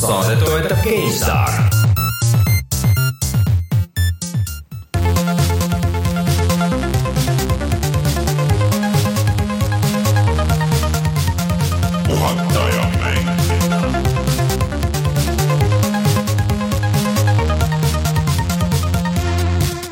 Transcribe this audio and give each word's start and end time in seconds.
saadet 0.00 0.38
toetab 0.44 0.78
GameStar 0.84 1.70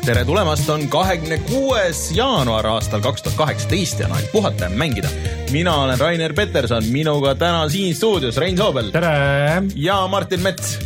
tere 0.05 0.25
tulemast, 0.25 0.69
on 0.69 0.87
kahekümne 0.89 1.37
kuues 1.37 2.09
jaanuar 2.11 2.65
aastal 2.65 3.01
kaks 3.01 3.21
tuhat 3.21 3.37
kaheksateist 3.37 3.99
ja 4.01 4.07
on 4.09 4.17
aeg 4.17 4.31
puhata 4.31 4.65
ja 4.65 4.69
mängida. 4.73 5.11
Mina 5.51 5.75
olen 5.75 5.99
Rainer 5.99 6.33
Peterson, 6.33 6.85
minuga 6.93 7.33
täna 7.35 7.63
siin 7.69 7.95
stuudios 7.95 8.37
Rein 8.37 8.57
Soobel. 8.57 8.91
tere! 8.91 9.63
ja 9.75 10.07
Martin 10.07 10.41
Mets. 10.45 10.77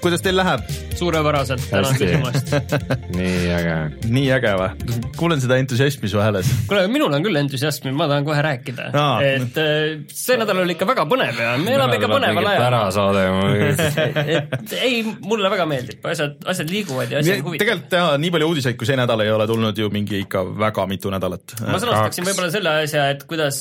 kuidas 0.00 0.22
teil 0.22 0.36
läheb? 0.36 0.60
Suurepäraselt, 1.04 1.64
tänan 1.70 1.98
küsimast 1.98 2.52
nii 3.18 3.52
äge. 3.58 3.76
nii 4.14 4.28
äge 4.38 4.52
või? 4.60 5.00
kuulen 5.18 5.42
seda 5.42 5.58
entusiasmi 5.60 6.10
su 6.10 6.20
hääles. 6.22 6.50
kuule, 6.68 6.86
minul 6.92 7.12
on 7.12 7.24
küll 7.24 7.40
entusiasmi, 7.40 7.92
ma 7.96 8.08
tahan 8.10 8.26
kohe 8.26 8.42
rääkida 8.44 8.88
Aa. 8.96 9.18
et 9.24 9.58
äh, 9.60 10.04
see 10.12 10.38
nädal 10.40 10.62
oli 10.64 10.76
ikka 10.76 10.88
väga 10.88 11.06
põnev 11.10 11.40
ja 11.40 11.54
me 11.60 11.74
elame 11.76 11.98
ikka 12.00 12.10
põneval 12.12 12.50
ajal. 12.52 12.66
ära 12.68 12.82
saade 12.94 13.24
et 14.38 14.76
ei, 14.80 15.02
mulle 15.24 15.50
väga 15.52 15.66
meeldib, 15.68 16.00
asjad, 16.14 16.38
asjad 16.50 16.72
liiguvad 16.72 17.12
ja 17.12 17.20
asjad 17.20 17.42
huvitavad. 17.44 17.64
tegelikult 17.64 17.98
jaa, 17.98 18.16
nii 18.20 18.32
palju 18.34 18.50
uudiseid, 18.52 18.78
kui 18.80 18.88
see 18.88 18.98
nädal 18.98 19.24
ei 19.24 19.32
ole 19.34 19.48
tulnud 19.50 19.78
ju 19.78 19.90
mingi 19.94 20.22
ikka 20.24 20.44
väga 20.64 20.86
mitu 20.90 21.12
nädalat. 21.14 21.56
ma 21.66 21.80
sõnastaksin 21.82 22.28
võib-olla 22.30 22.50
selle 22.54 22.74
asja, 22.86 23.08
et 23.14 23.28
kuidas, 23.28 23.60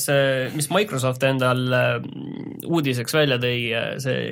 mis 0.55 0.71
Microsoft 0.73 1.27
endal 1.27 1.67
äh, 1.75 1.93
uudiseks 2.69 3.15
välja 3.15 3.39
tõi, 3.41 3.57
äh, 3.75 3.93
see 4.03 4.23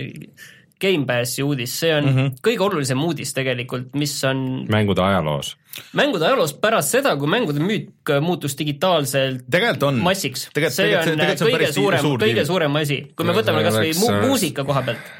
Gamepassi 0.82 1.44
uudis, 1.44 1.74
see 1.80 1.92
on 1.96 2.06
mm 2.06 2.16
-hmm. 2.16 2.38
kõige 2.48 2.66
olulisem 2.66 3.04
uudis 3.04 3.34
tegelikult, 3.34 3.94
mis 3.96 4.14
on 4.24 4.66
mängude 4.70 5.02
ajaloos. 5.02 5.56
mängude 5.94 6.26
ajaloos 6.26 6.54
pärast 6.54 6.90
seda, 6.98 7.16
kui 7.18 7.28
mängude 7.28 7.60
müük 7.60 8.14
muutus 8.22 8.58
digitaalselt 8.58 9.46
tegelikult 9.52 9.84
on. 9.84 10.02
massiks. 10.02 10.50
See 10.54 10.66
on 10.66 10.72
tegelikult 10.72 11.38
see 11.38 11.48
on 11.48 11.54
kõige 11.54 11.72
suurem, 11.74 12.02
suur 12.02 12.20
kõige 12.20 12.46
suurem 12.46 12.76
asi, 12.76 13.00
kui 13.16 13.26
me 13.26 13.34
võtame 13.34 13.62
see 13.62 13.70
kas 13.70 13.80
või 13.80 13.94
mu 14.00 14.12
äh, 14.12 14.28
muusika 14.28 14.64
koha 14.64 14.82
pealt, 14.82 15.12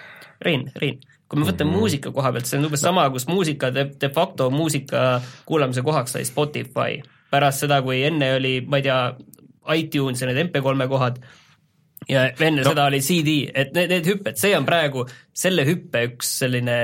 Rein, 0.42 0.72
Rein, 0.76 1.00
kui 1.30 1.40
me 1.40 1.46
võtame 1.46 1.70
mm 1.70 1.76
-hmm. 1.76 1.80
muusika 1.80 2.12
koha 2.12 2.32
pealt, 2.32 2.46
see 2.46 2.60
on 2.60 2.66
umbes 2.66 2.82
sama, 2.82 3.10
kus 3.10 3.28
muusika 3.28 3.74
de, 3.74 3.90
de 4.02 4.10
facto 4.10 4.50
muusika 4.50 5.22
kuulamise 5.46 5.82
kohaks 5.82 6.12
sai 6.12 6.26
Spotify. 6.26 7.02
pärast 7.32 7.60
seda, 7.60 7.82
kui 7.82 8.04
enne 8.04 8.36
oli, 8.36 8.62
ma 8.68 8.78
ei 8.78 8.84
tea, 8.84 9.16
iTunes 9.76 10.22
ja 10.22 10.28
need 10.28 10.50
MP3-e 10.50 10.88
kohad, 10.88 11.22
ja 12.10 12.28
enne 12.32 12.62
no. 12.62 12.70
seda 12.70 12.88
oli 12.90 13.02
CD, 13.06 13.38
et 13.54 13.74
need, 13.76 13.92
need 13.94 14.10
hüpped, 14.10 14.40
see 14.42 14.56
on 14.58 14.66
praegu 14.68 15.06
selle 15.38 15.66
hüppe 15.68 16.06
üks 16.10 16.38
selline 16.42 16.78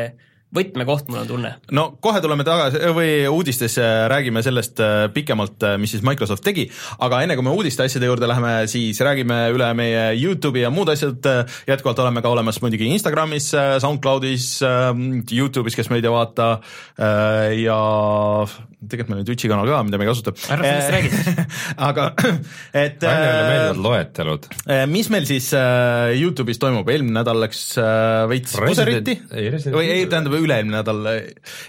võtmekoht, 0.55 1.09
mul 1.11 1.19
on 1.19 1.27
tunne. 1.27 1.49
no 1.75 1.83
kohe 2.03 2.21
tuleme 2.23 2.45
tagasi 2.47 2.79
või 2.95 3.11
uudistesse 3.27 3.83
räägime 4.07 4.39
sellest 4.45 4.79
äh, 4.79 5.09
pikemalt, 5.11 5.59
äh, 5.67 5.75
mis 5.81 5.91
siis 5.91 6.05
Microsoft 6.07 6.45
tegi, 6.45 6.69
aga 7.03 7.19
enne 7.25 7.35
kui 7.35 7.43
me 7.43 7.51
uudiste 7.51 7.83
asjade 7.83 8.07
juurde 8.07 8.29
läheme, 8.31 8.53
siis 8.71 8.99
räägime 9.03 9.41
üle 9.55 9.67
meie 9.77 10.05
Youtube'i 10.15 10.63
ja 10.63 10.71
muud 10.71 10.93
asjad. 10.93 11.19
jätkuvalt 11.67 11.99
oleme 11.99 12.23
ka 12.23 12.31
olemas 12.31 12.61
muidugi 12.63 12.87
Instagramis, 12.93 13.49
äh, 13.57 13.75
SoundCloudis, 13.83 14.47
Youtube'is, 15.35 15.75
kes 15.75 15.91
meid 15.91 16.07
ei 16.07 16.13
vaata 16.13 16.47
ja 17.57 17.77
tegelikult 18.87 19.09
meil 19.11 19.21
on 19.23 19.27
Twitch'i 19.27 19.49
kanal 19.51 19.67
ka, 19.67 19.81
mida 19.83 19.99
me 19.99 20.05
ei 20.05 20.11
kasuta. 20.11 20.33
ära 20.53 20.63
sellest 20.63 20.93
räägi. 20.95 21.45
aga 21.89 22.07
et 22.85 23.03
Rainerile 23.03 23.43
meeldivad 23.49 23.83
loetelud. 23.83 24.49
mis 24.93 25.11
meil 25.11 25.27
siis 25.27 25.51
Youtube'is 26.21 26.61
toimub, 26.61 26.87
eelmine 26.93 27.19
nädal 27.19 27.41
läks 27.43 27.67
veits 28.31 28.55
puseriti 28.61 29.19
või 29.73 29.91
ei, 29.91 30.07
tähendab 30.07 30.36
üle-eelmine 30.43 30.79
nädal, 30.79 31.01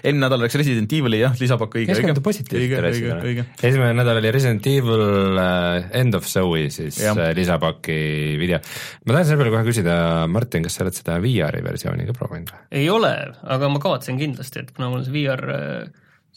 eelmine 0.03 0.25
nädal 0.25 0.43
läks 0.43 0.57
Resident 0.59 0.95
Evil'i 0.95 1.21
jah, 1.21 1.35
lisapakk 1.39 1.77
õige, 1.79 1.89
õige. 1.89 1.99
keskendu 1.99 2.23
positiivsetele 2.25 2.91
asjadele. 2.93 3.45
esimene 3.69 3.95
nädal 3.99 4.21
oli 4.21 4.33
Resident 4.35 4.69
Evil 4.71 5.05
uh, 5.05 5.89
End 6.01 6.17
of 6.17 6.27
Zoe 6.29 6.67
siis 6.73 6.99
ja. 7.03 7.13
uh, 7.15 7.29
lisapaki 7.37 7.99
video. 8.41 8.61
ma 9.05 9.15
tahan 9.15 9.29
selle 9.29 9.41
peale 9.43 9.55
kohe 9.55 9.69
küsida, 9.69 9.95
Martin, 10.31 10.67
kas 10.67 10.77
sa 10.77 10.85
oled 10.85 10.99
seda 10.99 11.17
VR-i 11.23 11.63
versiooni 11.65 12.09
ka 12.09 12.17
proovinud 12.17 12.53
või? 12.53 12.67
ei 12.81 12.91
ole, 12.93 13.15
aga 13.55 13.71
ma 13.71 13.81
kavatsen 13.83 14.19
kindlasti, 14.21 14.65
et 14.65 14.75
kuna 14.75 14.91
mul 14.93 15.07
see 15.07 15.15
VR 15.19 15.89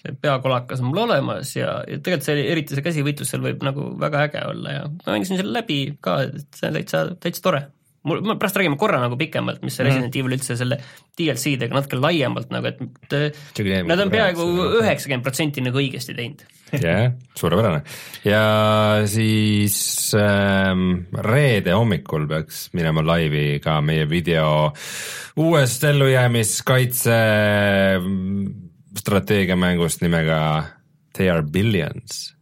see 0.02 0.16
peakolakas 0.18 0.80
on 0.82 0.90
mul 0.90 1.04
olemas 1.04 1.52
ja, 1.56 1.76
ja 1.86 1.98
tegelikult 1.98 2.26
see, 2.26 2.46
eriti 2.54 2.76
see 2.76 2.84
käsivõitlus 2.84 3.30
seal 3.32 3.44
võib 3.44 3.62
nagu 3.66 3.92
väga 4.00 4.26
äge 4.26 4.42
olla 4.50 4.74
ja 4.74 4.88
ma 4.90 5.14
mängisin 5.14 5.38
selle 5.38 5.54
läbi 5.54 5.78
ka, 6.02 6.18
et 6.26 6.58
see 6.58 6.70
on 6.70 6.78
täitsa, 6.78 7.04
täitsa 7.22 7.44
tore 7.44 7.62
mul, 8.08 8.22
me 8.26 8.36
pärast 8.40 8.58
räägime 8.58 8.78
korra 8.80 9.00
nagu 9.02 9.16
pikemalt, 9.20 9.62
mis 9.66 9.76
see 9.78 9.86
Resident 9.86 10.10
mm. 10.10 10.18
Evil 10.20 10.36
üldse 10.38 10.56
selle 10.58 10.78
DLC-dega 11.18 11.76
natuke 11.76 12.00
laiemalt 12.00 12.50
nagu, 12.54 12.70
et 12.72 12.82
nad 13.88 14.04
on 14.04 14.12
peaaegu 14.12 14.48
üheksakümmend 14.80 15.26
protsenti 15.26 15.64
nagu 15.64 15.80
õigesti 15.82 16.16
teinud. 16.18 16.44
jah, 16.80 17.12
suurepärane. 17.36 17.82
ja 18.24 18.44
siis 19.10 19.76
ähm, 20.16 21.04
reede 21.12 21.76
hommikul 21.76 22.24
peaks 22.30 22.70
minema 22.76 23.04
laivi 23.04 23.58
ka 23.62 23.80
meie 23.84 24.06
video 24.08 24.72
uuest 25.36 25.84
ellujäämiskaitse 25.84 27.18
strateegiamängust 29.02 30.04
nimega 30.04 30.38
They 31.12 31.28
are 31.28 31.44
billions 31.44 32.32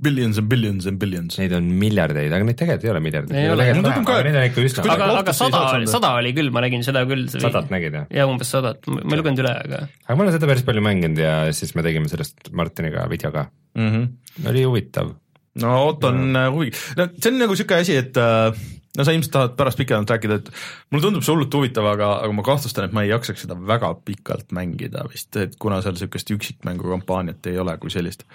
Billions 0.00 0.38
and 0.40 0.48
billions 0.48 0.86
and 0.88 0.96
billions. 1.00 1.36
Neid 1.40 1.52
on 1.56 1.66
miljardeid, 1.80 2.32
aga 2.32 2.46
neid 2.48 2.56
tegelikult 2.56 2.86
ei 2.86 2.92
ole 2.92 3.02
miljardeid. 3.04 3.36
ei 3.36 3.50
ole, 3.52 3.66
neid 3.68 3.88
on 3.90 4.40
ikka 4.46 4.64
üsna. 4.64 4.84
aga, 4.94 5.08
aga 5.20 5.34
sada 5.36 5.62
oli, 5.74 5.88
sada 5.90 6.12
oli 6.16 6.32
küll, 6.36 6.48
ma 6.54 6.64
nägin 6.64 6.84
seda 6.86 7.04
küll. 7.08 7.26
sadat 7.32 7.68
nägid 7.74 7.98
jah? 7.98 8.08
jaa, 8.20 8.28
umbes 8.30 8.52
sadat, 8.54 8.88
ma 8.88 9.04
ei 9.04 9.20
lugenud 9.20 9.44
üle, 9.44 9.54
aga. 9.66 9.84
aga 10.06 10.16
ma 10.16 10.26
olen 10.26 10.36
seda 10.38 10.48
päris 10.50 10.64
palju 10.66 10.84
mänginud 10.88 11.20
ja 11.20 11.34
siis 11.56 11.76
me 11.76 11.84
tegime 11.86 12.08
sellest 12.12 12.52
Martiniga 12.56 13.04
video 13.12 13.32
ka 13.34 13.46
mm. 13.76 13.88
-hmm. 13.90 14.48
oli 14.52 14.64
huvitav. 14.64 15.14
no 15.60 15.78
ootan 15.84 16.32
no. 16.32 16.50
huvi, 16.56 16.72
no 16.96 17.08
see 17.16 17.32
on 17.32 17.42
nagu 17.44 17.56
niisugune 17.56 17.84
asi, 17.84 17.96
et 18.00 18.16
äh, 18.16 18.56
no 18.96 19.06
sa 19.06 19.14
ilmselt 19.14 19.32
tahad 19.34 19.56
pärast 19.58 19.78
pikemalt 19.78 20.10
rääkida, 20.10 20.40
et 20.40 20.50
mulle 20.90 21.04
tundub 21.04 21.24
see 21.26 21.34
hullult 21.34 21.54
huvitav, 21.54 21.86
aga, 21.92 22.10
aga 22.24 22.34
ma 22.34 22.44
kahtlustan, 22.46 22.88
et 22.88 22.96
ma 22.96 23.04
ei 23.04 23.12
jaksaks 23.12 23.44
seda 23.46 23.56
väga 23.72 23.92
pikalt 24.06 24.54
mängida 24.56 25.04
vist, 25.10 25.30
et 25.36 25.54
kuna 25.62 25.82
seal 25.84 25.94
niisugust 25.96 26.32
üksikmängu 26.34 26.90
kampaaniat 26.96 27.50
ei 27.52 27.60
ole 27.62 27.76
kui 27.82 27.92
sellist 27.94 28.26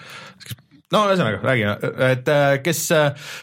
no 0.94 1.01
ühesõnaga, 1.09 1.40
räägime, 1.44 1.75
et 2.12 2.29
kes 2.63 2.81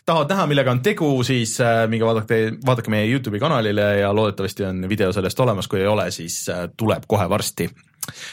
tahavad 0.07 0.31
näha, 0.35 0.47
millega 0.51 0.75
on 0.75 0.83
tegu, 0.85 1.11
siis 1.27 1.57
minge 1.91 2.07
vaadake, 2.07 2.39
vaadake 2.67 2.93
meie 2.93 3.09
Youtube'i 3.11 3.43
kanalile 3.43 3.89
ja 4.03 4.13
loodetavasti 4.15 4.69
on 4.69 4.87
video 4.89 5.13
sellest 5.13 5.41
olemas, 5.43 5.69
kui 5.69 5.83
ei 5.83 5.91
ole, 5.91 6.11
siis 6.15 6.45
tuleb 6.77 7.09
kohe 7.11 7.29
varsti. 7.31 7.69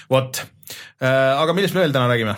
vot, 0.09 0.43
aga 1.01 1.53
millest 1.53 1.77
me 1.77 1.85
veel 1.85 1.95
täna 1.95 2.07
räägime? 2.11 2.37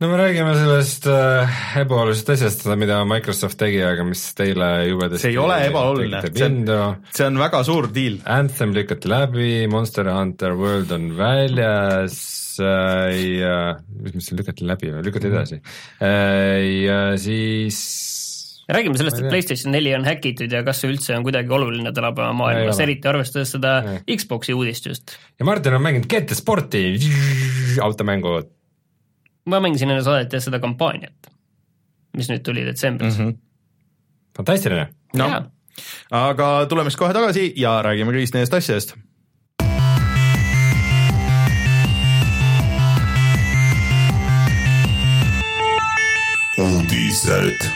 No 0.00 0.08
me 0.10 0.16
räägime 0.20 0.52
sellest 0.58 1.06
äh, 1.08 1.60
ebaolulisest 1.80 2.32
asjast, 2.34 2.64
mida 2.76 2.98
Microsoft 3.08 3.56
tegi, 3.60 3.78
aga 3.80 4.04
mis 4.04 4.22
teile 4.36 4.68
jubedasti 4.90 5.22
see 5.24 5.32
ei 5.32 5.38
ole 5.40 5.56
ebaoluline, 5.70 6.20
see 6.26 6.48
on, 6.48 6.98
see 7.16 7.28
on 7.30 7.40
väga 7.40 7.62
suur 7.64 7.88
deal. 7.94 8.18
Anthem 8.28 8.74
lükati 8.76 9.08
läbi, 9.08 9.52
Monster 9.72 10.10
Hunter 10.12 10.52
World 10.58 10.92
on 10.92 11.14
väljas 11.16 12.18
äh, 12.60 13.14
ja 13.40 13.54
mis, 14.02 14.18
mis 14.18 14.28
lükati 14.36 14.68
läbi 14.68 14.92
või? 14.92 15.06
Lükati 15.06 15.30
edasi. 15.32 15.62
Äh, 16.04 16.60
ja 16.84 17.00
siis 17.20 17.80
räägime 18.68 18.98
sellest, 19.00 19.22
et 19.22 19.30
PlayStation 19.30 19.72
neli 19.72 19.94
on 19.96 20.04
häkitud 20.04 20.52
ja 20.52 20.60
kas 20.66 20.82
see 20.82 20.90
üldse 20.92 21.16
on 21.16 21.24
kuidagi 21.24 21.56
oluline 21.56 21.94
tänapäeva 21.96 22.34
maailmas, 22.36 22.82
eriti 22.84 23.08
arvestades 23.08 23.54
seda 23.56 23.78
ja. 23.86 23.96
Xbox'i 24.12 24.52
uudist 24.52 24.90
just. 24.90 25.16
ja 25.38 25.48
Martin 25.48 25.78
on 25.78 25.86
mänginud 25.88 26.10
GT 26.10 26.36
Sporti. 26.36 26.84
Automängu 27.80 28.40
ma 29.46 29.60
mängisin 29.62 29.90
enne 29.94 30.02
saadet 30.02 30.32
jah 30.34 30.42
seda 30.42 30.60
kampaaniat, 30.62 31.30
mis 32.18 32.30
nüüd 32.32 32.42
tuli 32.46 32.66
detsembris 32.66 33.18
mm. 33.18 33.28
-hmm. 33.28 33.36
fantastiline. 34.36 34.88
noh, 35.14 35.36
aga 36.10 36.48
tuleme 36.68 36.90
siis 36.90 37.00
kohe 37.00 37.14
tagasi 37.14 37.52
ja 37.56 37.78
räägime 37.86 38.14
kõigist 38.16 38.34
nendest 38.34 38.54
asjadest. 38.60 38.96
uudised 46.56 47.66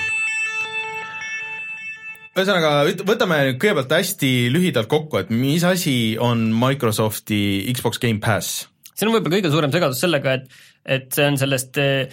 ühesõnaga, 2.41 2.71
võtame 3.05 3.39
nüüd 3.45 3.59
kõigepealt 3.61 3.93
hästi 3.93 4.33
lühidalt 4.55 4.89
kokku, 4.89 5.21
et 5.21 5.31
mis 5.31 5.65
asi 5.67 6.17
on 6.19 6.49
Microsofti 6.57 7.69
Xbox 7.77 8.01
Gamepass? 8.03 8.67
siin 8.95 9.11
on 9.11 9.17
võib-olla 9.17 9.39
kõige 9.39 9.53
suurem 9.53 9.73
segadus 9.75 10.01
sellega, 10.03 10.39
et, 10.41 10.61
et 10.85 11.13
see 11.15 11.27
on 11.29 11.39
sellest 11.41 11.79
äh, 11.79 12.11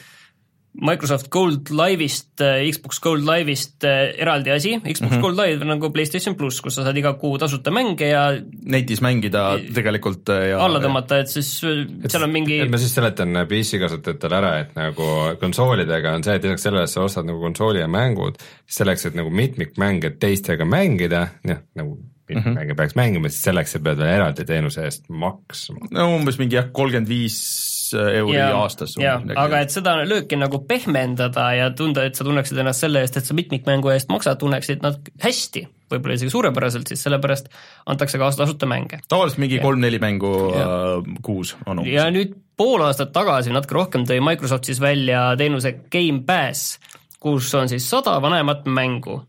Microsoft 0.77 1.31
Gold 1.33 1.71
Live'ist, 1.73 2.41
äh, 2.41 2.69
Xbox 2.69 2.99
Gold 3.01 3.23
Live'ist 3.25 3.83
äh, 3.83 4.13
eraldi 4.21 4.51
asi, 4.53 4.75
Xbox 4.77 4.99
mm 4.99 5.17
-hmm. 5.17 5.21
Gold 5.21 5.39
Live 5.39 5.61
on 5.61 5.67
nagu 5.67 5.89
PlayStation 5.89 6.35
pluss, 6.35 6.61
kus 6.61 6.75
sa 6.75 6.83
saad 6.83 6.97
iga 6.97 7.13
kuu 7.13 7.37
tasuta 7.37 7.71
mänge 7.71 8.07
ja 8.07 8.41
netis 8.65 9.01
mängida 9.01 9.59
tegelikult 9.73 10.29
ja 10.29 10.59
alla 10.63 10.79
tõmmata, 10.79 11.21
et 11.21 11.29
siis 11.29 11.63
et, 11.63 12.11
seal 12.11 12.23
on 12.23 12.31
mingi 12.31 12.59
et 12.59 12.69
ma 12.69 12.77
siis 12.77 12.93
seletan 12.93 13.33
PC 13.49 13.79
kasutajatele 13.79 14.37
ära, 14.37 14.59
et 14.59 14.75
nagu 14.75 15.07
konsoolidega 15.39 16.13
on 16.13 16.23
see, 16.23 16.35
et 16.35 16.43
lisaks 16.43 16.61
sellele, 16.61 16.83
et 16.83 16.89
sa 16.89 17.01
ostad 17.01 17.25
nagu 17.25 17.41
konsooli 17.41 17.79
ja 17.79 17.87
mängud, 17.87 18.37
selleks, 18.67 19.05
et 19.05 19.15
nagu 19.15 19.29
mitmikmänge 19.29 20.09
teistega 20.19 20.65
mängida, 20.65 21.27
noh, 21.43 21.57
nagu 21.75 21.97
mm 22.29 22.41
-hmm. 22.41 22.53
mänge 22.53 22.75
peaks 22.75 22.95
mängima, 22.95 23.29
siis 23.29 23.43
selleks 23.43 23.71
sa 23.71 23.79
pead 23.79 23.97
veel 23.97 24.13
eraldi 24.13 24.45
teenuse 24.45 24.83
eest 24.83 25.09
maksma. 25.09 25.87
no 25.91 26.15
umbes 26.15 26.37
mingi 26.37 26.55
jah, 26.55 26.69
kolmkümmend 26.71 27.09
viis 27.09 27.76
euri 27.95 28.37
ja, 28.37 28.49
aastas. 28.57 28.95
aga 28.99 29.61
et 29.63 29.73
seda 29.73 29.97
lööki 30.07 30.39
nagu 30.39 30.59
pehmendada 30.67 31.49
ja 31.57 31.69
tunda, 31.75 32.05
et 32.07 32.17
sa 32.17 32.25
tunneksid 32.27 32.59
ennast 32.63 32.85
selle 32.85 33.03
eest, 33.03 33.19
et 33.19 33.27
sa 33.27 33.37
mitmikmängu 33.37 33.91
eest 33.93 34.11
maksad, 34.11 34.39
tunneksid 34.41 34.83
nad 34.85 34.99
hästi, 35.23 35.65
võib-olla 35.91 36.17
isegi 36.17 36.33
suurepäraselt, 36.33 36.91
siis 36.91 37.05
sellepärast 37.07 37.49
antakse 37.89 38.19
kaasa 38.21 38.43
tasuta 38.43 38.69
mänge. 38.69 39.01
tavaliselt 39.07 39.43
mingi 39.45 39.61
kolm-neli 39.63 40.01
mängu 40.03 40.33
ja. 40.55 40.67
Äh, 40.67 41.15
kuus 41.25 41.55
on 41.65 41.83
umbes. 41.83 41.93
ja 41.93 42.09
nüüd 42.13 42.35
pool 42.57 42.83
aastat 42.85 43.13
tagasi, 43.15 43.53
natuke 43.53 43.77
rohkem, 43.77 44.05
tõi 44.09 44.19
Microsoft 44.23 44.69
siis 44.69 44.81
välja 44.81 45.29
teenuse 45.37 45.75
Gamepass, 45.93 46.77
kus 47.19 47.53
on 47.57 47.69
siis 47.69 47.89
sada 47.89 48.17
vanemat 48.21 48.65
mängu 48.65 49.21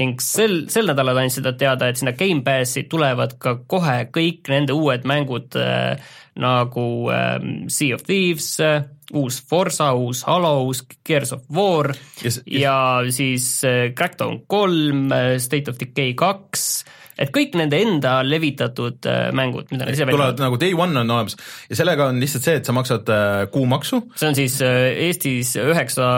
ning 0.00 0.20
sel, 0.24 0.62
sel 0.72 0.88
nädalal 0.88 1.20
andsid 1.22 1.44
nad 1.46 1.58
teada, 1.60 1.88
et 1.90 2.00
sinna 2.00 2.14
Gamepassi 2.16 2.86
tulevad 2.90 3.36
ka 3.42 3.58
kohe 3.68 3.98
kõik 4.14 4.48
nende 4.52 4.76
uued 4.76 5.04
mängud 5.08 5.58
äh, 5.60 6.00
nagu 6.34 7.10
äh, 7.10 7.68
Sea 7.68 7.94
of 7.94 8.02
Thieves 8.04 8.58
äh,, 8.60 8.84
uus 9.12 9.40
Forsa, 9.40 9.92
uus 9.94 10.26
Halo, 10.26 10.64
uus 10.64 10.86
Gears 11.04 11.32
of 11.32 11.42
War 11.48 11.92
yes, 12.22 12.42
yes. 12.44 12.62
ja 12.62 13.02
siis 13.08 13.62
äh, 13.64 13.90
Crackdown 13.90 14.42
kolm, 14.46 15.10
äh, 15.12 15.38
State 15.38 15.70
of 15.70 15.78
Decay 15.78 16.14
kaks 16.14 16.84
et 17.22 17.30
kõik 17.34 17.56
nende 17.58 17.78
enda 17.82 18.16
levitatud 18.26 19.08
äh, 19.08 19.30
mängud, 19.36 19.68
mida 19.72 19.86
nad 19.86 19.94
ise 19.94 20.06
tulevad 20.08 20.40
nagu 20.42 20.58
day 20.60 20.74
one 20.74 20.98
on 20.98 21.10
olemas 21.10 21.36
ja 21.70 21.78
sellega 21.78 22.08
on 22.10 22.18
lihtsalt 22.22 22.46
see, 22.46 22.58
et 22.60 22.68
sa 22.68 22.74
maksad 22.76 23.08
äh, 23.12 23.44
kuumaksu. 23.52 24.02
see 24.18 24.30
on 24.30 24.38
siis 24.38 24.58
äh, 24.64 24.90
Eestis 25.06 25.54
üheksa, 25.60 26.08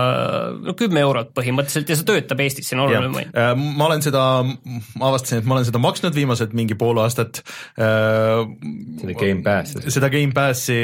no 0.65 0.75
kümme 0.79 1.03
eurot 1.05 1.33
põhimõtteliselt 1.37 1.93
ja 1.93 1.99
see 1.99 2.09
töötab 2.09 2.43
Eestis, 2.45 2.71
see 2.71 2.79
on 2.79 2.85
oluline 2.87 3.13
point. 3.15 3.39
ma 3.79 3.89
olen 3.89 4.05
seda, 4.05 4.25
ma 4.45 5.11
avastasin, 5.11 5.43
et 5.43 5.49
ma 5.49 5.59
olen 5.59 5.69
seda 5.69 5.83
maksnud 5.83 6.17
viimased 6.17 6.57
mingi 6.57 6.77
pool 6.79 6.99
aastat. 7.03 7.43
seda 7.77 9.17
Gamepassi. 9.21 9.85
seda 9.95 10.11
Gamepassi, 10.13 10.79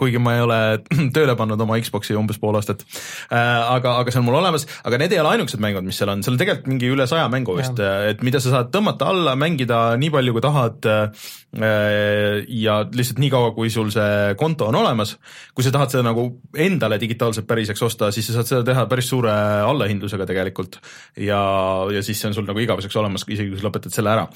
kuigi 0.00 0.22
ma 0.22 0.36
ei 0.38 0.44
ole 0.46 0.60
tööle 1.16 1.36
pannud 1.38 1.60
oma 1.64 1.78
Xbox'i 1.82 2.16
umbes 2.18 2.40
pool 2.40 2.58
aastat. 2.58 2.84
aga, 3.30 3.98
aga 4.02 4.14
see 4.14 4.22
on 4.22 4.28
mul 4.28 4.40
olemas, 4.40 4.66
aga 4.88 5.00
need 5.02 5.16
ei 5.16 5.22
ole 5.22 5.36
ainukesed 5.36 5.62
mängud, 5.62 5.86
mis 5.86 6.00
seal 6.00 6.12
on, 6.14 6.24
seal 6.24 6.36
on 6.36 6.42
tegelikult 6.42 6.72
mingi 6.72 6.92
üle 6.92 7.08
saja 7.10 7.28
mängu 7.32 7.56
vist, 7.58 7.78
et 7.80 8.24
mida 8.26 8.40
sa 8.42 8.54
saad 8.54 8.72
tõmmata 8.74 9.10
alla, 9.12 9.34
mängida 9.38 9.57
nii 9.66 10.10
palju, 10.14 10.34
kui 10.36 10.44
tahad 10.44 10.86
äh, 10.88 11.26
ja 12.48 12.78
lihtsalt 12.84 13.18
nii 13.22 13.30
kaua, 13.32 13.50
kui 13.56 13.70
sul 13.72 13.90
see 13.94 14.34
konto 14.38 14.68
on 14.68 14.78
olemas. 14.78 15.16
kui 15.54 15.64
sa 15.64 15.72
tahad 15.74 15.90
seda 15.90 16.04
nagu 16.06 16.28
endale 16.54 17.00
digitaalselt 17.00 17.48
päriseks 17.48 17.82
osta, 17.82 18.12
siis 18.14 18.28
sa 18.28 18.38
saad 18.38 18.52
seda 18.52 18.62
teha 18.68 18.86
päris 18.86 19.08
suure 19.08 19.32
allahindlusega 19.64 20.26
tegelikult 20.28 20.78
ja, 21.16 21.40
ja 21.90 22.02
siis 22.02 22.20
see 22.20 22.30
on 22.30 22.36
sul 22.36 22.46
nagu 22.48 22.60
igaveseks 22.62 22.96
olemas, 23.00 23.26
isegi 23.28 23.50
kui 23.50 23.58
sa 23.58 23.68
lõpetad 23.68 23.94
selle 23.94 24.12
ära 24.12 24.28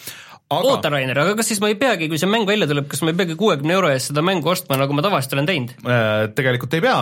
aga... 0.59 0.75
oota, 0.75 0.93
Rainer, 0.93 1.21
aga 1.25 1.35
kas 1.39 1.51
siis 1.53 1.61
ma 1.63 1.71
ei 1.73 1.77
peagi, 1.81 2.09
kui 2.11 2.21
see 2.21 2.31
mäng 2.31 2.49
välja 2.49 2.69
tuleb, 2.71 2.89
kas 2.91 3.03
ma 3.05 3.13
ei 3.13 3.19
peagi 3.19 3.37
kuuekümne 3.41 3.77
euro 3.77 3.91
eest 3.93 4.11
seda 4.11 4.25
mängu 4.27 4.53
ostma, 4.53 4.79
nagu 4.81 4.97
ma 4.97 5.05
tavaliselt 5.05 5.37
olen 5.37 5.49
teinud 5.49 5.75
äh,? 5.87 6.11
Tegelikult 6.37 6.77
ei 6.79 6.85
pea, 6.85 6.99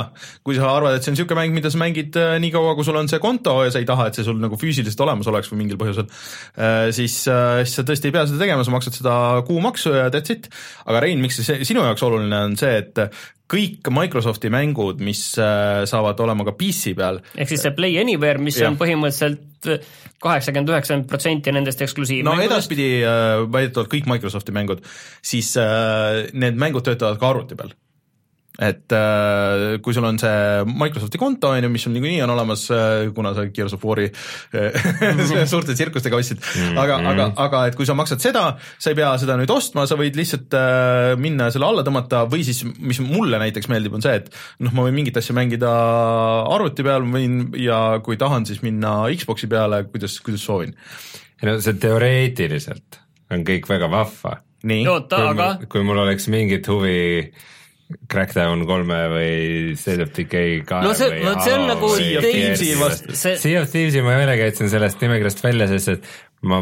kui 0.47 0.59
sa 0.59 0.71
arvad, 0.75 0.99
et 0.99 1.07
see 1.07 1.13
on 1.13 1.19
niisugune 1.19 1.41
mäng, 1.41 1.57
mida 1.57 1.73
sa 1.73 1.81
mängid 1.81 2.19
äh, 2.21 2.37
nii 2.43 2.53
kaua, 2.55 2.77
kui 2.79 2.87
sul 2.87 2.99
on 3.01 3.11
see 3.11 3.23
konto 3.23 3.57
ja 3.67 3.73
sa 3.75 3.83
ei 3.83 3.89
taha, 3.89 4.11
et 4.11 4.19
see 4.19 4.27
sul 4.27 4.39
nagu 4.43 4.59
füüsiliselt 4.61 5.05
olemas 5.07 5.31
oleks 5.31 5.51
või 5.53 5.65
mingil 5.65 5.81
põhjusel 5.81 6.07
äh,, 6.07 6.89
siis 6.97 7.23
äh,, 7.31 7.65
siis 7.65 7.81
sa 7.81 7.87
tõesti 7.87 8.11
ei 8.11 8.17
pea 8.17 8.27
seda 8.29 8.43
tegema, 8.45 8.67
sa 8.67 8.75
maksad 8.75 8.97
seda 9.01 9.17
kuumaksu 9.49 9.95
ja 9.97 10.09
that's 10.13 10.33
it. 10.33 10.51
aga 10.87 11.05
Rein, 11.05 11.23
miks 11.23 11.41
see 11.41 11.63
sinu 11.69 11.85
jaoks 11.87 12.07
oluline 12.07 12.47
on 12.51 12.59
see, 12.61 12.81
et 12.85 13.05
kõik 13.51 13.91
Microsofti 13.95 14.51
mängud, 14.53 15.03
mis 15.05 15.25
äh, 15.41 15.83
saavad 15.91 16.21
olema 16.23 16.47
ka 16.47 16.55
PC 16.59 16.95
peal. 16.99 17.21
ehk 17.35 17.51
siis 17.51 17.65
see 17.67 17.75
Play 17.77 17.99
Anywhere, 18.01 18.43
mis 18.43 18.61
ja. 18.61 18.71
on 18.71 18.79
põhimõtteliselt 18.81 19.71
kaheksakümmend, 20.21 20.73
üheksakümmend 20.73 21.11
protsenti 21.11 21.53
nendest 21.55 21.83
eksklusiivmängudest. 21.85 22.49
no 22.51 22.55
edaspidi 22.55 22.89
äh, 23.03 23.45
väidetavalt 23.51 23.93
kõik 23.93 24.11
Microsofti 24.11 24.55
mängud, 24.57 24.85
siis 25.23 25.53
äh, 25.61 26.27
need 26.33 26.59
mängud 26.61 26.87
töötavad 26.87 27.21
ka 27.21 27.35
arvuti 27.35 27.59
peal 27.59 27.75
et 28.59 28.93
äh, 28.93 29.79
kui 29.81 29.95
sul 29.95 30.05
on 30.05 30.19
see 30.19 30.65
Microsofti 30.67 31.21
konto, 31.21 31.53
on 31.55 31.65
ju, 31.65 31.71
mis 31.71 31.85
sul 31.87 31.95
niikuinii 31.95 32.21
on 32.25 32.33
olemas 32.35 32.67
äh,, 32.75 33.07
kuna 33.15 33.31
sa 33.37 33.47
Gears 33.47 33.77
of 33.77 33.85
War'i 33.87 34.09
äh, 34.11 35.47
suurte 35.53 35.77
tsirkustega 35.77 36.19
ostsid 36.19 36.41
mm, 36.41 36.65
-hmm. 36.67 36.81
aga, 36.83 36.99
aga, 37.13 37.29
aga 37.47 37.63
et 37.71 37.79
kui 37.79 37.87
sa 37.87 37.95
maksad 37.95 38.21
seda, 38.21 38.45
sa 38.79 38.91
ei 38.91 38.99
pea 38.99 39.13
seda 39.23 39.37
nüüd 39.41 39.53
ostma, 39.55 39.87
sa 39.87 39.97
võid 40.01 40.19
lihtsalt 40.19 40.57
äh, 40.59 41.15
minna 41.21 41.51
selle 41.55 41.69
alla 41.69 41.85
tõmmata 41.87 42.25
või 42.31 42.43
siis, 42.47 42.65
mis 42.79 43.01
mulle 43.05 43.39
näiteks 43.39 43.71
meeldib, 43.71 43.95
on 43.95 44.05
see, 44.05 44.19
et 44.19 44.33
noh, 44.59 44.75
ma 44.75 44.89
võin 44.89 44.99
mingit 44.99 45.21
asja 45.21 45.37
mängida 45.37 45.71
arvuti 46.51 46.85
peal, 46.87 47.07
ma 47.07 47.21
võin 47.21 47.39
ja 47.61 47.81
kui 48.05 48.19
tahan, 48.21 48.49
siis 48.51 48.65
minna 48.67 49.05
Xbox'i 49.15 49.49
peale, 49.51 49.85
kuidas, 49.93 50.19
kuidas 50.25 50.45
soovin. 50.45 50.75
no 51.47 51.57
see 51.61 51.79
teoreetiliselt 51.81 53.01
on 53.31 53.47
kõik 53.47 53.71
väga 53.71 53.89
vahva. 53.91 54.41
oota, 54.91 55.23
aga 55.31 55.49
kui 55.71 55.87
mul 55.87 56.03
oleks 56.03 56.29
mingit 56.29 56.67
huvi 56.69 57.31
Crackdown 58.11 58.65
kolme 58.69 58.99
või 59.11 59.33
State 59.79 60.05
of 60.05 60.13
Decay 60.15 60.61
kahe 60.67 60.87
no 60.87 60.93
see, 60.99 61.21
vot 61.25 61.41
see 61.43 61.55
on 61.57 61.67
nagu 61.71 61.91
Sea 61.97 62.19
of 62.21 62.27
Thieves'i 62.27 62.71
vastu, 62.79 63.17
Sea 63.19 63.63
of 63.63 63.71
Thieves'i 63.73 64.05
ma 64.07 64.15
jälle 64.17 64.37
käitsin 64.41 64.71
sellest 64.73 65.03
nimekirjast 65.03 65.43
välja, 65.45 65.67
sest 65.71 65.95
et 65.97 66.11
ma 66.47 66.61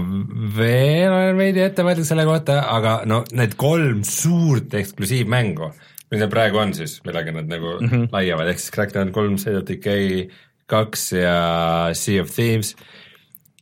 veel 0.56 1.12
olen 1.12 1.38
veidi 1.38 1.62
ettevaatlik 1.66 2.08
selle 2.08 2.24
kohta, 2.28 2.62
aga 2.72 2.98
no 3.10 3.22
need 3.36 3.54
kolm 3.60 4.02
suurt 4.08 4.74
eksklusiivmängu, 4.80 5.70
mis 6.08 6.22
neil 6.22 6.32
praegu 6.32 6.62
on 6.62 6.74
siis, 6.76 6.98
millega 7.06 7.34
nad 7.36 7.50
nagu 7.50 7.76
mm 7.76 7.88
-hmm. 7.88 8.08
laiavad, 8.12 8.48
ehk 8.52 8.62
siis 8.62 8.74
Crackdown 8.74 9.12
kolm, 9.12 9.38
State 9.38 9.60
of 9.60 9.68
Decay 9.68 10.28
kaks 10.68 11.12
ja 11.12 11.90
Sea 11.96 12.22
of 12.22 12.32
Thieves 12.34 12.74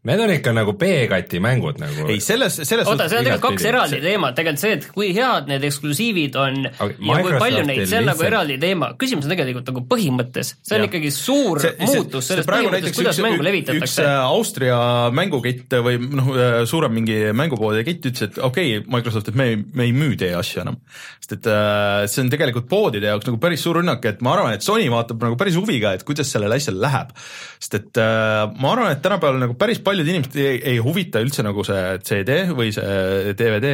Need 0.07 0.21
on 0.23 0.31
ikka 0.31 0.53
nagu 0.55 0.73
B-kati 0.79 1.41
mängud 1.43 1.81
nagu. 1.83 2.07
ei, 2.13 2.21
selles, 2.23 2.61
selles 2.63 2.87
oota, 2.87 3.09
see 3.11 3.19
on 3.19 3.27
tegelikult 3.27 3.57
kaks 3.57 3.69
eraldi 3.73 3.99
teemat, 4.05 4.37
tegelikult 4.39 4.63
see, 4.63 4.75
et 4.77 4.87
kui 4.95 5.09
head 5.17 5.49
need 5.51 5.65
eksklusiivid 5.67 6.37
on 6.39 6.61
okay, 6.71 6.95
ja 7.09 7.19
kui 7.25 7.41
palju 7.41 7.63
neid, 7.67 7.83
see 7.91 8.01
on 8.01 8.09
nagu 8.11 8.27
eraldi 8.27 8.59
teema. 8.63 8.93
küsimus 9.01 9.27
on 9.27 9.35
tegelikult 9.35 9.71
nagu 9.73 9.83
põhimõttes, 9.91 10.53
see 10.61 10.77
on 10.77 10.85
ja. 10.85 10.91
ikkagi 10.91 11.13
suur 11.15 11.63
see, 11.63 11.73
muutus 11.83 12.31
sellest 12.31 12.51
põhimõttest, 12.51 12.99
kuidas 12.99 13.19
üks, 13.19 13.23
mängu 13.27 13.47
levitatakse. 13.47 13.89
üks 13.89 13.97
äh, 14.05 14.19
Austria 14.27 14.79
mängukett 15.17 15.77
või 15.87 16.01
noh, 16.05 16.31
äh, 16.35 16.59
suurem 16.69 16.95
mingi 16.97 17.19
mängupoodi 17.37 17.85
kett 17.87 18.11
ütles, 18.13 18.31
et 18.31 18.39
okei 18.39 18.77
okay,, 18.79 18.87
Microsoft, 18.97 19.33
et 19.33 19.39
me 19.39 19.49
ei, 19.53 19.59
me 19.59 19.89
ei 19.89 19.95
müü 19.97 20.19
teie 20.21 20.37
asju 20.39 20.63
enam. 20.65 20.79
sest 21.21 21.37
et 21.39 21.51
äh, 21.51 22.05
see 22.11 22.23
on 22.25 22.33
tegelikult 22.33 22.69
poodide 22.71 23.11
jaoks 23.11 23.29
nagu 23.31 23.41
päris 23.43 23.65
suur 23.65 23.81
rünnak, 23.81 24.05
et 24.09 24.23
ma 24.25 24.37
arvan, 24.37 24.55
et 24.57 24.67
Sony 24.67 24.87
vaatab 24.93 25.23
nagu 25.27 25.39
päris 25.41 25.59
huviga, 25.59 25.97
et 25.97 26.07
kuidas 26.07 26.31
sellel 26.33 26.55
asjal 26.57 26.79
läheb. 26.83 27.15
sest 27.59 27.79
et 27.81 28.03
äh, 28.03 28.45
ma 28.61 28.75
arvan, 28.75 28.93
et 28.95 29.03
tänapäeval 29.05 29.41
nagu 29.43 29.57
päris 29.59 29.81
palju 29.83 29.96
paljud 29.97 30.13
inimesed 30.13 30.37
ei, 30.41 30.59
ei 30.73 30.81
huvita 30.83 31.21
üldse 31.25 31.45
nagu 31.47 31.65
see 31.65 31.97
CD 32.05 32.43
või 32.57 32.73
see 32.75 33.33
DVD 33.39 33.73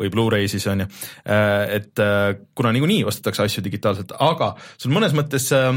või 0.00 0.10
Blu-ray 0.10 0.50
siis 0.50 0.66
on 0.70 0.84
ju, 0.84 0.88
äh, 1.30 1.76
et 1.78 2.02
äh, 2.02 2.34
kuna 2.58 2.72
niikuinii 2.74 3.04
ostetakse 3.06 3.46
asju 3.46 3.64
digitaalselt, 3.66 4.16
aga 4.18 4.54
see 4.74 4.90
on 4.90 4.96
mõnes 4.98 5.14
mõttes 5.16 5.46
äh, 5.54 5.70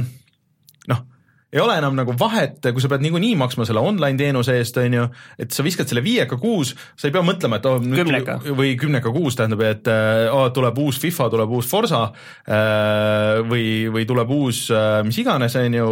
ei 1.54 1.62
ole 1.62 1.76
enam 1.78 1.94
nagu 1.98 2.16
vahet, 2.18 2.58
kui 2.74 2.82
sa 2.82 2.90
pead 2.90 3.04
niikuinii 3.06 3.36
maksma 3.38 3.66
selle 3.68 3.84
online 3.86 4.18
teenuse 4.18 4.56
eest, 4.58 4.78
on 4.82 4.96
ju, 4.98 5.04
et 5.40 5.54
sa 5.54 5.66
viskad 5.66 5.90
selle 5.90 6.02
viieka 6.06 6.40
kuus, 6.42 6.74
sa 6.98 7.08
ei 7.08 7.14
pea 7.14 7.22
mõtlema, 7.26 7.60
et 7.60 7.68
oh, 7.70 7.78
kümneka. 7.84 8.40
või 8.58 8.74
kümneka 8.80 9.12
kuus 9.14 9.38
tähendab, 9.38 9.62
et 9.68 9.90
oh, 10.34 10.48
tuleb 10.56 10.80
uus 10.82 10.98
FIFA, 11.04 11.30
tuleb 11.34 11.54
uus 11.54 11.70
Forsa 11.70 12.02
äh, 12.10 13.44
või, 13.46 13.66
või 13.94 14.08
tuleb 14.10 14.34
uus 14.34 14.66
mis 15.06 15.20
iganes, 15.22 15.58
on 15.62 15.78
ju, 15.78 15.90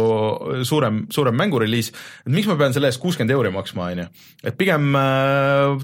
suurem, 0.66 1.04
suurem 1.14 1.38
mängureliis, 1.38 1.92
et 2.26 2.32
miks 2.34 2.50
ma 2.50 2.58
pean 2.58 2.74
selle 2.74 2.90
eest 2.90 3.02
kuuskümmend 3.02 3.36
euri 3.36 3.54
maksma, 3.54 3.92
on 3.92 4.02
ju. 4.02 4.08
et 4.42 4.58
pigem 4.58 4.90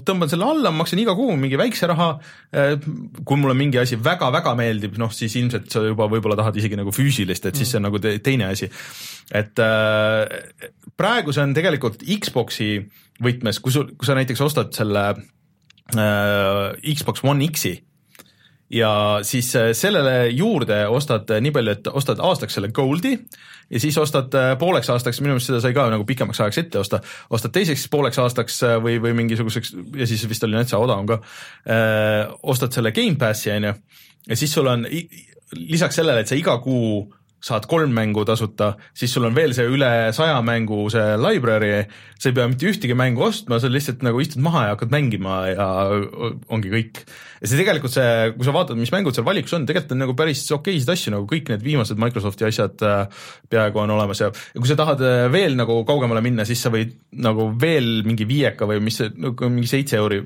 tõmban 0.03 0.31
selle 0.31 0.49
alla, 0.49 0.73
maksan 0.75 0.99
iga 1.05 1.15
kuu 1.15 1.37
mingi 1.39 1.59
väikse 1.59 1.87
raha, 1.93 2.09
kui 3.23 3.39
mulle 3.39 3.55
mingi 3.55 3.79
asi 3.79 3.95
väga-väga 3.95 4.57
meeldib, 4.59 4.99
noh 4.99 5.13
siis 5.15 5.39
ilmselt 5.39 5.71
sa 5.71 5.85
juba 5.87 6.09
võib-olla 6.11 6.35
tahad 6.39 6.59
isegi 6.59 6.79
nagu 6.79 6.91
füüsilist, 6.95 7.47
et 7.47 7.55
siis 7.55 7.71
see 7.71 7.79
on 7.79 7.87
nagu 7.87 8.03
teine 8.03 8.51
asi 8.51 8.67
et 9.29 9.59
äh, 9.61 9.68
praegu 10.99 11.35
see 11.35 11.43
on 11.43 11.53
tegelikult 11.57 12.01
Xbox'i 12.03 12.71
võtmes, 13.23 13.59
kui 13.63 13.75
sul, 13.75 13.91
kui 13.97 14.07
sa 14.07 14.17
näiteks 14.17 14.41
ostad 14.43 14.73
selle 14.75 15.05
äh, 15.13 16.95
Xbox 16.95 17.23
One 17.23 17.47
X-i 17.51 17.77
ja 18.69 19.19
siis 19.21 19.55
äh, 19.55 19.71
sellele 19.73 20.27
juurde 20.29 20.87
ostad 20.87 21.31
nii 21.41 21.53
palju, 21.53 21.73
et 21.73 21.87
ostad 21.87 22.21
aastaks 22.21 22.57
selle 22.57 22.69
Goldi 22.75 23.15
ja 23.69 23.81
siis 23.81 23.97
ostad 23.97 24.33
äh, 24.37 24.51
pooleks 24.61 24.89
aastaks, 24.93 25.21
minu 25.21 25.33
meelest 25.33 25.49
seda 25.49 25.61
sai 25.63 25.73
ka 25.73 25.87
nagu 25.89 26.05
pikemaks 26.05 26.41
ajaks 26.43 26.61
ette 26.63 26.81
osta, 26.81 27.01
ostad 27.33 27.53
teiseks 27.55 27.87
pooleks 27.89 28.21
aastaks 28.21 28.61
äh, 28.67 28.77
või, 28.83 28.99
või 29.01 29.15
mingisuguseks 29.23 29.73
ja 29.97 30.09
siis 30.09 30.27
vist 30.29 30.45
oli 30.45 30.59
täitsa 30.59 30.81
odavam 30.81 31.09
ka, 31.09 31.19
ostad 32.43 32.75
selle 32.75 32.93
Gamepassi, 32.95 33.51
on 33.57 33.71
ju, 33.71 33.73
ja 34.29 34.37
siis 34.37 34.53
sul 34.53 34.69
on 34.69 34.85
lisaks 35.57 35.97
sellele, 35.97 36.21
et 36.21 36.29
sa 36.29 36.37
iga 36.37 36.59
kuu 36.61 37.07
saad 37.43 37.67
kolm 37.71 37.93
mängu 37.95 38.25
tasuta, 38.27 38.73
siis 38.97 39.13
sul 39.15 39.27
on 39.29 39.35
veel 39.35 39.53
see 39.55 39.67
üle 39.71 39.89
saja 40.15 40.39
mängu 40.43 40.81
see 40.91 41.15
library, 41.21 41.85
sa 42.19 42.29
ei 42.29 42.35
pea 42.35 42.47
mitte 42.51 42.67
ühtegi 42.67 42.95
mängu 42.99 43.23
ostma, 43.29 43.61
sa 43.63 43.71
lihtsalt 43.71 44.03
nagu 44.03 44.19
istud 44.19 44.43
maha 44.43 44.65
ja 44.67 44.75
hakkad 44.75 44.91
mängima 44.91 45.37
ja 45.53 45.67
ongi 46.51 46.71
kõik. 46.73 47.03
ja 47.39 47.47
see 47.47 47.61
tegelikult 47.61 47.95
see, 47.95 48.33
kui 48.35 48.47
sa 48.47 48.55
vaatad, 48.55 48.79
mis 48.79 48.91
mängud 48.91 49.15
seal 49.15 49.27
valikus 49.27 49.55
on, 49.55 49.67
tegelikult 49.69 49.95
on 49.95 50.03
nagu 50.03 50.15
päris 50.19 50.43
okeisid 50.51 50.91
asju, 50.91 51.13
nagu 51.15 51.29
kõik 51.29 51.53
need 51.53 51.63
viimased 51.63 52.01
Microsofti 52.01 52.47
asjad 52.49 52.83
äh, 52.83 53.23
peaaegu 53.51 53.83
on 53.85 53.95
olemas 53.95 54.19
ja, 54.19 54.31
ja 54.35 54.59
kui 54.59 54.69
sa 54.69 54.77
tahad 54.79 55.03
äh, 55.05 55.27
veel 55.31 55.55
nagu 55.59 55.79
kaugemale 55.87 56.23
minna, 56.25 56.43
siis 56.47 56.59
sa 56.65 56.73
võid 56.73 56.97
nagu 57.23 57.49
veel 57.61 58.01
mingi 58.07 58.27
viieka 58.27 58.67
või 58.67 58.83
mis 58.83 58.99
see, 58.99 59.13
nagu 59.15 59.47
mingi 59.53 59.71
seitse 59.71 59.99
euri 60.01 60.19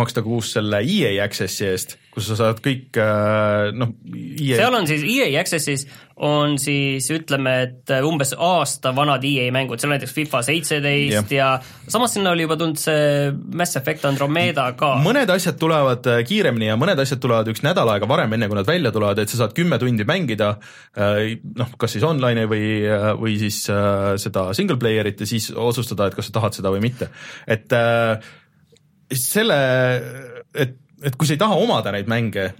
maksta 0.00 0.24
kuus 0.24 0.54
selle 0.56 0.80
EA 0.80 1.12
Access'i 1.26 1.68
eest, 1.68 1.98
kus 2.14 2.30
sa 2.30 2.38
saad 2.40 2.64
kõik 2.64 2.96
äh, 2.96 3.68
noh 3.76 3.92
EA... 4.08 4.56
seal 4.62 4.80
on 4.80 4.88
siis 4.88 5.04
EA 5.04 5.28
Access'is 5.42 5.84
on 6.22 6.58
siis 6.62 7.08
ütleme, 7.10 7.54
et 7.64 7.90
umbes 8.06 8.34
aasta 8.38 8.92
vanad 8.94 9.24
EA 9.26 9.48
mängud, 9.54 9.80
seal 9.82 9.90
näiteks 9.90 10.14
FIFA 10.14 10.42
seitseteist 10.46 11.32
ja 11.34 11.48
samas 11.90 12.14
sinna 12.14 12.30
oli 12.30 12.46
juba 12.46 12.56
tulnud 12.60 12.78
see 12.78 13.32
Mass 13.58 13.78
Effect 13.80 14.06
Andromeda 14.06 14.68
ka. 14.78 14.92
mõned 15.02 15.30
asjad 15.34 15.58
tulevad 15.58 16.06
äh, 16.12 16.22
kiiremini 16.28 16.70
ja 16.70 16.78
mõned 16.78 17.02
asjad 17.02 17.22
tulevad 17.22 17.50
üks 17.50 17.64
nädal 17.66 17.90
aega 17.96 18.08
varem, 18.10 18.36
enne 18.36 18.48
kui 18.50 18.60
nad 18.60 18.70
välja 18.70 18.94
tulevad, 18.94 19.18
et 19.18 19.32
sa 19.32 19.42
saad 19.42 19.56
kümme 19.58 19.80
tundi 19.82 20.06
mängida 20.06 20.54
äh, 20.54 21.34
noh, 21.58 21.74
kas 21.80 21.96
siis 21.96 22.06
online'i 22.06 22.46
või, 22.50 22.70
äh, 22.86 23.10
või 23.18 23.36
siis 23.42 23.64
seda 23.64 24.48
single 24.54 24.78
player'it 24.78 25.24
ja 25.24 25.28
siis 25.28 25.50
otsustada, 25.50 26.08
et 26.08 26.18
kas 26.18 26.30
sa 26.30 26.38
tahad 26.38 26.54
seda 26.60 26.70
või 26.74 26.84
mitte. 26.86 27.10
et 27.50 27.72
selle, 29.14 29.56
et, 30.54 30.76
et 31.02 31.16
kui 31.18 31.26
sa 31.26 31.34
ei 31.34 31.42
taha 31.42 31.58
omada 31.58 31.92
neid 31.94 32.06
mänge 32.10 32.52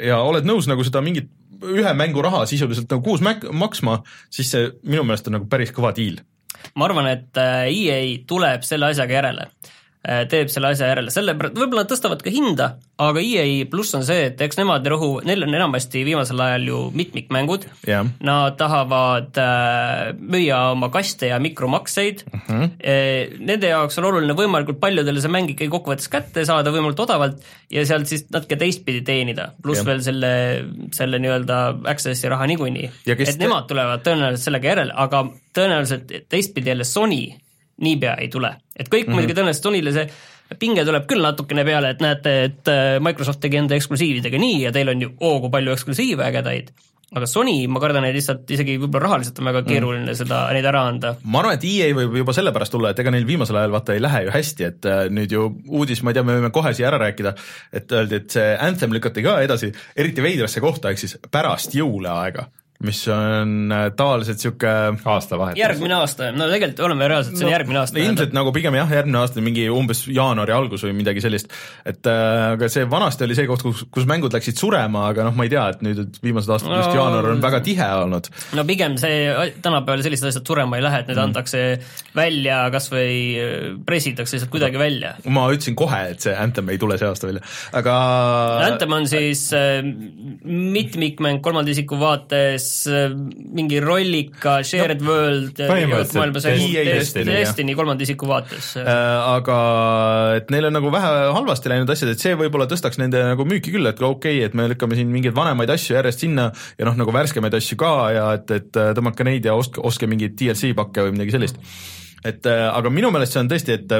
ja 0.00 0.20
oled 0.24 0.44
nõus 0.48 0.68
nagu 0.68 0.84
seda 0.84 1.00
mingit 1.04 1.30
ühe 1.62 1.94
mängu 1.98 2.22
raha 2.24 2.44
sisuliselt 2.50 2.90
nagu 2.90 3.04
kuus 3.06 3.22
mäk-, 3.24 3.48
maksma, 3.52 4.00
siis 4.30 4.50
see 4.54 4.70
minu 4.82 5.04
meelest 5.06 5.28
on 5.30 5.38
nagu 5.38 5.48
päris 5.50 5.74
kõva 5.74 5.94
diil. 5.96 6.20
ma 6.74 6.88
arvan, 6.88 7.08
et 7.10 7.38
äh, 7.40 7.68
EA 7.70 8.02
tuleb 8.28 8.66
selle 8.66 8.92
asjaga 8.92 9.20
järele 9.20 9.48
teeb 10.02 10.50
selle 10.50 10.72
asja 10.72 10.88
järele, 10.90 11.12
sellepärast, 11.14 11.54
võib-olla 11.54 11.84
nad 11.84 11.90
tõstavad 11.92 12.22
ka 12.24 12.30
hinda, 12.34 12.66
aga 13.02 13.22
EA 13.22 13.66
pluss 13.70 13.94
on 13.94 14.02
see, 14.06 14.24
et 14.32 14.40
eks 14.42 14.58
nemad 14.58 14.86
rõhu, 14.90 15.10
neil 15.26 15.46
on 15.46 15.54
enamasti 15.54 16.02
viimasel 16.06 16.40
ajal 16.42 16.64
ju 16.66 16.80
mitmikmängud 16.98 17.68
yeah., 17.86 18.08
nad 18.26 18.56
tahavad 18.58 19.38
äh, 19.38 20.10
müüa 20.18 20.58
oma 20.72 20.90
kaste 20.94 21.30
ja 21.30 21.38
mikromakseid 21.42 22.24
uh, 22.26 22.40
-huh. 22.48 22.64
e, 22.82 22.96
nende 23.38 23.70
jaoks 23.70 23.98
on 24.02 24.08
oluline 24.10 24.34
võimalikult 24.38 24.80
paljudele 24.82 25.22
see 25.22 25.30
mäng 25.30 25.54
ikkagi 25.54 25.70
kokkuvõttes 25.70 26.10
kätte 26.10 26.44
saada 26.48 26.74
võimalikult 26.74 27.04
odavalt 27.06 27.46
ja 27.70 27.86
sealt 27.86 28.10
siis 28.10 28.26
natuke 28.30 28.58
teistpidi 28.58 29.04
teenida, 29.06 29.52
pluss 29.62 29.84
yeah. 29.84 29.90
veel 29.92 30.02
selle, 30.02 30.32
selle 30.98 31.22
nii-öelda 31.22 31.62
access'i 31.94 32.30
raha 32.32 32.50
niikuinii. 32.50 32.90
et 33.06 33.22
te... 33.22 33.38
nemad 33.38 33.70
tulevad 33.70 34.02
tõenäoliselt 34.02 34.50
sellega 34.50 34.74
järele, 34.74 34.98
aga 34.98 35.24
tõenäoliselt 35.54 36.10
teistpidi 36.28 36.74
jälle 36.74 36.84
Sony 36.88 37.22
niipea 37.82 38.14
ei 38.22 38.28
tule. 38.32 38.54
et 38.76 38.88
kõik 38.88 39.06
mm 39.06 39.10
-hmm. 39.10 39.14
muidugi 39.14 39.34
tõenäoliselt 39.38 39.68
Sonyle 39.68 39.92
see 39.92 40.06
pinge 40.60 40.84
tuleb 40.86 41.08
küll 41.10 41.24
natukene 41.24 41.64
peale, 41.64 41.92
et 41.94 42.00
näete, 42.04 42.32
et 42.48 42.70
äh, 42.70 43.00
Microsoft 43.00 43.42
tegi 43.42 43.60
enda 43.60 43.76
eksklusiividega 43.78 44.40
nii 44.40 44.62
ja 44.66 44.72
teil 44.74 44.92
on 44.92 45.04
ju 45.04 45.12
oo 45.20 45.40
kui 45.44 45.52
palju 45.52 45.74
eksklusiive 45.74 46.24
ägedaid, 46.26 46.72
aga 47.12 47.28
Sony, 47.28 47.66
ma 47.68 47.80
kardan, 47.82 48.06
et 48.08 48.16
lihtsalt 48.16 48.48
isegi 48.54 48.78
võib-olla 48.80 49.06
rahaliselt 49.06 49.40
on 49.42 49.50
väga 49.50 49.62
mhm. 49.62 49.68
keeruline 49.68 50.06
mm. 50.06 50.18
seda, 50.22 50.42
neid 50.56 50.68
ära 50.68 50.84
anda. 50.88 51.14
ma 51.24 51.42
arvan, 51.42 51.58
et 51.58 51.66
EA 51.68 51.90
võib 51.96 52.16
juba 52.22 52.36
sellepärast 52.36 52.76
tulla, 52.76 52.92
et 52.92 53.02
ega 53.04 53.12
neil 53.14 53.28
viimasel 53.28 53.60
ajal 53.60 53.76
vaata 53.76 53.96
ei 53.96 54.02
lähe 54.04 54.24
ju 54.26 54.34
hästi, 54.36 54.68
et 54.70 54.88
äh, 54.88 55.04
nüüd 55.12 55.36
ju 55.36 55.50
uudis, 55.68 56.02
ma 56.02 56.12
ei 56.12 56.18
tea, 56.18 56.26
me 56.26 56.38
võime 56.38 56.52
kohe 56.54 56.74
siia 56.76 56.88
ära 56.92 57.00
rääkida, 57.06 57.36
et 57.80 57.92
öeldi, 57.92 58.22
et 58.22 58.38
see 58.38 58.56
Anthem 58.68 58.96
lükati 58.96 59.24
ka 59.24 59.38
edasi, 59.44 59.72
eriti 59.96 60.24
veidrasse 60.24 60.64
kohta, 60.64 60.92
ehk 60.92 61.04
siis 61.04 61.18
pärast 61.32 61.76
jõuleaega 61.76 62.48
mis 62.82 63.00
on 63.08 63.72
äh, 63.72 63.84
tavaliselt 63.96 64.38
niisugune 64.40 64.98
aastavahetus. 65.14 65.60
järgmine 65.60 65.94
aasta, 65.94 66.30
no 66.34 66.48
tegelikult 66.50 66.82
oleme 66.88 67.08
reaalselt, 67.10 67.36
see 67.38 67.46
on 67.46 67.50
no, 67.50 67.54
järgmine 67.54 67.80
aasta. 67.82 68.00
ilmselt 68.02 68.34
nagu 68.36 68.52
pigem 68.54 68.76
jah, 68.78 68.94
järgmine 68.98 69.20
aasta 69.20 69.44
mingi 69.44 69.66
umbes 69.70 70.02
jaanuari 70.10 70.54
algus 70.56 70.82
või 70.86 70.96
midagi 70.98 71.22
sellist, 71.22 71.52
et 71.88 72.10
äh, 72.10 72.54
aga 72.56 72.70
see 72.72 72.86
vanasti 72.90 73.26
oli 73.26 73.36
see 73.38 73.46
koht, 73.50 73.62
kus, 73.66 73.84
kus 73.94 74.08
mängud 74.10 74.34
läksid 74.34 74.58
surema, 74.58 75.04
aga 75.12 75.28
noh, 75.28 75.36
ma 75.38 75.46
ei 75.46 75.52
tea, 75.52 75.68
et 75.74 75.84
nüüd, 75.86 76.02
et 76.06 76.18
viimased 76.24 76.50
aastad 76.54 76.72
no, 76.72 76.80
just 76.82 76.96
jaanuar 76.98 77.30
on 77.34 77.44
väga 77.44 77.62
tihe 77.68 77.88
olnud. 78.02 78.30
no 78.58 78.66
pigem 78.68 78.98
see, 79.00 79.30
tänapäeval 79.62 80.02
sellised 80.06 80.32
asjad 80.32 80.52
surema 80.52 80.80
ei 80.80 80.86
lähe, 80.86 81.02
et 81.04 81.12
need 81.12 81.20
mm. 81.20 81.30
antakse 81.30 81.62
välja 82.18 82.64
kas 82.74 82.90
või 82.92 83.14
äh, 83.38 83.54
pressitakse 83.86 84.38
lihtsalt 84.38 84.54
kuidagi 84.56 84.82
välja. 84.82 85.14
ma 85.30 85.46
ütlesin 85.54 85.78
kohe, 85.78 86.02
et 86.16 86.26
see 86.26 86.34
Anthem 86.34 86.74
ei 86.74 86.82
tule 86.82 86.98
see 86.98 87.10
aasta 87.10 87.30
välja, 87.30 87.46
aga 87.78 87.96
Anthem 88.66 88.98
on 88.98 89.06
siis 89.10 89.46
äh, 89.54 89.78
mitmikmäng 90.42 91.42
kolmanda 91.44 91.70
isiku 91.70 92.00
vaates 92.02 92.71
Äh, 92.71 92.71
mingi 92.88 93.80
rollika, 93.82 94.58
shared 94.66 95.02
no, 95.02 95.10
world, 95.10 95.60
Destiny, 96.88 97.28
Destiny 97.30 97.76
kolmanda 97.78 98.06
isiku 98.06 98.28
vaates. 98.30 98.72
Äh, 98.80 98.88
aga 99.32 99.58
et 100.38 100.50
neil 100.54 100.68
on 100.68 100.76
nagu 100.78 100.92
vähe 100.94 101.12
halvasti 101.36 101.72
läinud 101.72 101.92
asjad, 101.94 102.14
et 102.14 102.24
see 102.24 102.34
võib-olla 102.38 102.68
tõstaks 102.70 103.00
nende 103.02 103.22
nagu 103.32 103.46
müüki 103.48 103.74
küll, 103.74 103.90
et 103.90 104.00
okei 104.00 104.40
okay,, 104.40 104.48
et 104.48 104.58
me 104.58 104.68
lükkame 104.72 104.98
siin 104.98 105.12
mingeid 105.12 105.36
vanemaid 105.36 105.72
asju 105.76 105.98
järjest 105.98 106.26
sinna 106.26 106.50
ja 106.78 106.88
noh, 106.88 106.98
nagu 106.98 107.14
värskemaid 107.14 107.56
asju 107.60 107.78
ka 107.80 107.94
ja 108.16 108.26
et, 108.38 108.50
et 108.58 108.80
äh, 108.80 108.92
tõmmake 108.98 109.28
neid 109.28 109.48
ja 109.48 109.56
ostke, 109.58 109.82
ostke 109.84 110.10
mingeid 110.10 110.36
DLC 110.38 110.74
pakke 110.78 111.06
või 111.06 111.16
midagi 111.16 111.36
sellist. 111.36 111.62
et 112.24 112.46
aga 112.46 112.90
minu 112.90 113.10
meelest 113.10 113.34
see 113.34 113.42
on 113.42 113.50
tõesti, 113.50 113.80
et 113.80 113.96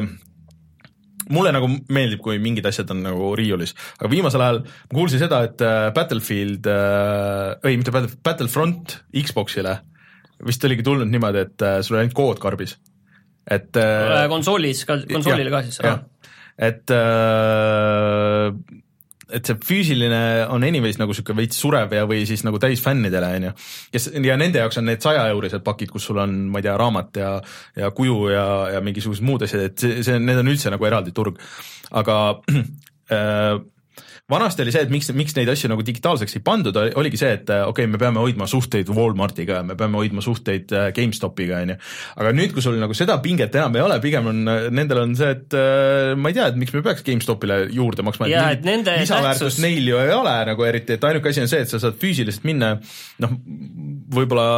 mulle 1.31 1.53
nagu 1.55 1.69
meeldib, 1.93 2.21
kui 2.25 2.41
mingid 2.43 2.67
asjad 2.69 2.91
on 2.95 3.03
nagu 3.05 3.33
riiulis, 3.39 3.75
aga 3.99 4.11
viimasel 4.13 4.45
ajal 4.45 4.61
ma 4.65 4.97
kuulsin 4.97 5.23
seda, 5.23 5.43
et 5.49 5.65
äh, 5.67 5.89
Battlefield 5.95 6.69
äh,, 6.71 7.71
ei 7.71 7.79
mitte 7.81 7.95
Battlefield, 7.95 8.23
Battlefront 8.27 8.97
Xbox'ile 9.13 9.79
vist 10.47 10.65
oligi 10.67 10.85
tulnud 10.87 11.11
niimoodi, 11.11 11.45
et 11.47 11.67
äh, 11.67 11.81
sul 11.83 11.97
oli 11.97 12.05
ainult 12.05 12.17
kood 12.19 12.43
karbis, 12.43 12.77
et 13.47 13.79
äh, 13.79 14.25
konsoolis 14.33 14.85
ka, 14.89 14.99
konsoolile 15.11 15.53
ka 15.55 15.63
siis? 15.67 15.79
et 16.63 16.95
äh, 16.95 18.51
et 19.37 19.49
see 19.49 19.59
füüsiline 19.69 20.21
on 20.53 20.65
anyways 20.67 20.99
nagu 21.01 21.15
sihuke 21.17 21.37
veits 21.37 21.59
surev 21.63 21.93
ja, 21.97 22.05
või 22.09 22.23
siis 22.29 22.45
nagu 22.47 22.61
täis 22.63 22.83
fännidele, 22.85 23.33
on 23.39 23.49
ju. 23.49 23.53
kes 23.95 24.09
ja 24.29 24.39
nende 24.41 24.63
jaoks 24.63 24.81
on 24.81 24.89
need 24.91 25.05
sajaeurised 25.05 25.65
pakid, 25.67 25.93
kus 25.93 26.09
sul 26.11 26.21
on, 26.23 26.37
ma 26.53 26.63
ei 26.63 26.69
tea, 26.69 26.77
raamat 26.81 27.21
ja, 27.23 27.33
ja 27.79 27.93
kuju 27.97 28.19
ja, 28.33 28.47
ja 28.77 28.85
mingisugused 28.85 29.27
muud 29.27 29.47
asjad, 29.47 29.69
et 29.71 29.85
see, 29.85 30.01
see, 30.07 30.21
need 30.23 30.43
on 30.43 30.53
üldse 30.53 30.73
nagu 30.73 30.89
eraldi 30.89 31.15
turg. 31.17 31.41
aga 31.91 32.19
äh, 33.17 33.57
vanasti 34.33 34.65
oli 34.65 34.75
see, 34.75 34.85
et 34.87 34.93
miks, 34.93 35.11
miks 35.17 35.37
neid 35.37 35.51
asju 35.53 35.71
nagu 35.73 35.85
digitaalseks 35.87 36.39
ei 36.39 36.45
pandud, 36.45 36.79
oligi 36.99 37.21
see, 37.21 37.33
et 37.39 37.51
okei 37.53 37.69
okay,, 37.71 37.91
me 37.93 38.01
peame 38.01 38.23
hoidma 38.23 38.49
suhteid 38.51 38.91
Walmartiga 38.93 39.61
ja 39.61 39.67
me 39.67 39.77
peame 39.79 40.01
hoidma 40.01 40.25
suhteid 40.25 40.73
äh, 40.77 40.89
GameStopiga, 40.97 41.63
on 41.63 41.75
ju. 41.75 41.79
aga 42.23 42.35
nüüd, 42.37 42.55
kui 42.57 42.65
sul 42.65 42.79
nagu 42.81 42.97
seda 42.97 43.19
pinget 43.25 43.55
enam 43.59 43.79
ei 43.79 43.85
ole, 43.85 44.01
pigem 44.05 44.31
on, 44.33 44.43
nendel 44.75 45.05
on 45.05 45.15
see, 45.19 45.31
et 45.37 45.59
äh, 45.59 46.13
ma 46.19 46.33
ei 46.33 46.39
tea, 46.39 46.51
et 46.53 46.61
miks 46.61 46.75
me 46.77 46.85
peaks 46.87 47.07
GameStopile 47.07 47.63
juurde 47.75 48.07
maksma, 48.07 48.31
et 48.57 48.67
lisaväärtust 49.05 49.59
tähtsus... 49.59 49.63
neil 49.65 49.93
ju 49.93 50.01
ei 50.03 50.15
ole 50.17 50.37
nagu 50.53 50.69
eriti, 50.69 50.99
et 50.99 51.09
ainuke 51.11 51.33
asi 51.33 51.45
on 51.45 51.51
see, 51.53 51.65
et 51.65 51.73
sa 51.73 51.83
saad 51.83 51.99
füüsiliselt 52.01 52.47
minna 52.49 52.75
noh, 53.23 53.41
võib-olla 54.13 54.49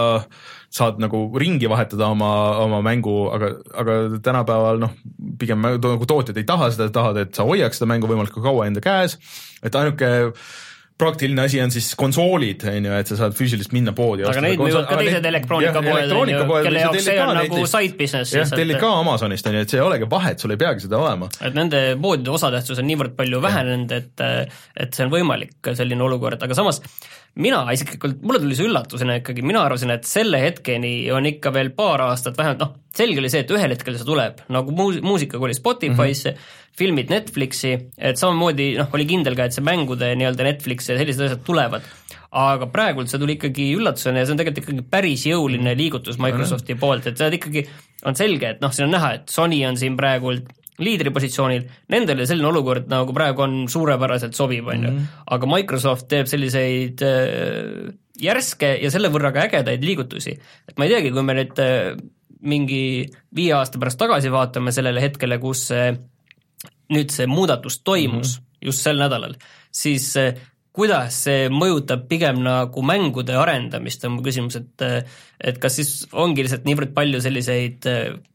saad 0.75 0.99
nagu 1.03 1.27
ringi 1.39 1.71
vahetada 1.71 2.09
oma, 2.11 2.33
oma 2.65 2.83
mängu, 2.83 3.15
aga, 3.35 3.53
aga 3.79 3.97
tänapäeval 4.25 4.83
noh, 4.83 4.95
pigem 5.39 5.63
nagu 5.63 6.09
tootjad 6.11 6.39
ei 6.41 6.47
taha 6.49 6.73
seda, 6.75 6.91
tahavad, 6.95 7.29
et 7.29 7.39
sa 7.39 7.47
hoiaks 7.47 7.79
seda 7.79 7.91
mängu 7.93 8.11
võimalikult 8.11 8.45
kaua 8.45 8.67
enda 8.71 8.83
käes, 8.85 9.19
et 9.63 9.77
ainuke 9.79 10.11
praktiline 10.99 11.43
asi 11.43 11.59
on 11.63 11.73
siis 11.75 11.89
konsoolid, 11.99 12.63
on 12.71 12.85
ju, 12.87 12.93
et 13.03 13.09
sa 13.11 13.17
saad 13.19 13.35
füüsiliselt 13.35 13.73
minna 13.75 13.95
poodi 13.97 14.23
aga 14.31 14.43
neid 14.45 14.61
müüvad 14.63 14.87
ka 14.87 14.99
teised 15.01 15.27
elektroonikapoed, 15.27 16.13
on 16.15 16.31
ju, 16.31 16.45
kelle 16.67 16.85
jaoks 16.85 17.07
see 17.09 17.17
on 17.23 17.35
nagu 17.39 17.65
side 17.71 17.99
business. 17.99 18.35
jah, 18.35 18.51
tellid 18.51 18.79
ka 18.83 18.93
Amazonist, 19.01 19.49
on 19.51 19.59
ju, 19.59 19.65
et 19.67 19.75
see 19.75 19.81
ei 19.81 19.87
olegi 19.87 20.11
vahet, 20.11 20.43
sul 20.43 20.55
ei 20.55 20.61
peagi 20.61 20.87
seda 20.87 21.01
olema. 21.03 21.31
et 21.43 21.59
nende 21.59 21.83
poodide 22.03 22.31
osatähtsus 22.35 22.83
on 22.83 22.87
niivõrd 22.91 23.19
palju 23.19 23.43
vähenenud, 23.43 23.95
et 23.95 24.25
et 24.25 24.95
see 24.95 25.07
on 25.07 25.11
võimalik, 25.15 25.59
selline 25.75 26.07
olukord, 26.07 26.43
aga 26.47 26.59
samas 26.59 26.83
mina 27.43 27.65
isiklikult, 27.75 28.21
mulle 28.23 28.39
tuli 28.43 28.57
see 28.57 28.69
üllatusena 28.69 29.17
ikkagi, 29.19 29.43
mina 29.47 29.65
arvasin, 29.67 29.91
et 29.95 30.07
selle 30.07 30.39
hetkeni 30.43 30.93
on 31.15 31.27
ikka 31.27 31.51
veel 31.55 31.73
paar 31.75 32.05
aastat 32.07 32.39
vähemalt, 32.39 32.63
noh, 32.63 32.75
selge 32.95 33.23
oli 33.23 33.31
see, 33.33 33.43
et 33.43 33.51
ühel 33.55 33.75
hetkel 33.75 33.97
see 33.99 34.07
tuleb, 34.07 34.45
nagu 34.55 34.75
muus-, 34.77 35.01
muusika 35.03 35.41
koli 35.43 35.57
Spotify'sse 35.57 36.31
mm, 36.31 36.37
-hmm. 36.37 36.71
filmid 36.79 37.11
Netflixi, 37.11 37.73
et 37.99 38.21
samamoodi 38.21 38.75
noh, 38.79 38.91
oli 38.95 39.07
kindel 39.11 39.35
ka, 39.39 39.49
et 39.49 39.57
see 39.57 39.67
mängude 39.67 40.13
nii-öelda 40.15 40.47
Netflix 40.47 40.89
ja 40.89 40.99
sellised 40.99 41.27
asjad 41.27 41.45
tulevad. 41.47 41.91
aga 42.35 42.67
praegult 42.67 43.07
see 43.07 43.19
tuli 43.23 43.37
ikkagi 43.37 43.69
üllatusena 43.79 44.19
ja 44.19 44.27
see 44.27 44.35
on 44.35 44.39
tegelikult 44.41 44.65
ikkagi 44.65 44.87
päris 44.91 45.23
jõuline 45.27 45.77
liigutus 45.79 46.19
Microsofti 46.19 46.75
poolt, 46.75 47.07
et 47.07 47.19
see 47.19 47.29
on 47.31 47.37
ikkagi, 47.37 47.67
on 48.11 48.17
selge, 48.19 48.49
et 48.49 48.61
noh, 48.63 48.73
siin 48.75 48.89
on 48.89 48.95
näha, 48.97 49.13
et 49.15 49.29
Sony 49.31 49.61
on 49.67 49.79
siin 49.79 49.97
praegult 49.97 50.51
liidripositsioonil, 50.83 51.67
nendele 51.95 52.27
selline 52.27 52.49
olukord 52.51 52.89
nagu 52.91 53.15
praegu 53.15 53.45
on 53.45 53.59
suurepäraselt 53.71 54.35
sobiv, 54.35 54.71
on 54.73 54.87
ju, 54.87 54.91
mhm. 54.91 55.21
aga 55.37 55.51
Microsoft 55.51 56.09
teeb 56.11 56.31
selliseid 56.31 57.05
äh, 57.07 57.93
järske 58.21 58.75
ja 58.83 58.91
selle 58.95 59.11
võrra 59.15 59.33
ka 59.35 59.47
ägedaid 59.49 59.85
liigutusi. 59.87 60.35
et 60.69 60.79
ma 60.79 60.89
ei 60.89 60.97
teagi, 60.97 61.13
kui 61.15 61.27
me 61.27 61.37
nüüd 61.39 61.63
äh, 61.63 61.93
mingi 62.45 62.81
viie 63.35 63.55
aasta 63.57 63.79
pärast 63.81 64.01
tagasi 64.03 64.33
vaatame 64.35 64.75
sellele 64.75 65.03
hetkele, 65.05 65.39
kus 65.43 65.69
see 65.71 65.93
nüüd 66.95 67.15
see 67.15 67.27
muudatus 67.31 67.81
toimus 67.81 68.35
mm 68.39 68.43
-hmm. 68.43 68.67
just 68.67 68.83
sel 68.83 68.99
nädalal, 68.99 69.39
siis 69.71 70.11
äh, 70.17 70.35
kuidas 70.75 71.23
see 71.25 71.49
mõjutab 71.55 72.09
pigem 72.11 72.43
nagu 72.43 72.83
mängude 72.83 73.37
arendamist, 73.39 74.05
on 74.05 74.19
mu 74.19 74.23
küsimus, 74.23 74.57
et 74.57 75.07
et 75.41 75.59
kas 75.59 75.77
siis 75.77 76.09
ongi 76.13 76.43
lihtsalt 76.43 76.67
niivõrd 76.67 76.95
palju 76.95 77.21
selliseid 77.21 77.87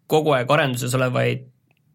kogu 0.08 0.32
aeg 0.32 0.52
arenduses 0.52 0.96
olevaid 0.96 1.44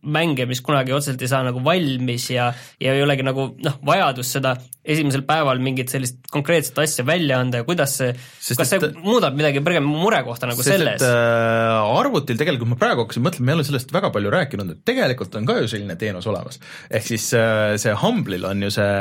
mänge, 0.05 0.47
mis 0.51 0.63
kunagi 0.65 0.95
otseselt 0.95 1.23
ei 1.25 1.31
saa 1.31 1.43
nagu 1.47 1.63
valmis 1.65 2.29
ja, 2.33 2.51
ja 2.83 2.95
ei 2.95 3.03
olegi 3.05 3.27
nagu 3.27 3.51
noh, 3.65 3.79
vajadust 3.87 4.37
seda 4.39 4.55
esimesel 4.85 5.23
päeval 5.25 5.61
mingit 5.65 5.89
sellist 5.93 6.19
konkreetset 6.33 6.79
asja 6.83 7.07
välja 7.09 7.39
anda 7.41 7.63
ja 7.63 7.67
kuidas 7.67 7.95
see, 7.97 8.11
kas 8.59 8.69
see 8.69 8.81
et, 8.83 8.99
muudab 9.01 9.37
midagi 9.37 9.63
pigem 9.65 9.87
murekohta 9.89 10.49
nagu 10.51 10.61
sest, 10.61 10.75
selles? 10.77 11.05
Äh, 11.09 11.97
arvutil 11.99 12.39
tegelikult 12.41 12.75
ma 12.75 12.79
praegu 12.81 13.07
hakkasin 13.07 13.25
mõtlema, 13.25 13.49
me 13.49 13.55
ei 13.55 13.59
ole 13.61 13.69
sellest 13.71 13.95
väga 13.97 14.13
palju 14.15 14.35
rääkinud, 14.35 14.75
et 14.75 14.85
tegelikult 14.85 15.41
on 15.41 15.49
ka 15.49 15.57
ju 15.63 15.73
selline 15.73 15.97
teenus 16.01 16.29
olemas. 16.31 16.61
ehk 16.91 17.09
siis 17.09 17.31
äh, 17.39 17.79
see 17.81 17.97
Humble'il 18.03 18.45
on 18.51 18.67
ju 18.67 18.75
see 18.77 18.93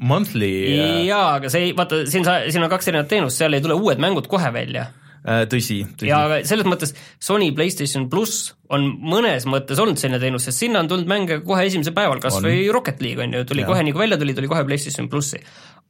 monthly 0.00 0.52
äh, 0.78 0.96
jaa, 1.10 1.36
aga 1.36 1.52
see 1.52 1.68
ei, 1.68 1.76
vaata, 1.76 2.04
siin 2.08 2.24
sa, 2.28 2.40
siin 2.48 2.64
on 2.64 2.72
kaks 2.72 2.88
erinevat 2.88 3.12
teenust, 3.12 3.42
seal 3.42 3.52
ei 3.52 3.64
tule 3.64 3.76
uued 3.76 4.00
mängud 4.00 4.30
kohe 4.32 4.48
välja 4.54 4.88
Äh, 4.88 5.01
tõsi, 5.22 5.82
tõsi. 5.98 6.08
ja 6.08 6.22
selles 6.46 6.66
mõttes 6.66 6.94
Sony 7.22 7.52
PlayStation 7.54 8.08
pluss 8.10 8.52
on 8.72 8.88
mõnes 8.98 9.44
mõttes 9.46 9.78
olnud 9.78 10.00
selline 10.00 10.18
teenus, 10.22 10.48
sest 10.48 10.64
sinna 10.64 10.80
on 10.82 10.88
tulnud 10.90 11.10
mänge 11.10 11.38
kohe 11.46 11.66
esimesel 11.68 11.94
päeval, 11.94 12.22
kas 12.22 12.40
on. 12.40 12.48
või 12.48 12.64
Rocket 12.74 13.02
League 13.04 13.22
on 13.22 13.36
ju, 13.36 13.44
tuli 13.46 13.62
ja. 13.62 13.68
kohe 13.70 13.84
nii 13.86 13.94
kui 13.94 14.02
välja 14.02 14.18
tuli, 14.18 14.34
tuli 14.34 14.50
kohe 14.50 14.64
PlayStation 14.66 15.10
plussi. 15.12 15.38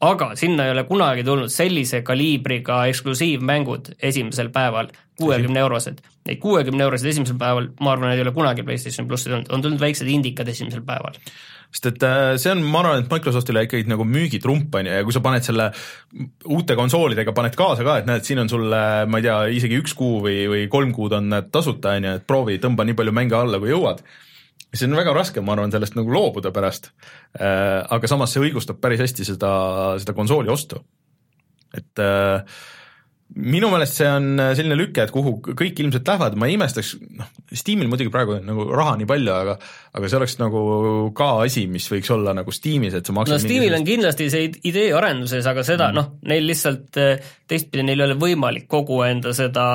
aga 0.04 0.32
sinna 0.36 0.66
ei 0.66 0.74
ole 0.74 0.84
kunagi 0.84 1.24
tulnud 1.24 1.52
sellise 1.52 2.02
kaliibriga 2.04 2.82
eksklusiivmängud 2.90 3.94
esimesel 4.02 4.50
päeval, 4.52 4.90
kuuekümne 5.20 5.62
eurosed. 5.62 6.02
Neid 6.26 6.42
kuuekümne 6.42 6.84
euroseid 6.84 7.14
esimesel 7.14 7.38
päeval, 7.38 7.70
ma 7.80 7.94
arvan, 7.94 8.12
ei 8.12 8.20
ole 8.24 8.34
kunagi 8.34 8.66
PlayStation 8.66 9.08
plussi 9.08 9.30
tulnud, 9.30 9.48
on 9.48 9.62
tulnud 9.64 9.80
väiksed 9.80 10.10
indikad 10.10 10.48
esimesel 10.52 10.84
päeval 10.84 11.16
sest 11.72 11.88
et 11.88 12.04
äh, 12.04 12.34
see 12.40 12.52
on, 12.52 12.60
ma 12.68 12.82
arvan, 12.82 13.02
et 13.02 13.12
Microsoftile 13.12 13.64
ikkagi 13.66 13.88
nagu 13.88 14.04
müügitrump 14.04 14.74
on 14.76 14.88
ju, 14.88 14.96
ja 14.98 15.04
kui 15.06 15.14
sa 15.14 15.22
paned 15.24 15.46
selle 15.46 15.70
uute 16.52 16.76
konsoolidega, 16.78 17.32
paned 17.36 17.56
kaasa 17.58 17.86
ka, 17.86 17.96
et 18.02 18.10
näed, 18.10 18.26
siin 18.28 18.42
on 18.42 18.50
sulle, 18.52 18.82
ma 19.08 19.20
ei 19.20 19.26
tea, 19.26 19.38
isegi 19.60 19.78
üks 19.80 19.96
kuu 19.96 20.20
või, 20.26 20.36
või 20.52 20.66
kolm 20.72 20.92
kuud 20.96 21.16
on 21.16 21.30
need 21.32 21.48
tasuta, 21.54 21.96
on 21.96 22.08
ju, 22.08 22.18
et 22.20 22.28
proovi, 22.28 22.58
tõmba 22.62 22.86
nii 22.88 22.98
palju 22.98 23.16
mänge 23.16 23.38
alla, 23.38 23.60
kui 23.62 23.72
jõuad. 23.72 24.04
see 24.72 24.88
on 24.88 24.98
väga 25.00 25.16
raske, 25.16 25.40
ma 25.44 25.56
arvan, 25.56 25.72
sellest 25.72 25.96
nagu 25.96 26.12
loobuda 26.12 26.52
pärast. 26.52 26.92
Äh, 27.40 27.80
aga 27.88 28.08
samas 28.08 28.36
see 28.36 28.44
õigustab 28.44 28.80
päris 28.80 29.00
hästi 29.04 29.32
seda, 29.32 29.52
seda 30.00 30.16
konsooli 30.16 30.52
ostu. 30.52 30.84
et 31.72 32.04
äh, 32.04 32.44
minu 33.32 33.70
meelest 33.72 33.96
see 34.00 34.08
on 34.08 34.26
äh, 34.40 34.52
selline 34.58 34.76
lüke, 34.76 35.04
et 35.04 35.12
kuhu 35.14 35.36
kõik 35.42 35.78
ilmselt 35.80 36.08
lähevad, 36.08 36.36
ma 36.38 36.48
ei 36.48 36.56
imestaks, 36.58 36.94
noh, 37.18 37.30
Steamil 37.52 37.88
muidugi 37.90 38.12
praegu 38.12 38.36
on 38.38 38.46
nagu 38.48 38.66
raha 38.72 38.96
nii 39.00 39.08
palju, 39.08 39.32
aga 39.32 39.56
aga 39.92 40.08
see 40.08 40.18
oleks 40.18 40.36
nagu 40.40 40.62
ka 41.16 41.28
asi, 41.46 41.66
mis 41.70 41.88
võiks 41.92 42.10
olla 42.14 42.34
nagu 42.36 42.52
Steamis, 42.54 42.96
et 42.98 43.08
sa 43.08 43.16
maksad 43.16 43.36
no 43.36 43.40
Steamil 43.42 43.76
on 43.76 43.86
kindlasti 43.88 44.28
see 44.32 44.50
idee 44.68 44.92
arenduses, 44.96 45.48
aga 45.48 45.64
seda 45.66 45.90
mm. 45.90 45.98
noh, 45.98 46.10
neil 46.28 46.48
lihtsalt 46.48 47.00
äh, 47.00 47.32
teistpidi, 47.52 47.84
neil 47.86 48.00
ei 48.00 48.06
ole 48.08 48.16
võimalik 48.20 48.66
kogu 48.72 49.02
enda 49.06 49.34
seda, 49.36 49.66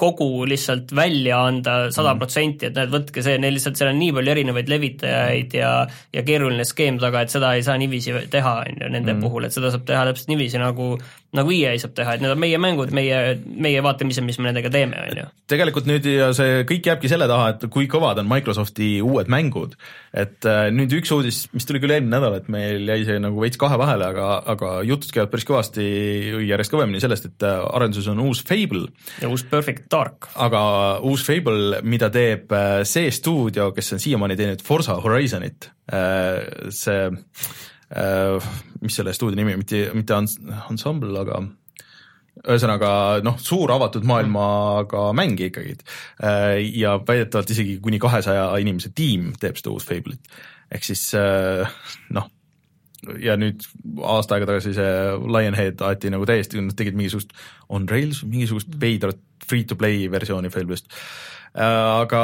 kogu 0.00 0.46
lihtsalt 0.48 0.94
välja 0.96 1.42
anda 1.46 1.76
sada 1.94 2.14
mm. 2.14 2.22
protsenti, 2.22 2.68
et 2.70 2.78
näed, 2.78 2.92
võtke 2.94 3.24
see, 3.24 3.38
neil 3.40 3.56
lihtsalt 3.58 3.78
seal 3.78 3.92
on 3.92 4.00
nii 4.00 4.16
palju 4.16 4.34
erinevaid 4.34 4.72
levitajaid 4.72 5.56
ja 5.58 5.72
ja 6.14 6.24
keeruline 6.26 6.66
skeem 6.68 6.98
taga, 7.02 7.22
et 7.22 7.34
seda 7.34 7.54
ei 7.56 7.64
saa 7.66 7.78
niiviisi 7.80 8.14
teha, 8.32 8.58
on 8.64 8.82
ju, 8.82 8.90
nende 8.90 9.14
mm. 9.14 9.24
puhul, 9.24 9.48
et 9.48 9.54
seda 9.54 9.72
saab 9.74 9.86
teha 9.88 10.04
täpselt 10.08 10.32
niiviisi, 10.32 10.60
nagu 10.62 10.94
nagu 11.36 11.52
EA 11.52 11.74
saab 11.76 11.92
teha, 11.96 12.14
et 12.16 12.22
need 12.24 12.32
on 12.32 12.40
meie 12.40 12.58
mängud, 12.60 12.92
meie, 12.96 13.18
meie 13.44 13.80
vaatame 13.84 14.14
ise, 14.14 14.22
mis 14.24 14.38
me 14.40 14.48
nendega 14.48 14.70
teeme, 14.72 14.96
on 15.10 15.18
ju. 15.20 15.26
tegelikult 15.52 15.88
nüüd 15.88 16.06
ja 16.08 16.30
see 16.36 16.62
kõik 16.68 16.88
jääbki 16.88 17.10
selle 17.12 17.28
taha, 17.28 17.50
et 17.52 17.66
kui 17.72 17.88
kõvad 17.90 18.22
on 18.22 18.30
Microsofti 18.30 18.94
uued 19.04 19.28
mängud, 19.32 19.76
et 20.16 20.48
äh, 20.48 20.68
nüüd 20.72 20.94
üks 20.96 21.12
uudis, 21.12 21.42
mis 21.52 21.68
tuli 21.68 21.82
küll 21.82 21.92
eelmine 21.92 22.16
nädal, 22.16 22.38
et 22.40 22.48
meil 22.52 22.88
jäi 22.88 23.04
see 23.10 23.20
nagu 23.20 23.44
veits 23.44 23.60
kahe 23.60 23.76
vahele, 23.80 24.08
aga, 24.08 24.30
aga 24.54 24.72
jutud 24.88 25.12
käivad 25.12 25.34
päris 25.34 25.48
kõvasti 25.48 25.84
järjest 26.48 26.72
kõvemini 26.78 27.02
sellest, 27.02 27.28
et 27.28 27.46
äh, 27.46 27.60
arenduses 27.76 28.08
on 28.12 28.22
uus 28.24 28.44
Fable. 28.46 28.86
ja 29.20 29.30
uus 29.30 29.44
Perfect 29.50 29.90
Dark. 29.90 30.30
aga 30.38 30.60
uus 31.06 31.26
Fable, 31.26 31.82
mida 31.82 32.10
teeb 32.14 32.54
äh, 32.54 32.82
see 32.88 33.10
stuudio, 33.14 33.72
kes 33.76 33.96
on 33.96 34.06
siiamaani 34.06 34.38
teinud 34.38 34.62
Forsa 34.64 34.96
Horizonit, 35.02 35.72
see 36.74 37.02
Äh, 37.88 38.48
mis 38.80 38.96
selle 38.96 39.14
stuudio 39.16 39.38
nimi, 39.38 39.54
mitte, 39.56 39.86
mitte 39.96 40.16
ansambel, 40.68 41.14
aga 41.22 41.40
ühesõnaga 42.44 42.90
noh, 43.24 43.38
suur 43.40 43.72
avatud 43.74 44.04
maailmaga 44.06 45.08
mäng 45.16 45.40
ikkagi. 45.48 45.72
Ja 46.78 46.92
väidetavalt 47.02 47.50
isegi 47.50 47.78
kuni 47.82 47.98
kahesaja 47.98 48.52
inimese 48.62 48.92
tiim 48.94 49.32
teeb 49.40 49.58
seda 49.58 49.72
uus 49.74 49.88
Fable'it. 49.88 50.28
ehk 50.70 50.84
siis 50.84 51.02
noh, 52.14 52.28
ja 53.22 53.36
nüüd 53.38 53.64
aasta 54.02 54.36
aega 54.36 54.48
tagasi 54.50 54.74
see 54.76 54.92
Lionhead 55.30 55.82
aeti 55.86 56.10
nagu 56.12 56.26
täiesti, 56.28 56.60
nad 56.62 56.76
tegid 56.78 56.98
mingisugust 56.98 57.34
on 57.72 57.88
rails, 57.90 58.24
mingisugust 58.26 58.74
veidrat 58.80 59.20
free 59.48 59.64
to 59.64 59.78
play 59.78 60.08
versiooni 60.10 60.50
Fable'ist. 60.52 60.90
aga 61.54 62.22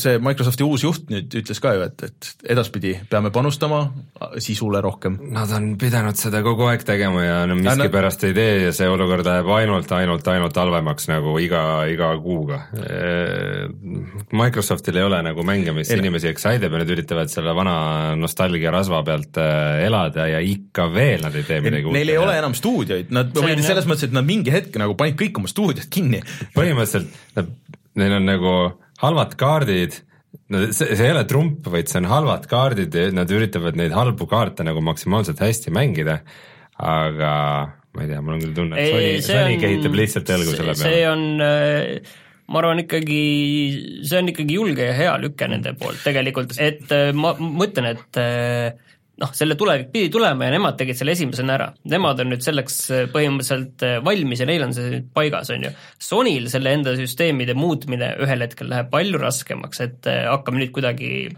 see 0.00 0.18
Microsofti 0.22 0.64
uus 0.66 0.84
juht 0.84 1.10
nüüd 1.12 1.34
ütles 1.42 1.60
ka 1.62 1.74
ju, 1.76 1.86
et, 1.86 2.04
et 2.08 2.48
edaspidi 2.54 2.94
peame 3.10 3.32
panustama 3.34 3.82
sisule 4.42 4.80
rohkem. 4.84 5.18
Nad 5.34 5.52
on 5.56 5.72
pidanud 5.80 6.18
seda 6.18 6.42
kogu 6.44 6.66
aeg 6.70 6.84
tegema 6.86 7.24
ja 7.24 7.38
no 7.48 7.56
miskipärast 7.58 8.26
ei 8.28 8.36
tee 8.36 8.54
ja 8.66 8.72
see 8.76 8.88
olukord 8.90 9.26
läheb 9.26 9.50
ainult, 9.56 9.92
ainult, 9.96 10.28
ainult 10.32 10.60
halvemaks 10.62 11.08
nagu 11.10 11.36
iga, 11.42 11.62
iga 11.90 12.12
kuuga. 12.22 12.60
Microsoftil 14.32 15.00
ei 15.00 15.06
ole 15.08 15.22
nagu 15.26 15.46
mänge, 15.46 15.74
mis 15.76 15.90
ei, 15.90 16.00
inimesi 16.02 16.30
excite 16.32 16.68
ib 16.68 16.76
ja 16.76 16.82
nad 16.82 16.94
üritavad 16.94 17.32
selle 17.32 17.54
vana 17.56 17.76
nostalgia 18.18 18.72
rasva 18.74 19.02
pealt 19.06 19.40
elada 19.42 20.28
ja 20.30 20.40
ikka 20.44 20.88
veel 20.94 21.26
nad 21.26 21.36
ei 21.38 21.46
tee 21.48 21.60
midagi 21.64 21.88
uut. 21.88 21.96
Neil 21.96 22.14
ei 22.14 22.20
ole 22.20 22.38
enam 22.38 22.56
stuudioid, 22.56 23.12
nad, 23.14 23.34
selles 23.34 23.88
mõttes, 23.88 24.08
et 24.08 24.16
nad 24.16 24.26
mingi 24.26 24.54
hetk 24.54 24.78
nagu 24.80 24.96
panid 24.98 25.18
kõik 25.20 25.42
oma 25.42 25.50
stuudiod 25.50 25.88
kinni. 25.92 26.22
põhimõtteliselt 26.56 27.60
neil 27.98 28.16
on 28.16 28.26
nagu 28.28 28.54
halvad 29.02 29.36
kaardid, 29.40 29.98
no 30.52 30.64
see, 30.70 30.94
see 30.94 31.06
ei 31.08 31.14
ole 31.14 31.26
trump, 31.28 31.66
vaid 31.74 31.90
see 31.90 32.00
on 32.02 32.08
halvad 32.10 32.48
kaardid 32.50 32.94
ja 32.96 33.10
nad 33.14 33.30
üritavad 33.34 33.78
neid 33.78 33.94
halbu 33.96 34.28
kaarte 34.30 34.66
nagu 34.66 34.82
maksimaalselt 34.84 35.42
hästi 35.42 35.74
mängida, 35.74 36.20
aga 36.78 37.32
ma 37.92 38.04
ei 38.04 38.08
tea, 38.08 38.20
mul 38.24 38.38
on 38.38 38.44
küll 38.46 38.56
tunne, 38.56 38.80
et 38.80 38.92
Sony, 38.92 39.16
Sony 39.26 39.56
kehitab 39.60 39.96
lihtsalt 39.98 40.30
õlgu 40.38 40.54
selle 40.56 40.76
peale. 40.76 40.84
see 40.86 41.02
on 41.10 41.24
äh, 41.44 42.12
ma 42.52 42.62
arvan 42.62 42.82
ikkagi, 42.84 43.20
see 44.06 44.20
on 44.20 44.30
ikkagi 44.32 44.56
julge 44.58 44.86
ja 44.88 44.96
hea 44.96 45.12
lüke 45.22 45.48
nende 45.50 45.74
poolt 45.78 46.00
tegelikult, 46.04 46.56
et 46.62 46.88
äh, 46.94 47.10
ma 47.16 47.34
mõtlen, 47.38 47.92
et 47.94 48.20
äh, 48.20 48.72
noh, 49.22 49.30
selle 49.36 49.56
tulevik 49.58 49.92
pidi 49.94 50.10
tulema 50.12 50.48
ja 50.48 50.54
nemad 50.56 50.78
tegid 50.80 50.98
selle 50.98 51.14
esimesena 51.16 51.56
ära. 51.56 51.68
Nemad 51.92 52.24
on 52.24 52.32
nüüd 52.32 52.44
selleks 52.44 52.78
äh, 52.90 53.04
põhimõtteliselt 53.12 53.86
äh, 53.86 54.00
valmis 54.04 54.42
ja 54.42 54.48
neil 54.50 54.66
on 54.66 54.74
see 54.76 54.90
nüüd 54.96 55.08
paigas, 55.14 55.52
on 55.54 55.68
ju. 55.68 55.72
Sonil 56.02 56.50
selle 56.52 56.74
enda 56.78 56.96
süsteemide 56.98 57.56
muutmine 57.58 58.14
ühel 58.22 58.46
hetkel 58.46 58.70
läheb 58.72 58.90
palju 58.92 59.22
raskemaks, 59.22 59.82
et 59.86 60.10
äh, 60.10 60.26
hakkame 60.30 60.62
nüüd 60.64 60.74
kuidagi 60.74 61.30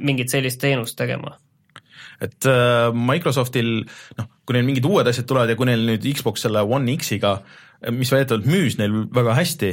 mingit 0.00 0.32
sellist 0.32 0.62
teenust 0.62 0.96
tegema 0.98 1.36
et 2.20 2.46
äh, 2.48 2.90
Microsoftil 2.92 3.70
noh, 4.18 4.28
kui 4.44 4.56
neil 4.56 4.66
mingid 4.68 4.86
uued 4.88 5.08
asjad 5.08 5.28
tulevad 5.28 5.52
ja 5.52 5.56
kui 5.58 5.68
neil 5.68 5.86
nüüd 5.88 6.06
Xbox 6.16 6.44
selle 6.44 6.62
One 6.68 6.96
X-iga, 6.98 7.38
mis 7.96 8.12
väidetavalt 8.12 8.48
müüs 8.48 8.76
neil 8.80 9.06
väga 9.14 9.36
hästi, 9.38 9.70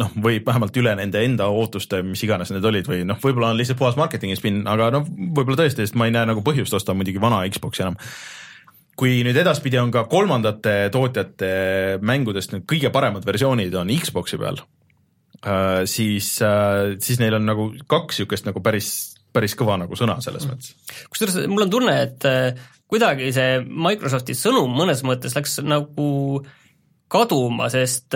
noh, 0.00 0.12
või 0.24 0.40
vähemalt 0.44 0.76
üle 0.80 0.94
nende 0.98 1.22
enda 1.24 1.48
ootuste, 1.52 2.00
mis 2.06 2.22
iganes 2.26 2.50
need 2.52 2.64
olid 2.66 2.88
või 2.90 3.02
noh, 3.08 3.18
võib-olla 3.22 3.52
on 3.52 3.58
lihtsalt 3.58 3.78
puhas 3.80 3.98
marketingi 3.98 4.36
spinn, 4.38 4.64
aga 4.70 4.90
noh, 4.94 5.06
võib-olla 5.06 5.62
tõesti, 5.62 5.84
sest 5.84 5.98
ma 5.98 6.08
ei 6.08 6.14
näe 6.14 6.26
nagu 6.30 6.42
põhjust 6.46 6.74
osta 6.76 6.96
muidugi 6.96 7.22
vana 7.22 7.42
Xbox'i 7.48 7.84
enam. 7.86 7.98
kui 8.98 9.22
nüüd 9.26 9.36
edaspidi 9.36 9.78
on 9.80 9.90
ka 9.90 10.04
kolmandate 10.06 10.88
tootjate 10.94 11.48
mängudest 12.02 12.52
need 12.52 12.66
kõige 12.70 12.92
paremad 12.94 13.26
versioonid 13.26 13.74
on 13.74 13.90
Xbox'i 13.90 14.38
peal, 14.38 14.60
äh, 15.42 15.82
siis, 15.90 16.36
äh, 16.42 16.94
siis 16.98 17.22
neil 17.22 17.38
on 17.40 17.46
nagu 17.46 17.72
kaks 17.86 18.20
niisugust 18.20 18.46
nagu 18.50 18.62
päris, 18.62 18.90
päris 19.34 19.54
kõva 19.58 19.78
nagu 19.78 19.98
sõna 19.98 20.20
selles 20.22 20.46
mõttes. 20.50 20.74
kusjuures 21.10 21.46
mul 21.50 21.66
on 21.66 21.70
tunne, 21.70 21.96
et 22.02 22.26
äh, 22.30 22.66
kuidagi 22.90 23.32
see 23.34 23.62
Microsofti 23.62 24.34
sõnum 24.38 24.74
mõnes 24.74 25.02
mõttes 25.06 25.34
läks 25.38 25.60
nagu 25.62 26.44
kaduma, 27.14 27.68
sest 27.70 28.14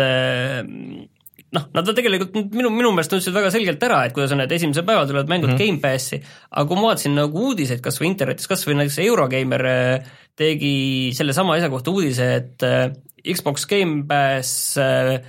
noh, 1.56 1.64
nad 1.74 1.88
on 1.88 1.96
tegelikult 1.96 2.34
minu, 2.52 2.70
minu 2.72 2.90
meelest 2.92 3.14
ütlesid 3.14 3.36
väga 3.36 3.50
selgelt 3.54 3.84
ära, 3.86 4.02
et 4.04 4.14
kuidas 4.16 4.34
on 4.34 4.42
need 4.42 4.52
esimesel 4.52 4.84
päeval 4.88 5.08
tulevad 5.08 5.32
mängud 5.32 5.52
mm 5.52 5.56
-hmm. 5.56 5.80
Gamepassi, 5.80 6.20
aga 6.50 6.68
kui 6.68 6.76
ma 6.76 6.88
vaatasin 6.90 7.16
nagu 7.16 7.44
uudiseid 7.50 7.80
kas 7.84 8.00
või 8.00 8.10
internetis, 8.12 8.50
kas 8.50 8.66
või 8.68 8.78
näiteks 8.80 9.00
Eurogeimer 9.06 9.66
äh, 9.66 10.10
tegi 10.36 11.10
sellesama 11.16 11.56
asja 11.56 11.70
kohta 11.72 11.90
uudise, 11.90 12.34
et 12.34 12.62
äh, 12.62 12.92
Xbox 13.34 13.66
Gamepass 13.66 14.76
äh, 14.78 15.20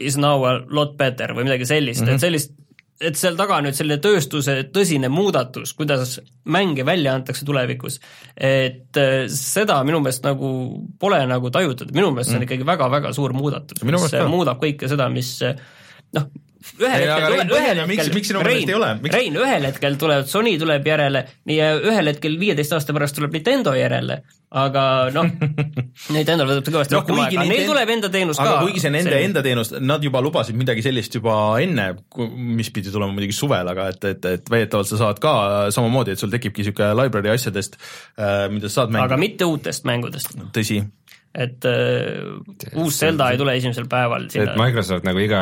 is 0.00 0.16
now 0.16 0.42
a 0.44 0.58
lot 0.68 0.96
better 0.96 1.34
või 1.34 1.44
midagi 1.44 1.66
sellist 1.66 2.02
mm, 2.02 2.08
-hmm. 2.08 2.14
et 2.14 2.20
sellist 2.20 2.52
et 3.00 3.18
seal 3.18 3.38
taga 3.38 3.58
on 3.58 3.68
nüüd 3.68 3.76
selline 3.76 3.98
tööstuse 4.02 4.56
tõsine 4.74 5.10
muudatus, 5.12 5.74
kuidas 5.78 6.18
mänge 6.44 6.86
välja 6.86 7.14
antakse 7.16 7.46
tulevikus, 7.46 7.98
et 8.36 9.00
äh, 9.00 9.26
seda 9.32 9.80
minu 9.86 10.02
meelest 10.04 10.26
nagu 10.26 10.50
pole 11.00 11.20
nagu 11.30 11.50
tajutud, 11.54 11.94
minu 11.96 12.12
meelest 12.14 12.30
see 12.30 12.38
on 12.38 12.44
mm. 12.44 12.48
ikkagi 12.48 12.68
väga-väga 12.70 13.14
suur 13.16 13.34
muudatus, 13.36 13.82
mis 13.86 14.18
muudab 14.30 14.62
kõike 14.62 14.90
seda, 14.90 15.10
mis 15.12 15.36
noh, 16.14 16.30
ühel 16.78 17.02
Ei, 17.02 17.08
aga 17.08 17.16
hetkel 17.16 17.34
tuleb, 17.34 17.50
ühel 17.50 17.64
põhjenda, 17.64 17.86
miks- 17.90 18.02
hetkel, 18.04 18.14
miks 18.18 18.30
sinu 18.32 18.40
meelest 18.44 18.70
ei 18.72 18.76
ole? 18.78 18.92
Miks- 19.04 19.14
Rein, 19.18 19.36
ühel 19.44 19.66
hetkel 19.70 19.98
tuleb 20.00 20.30
Sony 20.30 20.54
tuleb 20.60 20.88
järele 20.88 21.24
ja 21.54 21.68
ühel 21.80 22.10
hetkel 22.12 22.38
viieteist 22.40 22.72
aasta 22.76 22.96
pärast 22.96 23.18
tuleb 23.18 23.34
Nintendo 23.36 23.74
järele, 23.76 24.20
aga 24.54 24.84
noh, 25.14 25.28
Nintendo'l 26.14 26.48
võtab 26.50 26.66
see 26.68 26.74
kõvasti 26.74 26.94
No 26.94 27.00
rohkem 27.02 27.20
aega, 27.24 27.44
neil 27.48 27.66
tuleb 27.68 27.92
enda 27.96 28.10
teenus 28.14 28.40
aga 28.42 28.56
ka. 28.56 28.64
kuigi 28.66 28.82
see 28.84 28.92
nende 28.94 29.20
enda 29.24 29.42
teenus, 29.46 29.72
nad 29.80 30.04
juba 30.06 30.22
lubasid 30.24 30.56
midagi 30.58 30.84
sellist 30.86 31.14
juba 31.18 31.36
enne, 31.64 31.86
mis 32.34 32.70
pidi 32.74 32.92
tulema 32.94 33.12
muidugi 33.14 33.36
suvel, 33.36 33.70
aga 33.74 33.88
et, 33.94 34.04
et, 34.14 34.28
et 34.38 34.52
väidetavalt 34.52 34.90
sa 34.90 35.00
saad 35.04 35.20
ka 35.22 35.34
samamoodi, 35.74 36.14
et 36.16 36.22
sul 36.22 36.32
tekibki 36.32 36.62
niisugune 36.64 36.92
library 37.02 37.32
asjadest, 37.34 37.78
mida 38.54 38.70
sa 38.70 38.82
saad 38.82 38.92
aga 38.94 39.00
mängida. 39.04 39.20
mitte 39.26 39.48
uutest 39.50 39.84
mängudest, 39.88 40.36
tõsi, 40.54 40.80
et 41.34 41.66
uh, 41.66 42.36
uus 42.78 42.98
Zelda 43.00 43.32
ei 43.32 43.38
tule 43.40 43.56
esimesel 43.58 43.88
päeval 43.90 44.28
et. 44.30 44.52
Microsoft 44.58 45.06
nagu 45.06 45.18
iga 45.18 45.40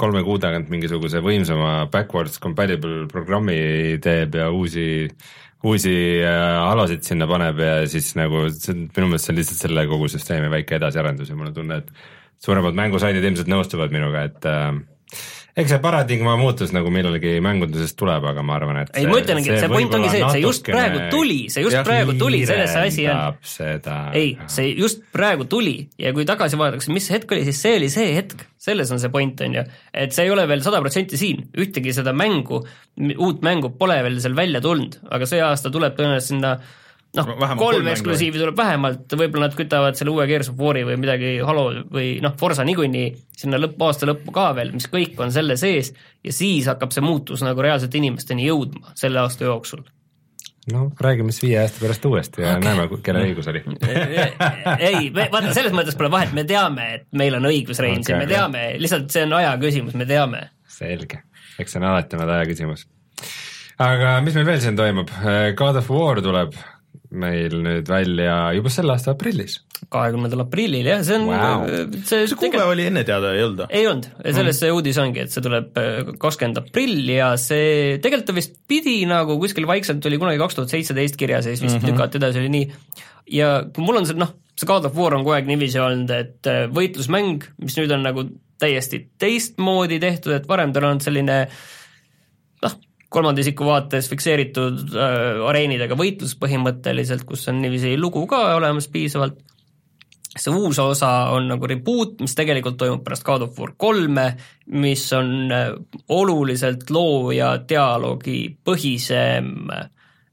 kolme 0.00 0.24
kuu 0.26 0.40
tagant 0.42 0.72
mingisuguse 0.72 1.22
võimsama 1.22 1.84
backwards 1.92 2.40
compatible 2.42 3.06
programmi 3.10 3.60
teeb 4.02 4.34
ja 4.40 4.50
uusi 4.50 5.06
uusi 5.66 5.94
äh, 6.24 6.56
alasid 6.64 7.04
sinna 7.04 7.28
paneb 7.28 7.58
ja 7.60 7.74
siis 7.90 8.14
nagu 8.16 8.46
see 8.54 8.72
on 8.72 8.86
minu 8.96 9.10
meelest 9.10 9.28
see 9.28 9.34
on 9.34 9.40
lihtsalt 9.40 9.64
selle 9.66 9.84
kogu 9.90 10.08
süsteemi 10.12 10.48
väike 10.52 10.78
edasiarendus 10.78 11.30
ja 11.30 11.36
mul 11.36 11.50
on 11.50 11.56
tunne, 11.56 11.82
et 11.82 11.92
suuremad 12.40 12.78
mängusaidid 12.78 13.26
ilmselt 13.28 13.50
nõustuvad 13.52 13.92
minuga, 13.92 14.24
et 14.30 14.48
äh, 14.48 14.72
eks 15.58 15.72
see 15.72 15.80
paradigma 15.82 16.36
muutus 16.40 16.72
nagu 16.74 16.90
millalgi 16.94 17.36
mängundusest 17.44 17.96
tuleb, 17.98 18.24
aga 18.30 18.44
ma 18.46 18.56
arvan, 18.58 18.80
et 18.84 18.92
ei, 18.98 19.06
ma 19.10 19.18
ütlengi, 19.20 19.50
et 19.50 19.64
see 19.64 19.70
point 19.72 19.94
ongi 19.96 20.10
see, 20.12 20.22
et 20.22 20.36
see 20.36 20.42
just 20.44 20.66
praegu 20.66 21.02
tuli, 21.12 21.38
see 21.52 21.64
just 21.64 21.80
praegu 21.86 22.16
tuli, 22.20 22.42
selles 22.48 22.74
see 22.74 22.90
asi 22.90 23.06
on. 23.10 23.38
ei, 24.18 24.34
see 24.50 24.74
just 24.78 25.02
praegu 25.14 25.46
tuli 25.50 25.76
ja 26.00 26.14
kui 26.16 26.26
tagasi 26.28 26.60
vaadatakse, 26.60 26.92
mis 26.94 27.08
hetk 27.14 27.34
oli, 27.36 27.46
siis 27.48 27.62
see 27.64 27.78
oli 27.80 27.90
see 27.92 28.12
hetk, 28.18 28.44
selles 28.60 28.92
on 28.94 29.02
see 29.02 29.12
point, 29.12 29.40
on 29.46 29.58
ju. 29.60 29.64
et 30.04 30.14
see 30.16 30.28
ei 30.28 30.34
ole 30.34 30.46
veel 30.50 30.62
sada 30.66 30.82
protsenti 30.84 31.20
siin, 31.20 31.48
ühtegi 31.58 31.94
seda 31.96 32.14
mängu, 32.16 32.62
uut 33.16 33.42
mängu 33.46 33.74
pole 33.80 33.98
veel 34.06 34.20
seal 34.22 34.38
välja 34.38 34.62
tulnud, 34.64 35.00
aga 35.10 35.28
see 35.28 35.42
aasta 35.44 35.72
tuleb 35.74 35.98
tõenäoliselt 35.98 36.30
sinna 36.34 36.54
noh 37.18 37.54
kolm 37.58 37.88
eksklusiivi 37.90 38.38
tuleb 38.38 38.58
vähemalt, 38.58 39.14
võib-olla 39.18 39.48
nad 39.48 39.56
kütavad 39.58 39.98
selle 39.98 40.12
uue 40.14 40.26
Gears 40.30 40.52
of 40.52 40.60
War'i 40.60 40.84
või 40.86 40.98
midagi 41.02 41.32
Halo 41.42 41.64
või 41.90 42.12
noh, 42.22 42.36
Forsa 42.38 42.66
niikuinii 42.66 43.08
sinna 43.40 43.58
lõpp, 43.58 43.80
aasta 43.82 44.06
lõppu 44.06 44.34
ka 44.34 44.50
veel, 44.58 44.70
mis 44.76 44.86
kõik 44.90 45.18
on 45.22 45.34
selle 45.34 45.56
sees 45.60 45.90
ja 46.22 46.34
siis 46.34 46.70
hakkab 46.70 46.94
see 46.94 47.02
muutus 47.04 47.42
nagu 47.46 47.64
reaalselt 47.66 47.96
inimesteni 47.98 48.46
jõudma 48.46 48.94
selle 48.98 49.22
aasta 49.24 49.48
jooksul 49.48 49.82
no 50.72 50.86
räägime 51.00 51.34
siis 51.34 51.42
viie 51.48 51.58
aasta 51.60 51.82
pärast 51.82 52.04
uuesti 52.04 52.44
ja 52.44 52.54
okay. 52.54 52.64
näeme, 52.68 53.02
kelle 53.02 53.24
õigus 53.26 53.50
oli. 53.50 53.62
ei, 54.90 55.10
vaata 55.16 55.54
selles 55.56 55.74
mõttes 55.74 55.98
pole 55.98 56.10
vahet, 56.12 56.34
me 56.36 56.44
teame, 56.46 56.88
et 56.98 57.06
meil 57.16 57.34
on 57.40 57.50
õigus, 57.50 57.80
Rein 57.82 58.04
okay,, 58.04 58.18
me 58.22 58.28
teame, 58.30 58.66
lihtsalt 58.78 59.10
see 59.10 59.26
on 59.26 59.38
aja 59.40 59.54
küsimus, 59.62 59.96
me 59.98 60.06
teame. 60.06 60.46
selge, 60.70 61.24
eks 61.58 61.74
see 61.74 61.82
on 61.82 61.88
alati 61.90 62.18
olnud 62.18 62.34
aja 62.36 62.50
küsimus. 62.50 62.86
aga 63.80 64.18
mis 64.26 64.36
meil 64.38 64.46
veel 64.52 64.60
siin 64.62 64.78
toimub, 64.78 65.10
God 65.58 65.80
of 65.80 65.90
War 65.90 66.22
tuleb 66.22 66.54
meil 67.10 67.54
nüüd 67.64 67.88
välja 67.90 68.36
juba 68.54 68.70
selle 68.72 68.94
aasta 68.94 69.14
aprillis. 69.14 69.58
kahekümnendal 69.90 70.44
aprillil 70.44 70.86
jah, 70.86 71.00
see 71.06 71.16
on 71.16 71.26
Vau. 71.26 71.64
see 72.06 72.26
see 72.30 72.38
kuupäev 72.38 72.70
oli 72.70 72.86
enne 72.90 73.02
teada, 73.08 73.32
ei 73.34 73.42
olnud 73.46 73.62
või? 73.64 73.78
ei 73.80 73.88
olnud, 73.90 74.08
selles 74.22 74.60
see 74.62 74.70
uudis 74.74 75.00
ongi, 75.02 75.24
et 75.24 75.34
see 75.34 75.44
tuleb 75.44 75.80
äh, 75.80 76.12
kakskümmend 76.22 76.60
aprill 76.62 77.10
ja 77.10 77.32
see 77.40 77.96
tegelikult 78.02 78.28
ta 78.30 78.36
vist 78.36 78.54
pidi 78.70 78.98
nagu 79.10 79.38
kuskil 79.42 79.66
vaikselt 79.70 80.06
oli 80.06 80.20
kunagi 80.22 80.42
kaks 80.42 80.58
tuhat 80.58 80.76
seitseteist 80.76 81.18
kirjas 81.20 81.48
ja 81.48 81.56
siis 81.56 81.64
vist 81.66 81.78
mm 81.78 81.82
-hmm. 81.82 81.96
lükati 81.96 82.20
edasi, 82.22 82.44
oli 82.44 82.54
nii. 82.58 82.70
ja 83.40 83.50
kui 83.74 83.86
mul 83.86 84.02
on 84.02 84.06
see 84.06 84.20
noh, 84.20 84.36
see 84.54 84.70
God 84.70 84.86
of 84.86 84.96
War 84.96 85.16
on 85.16 85.26
kogu 85.26 85.34
aeg 85.38 85.50
niiviisi 85.50 85.82
olnud, 85.82 86.14
et 86.14 86.46
äh, 86.46 86.68
võitlusmäng, 86.70 87.50
mis 87.64 87.80
nüüd 87.80 87.96
on 87.96 88.06
nagu 88.06 88.28
täiesti 88.60 89.06
teistmoodi 89.18 89.98
tehtud, 89.98 90.36
et 90.36 90.48
varem 90.48 90.72
tal 90.72 90.84
on 90.84 90.94
olnud 90.94 91.04
selline 91.04 91.42
noh, 91.46 91.79
kolmanda 93.10 93.42
isiku 93.42 93.66
vaates 93.66 94.08
fikseeritud 94.10 94.94
äh, 94.94 95.40
areenidega 95.50 95.96
võitlus 95.98 96.36
põhimõtteliselt, 96.40 97.24
kus 97.28 97.48
on 97.50 97.58
niiviisi 97.62 97.96
lugu 97.98 98.26
ka 98.30 98.54
olemas 98.56 98.88
piisavalt. 98.92 99.40
See 100.30 100.52
uus 100.54 100.78
osa 100.78 101.08
on 101.34 101.48
nagu 101.50 101.66
reboot, 101.66 102.20
mis 102.22 102.36
tegelikult 102.38 102.76
toimub 102.78 103.02
pärast 103.02 103.24
God 103.26 103.42
of 103.48 103.58
War 103.58 103.72
kolme, 103.74 104.28
mis 104.78 105.08
on 105.16 105.50
äh, 105.50 105.72
oluliselt 106.14 106.90
loo- 106.94 107.32
ja 107.34 107.56
dialoogipõhisem, 107.58 109.50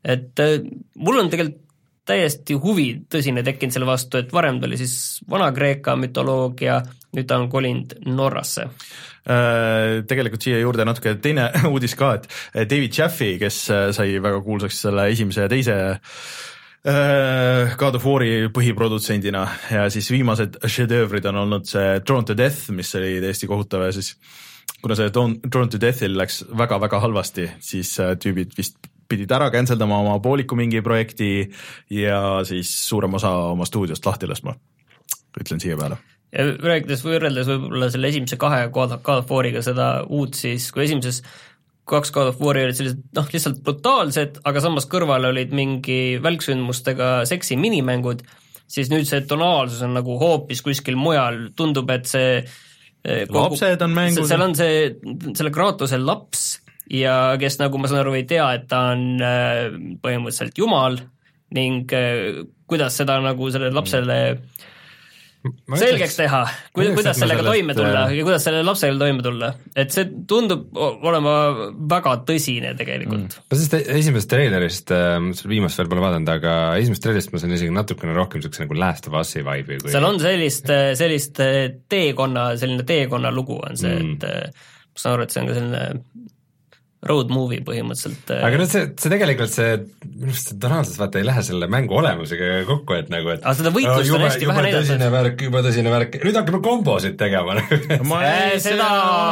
et 0.05 0.43
äh, 0.45 0.59
mul 1.01 1.23
on 1.23 1.33
tegelikult 1.33 1.66
täiesti 2.07 2.55
huvi 2.61 2.87
tõsine 3.11 3.43
tekkinud 3.45 3.75
selle 3.75 3.89
vastu, 3.89 4.21
et 4.21 4.33
varem 4.33 4.61
ta 4.61 4.69
oli 4.69 4.79
siis 4.79 4.95
Vana-Kreeka 5.29 5.97
mütoloogia, 5.99 6.79
nüüd 7.17 7.27
ta 7.27 7.39
on 7.41 7.49
kolinud 7.51 7.97
Norrasse. 8.07 8.67
Äh, 9.27 10.05
tegelikult 10.07 10.45
siia 10.45 10.59
juurde 10.61 10.85
natuke 10.87 11.17
teine 11.19 11.49
uudis 11.73 11.97
ka, 11.99 12.13
et 12.15 12.27
David 12.71 12.95
Jaffe, 12.95 13.33
kes 13.41 13.63
äh, 13.73 13.87
sai 13.95 14.21
väga 14.23 14.39
kuulsaks 14.45 14.85
selle 14.85 15.09
esimese 15.11 15.43
ja 15.43 15.51
teise 15.51 15.75
äh, 16.87 17.75
God 17.79 17.99
of 17.99 18.07
War'i 18.07 18.47
põhiprodutsendina 18.55 19.43
ja 19.73 19.87
siis 19.91 20.07
viimased 20.13 20.61
šedöövrid 20.63 21.27
on 21.27 21.41
olnud 21.43 21.67
see 21.67 21.97
Drawn 22.07 22.29
to 22.29 22.37
Death, 22.39 22.69
mis 22.71 22.93
oli 22.95 23.17
täiesti 23.23 23.51
kohutav 23.51 23.83
ja 23.89 23.91
siis 23.97 24.13
kuna 24.79 24.95
see 24.95 25.11
Drawn 25.11 25.73
to 25.73 25.81
Death'il 25.81 26.15
läks 26.15 26.45
väga-väga 26.63 27.03
halvasti, 27.03 27.49
siis 27.59 27.97
tüübid 28.23 28.55
vist 28.55 28.79
pidid 29.09 29.31
ära 29.31 29.49
cancel 29.53 29.79
dama 29.79 29.99
oma 30.03 30.19
pooliku 30.23 30.57
mingi 30.59 30.81
projekti 30.85 31.31
ja 31.93 32.43
siis 32.47 32.71
suurem 32.87 33.17
osa 33.19 33.31
oma 33.53 33.65
stuudiost 33.67 34.05
lahti 34.05 34.29
laskma, 34.29 34.55
ütlen 35.39 35.63
siia 35.63 35.79
peale. 35.79 35.99
Ja 36.35 36.43
rääkides, 36.43 37.05
võrreldes 37.07 37.47
võib-olla 37.47 37.87
selle 37.91 38.09
esimese 38.11 38.35
kahe 38.39 38.65
God 38.73 38.97
of 38.99 39.31
War'iga 39.31 39.61
seda 39.63 39.91
uut, 40.03 40.35
siis 40.35 40.67
kui 40.75 40.83
esimeses 40.83 41.21
kaks 41.87 42.11
God 42.11 42.33
of 42.33 42.41
War'i 42.43 42.65
olid 42.67 42.75
sellised 42.75 42.99
noh, 43.15 43.29
lihtsalt 43.31 43.61
brutaalsed, 43.63 44.41
aga 44.47 44.63
samas 44.63 44.89
kõrval 44.91 45.29
olid 45.29 45.55
mingi 45.55 46.17
välksündmustega 46.23 47.21
seksi 47.29 47.55
minimängud, 47.59 48.25
siis 48.67 48.91
nüüd 48.91 49.07
see 49.07 49.23
tonaalsus 49.29 49.85
on 49.87 49.95
nagu 49.95 50.17
hoopis 50.19 50.63
kuskil 50.65 50.99
mujal, 50.99 51.47
tundub, 51.55 51.89
et 51.95 52.09
see 52.11 52.41
eh, 52.41 53.23
Lapsed 53.31 53.87
on 53.87 53.95
mängus. 53.95 54.27
seal 54.27 54.43
on 54.43 54.55
see, 54.59 54.89
selle 55.31 55.53
Kratose 55.55 55.99
laps 56.01 56.49
ja 56.93 57.17
kes 57.39 57.59
nagu 57.61 57.81
ma 57.81 57.89
saan 57.89 58.03
aru, 58.05 58.15
ei 58.17 58.27
tea, 58.29 58.47
et 58.57 58.67
ta 58.71 58.87
on 58.93 59.05
äh, 59.23 59.67
põhimõtteliselt 60.03 60.57
jumal 60.59 60.99
ning 61.55 61.91
äh, 61.95 62.43
kuidas 62.67 62.97
seda 62.99 63.19
nagu 63.23 63.51
sellele 63.51 63.75
lapsele 63.75 64.17
selgeks 65.47 66.17
teha, 66.17 66.39
ütleks, 66.75 66.95
kuidas 66.97 67.13
et 67.13 67.21
ma 67.21 67.21
sellega 67.21 67.43
sellest, 67.43 67.49
toime 67.53 67.75
tulla 67.77 68.01
äh, 68.07 68.13
ja 68.17 68.23
kuidas 68.27 68.45
sellele 68.47 68.67
lapsele 68.67 68.99
toime 68.99 69.23
tulla, 69.23 69.51
et 69.79 69.93
see 69.95 70.07
tundub 70.27 70.79
olema 70.79 71.35
väga 71.91 72.15
tõsine 72.27 72.73
tegelikult 72.79 73.37
mm.. 73.37 73.45
ma 73.47 73.59
sellest 73.59 73.91
esimesest 73.95 74.31
treilerist, 74.31 74.95
ma 75.23 75.35
seda 75.37 75.51
viimast 75.51 75.79
veel 75.79 75.91
pole 75.91 76.03
vaadanud, 76.03 76.31
aga 76.35 76.55
esimesest 76.81 77.07
treilerist 77.07 77.35
ma 77.35 77.43
sain 77.43 77.55
isegi 77.59 77.75
natukene 77.75 78.15
rohkem 78.17 78.43
siukse 78.43 78.65
nagu 78.65 78.79
Last 78.79 79.11
of 79.11 79.19
Us'i 79.21 79.43
vibe'i 79.43 79.79
kui 79.83 79.93
seal 79.93 80.07
on 80.07 80.19
sellist, 80.23 80.71
sellist 80.99 81.43
teekonna, 81.91 82.49
selline 82.59 82.87
teekonna 82.87 83.31
lugu 83.35 83.59
on 83.61 83.79
see 83.79 83.93
mm., 83.93 84.17
et 84.17 84.97
ma 84.97 85.03
saan 85.03 85.15
aru, 85.15 85.27
et 85.27 85.35
see 85.35 85.43
on 85.43 85.51
ka 85.51 85.59
selline 85.61 86.26
road 87.09 87.33
movie 87.33 87.63
põhimõtteliselt. 87.65 88.31
aga 88.37 88.61
noh, 88.61 88.69
see, 88.69 88.91
see 88.99 89.13
tegelikult 89.13 89.53
see, 89.53 89.75
minu 90.05 90.31
arust 90.31 90.51
see 90.51 90.59
tonaalsus 90.61 91.01
vaata 91.01 91.21
ei 91.21 91.27
lähe 91.27 91.43
selle 91.45 91.69
mängu 91.71 91.97
olemusega 91.99 92.61
kokku, 92.69 92.97
et 93.01 93.11
nagu, 93.13 93.33
et 93.33 93.43
Aga 93.43 93.57
seda 93.61 93.73
võitlust 93.75 94.13
on 94.13 94.25
hästi 94.27 94.49
vähe 94.49 94.65
näidatud. 94.67 94.87
tõsine 94.87 95.11
värk, 95.13 95.45
jube 95.47 95.63
tõsine 95.65 95.93
värk, 95.93 96.19
nüüd 96.27 96.39
hakkame 96.41 96.61
kombosid 96.65 97.17
tegema 97.19 97.57
ma 98.11 98.21
Äh, 98.27 98.55
seda, 98.61 98.87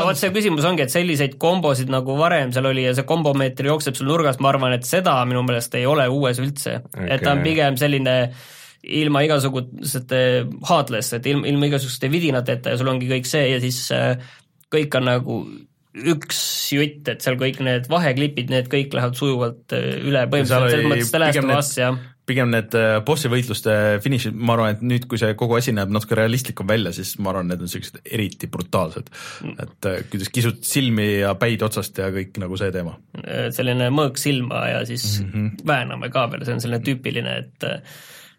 vot 0.06 0.20
see 0.20 0.32
küsimus 0.36 0.66
ongi, 0.68 0.86
et 0.86 0.94
selliseid 0.94 1.38
kombosid 1.42 1.92
nagu 1.92 2.16
varem 2.20 2.54
seal 2.56 2.70
oli 2.70 2.86
ja 2.86 2.94
see 2.98 3.08
kombomeeter 3.08 3.70
jookseb 3.72 3.98
sul 3.98 4.10
nurgas, 4.10 4.40
ma 4.44 4.52
arvan, 4.52 4.76
et 4.78 4.88
seda 4.88 5.18
minu 5.28 5.44
meelest 5.46 5.76
ei 5.80 5.88
ole 5.90 6.08
uues 6.12 6.40
üldse 6.44 6.80
okay.. 6.82 7.10
et 7.16 7.24
ta 7.26 7.34
on 7.36 7.44
pigem 7.46 7.80
selline 7.80 8.16
ilma 8.86 9.24
igasuguste 9.26 10.20
heartless, 10.70 11.16
et 11.18 11.30
ilma, 11.30 11.48
ilma 11.50 11.70
igasuguste 11.72 12.10
vidinateta 12.14 12.74
ja 12.74 12.80
sul 12.82 12.92
ongi 12.92 13.10
kõik 13.10 13.30
see 13.30 13.48
ja 13.50 13.62
siis 13.64 13.80
äh, 13.96 14.14
kõik 14.74 15.00
on 15.00 15.10
nagu 15.10 15.40
üks 15.96 16.42
jutt, 16.76 17.08
et 17.12 17.24
seal 17.24 17.38
kõik 17.40 17.62
need 17.64 17.88
vaheklipid, 17.92 18.52
need 18.52 18.68
kõik 18.72 18.96
lähevad 18.96 19.16
sujuvalt 19.20 19.76
äh, 19.78 19.96
üle, 20.02 20.26
põhimõtteliselt 20.32 20.76
selles 20.76 20.92
mõttes 20.92 21.14
The 21.14 21.24
Last 21.24 21.42
of 21.44 21.56
Us 21.56 21.72
ja 21.80 21.96
pigem 22.26 22.50
need 22.50 22.74
äh, 22.78 22.98
bossi 23.06 23.30
võitluste 23.30 23.74
finišid, 24.04 24.34
ma 24.36 24.56
arvan, 24.56 24.76
et 24.76 24.82
nüüd, 24.86 25.06
kui 25.10 25.20
see 25.22 25.36
kogu 25.38 25.60
asi 25.60 25.74
näeb 25.76 25.92
natuke 25.94 26.18
realistlikum 26.18 26.68
välja, 26.70 26.94
siis 26.96 27.14
ma 27.22 27.32
arvan, 27.32 27.52
need 27.52 27.62
on 27.62 27.72
siuksed 27.72 28.02
eriti 28.04 28.50
brutaalsed. 28.52 29.12
et 29.54 29.90
äh, 29.92 30.02
kuidas 30.10 30.32
kisud 30.34 30.64
silmi 30.66 31.08
ja 31.22 31.36
päid 31.40 31.62
otsast 31.66 32.02
ja 32.02 32.10
kõik 32.14 32.40
nagu 32.42 32.58
see 32.60 32.74
teema. 32.74 32.98
selline 33.54 33.92
mõõk 33.94 34.20
silma 34.22 34.66
ja 34.72 34.84
siis 34.90 35.22
mm 35.22 35.32
-hmm. 35.32 35.66
vääname 35.70 36.10
ka 36.10 36.26
veel, 36.32 36.46
see 36.46 36.58
on 36.58 36.66
selline 36.66 36.84
tüüpiline, 36.86 37.38
et 37.46 37.70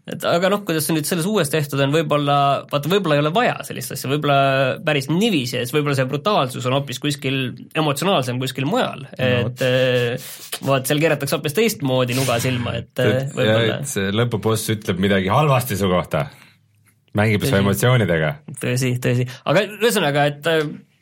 et 0.06 0.24
aga 0.30 0.50
noh, 0.52 0.62
kuidas 0.66 0.86
see 0.86 0.94
nüüd 0.94 1.08
selles 1.08 1.26
uues 1.26 1.50
tehtud 1.50 1.80
on, 1.82 1.90
võib-olla, 1.94 2.38
vaata 2.70 2.90
võib-olla 2.90 3.18
ei 3.18 3.22
ole 3.24 3.32
vaja 3.34 3.56
sellist 3.66 3.96
asja, 3.96 4.10
võib-olla 4.12 4.38
päris 4.86 5.10
niiviisi, 5.10 5.58
et 5.58 5.74
võib-olla 5.74 5.96
see 5.98 6.08
brutaalsus 6.10 6.68
on 6.68 6.76
hoopis 6.78 7.02
kuskil 7.02 7.40
emotsionaalsem 7.74 8.38
kuskil 8.42 8.68
mujal. 8.70 9.06
No,, 9.18 9.50
et 9.50 10.66
vaat 10.66 10.86
seal 10.86 11.02
keeratakse 11.02 11.38
hoopis 11.38 11.58
teistmoodi 11.58 12.18
nuga 12.18 12.38
silma, 12.42 12.76
et 12.78 13.02
võib-olla. 13.02 13.80
see 13.88 14.14
lõpuboss 14.14 14.74
ütleb 14.76 15.02
midagi 15.02 15.32
halvasti 15.32 15.78
su 15.80 15.90
kohta, 15.90 16.28
mängib 17.18 17.42
su 17.42 17.50
Tõsi. 17.50 17.62
emotsioonidega. 17.64 18.34
tõsi, 18.62 18.94
tõsi, 19.02 19.26
aga 19.50 19.66
ühesõnaga, 19.74 20.28
et 20.30 20.52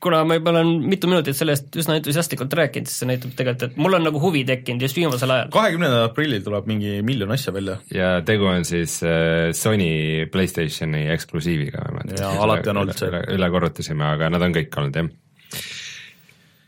kuna 0.04 0.22
ma 0.28 0.38
juba 0.38 0.52
olen 0.54 0.72
mitu 0.92 1.10
minutit 1.10 1.38
sellest 1.38 1.74
üsna 1.80 1.98
entusiastlikult 1.98 2.52
rääkinud, 2.58 2.90
siis 2.90 3.02
see 3.02 3.10
näitab 3.10 3.34
tegelikult, 3.38 3.72
et 3.72 3.80
mul 3.80 3.98
on 3.98 4.06
nagu 4.08 4.22
huvi 4.22 4.44
tekkinud 4.48 4.84
just 4.84 4.98
viimasel 4.98 5.34
ajal. 5.34 5.52
kahekümnendal 5.54 6.08
aprillil 6.10 6.44
tuleb 6.44 6.68
mingi 6.70 6.98
miljon 7.06 7.32
asja 7.34 7.54
välja. 7.56 7.78
ja 7.94 8.14
tegu 8.26 8.48
on 8.50 8.68
siis 8.68 9.00
äh, 9.06 9.50
Sony 9.56 10.26
Playstationi 10.32 11.06
eksklusiiviga. 11.14 11.88
ja 12.18 12.34
alati 12.44 12.74
on 12.74 12.84
olnud 12.84 13.00
see. 13.00 13.24
üle 13.36 13.50
korrutasime, 13.50 14.06
aga 14.16 14.32
nad 14.34 14.44
on 14.44 14.56
kõik 14.56 14.80
olnud 14.82 15.02
jah 15.02 15.12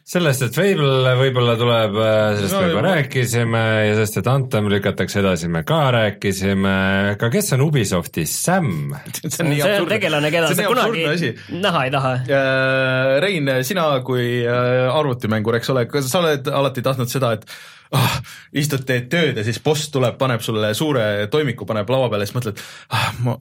sellest, 0.06 0.44
et 0.46 0.54
Fable 0.54 1.12
võib-olla 1.18 1.56
tuleb, 1.58 1.96
äh, 1.98 2.36
sellest 2.38 2.54
no, 2.54 2.60
me 2.62 2.70
juba 2.70 2.82
rääkisime 2.84 3.62
ja 3.88 3.94
sellest, 3.96 4.18
et 4.20 4.28
Anthem 4.30 4.68
lükatakse 4.70 5.18
edasi, 5.18 5.50
me 5.50 5.64
ka 5.66 5.80
rääkisime, 5.96 6.74
aga 7.16 7.30
kes 7.32 7.50
on 7.56 7.64
Ubisofti 7.66 8.26
Sam? 8.30 8.68
see 9.16 9.42
on, 9.42 9.54
see 9.58 9.72
on 9.80 9.88
tegelane, 9.90 10.30
keda 10.34 10.52
sa 10.54 10.68
kunagi 10.70 11.32
näha 11.58 11.86
ei 11.88 11.94
taha. 11.94 12.12
Äh, 12.22 13.14
Rein, 13.24 13.50
sina 13.66 13.88
kui 14.06 14.28
äh, 14.46 14.86
arvutimängur, 14.94 15.58
eks 15.58 15.74
ole, 15.74 15.88
kas 15.90 16.06
sa 16.12 16.22
oled 16.22 16.52
alati 16.54 16.86
tahtnud 16.86 17.10
seda, 17.10 17.32
et 17.40 17.50
ah, 17.98 18.20
istud, 18.54 18.86
teed 18.86 19.10
tööd 19.10 19.40
ja 19.40 19.46
siis 19.46 19.58
boss 19.62 19.90
tuleb, 19.94 20.14
paneb 20.20 20.44
sulle 20.44 20.70
suure 20.78 21.26
toimiku, 21.32 21.66
paneb 21.66 21.90
laua 21.90 22.12
peale 22.12 22.26
ja 22.26 22.30
siis 22.30 22.38
mõtled, 22.38 22.62
ah, 22.94 23.10
ma 23.26 23.34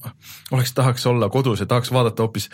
oleks, 0.50 0.74
tahaks 0.78 1.06
olla 1.14 1.30
kodus 1.34 1.62
ja 1.62 1.70
tahaks 1.70 1.94
vaadata 1.94 2.26
hoopis 2.26 2.50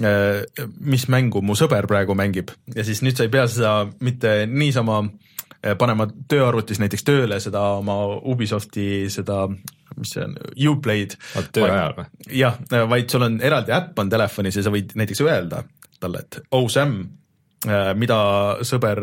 mis 0.00 1.06
mängu 1.12 1.42
mu 1.44 1.54
sõber 1.58 1.86
praegu 1.86 2.16
mängib 2.18 2.50
ja 2.74 2.82
siis 2.86 3.02
nüüd 3.06 3.14
sa 3.14 3.26
ei 3.26 3.30
pea 3.30 3.46
seda 3.50 3.74
mitte 4.02 4.32
niisama 4.50 5.04
äh, 5.04 5.76
panema 5.78 6.08
tööarvutis 6.30 6.80
näiteks 6.82 7.06
tööle 7.06 7.38
seda 7.42 7.62
oma 7.78 8.00
Ubisofti 8.18 9.06
seda, 9.12 9.44
mis 9.94 10.16
see 10.16 10.24
on, 10.26 10.34
Uplay'd. 10.74 11.14
töö 11.54 11.70
ajal 11.70 11.98
või? 12.00 12.08
jah, 12.42 12.58
vaid 12.90 13.10
sul 13.10 13.28
on 13.28 13.38
eraldi 13.42 13.76
äpp 13.76 14.02
on 14.02 14.10
telefonis 14.10 14.58
ja 14.58 14.66
sa 14.66 14.74
võid 14.74 14.96
näiteks 14.98 15.22
öelda 15.22 15.62
talle, 16.02 16.24
et 16.26 16.42
oh 16.58 16.66
Sam, 16.68 16.98
äh, 17.70 17.92
mida 17.94 18.18
sõber 18.66 18.98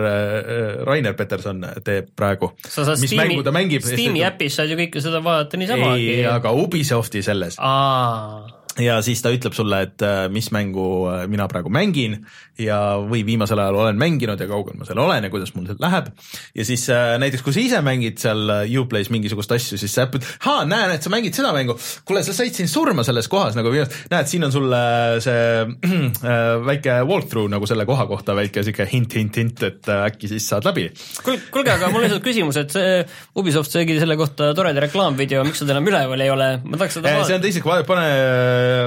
Rainer 0.84 1.16
Peterson 1.16 1.64
teeb 1.86 2.12
praegu. 2.20 2.52
mis 2.68 2.76
Steam'i, 2.76 3.22
mängu 3.24 3.48
ta 3.48 3.56
mängib. 3.56 3.88
Steam'i 3.88 4.28
äpis 4.28 4.60
saad 4.60 4.76
ju 4.76 4.76
kõike 4.84 5.02
seda 5.02 5.24
vaadata 5.24 5.58
niisama. 5.58 5.96
ei, 5.96 6.26
aga 6.28 6.52
Ubisofti 6.52 7.24
selles. 7.24 7.56
aa 7.64 8.60
ja 8.80 9.00
siis 9.04 9.20
ta 9.24 9.32
ütleb 9.34 9.56
sulle, 9.56 9.82
et 9.88 10.04
äh, 10.06 10.26
mis 10.32 10.48
mängu 10.56 10.86
äh, 11.12 11.26
mina 11.32 11.48
praegu 11.52 11.72
mängin 11.74 12.22
ja, 12.62 12.78
või 13.04 13.24
viimasel 13.28 13.60
ajal 13.60 13.80
olen 13.82 14.00
mänginud 14.00 14.40
ja 14.40 14.48
kaugel 14.48 14.78
ma 14.80 14.88
seal 14.88 15.02
olen 15.02 15.28
ja 15.28 15.32
kuidas 15.34 15.52
mul 15.56 15.68
seal 15.68 15.82
läheb. 15.82 16.12
ja 16.56 16.66
siis 16.68 16.86
äh, 16.94 17.16
näiteks, 17.22 17.44
kui 17.44 17.56
sa 17.56 17.64
ise 17.64 17.82
mängid 17.86 18.22
seal 18.22 18.54
Uplay's 18.82 19.12
mingisugust 19.14 19.52
asju, 19.52 19.80
siis 19.82 19.94
sa 19.96 20.06
äppid, 20.08 20.26
aa, 20.48 20.64
näen, 20.70 20.96
et 20.96 21.04
sa 21.04 21.12
mängid 21.12 21.36
seda 21.36 21.52
mängu. 21.56 21.76
kuule, 22.08 22.24
sa 22.24 22.36
said 22.38 22.56
siin 22.56 22.72
surma 22.72 23.04
selles 23.08 23.28
kohas 23.32 23.58
nagu 23.60 23.74
viimast, 23.74 23.98
näed, 24.14 24.30
siin 24.32 24.48
on 24.48 24.56
sulle 24.56 24.82
see 25.24 25.44
äh, 26.32 26.54
väike 26.68 27.02
walkthrough 27.10 27.52
nagu 27.52 27.68
selle 27.70 27.86
koha 27.90 28.08
kohta, 28.10 28.38
väike 28.38 28.64
sihuke 28.64 28.88
hint, 28.92 29.18
hint, 29.20 29.42
hint, 29.42 29.66
et 29.68 29.92
äkki 29.98 30.32
siis 30.32 30.48
saad 30.48 30.68
läbi. 30.70 30.88
kuulge, 31.26 31.76
aga 31.76 31.92
mul 31.92 32.04
on 32.04 32.08
lihtsalt 32.08 32.26
küsimus, 32.26 32.62
et 32.62 32.72
see 32.72 33.04
Ubisoft 33.42 33.74
tegi 33.74 34.00
selle 34.00 34.16
kohta 34.20 34.52
toreda 34.56 34.86
reklaamvideo, 34.88 35.44
miks 35.48 35.62
seda 35.64 35.76
enam 35.76 35.92
üleval 35.92 36.24
ei 36.24 36.32
ole, 36.32 36.50
ma 36.64 36.80
tahaks 36.80 37.00
seda 37.00 37.10
vaadata. 37.10 37.30
see 37.30 37.40
on 37.40 37.46
teiseks, 37.46 37.70
pane 37.92 38.08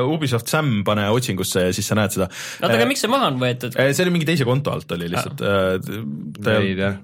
Ubisoft 0.08 0.50
Sam, 0.52 0.76
pane 0.86 1.08
otsingusse 1.14 1.68
ja 1.68 1.74
siis 1.76 1.88
sa 1.90 1.98
näed 1.98 2.14
seda. 2.16 2.28
oota, 2.60 2.74
aga 2.76 2.90
miks 2.90 3.04
see 3.04 3.12
maha 3.12 3.32
on 3.32 3.40
võetud? 3.42 3.74
see 3.74 4.06
oli 4.06 4.14
mingi 4.14 4.28
teise 4.28 4.46
konto 4.48 4.74
alt 4.74 4.96
oli 4.96 5.10
lihtsalt 5.12 5.44
äh,. 5.44 6.54
ei 6.60 6.78
tea 6.78 6.94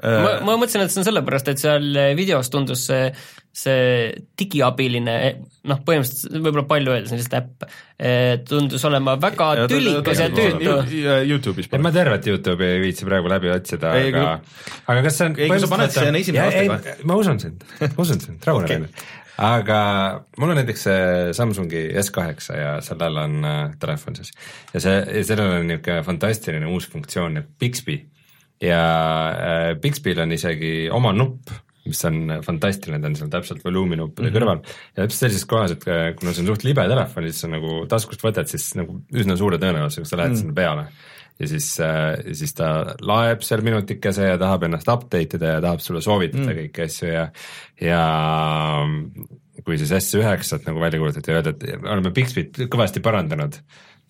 ma, 0.00 0.40
ma 0.40 0.56
mõtlesin, 0.56 0.84
et 0.84 0.92
see 0.92 1.02
on 1.02 1.06
sellepärast, 1.06 1.52
et 1.52 1.60
seal 1.60 1.84
videos 2.16 2.48
tundus 2.52 2.86
see, 2.88 3.10
see 3.56 4.10
digiabiline, 4.40 5.16
noh, 5.68 5.80
põhimõtteliselt 5.84 6.38
võib-olla 6.38 6.64
palju 6.70 6.94
öelda, 6.94 7.10
see 7.10 7.18
on 7.18 7.20
lihtsalt 7.20 7.38
äpp, 7.40 7.66
tundus 8.48 8.86
olema 8.88 9.18
väga 9.20 9.48
ja, 9.60 9.66
tülikas 9.70 10.22
ja 10.24 10.28
tüütu. 10.32 10.76
Youtube'is. 11.28 11.68
et 11.68 11.84
ma 11.84 11.92
tervet 11.94 12.28
Youtube'i 12.32 12.78
ei 12.78 12.84
viitsi 12.86 13.08
praegu 13.08 13.30
läbi 13.32 13.52
otsida, 13.52 13.92
aga, 14.00 14.28
aga 14.86 15.08
kas 15.08 15.20
see 15.20 15.30
on. 15.30 15.36
ei, 15.38 15.52
kui 15.52 15.64
sa 15.64 15.72
paned, 15.74 15.96
see 15.96 16.08
on 16.08 16.22
esimene 16.22 16.46
aasta 16.46 16.68
kohe. 16.72 16.96
ma 17.12 17.18
usun 17.24 17.42
sind, 17.44 17.66
ma 17.84 18.06
usun 18.06 18.24
sind, 18.24 18.48
rahune 18.48 18.70
okay 18.72 19.20
aga 19.42 19.78
mul 20.38 20.52
on 20.52 20.58
näiteks 20.60 20.84
see 20.86 21.34
Samsungi 21.36 21.82
S8 22.02 22.56
ja 22.58 22.72
sellel 22.84 23.18
on 23.24 23.44
äh, 23.48 23.60
telefon 23.82 24.16
siis 24.18 24.30
ja 24.74 24.82
see, 24.84 25.24
sellel 25.26 25.58
on 25.58 25.68
niisugune 25.70 26.04
fantastiline 26.06 26.70
uus 26.70 26.86
funktsioon 26.92 27.38
nagu 27.40 27.50
Bixby 27.60 27.98
ja 28.62 28.82
äh, 29.32 29.68
Bixbyl 29.82 30.22
on 30.22 30.34
isegi 30.36 30.72
oma 30.94 31.12
nupp, 31.16 31.50
mis 31.88 32.04
on 32.06 32.36
fantastiline, 32.46 33.00
ta 33.02 33.10
on 33.10 33.16
seal 33.18 33.32
täpselt 33.32 33.64
volüüminuppude 33.66 34.28
mm 34.28 34.34
-hmm. 34.34 34.38
kõrval 34.38 34.60
ja 34.62 35.02
täpselt 35.02 35.24
sellises 35.24 35.48
kohas, 35.50 35.74
et 35.74 35.88
äh, 35.90 36.12
kuna 36.18 36.32
see 36.32 36.44
on 36.44 36.52
suht 36.52 36.66
libe 36.68 36.86
telefon, 36.88 37.26
siis 37.26 37.42
sa 37.42 37.50
nagu 37.50 37.82
taskust 37.90 38.22
võtad, 38.22 38.46
siis 38.46 38.68
nagu 38.78 39.00
üsna 39.10 39.36
suure 39.36 39.58
tõenäosusega 39.58 40.06
sa 40.06 40.20
lähed 40.20 40.30
mm 40.30 40.36
-hmm. 40.36 40.40
sinna 40.46 40.54
peale 40.54 40.86
ja 41.40 41.48
siis 41.50 41.68
äh,, 41.80 42.34
siis 42.36 42.54
ta 42.58 42.96
laeb 43.00 43.44
seal 43.46 43.64
minutikese 43.64 44.32
ja 44.32 44.40
tahab 44.40 44.66
ennast 44.68 44.90
update 44.92 45.38
ida 45.38 45.56
ja 45.56 45.62
tahab 45.64 45.84
sulle 45.84 46.02
soovitada 46.04 46.48
mm. 46.48 46.58
kõiki 46.60 46.86
asju 46.86 47.12
ja, 47.12 47.28
ja 47.80 48.02
kui 49.62 49.78
siis 49.78 49.94
S9-t 49.98 50.68
nagu 50.68 50.82
välja 50.82 51.00
kuulutati 51.00 51.34
öeldi, 51.34 51.54
et 51.54 51.84
oleme 51.84 52.12
Bixbyt 52.14 52.64
kõvasti 52.72 53.02
parandanud 53.04 53.58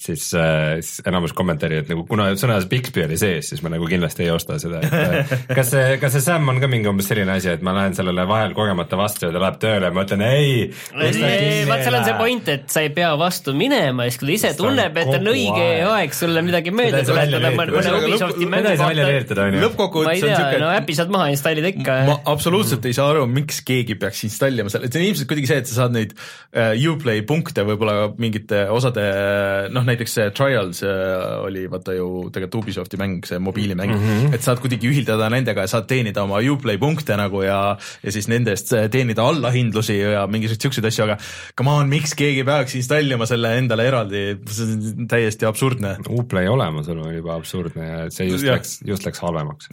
siis 0.03 0.29
äh,, 0.35 0.81
siis 0.83 1.03
enamus 1.07 1.35
kommentaari, 1.37 1.83
et 1.83 1.91
nagu 1.93 2.05
kuna 2.09 2.31
sõna 2.39 2.59
Bixby 2.69 3.05
oli 3.07 3.19
sees, 3.21 3.53
siis 3.53 3.63
ma 3.65 3.73
nagu 3.73 3.87
kindlasti 3.91 4.27
ei 4.27 4.33
osta 4.35 4.59
seda, 4.63 4.83
et 4.83 4.97
äh, 4.99 5.35
kas 5.59 5.73
see, 5.75 5.97
kas 6.03 6.17
see 6.17 6.25
Sam 6.25 6.49
on 6.51 6.61
ka 6.63 6.71
mingi 6.71 6.91
umbes 6.91 7.09
selline 7.11 7.37
asi, 7.37 7.53
et 7.53 7.65
ma 7.65 7.75
lähen 7.77 7.97
sellele 7.99 8.27
vahel 8.29 8.57
kogemata 8.57 8.99
vastu 9.01 9.29
ja 9.29 9.33
ta 9.35 9.43
läheb 9.43 9.61
tööle 9.63 9.91
ja 9.91 9.95
ma 9.95 10.07
ütlen 10.07 10.25
ei. 10.27 10.69
vaat 10.93 11.85
seal 11.87 11.99
on 11.99 12.07
see 12.09 12.19
point, 12.19 12.53
et 12.57 12.67
sa 12.73 12.85
ei 12.85 12.93
pea 12.95 13.13
vastu 13.21 13.55
minema, 13.57 14.09
siis 14.09 14.21
kui 14.21 14.31
ta 14.31 14.37
ise 14.39 14.53
tunneb, 14.59 14.99
et 15.03 15.13
on 15.13 15.33
õige 15.33 15.69
aeg 15.93 16.17
sulle 16.17 16.45
midagi 16.47 16.75
meelde 16.75 17.05
tuletada 17.09 17.53
mõne 17.57 17.95
Ubisofti 18.03 18.49
mängu 18.49 18.75
kohta. 18.77 19.49
lõppkokkuvõttes 19.63 20.27
on 20.27 20.35
siuke. 20.35 20.61
no 20.63 20.71
äpi 20.75 20.97
saad 20.99 21.13
maha 21.15 21.31
installida 21.35 21.73
ikka. 21.73 21.99
ma 22.09 22.19
absoluutselt 22.33 22.87
ei 22.89 22.97
saa 22.97 23.11
aru, 23.13 23.27
miks 23.31 23.63
keegi 23.67 23.97
peaks 24.01 24.25
installima 24.29 24.73
selle, 24.73 24.91
see 24.91 25.03
on 25.03 25.09
ilmselt 25.11 25.31
kuidagi 25.31 25.51
see, 25.51 25.63
et 25.63 25.71
sa 25.71 25.79
saad 25.83 25.97
neid 25.97 26.15
uh, 26.17 26.73
Uplay 26.93 27.23
punkte 27.27 27.65
võib-olla 27.67 28.13
mingite 28.21 28.65
osade 28.73 29.05
noh, 29.73 29.87
näiteks 29.93 30.17
see 30.19 30.31
Trials 30.37 30.83
äh, 30.87 31.45
oli 31.45 31.67
vaata 31.71 31.97
ju 31.97 32.09
tegelikult 32.33 32.63
Ubisofti 32.63 33.01
mäng, 33.01 33.23
see 33.29 33.39
mobiilimäng 33.43 33.95
mm, 33.95 34.03
-hmm. 34.09 34.35
et 34.37 34.45
saad 34.45 34.61
kuidagi 34.63 34.91
ühildada 34.91 35.29
nendega 35.33 35.67
ja 35.67 35.71
saad 35.71 35.89
teenida 35.91 36.25
oma 36.27 36.41
Uplay 36.43 36.79
punkte 36.79 37.17
nagu 37.17 37.43
ja 37.45 37.77
ja 38.03 38.13
siis 38.13 38.29
nende 38.29 38.55
eest 38.57 38.73
teenida 38.93 39.25
allahindlusi 39.29 39.99
ja 39.99 40.27
mingisuguseid 40.27 40.67
siukseid 40.67 40.89
asju, 40.89 41.07
aga 41.07 41.17
come 41.59 41.73
on, 41.73 41.91
miks 41.91 42.15
keegi 42.19 42.45
peaks 42.47 42.77
installima 42.79 43.27
selle 43.29 43.55
endale 43.61 43.87
eraldi, 43.89 44.23
see 44.51 44.69
on 44.69 45.09
täiesti 45.11 45.49
absurdne. 45.49 45.95
Uplay 46.13 46.49
olemasolu 46.51 47.07
oli 47.09 47.19
juba 47.21 47.37
absurdne 47.39 47.89
ja 47.89 48.05
see 48.15 48.29
just 48.31 48.47
ja. 48.47 48.57
läks, 48.57 48.79
just 48.87 49.07
läks 49.09 49.23
halvemaks 49.23 49.71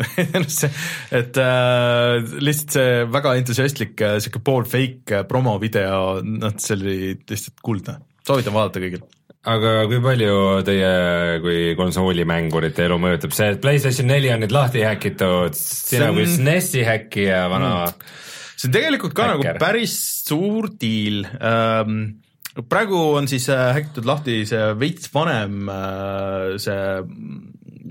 et 1.19 1.39
äh, 1.41 2.17
lihtsalt 2.39 2.77
see 2.77 3.05
väga 3.11 3.35
entusiastlik 3.39 4.05
äh, 4.05 4.17
sihuke 4.23 4.43
pool 4.45 4.67
fake 4.69 5.23
promovideo, 5.29 6.19
noh, 6.25 6.57
see 6.61 6.75
oli 6.77 6.99
lihtsalt 7.19 7.63
kuldne, 7.65 7.99
soovitan 8.27 8.55
vaadata 8.55 8.83
kõigil 8.83 9.05
aga 9.47 9.73
kui 9.87 10.01
palju 10.03 10.63
teie 10.67 11.39
kui 11.43 11.59
konsoolimmängurite 11.79 12.87
elu 12.89 12.97
mõjutab 12.99 13.35
see, 13.35 13.53
et 13.53 13.61
PlayStation 13.63 14.09
neli 14.11 14.31
on 14.33 14.43
nüüd 14.43 14.51
lahti 14.51 14.83
häkitud, 14.83 15.55
sina 15.55 16.09
kui 16.15 16.27
SNESi 16.27 16.83
häkkija, 16.87 17.45
vana 17.51 17.69
mm. 17.85 18.09
see 18.55 18.67
on 18.67 18.75
tegelikult 18.75 19.15
ka 19.15 19.29
häkker. 19.31 19.53
nagu 19.53 19.63
päris 19.63 19.95
suur 20.27 20.67
diil 20.81 21.23
ähm, 21.39 22.19
praegu 22.67 22.99
on 23.21 23.31
siis 23.31 23.47
äh, 23.53 23.69
häkitud 23.79 24.09
lahti 24.09 24.41
see 24.49 24.73
veits 24.79 25.07
vanem 25.13 25.71
äh, 25.71 26.59
see, 26.59 26.83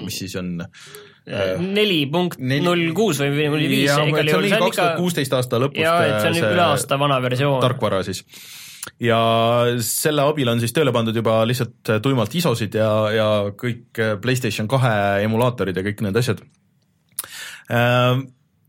mis 0.04 0.20
siis 0.20 0.36
on 0.36 0.58
äh, 0.60 1.56
neli 1.64 2.02
punkt 2.12 2.44
null 2.44 2.92
kuus 2.92 3.24
või 3.24 3.48
null 3.48 3.64
viis. 3.64 3.88
see 3.88 4.04
on 4.04 4.52
kaks 4.52 4.76
tuhat 4.76 5.00
kuusteist 5.00 5.40
aasta 5.40 5.64
lõpust. 5.64 5.80
jaa, 5.80 6.04
et 6.10 6.20
see 6.20 6.44
on 6.44 6.52
üle 6.52 6.64
aasta 6.68 7.00
vana 7.00 7.22
versioon. 7.24 7.62
tarkvara 7.64 8.04
siis 8.04 8.26
ja 9.02 9.18
selle 9.84 10.24
abil 10.26 10.48
on 10.50 10.62
siis 10.62 10.74
tööle 10.76 10.92
pandud 10.94 11.16
juba 11.16 11.40
lihtsalt 11.48 11.92
tuimalt 12.04 12.34
ISO-sid 12.34 12.78
ja, 12.78 12.90
ja 13.14 13.28
kõik 13.58 14.00
PlayStation 14.22 14.68
kahe 14.70 15.24
emulaatorid 15.26 15.76
ja 15.76 15.84
kõik 15.86 16.02
need 16.06 16.18
asjad. 16.18 16.42
Ehm, 17.68 18.24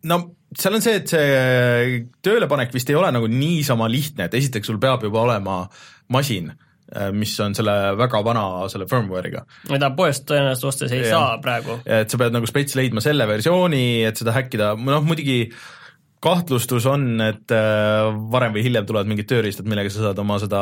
no 0.10 0.22
seal 0.58 0.78
on 0.78 0.84
see, 0.84 0.98
et 1.02 1.12
see 1.12 2.00
töölepanek 2.26 2.74
vist 2.74 2.90
ei 2.90 2.98
ole 2.98 3.12
nagu 3.16 3.30
niisama 3.32 3.90
lihtne, 3.92 4.28
et 4.28 4.40
esiteks 4.40 4.70
sul 4.70 4.82
peab 4.82 5.06
juba 5.06 5.22
olema 5.28 5.62
masin 6.14 6.52
eh, 6.52 7.10
mis 7.16 7.36
on 7.46 7.56
selle 7.58 7.76
väga 8.00 8.24
vana 8.26 8.46
selle 8.72 8.90
firmware'iga. 8.90 9.46
mida 9.74 9.92
poest 9.98 10.26
tõenäoliselt 10.30 10.72
ostes 10.72 10.96
ei 10.96 11.06
ja. 11.06 11.12
saa 11.18 11.42
praegu. 11.44 11.80
et 11.86 12.10
sa 12.10 12.22
pead 12.22 12.36
nagu 12.36 12.50
spets 12.50 12.78
leidma 12.80 13.04
selle 13.06 13.30
versiooni, 13.30 14.02
et 14.10 14.18
seda 14.20 14.34
häkkida, 14.36 14.74
noh 14.82 15.06
muidugi 15.06 15.44
äh, 15.46 15.68
kahtlustus 16.24 16.86
on, 16.90 17.06
et 17.24 17.54
äh, 17.56 18.10
varem 18.32 18.56
või 18.56 18.64
hiljem 18.66 18.88
tulevad 18.88 19.08
mingid 19.08 19.30
tööriistad, 19.30 19.68
millega 19.70 19.92
sa 19.94 20.10
saad 20.10 20.20
oma 20.20 20.40
seda 20.42 20.62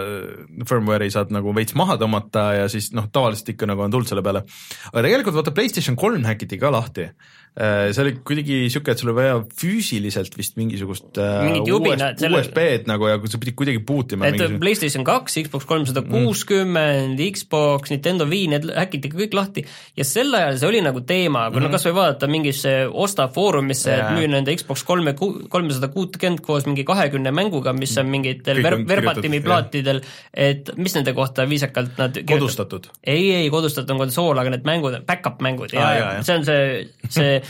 äh, 0.00 0.62
firmware'i 0.68 1.12
saad 1.12 1.34
nagu 1.36 1.52
veits 1.56 1.76
maha 1.76 1.98
tõmmata 2.00 2.46
ja 2.62 2.70
siis 2.72 2.88
noh, 2.96 3.10
tavaliselt 3.12 3.52
ikka 3.52 3.68
nagu 3.68 3.84
on 3.84 3.92
tuld 3.92 4.08
selle 4.08 4.24
peale. 4.24 4.46
aga 4.92 5.04
tegelikult 5.04 5.36
vaata 5.36 5.54
PlayStation 5.56 5.98
kolm 6.00 6.24
häkiti 6.28 6.60
ka 6.60 6.72
lahti 6.72 7.10
see 7.56 8.02
oli 8.02 8.10
kuidagi 8.20 8.56
siuke, 8.68 8.92
et 8.92 9.00
sul 9.00 9.08
oli 9.08 9.16
vaja 9.16 9.36
füüsiliselt 9.56 10.34
vist 10.36 10.58
mingisugust 10.60 11.16
äh, 11.16 11.38
Mingit 11.46 11.70
jubinat, 11.70 12.18
selle- 12.20 12.42
USB-d 12.42 12.84
nagu 12.90 13.08
ja 13.08 13.16
sa 13.32 13.38
pidid 13.40 13.56
kuidagi 13.56 13.80
boot 13.88 14.12
ima. 14.12 14.28
et 14.28 14.58
PlayStation 14.60 15.06
kaks, 15.06 15.38
Xbox 15.46 15.64
kolmsada 15.64 16.02
kuuskümmend, 16.04 17.22
Xbox, 17.32 17.90
Nintendo 17.94 18.26
Wii, 18.28 18.50
need 18.52 18.66
häkiti 18.76 19.08
kõik 19.14 19.36
lahti 19.38 19.64
ja 19.96 20.04
sel 20.04 20.34
ajal 20.36 20.58
see 20.60 20.68
oli 20.68 20.82
nagu 20.84 21.00
teema, 21.00 21.46
kui 21.48 21.56
mm 21.56 21.62
-hmm. 21.62 21.70
no 21.70 21.72
kas 21.72 21.86
või 21.88 21.94
vaadata 21.96 22.28
mingisse 22.28 22.74
Osta 22.92 23.28
foorumisse, 23.32 23.94
et 23.94 24.04
Jaa. 24.04 24.12
müü 24.18 24.28
nende 24.28 24.52
Xbox 24.56 24.84
kolme, 24.84 25.14
kolmesada 25.48 25.88
kuutkümmend 25.88 26.44
koos 26.44 26.66
mingi 26.66 26.84
kahekümne 26.84 27.32
mänguga, 27.32 27.72
mis 27.72 27.96
on 27.98 28.06
mingitel 28.12 28.60
ver- 28.62 28.84
verbatimi 28.88 29.40
plaatidel, 29.40 30.02
et 30.34 30.70
mis 30.76 30.94
nende 30.94 31.12
kohta 31.16 31.48
viisakalt 31.48 31.96
nad 31.98 32.20
kodustatud. 32.26 32.86
ei, 33.06 33.32
ei 33.34 33.50
kodustatud 33.50 33.90
on 33.90 33.98
konsool, 34.04 34.38
aga 34.38 34.50
need 34.50 34.64
mängud, 34.68 35.00
back-up 35.06 35.40
mängud 35.40 35.72
ja, 35.72 35.80
Aa, 35.80 35.92
ja, 35.94 35.98
jaa, 35.98 36.12
jah. 36.12 36.24
see 36.24 36.36
on 36.36 36.44
see, 36.44 36.88
see 37.08 37.42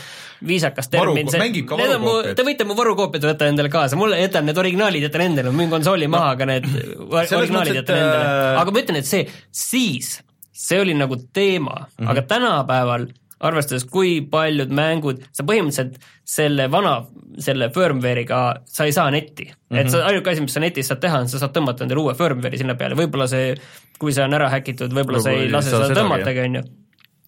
viisakas 0.45 0.89
termin, 0.93 1.29
see, 1.31 1.41
need 1.41 1.93
on 1.95 2.01
mu, 2.03 2.15
te 2.37 2.45
võite 2.45 2.65
mu 2.67 2.77
varukoopiad 2.77 3.25
võtta 3.25 3.49
endale 3.49 3.71
kaasa, 3.73 3.97
mulle 3.99 4.19
jätan 4.21 4.45
need 4.47 4.57
originaalid, 4.61 5.07
jätan 5.07 5.25
endale, 5.25 5.53
müün 5.55 5.71
konsooli 5.73 6.09
maha, 6.11 6.33
aga 6.35 6.49
need 6.51 6.67
originaalid 7.39 7.81
jätan 7.81 8.01
endale 8.01 8.25
äh, 8.25 8.59
aga 8.61 8.73
ma 8.73 8.83
ütlen, 8.83 8.99
et 9.01 9.09
see, 9.09 9.23
siis, 9.49 10.17
see 10.53 10.81
oli 10.83 10.97
nagu 10.97 11.17
teema 11.33 11.79
mm, 11.79 11.87
Mhm. 11.87 12.05
-hmm. 12.05 12.11
aga 12.11 12.21
tänapäeval 12.21 13.07
arvestades, 13.39 13.85
kui 13.85 14.21
paljud 14.31 14.71
mängud, 14.73 15.21
sa 15.31 15.43
põhimõtteliselt 15.45 15.99
selle 16.25 16.71
vana, 16.71 17.05
selle 17.37 17.69
firmware'iga 17.69 18.39
sa 18.65 18.85
ei 18.85 18.91
saa 18.91 19.11
netti 19.11 19.45
mm. 19.45 19.53
-hmm. 19.53 19.81
et 19.81 19.89
sa, 19.89 20.05
ainuke 20.05 20.29
asi, 20.29 20.41
mis 20.41 20.53
sa 20.53 20.59
netis 20.59 20.87
saad 20.87 21.01
teha, 21.01 21.19
on 21.19 21.29
sa 21.29 21.39
saad 21.39 21.53
tõmmata 21.53 21.85
endale 21.85 22.01
uue 22.01 22.13
firmware'i 22.13 22.57
sinna 22.57 22.75
peale, 22.75 22.95
võib-olla 22.95 23.27
see, 23.27 23.55
kui 23.99 24.13
see 24.13 24.25
on 24.25 24.33
ära 24.33 24.49
häkitud, 24.49 24.93
võib-olla 24.93 25.21
sa 25.21 25.31
ei 25.31 25.49
lase 25.51 25.69
seda 25.69 25.93
tõmmatagi, 26.01 26.45
on 26.45 26.55
ju. 26.55 26.63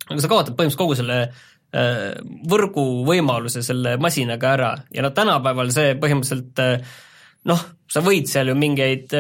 aga 0.10 0.22
sa 0.22 0.28
kaotad 0.28 0.54
põhimõtteliselt 0.54 0.82
kogu 0.82 0.98
selle 0.98 1.22
äh, 1.22 1.48
võrgu 2.50 2.86
võimaluse 3.06 3.62
selle 3.66 3.98
masinaga 4.02 4.56
ära. 4.56 4.72
Ja 4.96 5.04
noh, 5.06 5.14
tänapäeval 5.14 5.70
see 5.76 5.94
põhimõtteliselt 6.02 6.62
äh, 6.64 6.96
noh, 7.50 7.62
sa 7.90 8.02
võid 8.06 8.28
seal 8.30 8.52
ju 8.52 8.54
mingeid, 8.60 9.14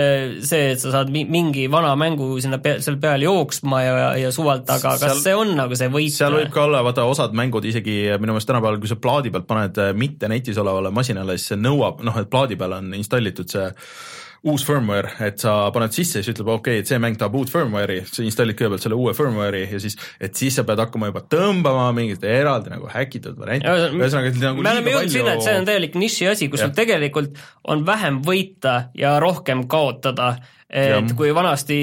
see, 0.46 0.66
et 0.74 0.82
sa 0.82 0.92
saad 0.94 1.10
mi- 1.14 1.24
mingi 1.26 1.64
vana 1.72 1.96
mängu 1.98 2.28
sinna 2.44 2.60
pea, 2.62 2.78
selle 2.84 3.00
peale 3.02 3.26
jooksma 3.26 3.80
ja, 3.82 3.94
ja 4.20 4.30
suvalt, 4.36 4.68
aga 4.70 4.92
kas 5.00 5.06
Seal- 5.06 5.22
see 5.24 5.38
on 5.40 5.56
nagu 5.58 5.78
see 5.80 5.90
võit 5.94 6.14
seal 6.14 6.36
võib 6.36 6.52
ka 6.54 6.66
olla, 6.68 6.84
vaata 6.86 7.08
osad 7.10 7.34
mängud 7.38 7.66
isegi 7.66 7.96
minu 8.22 8.36
meelest 8.36 8.50
tänapäeval, 8.52 8.78
kui 8.84 8.92
sa 8.92 9.00
plaadi 9.02 9.32
pealt 9.34 9.48
paned 9.50 9.80
äh, 9.82 9.94
mitte 9.98 10.30
netis 10.30 10.60
olevale 10.62 10.92
masinale, 10.94 11.38
siis 11.40 11.56
see 11.56 11.62
nõuab, 11.64 12.04
noh, 12.06 12.20
et 12.22 12.30
plaadi 12.30 12.60
peal 12.60 12.78
on 12.78 12.94
installitud 13.00 13.50
see 13.50 13.66
uus 14.48 14.64
firmware, 14.64 15.12
et 15.26 15.42
sa 15.42 15.54
paned 15.76 15.92
sisse 15.96 16.22
siis 16.22 16.32
ütleb, 16.32 16.48
okei 16.54 16.78
okay,, 16.78 16.84
et 16.84 16.90
see 16.90 17.00
mäng 17.02 17.18
tahab 17.20 17.36
uut 17.40 17.52
firmware'i, 17.52 18.06
sa 18.08 18.24
installid 18.24 18.56
kõigepealt 18.60 18.86
selle 18.86 19.00
uue 19.00 19.14
firmware'i 19.18 19.66
ja 19.66 19.82
siis, 19.84 19.98
et 20.22 20.38
siis 20.40 20.56
sa 20.56 20.64
pead 20.68 20.80
hakkama 20.80 21.10
juba 21.10 21.24
tõmbama 21.28 21.90
mingit 21.98 22.24
eraldi 22.24 22.72
nagu 22.72 22.88
häkitud 22.92 23.36
varianti. 23.40 23.68
ühesõnaga, 23.98 24.32
nagu 24.46 24.64
me 24.64 24.72
oleme 24.76 24.96
jõudnud 24.96 25.16
sinna, 25.18 25.36
et 25.36 25.44
see 25.48 25.58
on 25.60 25.68
täielik 25.68 25.98
niši 26.00 26.30
asi, 26.32 26.48
kus 26.52 26.64
sul 26.64 26.72
tegelikult 26.78 27.36
on 27.68 27.84
vähem 27.88 28.22
võita 28.26 28.78
ja 28.98 29.18
rohkem 29.20 29.68
kaotada. 29.72 30.38
Et 30.70 31.14
kui 31.18 31.32
vanasti, 31.34 31.78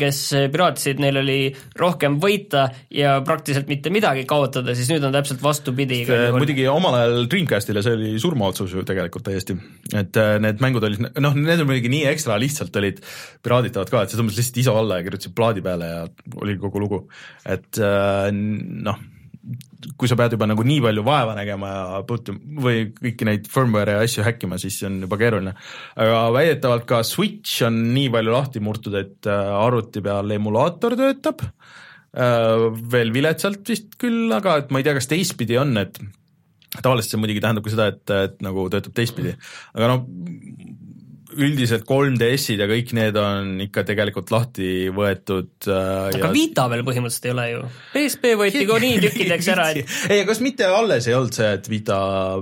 kes 0.00 0.20
piraatisid, 0.52 1.00
neil 1.02 1.20
oli 1.20 1.38
rohkem 1.78 2.16
võita 2.22 2.66
ja 2.96 3.18
praktiliselt 3.26 3.68
mitte 3.68 3.92
midagi 3.92 4.24
kaotada, 4.28 4.72
siis 4.76 4.88
nüüd 4.92 5.04
on 5.04 5.12
täpselt 5.12 5.42
vastupidi. 5.44 6.00
Muidugi 6.32 6.64
omal 6.72 6.96
ajal 7.02 7.28
Dreamcastile 7.30 7.84
see 7.84 7.98
oli 7.98 8.14
surmaotsus 8.22 8.72
ju 8.76 8.84
tegelikult 8.88 9.28
täiesti, 9.28 9.58
et 9.92 10.16
äh, 10.20 10.38
need 10.42 10.64
mängud 10.64 10.88
olid, 10.88 11.04
noh, 11.20 11.36
need 11.36 11.60
on 11.60 11.68
muidugi 11.68 11.92
nii 11.92 12.08
ekstra 12.14 12.40
lihtsalt 12.40 12.80
olid 12.80 13.04
piraaditavad 13.44 13.92
ka, 13.92 14.04
et 14.04 14.14
sa 14.14 14.20
tõmbasid 14.20 14.40
lihtsalt 14.42 14.64
ISO 14.64 14.76
alla 14.80 15.00
ja 15.00 15.06
kirjutasid 15.06 15.36
plaadi 15.36 15.64
peale 15.64 15.92
ja 15.92 16.02
oli 16.40 16.56
kogu 16.60 16.82
lugu. 16.82 17.04
et 17.44 17.76
äh, 17.84 18.28
noh, 18.32 19.04
kui 19.96 20.08
sa 20.10 20.16
pead 20.18 20.34
juba 20.36 20.48
nagu 20.50 20.64
nii 20.66 20.82
palju 20.84 21.04
vaeva 21.06 21.34
nägema 21.38 21.70
ja 21.72 22.00
puutu- 22.08 22.36
või 22.36 22.90
kõiki 22.96 23.28
neid 23.28 23.48
firmware'e 23.48 23.96
ja 23.96 24.04
asju 24.04 24.24
häkkima, 24.26 24.58
siis 24.60 24.76
see 24.80 24.88
on 24.90 25.00
juba 25.06 25.16
keeruline. 25.20 25.54
aga 25.96 26.18
väidetavalt 26.36 26.86
ka 26.88 27.02
Switch 27.06 27.64
on 27.66 27.78
nii 27.94 28.10
palju 28.12 28.34
lahti 28.34 28.60
murtud, 28.60 28.96
et 29.00 29.30
äh, 29.30 29.52
arvuti 29.64 30.04
peal 30.04 30.36
emulaator 30.36 30.96
töötab 31.00 31.46
äh, 31.46 32.66
veel 32.92 33.14
viletsalt 33.16 33.64
vist 33.72 33.96
küll, 34.00 34.28
aga 34.36 34.58
et 34.60 34.70
ma 34.70 34.82
ei 34.82 34.88
tea, 34.88 34.96
kas 34.98 35.08
teistpidi 35.08 35.56
on, 35.60 35.72
et 35.80 35.96
tavaliselt 36.82 37.16
see 37.16 37.22
muidugi 37.22 37.42
tähendab 37.42 37.64
ka 37.64 37.72
seda, 37.72 37.88
et, 37.94 38.04
et 38.28 38.44
nagu 38.44 38.68
töötab 38.70 38.94
teistpidi, 38.94 39.34
aga 39.74 39.94
noh, 39.94 40.04
üldiselt 41.38 41.84
3DS-id 41.88 42.62
ja 42.62 42.66
kõik 42.70 42.92
need 42.96 43.16
on 43.20 43.52
ikka 43.66 43.84
tegelikult 43.88 44.32
lahti 44.34 44.88
võetud 44.94 45.68
äh, 45.68 46.08
aga 46.10 46.28
ja... 46.28 46.30
Vita 46.34 46.64
veel 46.72 46.82
põhimõtteliselt 46.86 47.28
ei 47.28 47.34
ole 47.34 47.44
ju. 47.50 47.60
PSP 47.94 48.32
võeti 48.40 48.64
ka 48.68 48.78
nii 48.82 49.02
tükkideks 49.04 49.50
ära, 49.54 49.66
et 49.74 49.94
ei, 50.14 50.24
kas 50.28 50.42
mitte 50.44 50.68
alles 50.70 51.08
ei 51.10 51.16
olnud 51.18 51.36
see, 51.36 51.50
et 51.58 51.68
Vita 51.70 52.00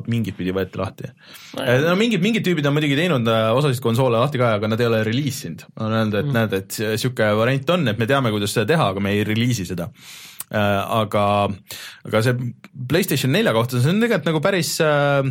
mingit 0.09 0.39
pidi 0.39 0.55
võeti 0.57 0.81
lahti? 0.81 1.13
no 1.59 1.97
mingid, 1.99 2.23
mingid 2.25 2.47
tüübid 2.47 2.69
on 2.69 2.77
muidugi 2.77 2.97
teinud 2.99 3.29
äh, 3.33 3.51
osasid 3.59 3.83
konsoole 3.85 4.21
lahti 4.21 4.41
ka, 4.41 4.55
aga 4.61 4.73
nad 4.73 4.81
ei 4.81 4.89
ole 4.91 5.03
reliisinud. 5.09 5.67
on 5.77 5.93
öelnud, 5.93 6.19
et 6.23 6.31
mm. 6.31 6.39
näed, 6.39 6.57
et 6.63 6.81
niisugune 6.95 7.35
variant 7.43 7.77
on, 7.77 7.93
et 7.93 8.01
me 8.01 8.09
teame, 8.11 8.33
kuidas 8.35 8.57
seda 8.57 8.69
teha, 8.73 8.91
aga 8.95 9.05
me 9.05 9.17
ei 9.17 9.27
reliisi 9.29 9.67
seda 9.69 9.91
äh, 9.91 10.81
aga, 11.03 11.27
aga 12.09 12.25
see 12.25 12.51
PlayStation 12.89 13.35
nelja 13.35 13.57
kohta, 13.57 13.83
see 13.83 13.93
on 13.93 14.03
tegelikult 14.05 14.33
nagu 14.33 14.45
päris 14.45 14.75
äh, 14.85 15.29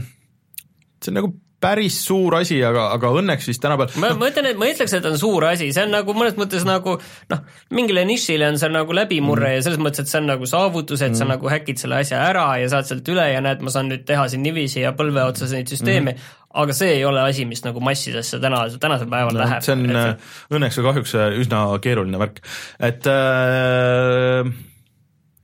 see 1.02 1.14
on 1.14 1.22
nagu 1.22 1.34
päris 1.62 1.96
suur 2.06 2.36
asi, 2.38 2.60
aga, 2.66 2.88
aga 2.94 3.10
õnneks 3.18 3.48
vist 3.50 3.62
tänapäeval 3.64 4.02
ma, 4.04 4.12
ma 4.20 4.30
ütlen, 4.30 4.50
et 4.52 4.60
ma 4.62 4.68
ütleks, 4.70 4.94
et 4.94 5.06
on 5.10 5.18
suur 5.18 5.48
asi, 5.50 5.72
see 5.74 5.88
on 5.88 5.94
nagu 5.96 6.14
mõnes 6.14 6.38
mõttes 6.38 6.66
nagu 6.68 6.98
noh, 7.32 7.40
mingile 7.74 8.04
nišile 8.06 8.52
on 8.52 8.60
see 8.62 8.70
nagu 8.74 8.94
läbimurre 8.94 9.50
mm. 9.50 9.56
ja 9.58 9.64
selles 9.66 9.82
mõttes, 9.82 10.06
et 10.06 10.12
see 10.12 10.22
on 10.22 10.30
nagu 10.30 10.50
saavutus, 10.50 11.02
et 11.02 11.16
mm. 11.16 11.20
sa 11.20 11.30
nagu 11.30 11.50
häkid 11.50 11.82
selle 11.82 12.02
asja 12.04 12.22
ära 12.28 12.46
ja 12.62 12.70
saad 12.74 12.90
sealt 12.90 13.10
üle 13.14 13.26
ja 13.32 13.42
näed, 13.42 13.64
ma 13.66 13.74
saan 13.74 13.90
nüüd 13.90 14.06
teha 14.08 14.28
siin 14.30 14.46
niiviisi 14.46 14.84
ja 14.84 14.94
põlve 14.98 15.26
otsas 15.26 15.56
neid 15.56 15.72
süsteeme 15.74 16.14
mm., 16.14 16.36
aga 16.58 16.74
see 16.78 16.94
ei 17.00 17.06
ole 17.06 17.22
asi, 17.26 17.46
mis 17.50 17.64
nagu 17.66 17.82
massidesse 17.84 18.40
täna, 18.42 18.64
tänasel 18.82 19.10
päeval 19.12 19.36
no, 19.36 19.44
läheb. 19.44 19.66
see 19.66 19.76
on 19.76 19.90
et 19.90 19.98
see... 19.98 20.58
õnneks 20.58 20.80
või 20.80 20.88
kahjuks 20.92 21.16
äh, 21.18 21.40
üsna 21.42 21.64
keeruline 21.84 22.22
värk, 22.22 22.42
et 22.88 23.10
äh, 23.12 24.54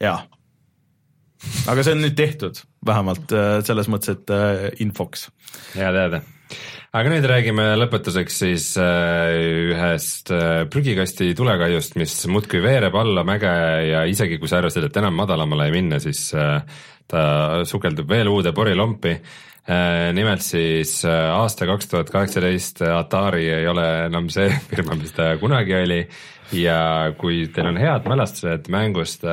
jaa. 0.04 0.20
Aga 1.70 1.84
see 1.84 1.96
on 1.96 2.04
nüüd 2.04 2.16
tehtud, 2.18 2.62
vähemalt 2.86 3.34
äh, 3.36 3.58
selles 3.66 3.90
mõttes, 3.92 4.18
et 4.18 4.34
äh, 4.34 4.70
infoks. 4.84 5.28
hea 5.76 5.92
teada. 5.96 6.22
aga 6.94 7.14
nüüd 7.14 7.28
räägime 7.30 7.68
lõpetuseks 7.80 8.42
siis 8.44 8.68
äh, 8.82 9.72
ühest 9.74 10.34
prügikasti 10.74 11.32
tulekahjust, 11.38 11.98
mis 12.02 12.18
muudkui 12.32 12.62
veereb 12.64 12.96
alla 13.00 13.26
mäge 13.28 13.54
ja 13.90 14.04
isegi 14.10 14.40
kui 14.42 14.52
sa 14.52 14.60
arvasid, 14.62 14.90
et 14.90 15.02
enam 15.02 15.16
madalamale 15.18 15.70
ei 15.70 15.78
minna, 15.80 16.02
siis 16.04 16.30
ta 17.14 17.24
sukeldub 17.68 18.08
veel 18.10 18.30
uude 18.32 18.54
porilompi 18.56 19.18
nimelt 20.16 20.44
siis 20.44 21.06
aasta 21.08 21.66
kaks 21.70 21.88
tuhat 21.88 22.10
kaheksateist 22.12 22.82
Atari 22.84 23.46
ei 23.48 23.68
ole 23.68 23.86
enam 24.10 24.28
see 24.32 24.50
firma, 24.70 24.98
mis 25.00 25.16
ta 25.16 25.34
kunagi 25.40 25.78
oli 25.78 26.02
ja 26.60 27.14
kui 27.20 27.46
teil 27.54 27.70
on 27.72 27.80
head 27.80 28.10
mälestused 28.12 28.68
mängust 28.74 29.24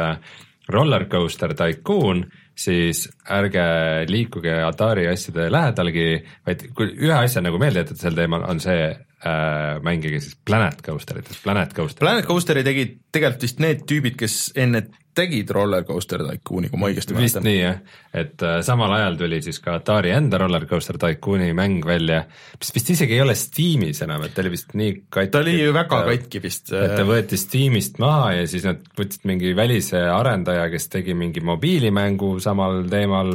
äh, 0.61 0.71
Roller 0.71 1.07
Coaster 1.09 1.55
Tycoon, 1.55 2.25
siis 2.57 3.07
ärge 3.31 3.63
liikuge 4.11 4.53
Atari 4.65 5.07
asjade 5.11 5.49
lähedalgi, 5.53 6.09
vaid 6.47 6.67
kui 6.77 6.91
ühe 7.07 7.17
asja 7.17 7.43
nagu 7.43 7.59
meelde 7.61 7.85
jätate 7.85 8.03
sel 8.03 8.19
teemal, 8.19 8.45
on 8.49 8.61
see 8.63 8.91
äh, 8.91 9.81
mängige 9.87 10.21
siis 10.21 10.37
Planet 10.45 10.83
Coasteritest, 10.87 11.43
Planet 11.43 11.75
Coaster. 11.77 12.05
Planet 12.05 12.29
Coasteri 12.29 12.65
tegid 12.67 12.99
tegelikult 13.13 13.47
vist 13.49 13.63
need 13.65 13.87
tüübid, 13.89 14.19
kes 14.21 14.39
enne 14.61 14.85
tegid 15.15 15.51
Roller 15.51 15.85
Coaster 15.85 16.23
Tycooni, 16.23 16.69
kui 16.71 16.79
ma 16.81 16.89
õigesti 16.91 17.15
vist 17.17 17.39
mäletan. 17.39 17.47
nii 17.47 17.59
jah, 17.59 17.79
et 18.23 18.45
äh, 18.47 18.59
samal 18.67 18.93
ajal 18.95 19.19
tuli 19.19 19.41
siis 19.43 19.59
ka 19.63 19.75
Atari 19.81 20.13
enda 20.15 20.39
Roller 20.41 20.67
Coaster 20.71 20.99
Tycooni 21.01 21.51
mäng 21.57 21.85
välja, 21.87 22.23
mis 22.61 22.73
vist 22.75 22.93
isegi 22.95 23.17
ei 23.17 23.25
ole 23.25 23.35
Steamis 23.39 24.03
enam, 24.07 24.25
et 24.27 24.35
ta 24.37 24.45
oli 24.45 24.55
vist 24.55 24.75
nii 24.79 24.93
katki. 25.09 25.33
ta 25.35 25.43
oli 25.43 25.57
ju 25.59 25.75
väga 25.75 26.03
et, 26.05 26.11
katki 26.13 26.43
vist. 26.45 26.73
et 26.77 26.97
ta 26.97 27.07
võeti 27.09 27.39
Steamist 27.41 27.99
maha 28.03 28.33
ja 28.39 28.49
siis 28.51 28.67
nad 28.69 28.83
võtsid 28.99 29.27
mingi 29.31 29.55
välise 29.59 30.03
arendaja, 30.15 30.69
kes 30.73 30.91
tegi 30.93 31.17
mingi 31.19 31.43
mobiilimängu 31.45 32.37
samal 32.43 32.85
teemal, 32.91 33.35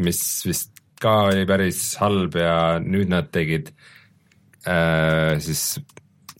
mis 0.00 0.22
vist 0.46 0.76
ka 1.00 1.16
oli 1.30 1.46
päris 1.48 1.96
halb 2.00 2.36
ja 2.38 2.54
nüüd 2.82 3.10
nad 3.10 3.32
tegid 3.34 3.72
äh, 4.68 5.40
siis 5.42 5.80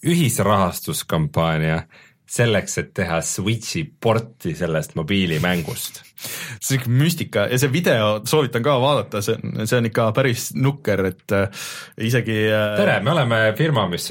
ühisrahastuskampaania 0.01 1.83
selleks, 2.31 2.79
et 2.79 2.93
teha 2.95 3.21
Switchi 3.27 3.85
porti 4.01 4.55
sellest 4.59 4.95
mobiilimängust 4.99 6.05
see 6.61 6.77
on 6.77 6.81
ikka 6.81 6.91
müstika 7.01 7.45
ja 7.51 7.59
see 7.61 7.73
video 7.73 8.21
soovitan 8.29 8.65
ka 8.65 8.77
vaadata, 8.83 9.23
see 9.25 9.37
on, 9.37 9.67
see 9.67 9.79
on 9.81 9.89
ikka 9.89 10.09
päris 10.17 10.51
nukker, 10.57 11.03
et 11.11 11.35
äh, 11.37 11.63
isegi 12.09 12.37
äh, 12.51 12.75
tere, 12.79 12.99
me 13.05 13.15
oleme 13.15 13.41
firma, 13.59 13.87
mis, 13.91 14.09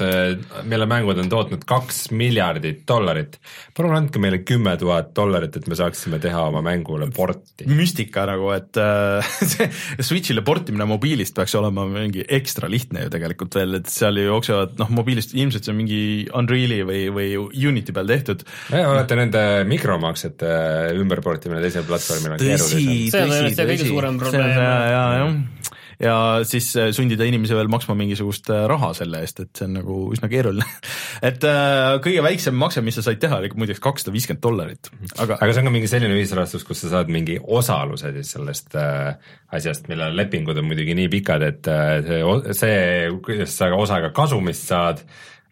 mille 0.68 0.88
mängud 0.90 1.20
on 1.22 1.30
tootnud 1.30 1.64
kaks 1.68 2.08
miljardit 2.16 2.82
dollarit. 2.88 3.38
palun 3.76 3.96
andke 3.96 4.22
meile 4.22 4.42
kümme 4.46 4.74
tuhat 4.80 5.12
dollarit, 5.16 5.56
et 5.56 5.68
me 5.70 5.78
saaksime 5.78 6.20
teha 6.22 6.42
oma 6.50 6.62
mängule 6.66 7.10
porti. 7.14 7.68
müstika 7.70 8.26
nagu, 8.30 8.50
et 8.56 8.80
äh, 8.80 9.32
see 9.52 9.70
Switch'ile 10.00 10.44
portimine 10.46 10.88
mobiilist 10.90 11.36
peaks 11.36 11.54
olema 11.58 11.86
mingi 11.90 12.26
ekstra 12.26 12.70
lihtne 12.70 13.06
ju 13.06 13.14
tegelikult 13.14 13.60
veel, 13.60 13.78
et 13.80 13.90
seal 13.90 14.18
ju 14.18 14.26
jooksevad 14.30 14.76
noh, 14.80 14.90
mobiilist 15.00 15.36
ilmselt 15.38 15.66
see 15.66 15.74
on 15.74 15.80
mingi 15.82 16.02
Unreal'i 16.36 16.82
või, 16.86 17.06
või 17.14 17.30
Unity 17.38 17.94
peal 17.94 18.10
tehtud. 18.10 18.44
vaata 18.72 19.18
nende 19.18 19.42
mikromaksete 19.70 20.50
ümberportimine 20.98 21.62
teisele 21.62 21.86
platvormile 21.86 21.99
on 22.14 22.36
keerulisem. 22.40 22.90
see 23.12 23.24
on 23.24 23.34
tõesti 23.34 23.68
kõige 23.72 23.88
suurem 23.90 24.20
probleem. 24.22 24.52
ja, 24.56 24.74
ja, 24.94 25.04
jah. 25.20 25.70
Ja 26.00 26.40
siis 26.48 26.70
äh, 26.80 26.94
sundida 26.96 27.26
inimesi 27.28 27.52
veel 27.52 27.68
maksma 27.68 27.92
mingisugust 27.98 28.48
äh, 28.48 28.62
raha 28.70 28.94
selle 28.96 29.20
eest, 29.20 29.42
et 29.44 29.50
see 29.52 29.66
on 29.68 29.74
nagu 29.76 29.96
üsna 30.14 30.30
keeruline. 30.32 30.64
Et 31.28 31.44
äh, 31.44 31.98
kõige 32.00 32.22
väiksem 32.24 32.56
makse, 32.56 32.80
mis 32.84 32.96
sa 32.96 33.04
said 33.04 33.20
teha, 33.20 33.36
oli 33.42 33.50
muideks 33.52 33.82
kakssada 33.84 34.14
viiskümmend 34.14 34.40
dollarit, 34.46 34.88
aga 35.20 35.36
aga 35.36 35.52
see 35.52 35.60
on 35.60 35.68
ka 35.68 35.74
mingi 35.74 35.90
selline 35.92 36.16
ühisrahastus, 36.16 36.64
kus 36.64 36.80
sa 36.86 36.94
saad 36.94 37.12
mingi 37.12 37.36
osaluse 37.36 38.14
siis 38.16 38.32
sellest 38.32 38.78
äh, 38.80 39.12
asjast, 39.52 39.92
mille 39.92 40.08
lepingud 40.16 40.56
on 40.62 40.70
muidugi 40.70 40.96
nii 40.96 41.12
pikad, 41.12 41.44
et 41.44 41.68
äh, 41.68 41.98
see, 42.00 42.22
see, 42.62 42.78
kuidas 43.26 43.58
sa 43.60 43.68
osa 43.76 44.00
ka 44.06 44.14
kasumist 44.16 44.72
saad, 44.72 45.04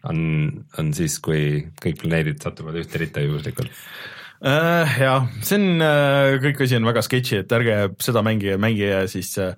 on, 0.09 0.23
on 0.81 0.93
siis, 0.97 1.19
kui 1.21 1.67
kõik 1.77 2.01
planeedid 2.01 2.41
satuvad 2.41 2.81
ühte 2.81 3.03
ritta 3.03 3.21
juhuslikult 3.21 3.69
äh,. 4.41 4.99
jah, 5.01 5.27
see 5.45 5.57
on 5.59 5.83
äh,, 5.85 6.37
kõik 6.43 6.63
asi 6.65 6.77
on 6.79 6.87
väga 6.89 7.03
sketši, 7.05 7.41
et 7.43 7.57
ärge 7.57 7.79
seda 8.03 8.23
mängige, 8.25 8.59
mängige 8.61 9.03
siis 9.11 9.33
äh, 9.41 9.55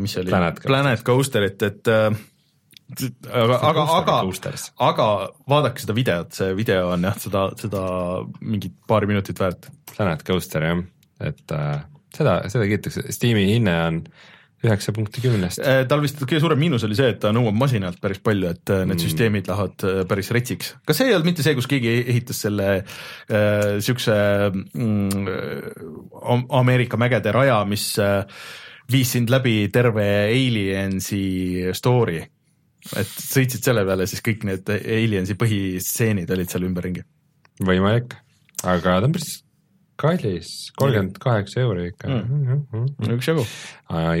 mis 0.00 0.16
see 0.16 0.24
oli, 0.24 0.32
Planet, 0.32 0.62
Planet 0.64 1.04
Coasterit, 1.06 1.66
et 1.66 1.92
äh, 1.92 2.08
aga, 3.30 3.58
aga, 3.72 3.88
aga, 3.98 4.20
aga 4.88 5.08
vaadake 5.50 5.84
seda 5.84 5.96
videot, 5.96 6.36
see 6.36 6.54
video 6.58 6.92
on 6.94 7.08
jah, 7.08 7.18
seda, 7.26 7.48
seda 7.60 7.82
mingit 8.40 8.78
paari 8.88 9.10
minutit 9.10 9.42
väärt. 9.42 9.68
Planet 9.96 10.24
Coaster 10.28 10.64
jah, 10.64 10.80
et 11.24 11.56
äh, 11.56 11.76
seda, 12.16 12.40
seda 12.52 12.70
kiitakse, 12.70 13.06
Steam'i 13.14 13.46
hinne 13.54 13.76
on 13.88 14.02
äh, 14.06 14.32
üheksa 14.64 14.92
punkti 14.96 15.22
kümnest. 15.24 15.60
Äh, 15.60 15.82
tal 15.88 16.02
vist 16.04 16.20
kõige 16.22 16.40
suurem 16.42 16.60
miinus 16.60 16.84
oli 16.86 16.96
see, 16.98 17.10
et 17.12 17.20
ta 17.22 17.32
nõuab 17.34 17.56
masinalt 17.58 18.00
päris 18.02 18.20
palju, 18.24 18.52
et 18.54 18.72
äh, 18.72 18.84
need 18.84 18.96
mm. 18.96 19.02
süsteemid 19.04 19.50
lähevad 19.50 19.86
äh, 19.86 20.02
päris 20.08 20.32
retsiks. 20.34 20.74
kas 20.88 21.00
see 21.00 21.10
ei 21.10 21.16
olnud 21.16 21.28
mitte 21.30 21.44
see, 21.44 21.56
kus 21.58 21.68
keegi 21.70 21.92
ehitas 22.06 22.40
selle 22.46 22.68
äh, 22.80 22.84
mm, 24.72 25.26
Ameerika 26.60 27.00
mägede 27.00 27.34
raja, 27.36 27.60
mis 27.68 27.90
äh, 28.02 28.22
viis 28.92 29.12
sind 29.16 29.32
läbi 29.32 29.58
terve 29.74 30.08
Aliensi 30.30 31.26
story? 31.76 32.22
et 32.96 33.08
sõitsid 33.18 33.64
selle 33.66 33.82
peale, 33.82 34.06
siis 34.06 34.22
kõik 34.22 34.44
need 34.46 34.70
Aliensi 34.70 35.34
põhistseenid 35.38 36.30
olid 36.30 36.52
seal 36.52 36.68
ümberringi. 36.68 37.02
võimalik, 37.66 38.14
aga 38.62 39.00
ta 39.00 39.10
on 39.10 39.16
päris 39.16 39.45
kallis, 40.00 40.52
kolmkümmend 40.76 41.18
kaheksa 41.22 41.60
euri 41.64 41.88
ikka 41.92 42.08
mm.. 42.08 42.22
Mm 42.28 42.62
-hmm. 42.72 43.14
üksjagu. 43.16 43.46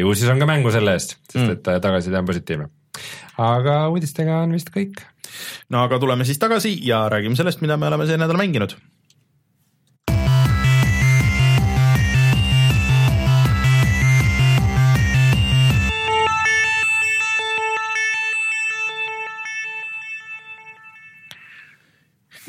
ju 0.00 0.14
siis 0.14 0.30
on 0.32 0.40
ka 0.40 0.48
mängu 0.48 0.72
selle 0.72 0.96
eest, 0.96 1.16
sest 1.30 1.44
mm. 1.44 1.52
et 1.52 1.68
äh, 1.68 1.80
tagasiside 1.80 2.18
on 2.18 2.26
positiivne. 2.26 2.68
aga 3.38 3.88
uudistega 3.88 4.42
on 4.42 4.52
vist 4.52 4.70
kõik. 4.76 5.04
no 5.68 5.84
aga 5.84 5.98
tuleme 5.98 6.24
siis 6.24 6.38
tagasi 6.38 6.78
ja 6.86 7.08
räägime 7.08 7.36
sellest, 7.36 7.60
mida 7.60 7.76
me 7.76 7.86
oleme 7.86 8.06
see 8.06 8.16
nädal 8.16 8.36
mänginud 8.36 8.76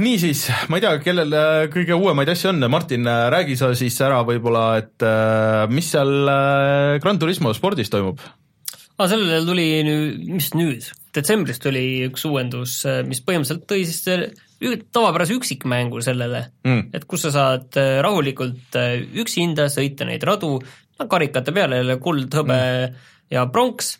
niisiis, 0.01 0.47
ma 0.71 0.77
ei 0.79 0.83
tea, 0.83 0.95
kellel 1.03 1.33
äh, 1.35 1.61
kõige 1.73 1.95
uuemaid 1.97 2.29
asju 2.33 2.51
on, 2.51 2.65
Martin, 2.71 3.07
äh, 3.09 3.27
räägi 3.33 3.57
sa 3.59 3.71
siis 3.77 3.97
ära 4.03 4.19
võib-olla, 4.27 4.65
et 4.81 5.05
äh, 5.05 5.65
mis 5.73 5.89
seal 5.93 6.31
Gran 7.03 7.21
Turismo 7.21 7.53
spordis 7.57 7.91
toimub? 7.93 8.21
aa, 8.97 9.05
sellele 9.05 9.43
tuli 9.45 9.67
nüüd, 9.85 10.23
mis 10.33 10.49
nüüd, 10.57 10.87
detsembris 11.13 11.61
tuli 11.61 11.83
üks 12.07 12.25
uuendus, 12.29 12.79
mis 13.05 13.21
põhimõtteliselt 13.25 13.67
tõi 13.69 13.83
siis 13.85 14.01
tavapärase 14.93 15.37
üksikmängu 15.37 16.01
sellele 16.05 16.47
mm., 16.65 16.89
et 16.97 17.05
kus 17.09 17.27
sa 17.27 17.33
saad 17.35 17.77
rahulikult 17.77 18.77
üksinda 19.21 19.67
sõita 19.73 20.07
neid 20.09 20.25
radu, 20.25 20.55
karikate 20.97 21.53
peale 21.53 21.83
jälle 21.83 21.99
kuld, 22.01 22.31
hõbe 22.33 22.57
mm. 22.57 23.05
ja 23.37 23.45
pronks 23.53 23.95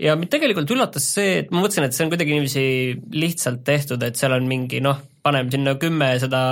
ja 0.00 0.16
mind 0.16 0.32
tegelikult 0.32 0.70
üllatas 0.72 1.06
see, 1.14 1.40
et 1.42 1.50
ma 1.52 1.62
mõtlesin, 1.62 1.86
et 1.86 1.96
see 1.96 2.06
on 2.06 2.12
kuidagi 2.12 2.36
niiviisi 2.36 2.64
lihtsalt 3.16 3.62
tehtud, 3.66 4.02
et 4.06 4.18
seal 4.18 4.34
on 4.36 4.48
mingi 4.48 4.80
noh, 4.84 5.00
paneme 5.24 5.52
sinna 5.52 5.76
kümme 5.80 6.14
seda 6.22 6.42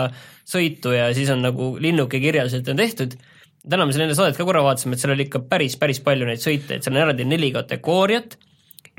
sõitu 0.49 0.93
ja 0.95 1.09
siis 1.17 1.31
on 1.33 1.43
nagu 1.45 1.73
linnuke 1.81 2.21
kirjas, 2.23 2.57
et 2.57 2.69
on 2.69 2.81
tehtud. 2.81 3.17
täna 3.69 3.87
me 3.87 3.93
seal 3.93 4.07
enne 4.07 4.17
saadet 4.17 4.37
ka 4.39 4.47
korra 4.49 4.63
vaatasime, 4.65 4.97
et 4.97 5.03
seal 5.03 5.15
oli 5.15 5.27
ikka 5.29 5.43
päris, 5.49 5.77
päris 5.81 6.01
palju 6.05 6.29
neid 6.29 6.45
sõite, 6.45 6.77
et 6.77 6.85
seal 6.85 6.97
on 6.97 7.03
eraldi 7.03 7.27
neli 7.29 7.51
kategooriat 7.55 8.39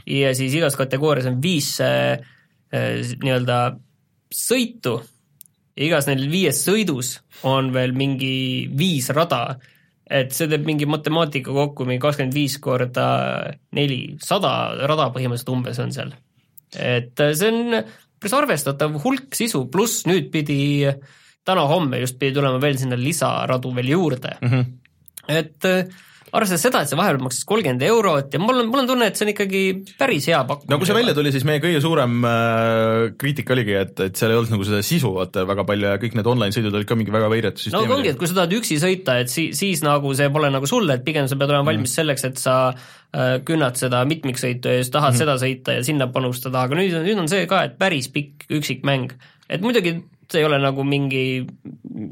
ja 0.09 0.33
siis 0.37 0.55
igas 0.57 0.77
kategoorias 0.79 1.29
on 1.29 1.39
viis 1.43 1.75
äh, 1.85 2.17
nii-öelda 2.73 3.59
sõitu 4.33 4.99
ja 5.77 5.87
igas 5.87 6.09
neil 6.09 6.25
viies 6.31 6.61
sõidus 6.65 7.17
on 7.47 7.73
veel 7.73 7.93
mingi 7.97 8.69
viis 8.77 9.09
rada 9.15 9.59
et 10.09 10.33
see 10.33 10.49
teeb 10.49 10.65
mingi 10.65 10.87
matemaatika 10.89 11.53
kokku 11.53 11.85
mingi 11.87 12.01
kakskümmend 12.01 12.35
viis 12.35 12.57
korda 12.63 13.07
neli, 13.77 14.01
sada 14.23 14.51
rada 14.89 15.09
põhimõtteliselt 15.13 15.53
umbes 15.53 15.79
on 15.83 15.93
seal. 15.95 16.13
et 16.73 17.13
see 17.37 17.49
on 17.49 17.79
päris 18.19 18.35
arvestatav 18.35 18.99
hulk 19.03 19.37
sisu, 19.37 19.63
pluss 19.71 20.03
nüüd 20.09 20.27
pidi, 20.33 20.89
täna-homme 21.47 22.01
just 22.01 22.19
pidi 22.19 22.35
tulema 22.35 22.59
veel 22.61 22.77
sinna 22.77 22.97
lisaradu 22.99 23.71
veel 23.75 23.93
juurde 23.95 24.35
mm. 24.41 24.49
-hmm. 24.49 24.65
et 25.27 25.69
arvestades 26.35 26.63
seda, 26.65 26.81
et 26.83 26.91
see 26.91 26.97
vahepeal 26.99 27.23
maksis 27.23 27.45
kolmkümmend 27.49 27.83
eurot 27.87 28.35
ja 28.35 28.41
mul 28.41 28.61
on, 28.61 28.69
mul 28.71 28.83
on 28.83 28.89
tunne, 28.89 29.07
et 29.09 29.17
see 29.19 29.25
on 29.25 29.31
ikkagi 29.33 29.61
päris 29.99 30.27
hea 30.29 30.39
pakkumine. 30.47 30.73
no 30.73 30.79
kui 30.81 30.89
see 30.89 30.97
välja 30.97 31.15
tuli, 31.17 31.31
siis 31.33 31.45
meie 31.47 31.61
kõige 31.63 31.81
suurem 31.83 32.19
äh, 32.27 33.05
kriitika 33.21 33.55
oligi, 33.55 33.75
et, 33.79 33.95
et 34.05 34.19
seal 34.19 34.33
ei 34.33 34.39
olnud 34.39 34.53
nagu 34.55 34.67
seda 34.67 34.81
sisu 34.85 35.13
vaata 35.15 35.45
väga 35.49 35.65
palju 35.69 35.89
ja 35.89 36.01
kõik 36.01 36.19
need 36.19 36.29
online 36.33 36.55
sõidud 36.55 36.77
olid 36.79 36.89
ka 36.89 36.99
mingi 36.99 37.15
väga 37.15 37.31
veidrat 37.33 37.61
süsteemi. 37.61 37.89
no 37.89 37.97
ongi, 37.97 38.13
et 38.13 38.21
kui 38.21 38.29
sa 38.29 38.39
tahad 38.41 38.55
üksi 38.59 38.79
sõita, 38.83 39.17
et 39.23 39.33
si-, 39.33 39.49
siis 39.57 39.83
nagu 39.85 40.13
see 40.17 40.29
pole 40.33 40.51
nagu 40.53 40.69
sulle, 40.69 40.99
et 40.99 41.05
pigem 41.07 41.29
sa 41.31 41.39
pead 41.39 41.53
olema 41.53 41.71
valmis 41.71 41.89
mm. 41.89 41.95
selleks, 41.95 42.27
et 42.29 42.41
sa 42.41 42.59
äh, 42.69 43.39
künnad 43.47 43.79
seda 43.79 44.03
mitmiksõitu 44.09 44.75
ja 44.75 44.83
siis 44.83 44.93
tahad 44.93 45.15
mm. 45.15 45.23
seda 45.23 45.39
sõita 45.41 45.79
ja 45.79 45.87
sinna 45.87 46.09
panustada, 46.13 46.67
aga 46.67 46.79
nüüd 46.79 46.95
on, 47.01 47.07
nüüd 47.09 47.25
on 47.25 47.31
see 47.31 47.49
ka, 47.49 47.65
et 47.69 47.77
päris 47.81 48.11
pikk 48.13 48.49
üksikmäng. 48.59 49.17
et 49.49 49.65
muidugi 49.65 49.97
see 50.31 50.41
ei 50.41 50.47
ole 50.47 50.59
nagu 50.61 50.83
mingi, 50.85 51.23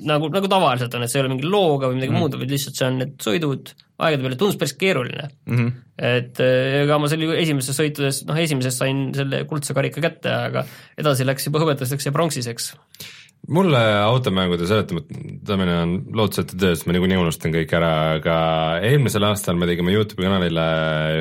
nagu, 0.09 0.29
nagu 0.33 0.49
tavaliselt 0.51 0.95
on, 0.97 1.05
et 1.05 1.11
see 1.11 1.19
ei 1.19 1.25
ole 1.25 1.33
mingi 1.35 1.49
looga 1.49 1.89
või 1.89 1.99
midagi 1.99 2.13
mm. 2.13 2.23
muud, 2.23 2.39
vaid 2.39 2.53
lihtsalt 2.53 2.79
see 2.79 2.87
on 2.87 2.97
need 3.03 3.13
sõidud 3.23 3.73
aegade 3.97 4.23
peale, 4.23 4.39
tundus 4.39 4.57
päris 4.61 4.75
keeruline 4.77 5.27
mm. 5.27 5.57
-hmm. 5.57 5.69
et 6.09 6.41
eh, 6.45 6.81
ega 6.83 6.99
ma 7.01 7.09
selle 7.11 7.29
esimeses 7.41 7.77
sõitudes, 7.77 8.23
noh 8.29 8.41
esimeses 8.41 8.77
sain 8.77 9.07
selle 9.17 9.43
kuldse 9.49 9.77
karika 9.77 10.03
kätte, 10.03 10.33
aga 10.33 10.65
edasi 10.97 11.25
läks 11.25 11.49
juba 11.49 11.63
hõbedaseks 11.63 12.09
ja 12.09 12.15
pronksiseks 12.15 12.73
mulle 13.47 13.79
automängude 14.03 14.67
seletamine 14.67 15.75
on 15.81 15.91
lootusetu 16.19 16.57
töö, 16.59 16.75
sest 16.75 16.87
ma 16.87 16.95
niikuinii 16.95 17.19
unustan 17.21 17.53
kõik 17.53 17.73
ära, 17.77 17.91
aga 18.17 18.37
eelmisel 18.83 19.23
aastal 19.29 19.59
me 19.59 19.69
tegime 19.69 19.93
Youtube'i 19.93 20.27
kanalile 20.27 20.65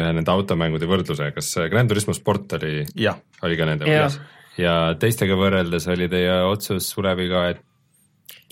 ühe 0.01 0.15
nende 0.17 0.33
automängude 0.33 0.89
võrdluse, 0.91 1.31
kas 1.37 1.53
Grand 1.71 1.93
Turismo 1.93 2.17
Sport 2.17 2.57
oli, 2.59 2.81
oli 3.47 3.61
ka 3.61 3.69
nende 3.69 3.87
hulgas? 3.87 4.19
Ja 4.61 4.95
teistega 5.01 5.37
võrreldes 5.39 5.89
oli 5.93 6.09
teie 6.13 6.41
otsus 6.49 6.89
Suleviga, 6.93 7.47
et 7.53 7.63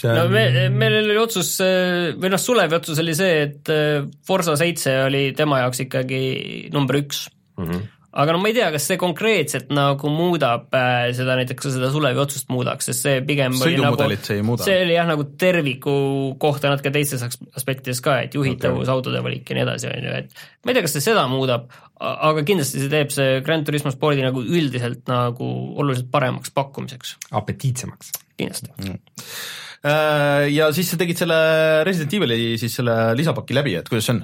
on... 0.04 0.14
no 0.18 0.28
me, 0.32 0.68
meil 0.74 1.00
oli 1.00 1.16
otsus 1.20 1.56
või 2.20 2.32
noh, 2.32 2.40
Sulevi 2.40 2.78
otsus 2.78 3.00
oli 3.02 3.16
see, 3.16 3.42
et 3.48 3.72
äh, 3.72 4.04
Forsa 4.26 4.56
seitse 4.60 4.96
oli 5.06 5.26
tema 5.36 5.64
jaoks 5.64 5.84
ikkagi 5.86 6.22
number 6.74 7.02
üks 7.02 7.26
mm. 7.58 7.68
-hmm 7.68 7.90
aga 8.14 8.34
no 8.34 8.40
ma 8.42 8.50
ei 8.50 8.54
tea, 8.54 8.68
kas 8.74 8.86
see 8.86 8.98
konkreetselt 9.00 9.72
nagu 9.74 10.10
muudab 10.12 10.74
äh, 10.76 11.08
seda 11.16 11.34
näiteks 11.38 11.66
seda 11.74 11.90
Sulevi 11.92 12.20
otsust 12.22 12.50
muudaks, 12.52 12.88
sest 12.90 13.06
see 13.06 13.22
pigem 13.26 13.56
oli 13.58 13.80
nagu, 13.80 13.98
see 14.14 14.38
ei 14.38 14.44
muuda. 14.46 14.66
see 14.66 14.76
oli 14.84 14.94
jah, 14.94 15.08
nagu 15.08 15.26
terviku 15.40 15.94
kohta 16.42 16.70
natuke 16.70 16.92
teistes 16.94 17.24
aspektides 17.26 18.02
ka, 18.04 18.20
et 18.26 18.36
juhitavus 18.38 18.86
okay., 18.86 18.94
autode 18.94 19.24
valik 19.24 19.50
ja 19.50 19.58
nii 19.58 19.66
edasi, 19.66 19.90
on 19.90 20.06
ju, 20.08 20.14
et 20.22 20.46
ma 20.62 20.70
ei 20.70 20.78
tea, 20.78 20.86
kas 20.86 20.96
see 20.98 21.06
seda 21.08 21.26
muudab, 21.30 21.66
aga 21.98 22.46
kindlasti 22.46 22.84
see 22.84 22.92
teeb 22.92 23.12
see 23.14 23.42
Grand 23.46 23.66
Turismo 23.66 23.92
spordi 23.94 24.22
nagu 24.24 24.44
üldiselt 24.44 25.04
nagu 25.10 25.50
oluliselt 25.82 26.10
paremaks 26.14 26.54
pakkumiseks. 26.54 27.18
apetiitsemaks. 27.42 28.14
kindlasti 28.38 28.72
mm. 28.78 29.02
Ja 30.54 30.70
siis 30.72 30.88
sa 30.88 30.96
tegid 30.96 31.18
selle 31.20 31.36
Resident 31.84 32.14
Evil'i 32.16 32.54
siis 32.56 32.72
selle 32.78 32.94
lisapaki 33.18 33.52
läbi, 33.52 33.74
et 33.76 33.90
kuidas 33.90 34.06
see 34.08 34.14
on? 34.16 34.22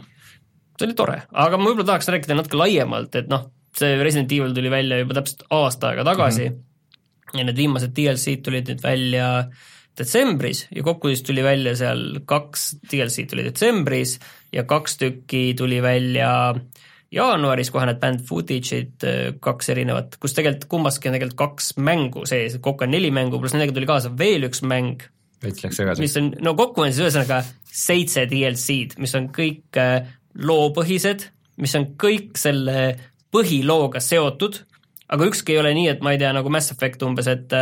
see 0.80 0.88
oli 0.88 0.96
tore, 0.96 1.18
aga 1.28 1.58
ma 1.60 1.66
võib-olla 1.68 1.90
tahaks 1.90 2.08
rääkida 2.08 2.38
natuke 2.38 2.56
laiemalt, 2.56 3.18
et 3.20 3.26
noh, 3.28 3.50
see 3.76 3.98
Resident 4.02 4.32
Evil 4.32 4.54
tuli 4.56 4.70
välja 4.72 5.00
juba 5.02 5.18
täpselt 5.20 5.44
aasta 5.50 5.90
aega 5.90 6.04
tagasi 6.04 6.48
mm 6.48 6.56
-hmm. 6.56 7.38
ja 7.38 7.44
need 7.44 7.56
viimased 7.56 7.94
DLC-d 7.96 8.42
tulid 8.46 8.70
nüüd 8.70 8.82
välja 8.82 9.28
detsembris 9.98 10.66
ja 10.74 10.82
kokku 10.82 11.08
siis 11.08 11.22
tuli 11.22 11.42
välja 11.44 11.76
seal 11.76 12.20
kaks 12.24 12.76
DLC-d 12.90 13.30
tuli 13.30 13.44
detsembris 13.44 14.18
ja 14.52 14.64
kaks 14.64 14.96
tükki 14.98 15.54
tuli 15.58 15.82
välja 15.82 16.54
jaanuaris 17.14 17.70
kohe 17.74 17.86
need 17.88 17.98
band 18.02 18.22
footage'id, 18.26 19.06
kaks 19.42 19.72
erinevat, 19.74 20.14
kus 20.22 20.34
tegelikult 20.36 20.68
kummaski 20.70 21.10
on 21.10 21.16
tegelikult 21.16 21.40
kaks 21.40 21.72
mängu 21.82 22.22
sees, 22.28 22.58
kokku 22.62 22.86
on 22.86 22.94
neli 22.94 23.10
mängu, 23.14 23.40
pluss 23.40 23.56
nendega 23.56 23.74
tuli 23.74 23.88
kaasa 23.90 24.12
veel 24.18 24.46
üks 24.46 24.62
mäng. 24.62 25.02
veits 25.42 25.64
läks 25.64 25.80
segaseks. 25.80 26.04
mis 26.04 26.16
on, 26.20 26.30
no 26.46 26.54
kokku 26.58 26.84
on 26.84 26.94
siis 26.94 27.02
ühesõnaga 27.08 27.42
seitse 27.66 28.26
DLC-d, 28.30 28.98
mis 29.02 29.14
on 29.18 29.28
kõik 29.34 29.80
äh, 29.80 30.06
loopõhised, 30.38 31.26
mis 31.60 31.74
on 31.78 31.90
kõik 32.00 32.38
selle 32.38 32.76
põhilooga 33.34 34.02
seotud, 34.02 34.60
aga 35.10 35.26
ükski 35.26 35.54
ei 35.54 35.60
ole 35.62 35.72
nii, 35.74 35.88
et 35.92 36.04
ma 36.04 36.14
ei 36.14 36.20
tea, 36.20 36.30
nagu 36.34 36.50
Mass 36.52 36.72
Effect 36.74 37.02
umbes, 37.06 37.26
et 37.30 37.54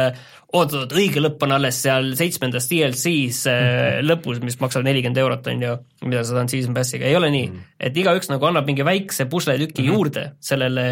oot-oot, 0.57 0.93
õige 0.97 1.21
lõpp 1.21 1.45
on 1.45 1.55
alles 1.57 1.81
seal 1.85 2.13
seitsmendas 2.17 2.69
DLC-s 2.71 3.49
mm 3.49 3.65
-hmm. 3.65 4.09
lõpus, 4.09 4.41
mis 4.45 4.59
maksab 4.61 4.85
nelikümmend 4.87 5.21
eurot, 5.21 5.47
on 5.53 5.63
ju, 5.63 5.77
mida 6.05 6.25
sa 6.25 6.39
saad 6.39 6.53
season 6.53 6.77
pass'iga, 6.77 7.09
ei 7.09 7.17
ole 7.17 7.31
nii 7.31 7.47
mm, 7.47 7.55
-hmm. 7.55 7.75
et 7.81 7.97
igaüks 7.97 8.31
nagu 8.33 8.49
annab 8.49 8.67
mingi 8.67 8.85
väikse 8.85 9.25
pusletüki 9.25 9.83
mm 9.83 9.89
-hmm. 9.89 9.93
juurde 9.93 10.33
sellele 10.41 10.87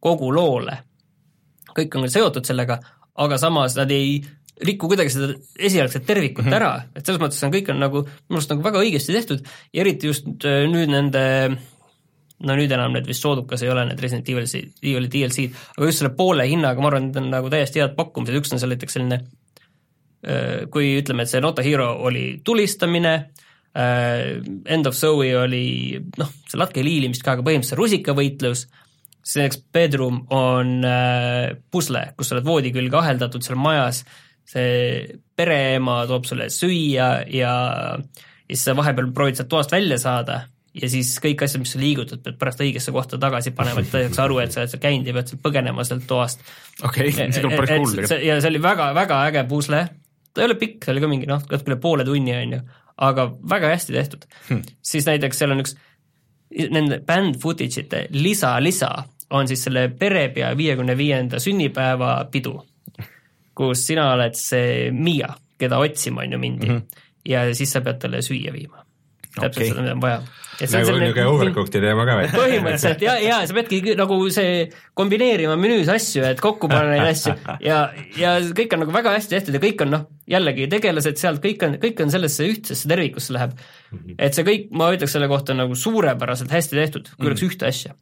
kogu 0.00 0.32
loole. 0.34 0.78
kõik 1.72 1.96
on 1.96 2.04
küll 2.04 2.12
seotud 2.12 2.44
sellega, 2.44 2.78
aga 3.16 3.38
samas 3.38 3.76
nad 3.76 3.90
ei 3.90 4.22
riku 4.60 4.88
kuidagi 4.88 5.10
seda 5.10 5.34
esialgset 5.58 6.06
tervikut 6.06 6.44
mm 6.44 6.50
-hmm. 6.50 6.56
ära, 6.56 6.82
et 6.96 7.06
selles 7.06 7.20
mõttes 7.20 7.44
on 7.44 7.52
kõik 7.52 7.70
on 7.70 7.80
nagu 7.80 8.02
minu 8.02 8.38
arust 8.38 8.50
nagu 8.50 8.62
väga 8.62 8.78
õigesti 8.78 9.12
tehtud 9.12 9.46
ja 9.72 9.80
eriti 9.80 10.06
just 10.06 10.26
nüüd 10.44 10.88
nende 10.88 11.56
no 12.46 12.56
nüüd 12.58 12.72
enam 12.74 12.96
need 12.96 13.06
vist 13.08 13.24
soodukas 13.24 13.62
ei 13.62 13.70
ole, 13.72 13.86
need 13.88 14.00
Resident 14.02 14.28
Evil, 14.32 14.48
Evil'i 14.82 15.10
DLC-d, 15.12 15.62
aga 15.76 15.88
just 15.88 16.02
selle 16.02 16.12
poole 16.18 16.46
hinnaga, 16.48 16.82
ma 16.82 16.90
arvan, 16.90 17.08
need 17.08 17.20
on 17.22 17.30
nagu 17.32 17.52
täiesti 17.52 17.82
head 17.82 17.96
pakkumised, 17.98 18.36
üks 18.40 18.52
on 18.54 18.62
seal 18.62 18.74
näiteks 18.74 18.98
selline 18.98 19.22
kui 20.70 20.92
ütleme, 21.00 21.24
et 21.24 21.30
see 21.32 21.42
Not 21.42 21.58
a 21.58 21.64
Hero 21.66 21.88
oli 22.06 22.26
tulistamine, 22.46 23.14
End 23.74 24.86
of 24.86 24.94
Zoe 24.94 25.32
oli 25.38 25.96
noh, 26.20 26.30
see 26.46 26.60
latke 26.60 26.84
liilimist 26.84 27.24
ka, 27.24 27.34
aga 27.34 27.46
põhimõtteliselt 27.46 27.80
rusikavõitlus, 27.80 28.66
siis 29.22 29.40
näiteks 29.40 29.62
Bedroom 29.74 30.20
on 30.34 30.84
pusle, 31.72 32.04
kus 32.18 32.30
sa 32.30 32.36
oled 32.36 32.46
voodi 32.46 32.74
külge 32.74 33.00
aheldatud 33.00 33.42
seal 33.42 33.58
majas, 33.58 34.04
see 34.52 35.18
pereema 35.38 36.02
toob 36.10 36.28
sulle 36.28 36.50
süüa 36.52 37.10
ja 37.32 37.52
siis 38.46 38.66
sa 38.66 38.76
vahepeal 38.76 39.10
proovid 39.16 39.38
sealt 39.38 39.50
toast 39.50 39.72
välja 39.72 39.98
saada 40.02 40.42
ja 40.74 40.88
siis 40.88 41.10
kõik 41.22 41.42
asjad, 41.44 41.62
mis 41.62 41.74
sa 41.74 41.80
liigutad, 41.80 42.22
pead 42.24 42.38
pärast 42.40 42.62
õigesse 42.64 42.94
kohta 42.94 43.18
tagasi 43.20 43.52
panema, 43.56 43.82
et 43.82 43.90
ta 43.92 44.00
saaks 44.06 44.20
aru, 44.24 44.38
et 44.42 44.54
sa 44.54 44.62
oled 44.62 44.72
seal 44.72 44.82
käinud 44.82 45.08
ja 45.08 45.16
pead 45.16 45.32
seal 45.32 45.42
põgenema 45.44 45.84
sealt 45.84 46.06
toast. 46.08 46.44
okei 46.80 47.10
okay,, 47.10 47.28
see 47.34 47.44
kõlab 47.44 47.60
päris 47.60 47.72
cool 47.74 47.94
tegelikult. 47.96 48.26
ja 48.28 48.38
see 48.40 48.52
oli 48.52 48.62
väga, 48.64 48.88
väga 48.96 49.20
äge 49.28 49.44
pusle, 49.50 49.82
ta 50.32 50.42
ei 50.42 50.48
ole 50.48 50.58
pikk, 50.60 50.84
see 50.84 50.94
oli 50.94 51.04
ka 51.04 51.10
mingi 51.12 51.28
noh, 51.28 51.42
natuke 51.44 51.72
üle 51.72 51.78
poole 51.82 52.06
tunni, 52.08 52.34
on 52.38 52.56
ju, 52.56 52.60
aga 53.08 53.28
väga 53.54 53.72
hästi 53.74 53.96
tehtud 53.98 54.28
hmm.. 54.48 54.76
siis 54.92 55.08
näiteks 55.08 55.42
seal 55.42 55.56
on 55.56 55.64
üks, 55.64 55.76
nende 56.72 57.02
band 57.06 57.40
footage 57.42 57.84
ite 57.84 58.06
lisa, 58.16 58.54
lisa 58.64 58.92
on 59.32 59.48
siis 59.48 59.64
selle 59.68 59.86
perepea 59.98 60.52
viiekümne 60.56 60.96
viienda 60.96 61.40
sünnipäeva 61.40 62.14
pidu, 62.32 62.58
kus 63.56 63.86
sina 63.88 64.10
oled 64.16 64.36
see 64.36 64.88
Miia, 64.92 65.34
keda 65.60 65.80
otsima 65.84 66.24
on 66.24 66.32
ju 66.32 66.40
mindi 66.40 66.68
mm 66.68 66.78
-hmm. 66.78 67.04
ja 67.28 67.44
siis 67.54 67.72
sa 67.72 67.80
pead 67.80 68.00
talle 68.00 68.22
süüa 68.24 68.52
viima 68.52 68.82
täpselt 69.32 69.56
okay. 69.56 69.68
seda, 69.68 69.82
mida 69.82 69.94
on 69.96 70.02
vaja. 70.02 70.22
Nagu 70.70 70.94
niisugune 71.00 71.26
overcooked'i 71.30 71.82
teema 71.82 72.06
ka 72.08 72.16
või? 72.18 72.28
põhimõtteliselt 72.32 73.04
ja, 73.04 73.16
ja 73.22 73.40
sa 73.48 73.56
peadki 73.56 73.96
nagu 73.98 74.18
see 74.34 74.66
kombineerima 74.98 75.56
menüüs 75.60 75.90
asju, 75.92 76.24
et 76.28 76.42
kokku 76.42 76.70
panna 76.70 76.94
neid 76.94 77.10
asju 77.10 77.34
ja, 77.64 77.80
ja 78.18 78.36
kõik 78.52 78.76
on 78.76 78.84
nagu 78.84 78.94
väga 78.94 79.16
hästi 79.16 79.36
tehtud 79.36 79.58
ja 79.58 79.62
kõik 79.64 79.84
on 79.86 79.92
noh, 79.96 80.06
jällegi 80.30 80.68
tegelased 80.72 81.20
sealt, 81.20 81.42
kõik 81.44 81.66
on, 81.66 81.76
kõik 81.82 82.04
on 82.04 82.14
sellesse 82.14 82.46
ühtsesse 82.48 82.90
tervikusse 82.90 83.34
läheb. 83.36 83.58
Mhm. 83.92 84.16
et 84.18 84.38
see 84.38 84.46
kõik, 84.46 84.70
ma 84.78 84.92
ütleks 84.94 85.16
selle 85.16 85.28
kohta 85.32 85.56
nagu 85.56 85.76
suurepäraselt 85.78 86.52
hästi 86.52 86.78
tehtud, 86.78 87.12
kui 87.16 87.28
oleks 87.28 87.42
mm 87.42 87.52
ühte 87.52 87.66
asja 87.68 87.96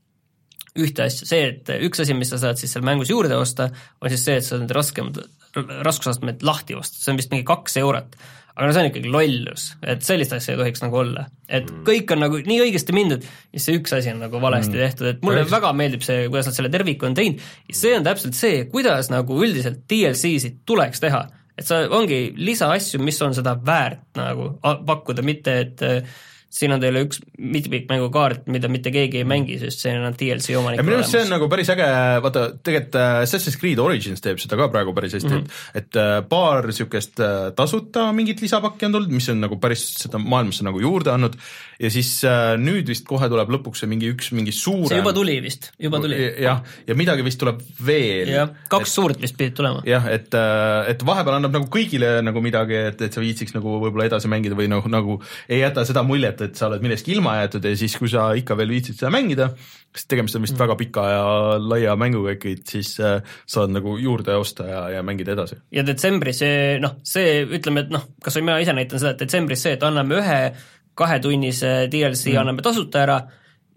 ühte 0.78 1.02
asja, 1.02 1.26
see, 1.26 1.46
et 1.50 1.70
üks 1.86 2.02
asi, 2.02 2.14
mis 2.14 2.30
sa 2.30 2.38
saad 2.38 2.60
siis 2.60 2.70
seal 2.74 2.84
mängus 2.86 3.10
juurde 3.10 3.34
osta, 3.34 3.70
on 3.98 4.12
siis 4.12 4.22
see, 4.22 4.36
et 4.38 4.46
sa 4.46 4.58
need 4.60 4.70
raskemad, 4.74 5.18
raskusastmed 5.82 6.44
lahti 6.46 6.76
osta, 6.78 7.00
see 7.00 7.10
on 7.10 7.18
vist 7.18 7.32
mingi 7.32 7.46
kaks 7.48 7.80
eurot 7.80 8.14
aga 8.60 8.68
no 8.68 8.76
see 8.76 8.82
on 8.82 8.90
ikkagi 8.90 9.10
lollus, 9.14 9.62
et 9.88 10.02
sellist 10.04 10.34
asja 10.36 10.52
ei 10.52 10.60
tohiks 10.60 10.82
nagu 10.84 10.98
olla. 11.00 11.24
et 11.48 11.64
mm. 11.64 11.84
kõik 11.86 12.12
on 12.12 12.20
nagu 12.26 12.40
nii 12.44 12.58
õigesti 12.66 12.94
mindud 12.94 13.24
ja 13.24 13.62
see 13.64 13.78
üks 13.80 13.94
asi 13.96 14.12
on 14.12 14.20
nagu 14.20 14.42
valesti 14.42 14.76
mm. 14.76 14.82
tehtud, 14.84 15.08
et 15.08 15.22
mulle 15.24 15.40
Päris. 15.40 15.54
väga 15.54 15.72
meeldib 15.80 16.04
see, 16.04 16.26
kuidas 16.28 16.50
nad 16.50 16.58
selle 16.58 16.72
terviku 16.72 17.08
on 17.08 17.16
teinud 17.16 17.40
ja 17.40 17.78
see 17.80 17.94
on 17.96 18.04
täpselt 18.04 18.36
see, 18.36 18.66
kuidas 18.72 19.08
nagu 19.12 19.38
üldiselt 19.40 19.86
DLC-sid 19.88 20.60
tuleks 20.68 21.00
teha. 21.00 21.22
et 21.56 21.64
sa, 21.66 21.80
ongi 21.88 22.20
lisaasju, 22.36 23.00
mis 23.04 23.20
on 23.24 23.36
seda 23.38 23.56
väärt 23.64 24.20
nagu 24.20 24.52
pakkuda, 24.60 25.24
mitte 25.24 25.56
et 25.64 25.86
äh, 25.86 26.20
siin 26.50 26.74
on 26.74 26.82
teile 26.82 27.04
üks 27.06 27.20
mitmikmängukaart, 27.38 28.48
mida 28.50 28.68
mitte 28.72 28.90
keegi 28.94 29.20
ei 29.22 29.26
mängi, 29.28 29.58
sest 29.60 29.84
see 29.84 29.94
on 29.94 30.16
DLC 30.18 30.56
omanik. 30.58 30.82
minu 30.82 30.98
arust 30.98 31.14
see 31.14 31.22
on 31.22 31.30
nagu 31.30 31.46
päris 31.52 31.70
äge, 31.70 31.86
vaata 32.24 32.46
tegelikult 32.58 32.98
äh, 32.98 33.20
Assassin's 33.22 33.58
Creed 33.60 33.78
Origins 33.82 34.24
teeb 34.24 34.40
seda 34.42 34.58
ka 34.58 34.66
praegu 34.72 34.94
päris 34.96 35.14
hästi 35.18 35.30
mm, 35.30 35.44
-hmm. 35.44 35.62
et, 35.78 35.86
et 35.86 36.00
äh, 36.02 36.16
paar 36.28 36.66
niisugust 36.66 37.22
äh, 37.22 37.52
tasuta 37.56 38.08
mingit 38.16 38.42
lisapakki 38.42 38.88
on 38.88 38.98
tulnud, 38.98 39.14
mis 39.14 39.30
on 39.30 39.40
nagu 39.46 39.60
päris 39.62 39.86
seda 40.02 40.18
maailmasse 40.18 40.66
nagu 40.66 40.82
juurde 40.82 41.14
andnud 41.14 41.38
ja 41.80 41.90
siis 41.92 42.12
nüüd 42.60 42.90
vist 42.90 43.06
kohe 43.08 43.28
tuleb 43.32 43.50
lõpuks 43.56 43.82
see 43.82 43.90
mingi 43.90 44.10
üks 44.12 44.30
mingi 44.36 44.52
suurem 44.54 44.90
see 44.90 45.00
juba 45.00 45.14
tuli 45.16 45.38
vist, 45.44 45.70
juba 45.80 46.00
tuli. 46.02 46.18
jah, 46.42 46.60
ja 46.86 46.96
midagi 46.98 47.24
vist 47.24 47.40
tuleb 47.40 47.62
veel. 47.86 48.32
jah, 48.34 48.52
kaks 48.72 48.88
et, 48.88 48.94
suurt 48.94 49.22
vist 49.22 49.36
pidid 49.38 49.56
tulema. 49.56 49.82
jah, 49.88 50.06
et, 50.12 50.34
et 50.92 51.04
vahepeal 51.06 51.38
annab 51.38 51.56
nagu 51.56 51.68
kõigile 51.72 52.18
nagu 52.24 52.42
midagi, 52.44 52.76
et, 52.90 53.04
et 53.06 53.16
sa 53.16 53.22
viitsiks 53.22 53.56
nagu 53.56 53.78
võib-olla 53.82 54.08
edasi 54.10 54.30
mängida 54.30 54.58
või 54.58 54.68
noh, 54.72 54.86
nagu 54.92 55.18
ei 55.48 55.62
jäta 55.62 55.84
seda 55.88 56.04
muljet, 56.06 56.40
et, 56.40 56.52
et 56.52 56.60
sa 56.60 56.68
oled 56.68 56.82
millestki 56.84 57.14
ilma 57.16 57.36
jäetud 57.40 57.68
ja 57.68 57.76
siis, 57.78 57.96
kui 58.00 58.10
sa 58.12 58.30
ikka 58.38 58.56
veel 58.58 58.74
viitsid 58.74 58.98
seda 59.00 59.12
mängida, 59.14 59.50
sest 59.94 60.10
tegemist 60.10 60.36
on 60.38 60.44
vist 60.44 60.56
mm. 60.56 60.62
väga 60.64 60.76
pika 60.80 61.06
ja 61.10 61.22
laia 61.62 61.96
mänguga 62.00 62.34
ikkagi, 62.36 62.60
siis 62.74 62.92
äh, 63.02 63.20
saad 63.48 63.72
nagu 63.74 63.96
juurde 64.00 64.36
osta 64.40 64.66
ja, 64.68 64.82
ja 64.96 65.06
mängida 65.06 65.34
edasi. 65.36 65.60
ja 65.74 65.86
detsembris 65.86 66.42
see 66.44 66.76
noh, 66.82 66.98
see 67.06 67.40
ütleme, 67.46 67.86
et 67.86 67.94
noh, 67.94 68.10
kas 68.22 68.38
või 68.38 68.50
mina 68.50 68.60
ise 68.64 68.76
näitan 68.76 69.02
seda, 69.02 69.14
et 69.16 69.24
detsembris 69.24 69.64
see, 69.66 69.78
et 69.78 69.86
anname 69.86 70.20
ühe 70.20 70.42
kahetunnise 71.00 71.74
DLC 71.92 72.34
mm. 72.34 72.42
anname 72.44 72.64
tasuta 72.66 73.04
ära 73.04 73.20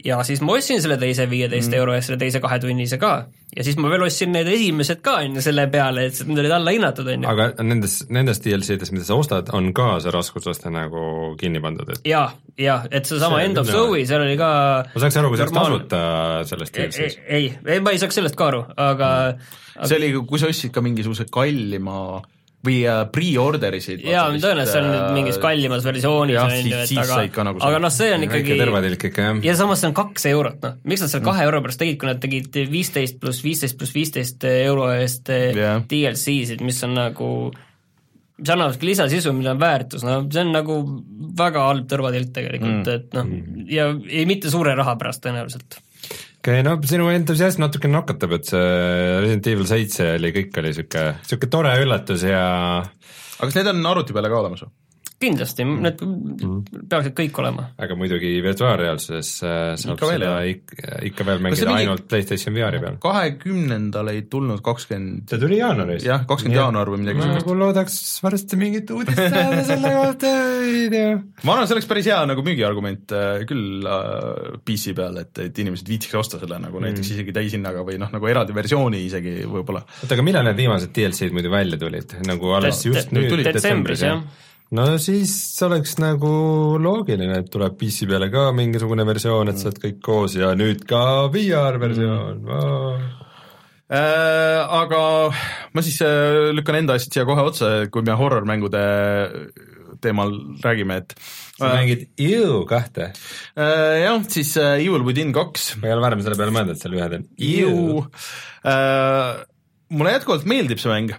ja 0.04 0.20
siis 0.28 0.42
ma 0.44 0.58
ostsin 0.58 0.82
selle 0.84 0.98
teise 1.00 1.26
viieteist 1.30 1.72
mm. 1.72 1.80
euro 1.80 1.96
eest 1.96 2.10
selle 2.10 2.20
teise 2.22 2.42
kahetunnise 2.44 3.00
ka 3.02 3.14
ja 3.56 3.64
siis 3.66 3.78
ma 3.80 3.92
veel 3.92 4.04
ostsin 4.08 4.34
need 4.34 4.50
esimesed 4.52 5.02
ka 5.06 5.16
on 5.22 5.38
ju 5.38 5.44
selle 5.46 5.66
peale, 5.72 6.08
et 6.10 6.20
need 6.28 6.42
olid 6.44 6.56
alla 6.56 6.74
hinnatud 6.76 7.10
on 7.14 7.26
ju. 7.26 7.30
aga 7.30 7.66
nendes, 7.66 8.00
nendes 8.14 8.42
DLC-des, 8.44 8.92
mida 8.96 9.08
sa 9.08 9.18
ostad, 9.20 9.52
on 9.56 9.72
ka 9.78 9.96
see 10.04 10.14
raskusaste 10.14 10.72
nagu 10.74 11.34
kinni 11.40 11.62
pandud, 11.64 11.94
et 11.96 12.10
ja, 12.10 12.26
ja 12.60 12.82
et 12.90 13.08
seesama 13.10 13.40
see, 13.40 13.50
End 13.50 13.62
of 13.62 13.70
Zoe, 13.70 14.04
seal 14.10 14.26
oli 14.26 14.36
ka 14.40 14.52
ma 14.90 15.04
saaks 15.06 15.20
aru, 15.22 15.32
kui 15.32 15.40
see 15.40 15.48
oleks 15.48 15.60
tasuta 15.60 16.04
sellest 16.52 16.80
DLC-st. 16.80 17.26
ei, 17.28 17.52
ei, 17.64 17.84
ma 17.84 17.94
ei 17.96 18.02
saaks 18.02 18.20
sellest 18.20 18.40
ka 18.40 18.50
aru, 18.52 18.64
aga 18.74 19.12
mm. 19.38 19.52
aga... 19.78 19.92
see 19.92 20.02
oli, 20.02 20.14
kui 20.34 20.42
sa 20.42 20.52
ostsid 20.52 20.74
ka 20.76 20.84
mingisuguse 20.86 21.30
kallima 21.32 22.00
või 22.64 22.78
äh, 22.88 23.02
pre-order 23.12 23.76
isid. 23.76 24.04
jaa, 24.08 24.30
tõenäoliselt 24.32 24.72
see 24.72 24.82
on 24.82 24.88
nüüd 24.90 25.02
äh, 25.02 25.10
mingis 25.18 25.40
kallimas 25.44 25.84
versioonis 25.86 26.40
on 26.40 26.54
ju, 26.56 26.80
et 26.80 26.94
aga, 27.04 27.46
nagu 27.50 27.64
aga 27.68 27.82
noh, 27.84 27.92
see 27.94 28.14
on 28.16 28.24
ikkagi 28.28 28.58
tervatilk 28.60 29.06
ikka, 29.10 29.28
jah. 29.28 29.42
ja 29.50 29.58
samas 29.60 29.84
see 29.84 29.92
on 29.92 29.98
kaks 29.98 30.28
eurot, 30.32 30.64
noh, 30.64 30.80
miks 30.88 31.04
nad 31.04 31.12
selle 31.12 31.28
kahe 31.28 31.44
euro 31.48 31.60
pärast 31.66 31.84
tegid, 31.84 32.00
kui 32.02 32.10
nad 32.10 32.24
tegid 32.24 32.62
viisteist 32.72 33.20
pluss 33.22 33.44
viisteist 33.44 33.78
pluss 33.80 33.96
viisteist 33.96 34.48
euro 34.54 34.88
eest 34.96 35.32
yeah. 35.34 35.78
Äh, 35.78 35.86
DLC-sid, 35.92 36.64
mis 36.64 36.80
on 36.88 36.96
nagu 36.96 37.30
mis 38.40 38.50
annavadki 38.50 38.88
lisasisu, 38.90 39.34
millel 39.36 39.58
on 39.58 39.62
väärtus, 39.62 40.06
no 40.08 40.22
see 40.32 40.44
on 40.44 40.54
nagu 40.56 40.78
väga 41.40 41.68
halb 41.68 41.90
tõrvatilk 41.92 42.32
tegelikult 42.36 42.88
mm., 42.88 42.94
et 42.96 43.18
noh, 43.18 43.28
mm. 43.28 43.66
ja 43.72 43.90
ei 44.08 44.24
mitte 44.30 44.52
suure 44.54 44.76
raha 44.80 44.96
pärast 45.00 45.24
tõenäoliselt 45.26 45.82
okei 46.04 46.60
okay,, 46.60 46.64
no 46.66 46.76
sinu 46.90 47.10
entusiasm 47.14 47.64
natuke 47.64 47.92
nakatab, 47.92 48.38
et 48.38 48.52
see 48.52 48.64
Resident 49.24 49.52
Evil 49.54 49.70
seitse 49.70 50.14
oli, 50.18 50.34
kõik 50.36 50.62
oli 50.62 50.74
sihuke, 50.78 51.06
sihuke 51.28 51.52
tore 51.52 51.74
üllatus 51.84 52.26
ja 52.28 52.46
aga 52.84 53.50
kas 53.50 53.60
need 53.60 53.72
on 53.74 53.86
arvuti 53.94 54.16
peale 54.16 54.32
ka 54.32 54.42
olemas 54.44 54.66
või? 54.66 54.74
Kindlasti 55.24 55.66
mm., 55.66 55.84
need 55.84 56.02
mm. 56.04 56.88
peaksid 56.92 57.16
kõik 57.18 57.40
olema. 57.44 57.66
aga 57.82 57.98
muidugi 58.00 58.32
virtuaalreaalsuses 58.44 59.32
äh, 59.44 59.60
saab 59.80 59.96
ikka 59.96 60.10
seda 60.12 60.32
veel, 60.38 60.52
ikka, 60.54 61.00
ikka 61.10 61.28
veel 61.30 61.44
mängida 61.46 61.70
mingi... 61.70 61.84
ainult 61.84 62.06
PlayStation 62.12 62.56
VR-i 62.56 62.82
peal. 62.84 62.98
kahekümnendal 63.04 64.12
ei 64.14 64.24
tulnud 64.32 64.64
kakskümmend 64.66 65.24
20... 65.24 65.34
see 65.34 65.44
tuli 65.44 65.60
jaanuaris? 65.60 66.08
jah, 66.08 66.26
kakskümmend 66.30 66.60
jaanuar 66.60 66.92
või 66.94 67.04
midagi 67.04 67.24
sellist. 67.24 67.40
nagu 67.42 67.58
loodaks 67.60 68.00
varsti 68.26 68.60
mingit 68.60 68.94
uudist 68.96 69.22
saada 69.22 69.64
selle 69.72 69.94
kohta, 69.98 70.34
ei 70.68 70.86
tea. 70.94 71.10
ma 71.44 71.58
arvan, 71.58 71.70
see 71.70 71.78
oleks 71.78 71.90
päris 71.92 72.12
hea 72.12 72.20
nagu 72.30 72.46
müügiargument 72.46 73.16
äh, 73.18 73.44
küll 73.50 73.88
äh, 73.88 74.60
PC 74.68 74.96
peal, 74.98 75.20
et, 75.24 75.44
et 75.48 75.64
inimesed 75.66 75.90
viitsiks 75.94 76.20
osta 76.20 76.42
selle 76.42 76.60
nagu 76.62 76.80
mm. 76.80 76.88
näiteks 76.90 77.14
isegi 77.18 77.36
täishinnaga 77.36 77.86
või 77.88 78.00
noh, 78.02 78.12
nagu 78.14 78.32
eraldi 78.32 78.56
versiooni 78.56 79.04
isegi 79.08 79.42
võib-olla. 79.48 79.86
oota, 80.02 80.14
aga 80.18 80.26
millal 80.26 80.48
need 80.50 80.60
viimased 80.60 80.94
DLC-d 80.96 81.36
muidu 81.36 81.52
välja 81.54 81.80
tulid, 81.82 82.18
nagu 82.28 82.56
alles 82.58 82.84
just 82.88 83.14
nüüd 83.16 83.38
detsembris, 83.44 84.04
jah? 84.06 84.24
No 84.74 84.86
siis 85.02 85.34
oleks 85.66 85.98
nagu 86.02 86.32
loogiline, 86.82 87.42
et 87.44 87.50
tuleb 87.54 87.76
PC 87.80 88.08
peale 88.10 88.30
ka 88.34 88.48
mingisugune 88.56 89.06
versioon, 89.08 89.52
et 89.52 89.62
saad 89.62 89.78
kõik 89.82 90.00
koos 90.06 90.38
ja 90.40 90.54
nüüd 90.58 90.86
ka 90.90 91.04
VR 91.34 91.82
versioon 91.82 92.42
mm.. 92.48 93.12
Äh, 93.94 94.60
aga 94.74 95.00
ma 95.76 95.82
siis 95.86 96.00
äh, 96.02 96.50
lükkan 96.56 96.80
enda 96.80 96.96
asjad 96.98 97.14
siia 97.14 97.26
kohe 97.30 97.44
otsa, 97.46 97.68
kui 97.94 98.02
me 98.08 98.16
horror-mängude 98.18 98.82
teemal 100.02 100.32
räägime, 100.64 100.98
et 101.04 101.14
sa 101.60 101.68
äh, 101.68 101.76
mängid 101.76 102.08
Ew 102.18 102.64
kahte 102.70 103.12
äh,? 103.12 104.00
jah, 104.02 104.24
siis 104.34 104.56
äh, 104.58 104.80
Evil 104.82 105.06
Within 105.06 105.36
kaks. 105.36 105.76
ma 105.82 105.92
ei 105.92 105.98
ole 105.98 106.06
varem 106.08 106.24
selle 106.26 106.40
peale 106.40 106.56
mõelnud, 106.56 106.74
et 106.74 106.82
seal 106.82 106.98
ühed 106.98 107.18
on 107.20 107.28
Ew 107.38 108.02
äh,. 108.66 109.44
mulle 109.94 110.16
jätkuvalt 110.18 110.50
meeldib 110.50 110.82
see 110.82 110.90
mäng 110.90 111.14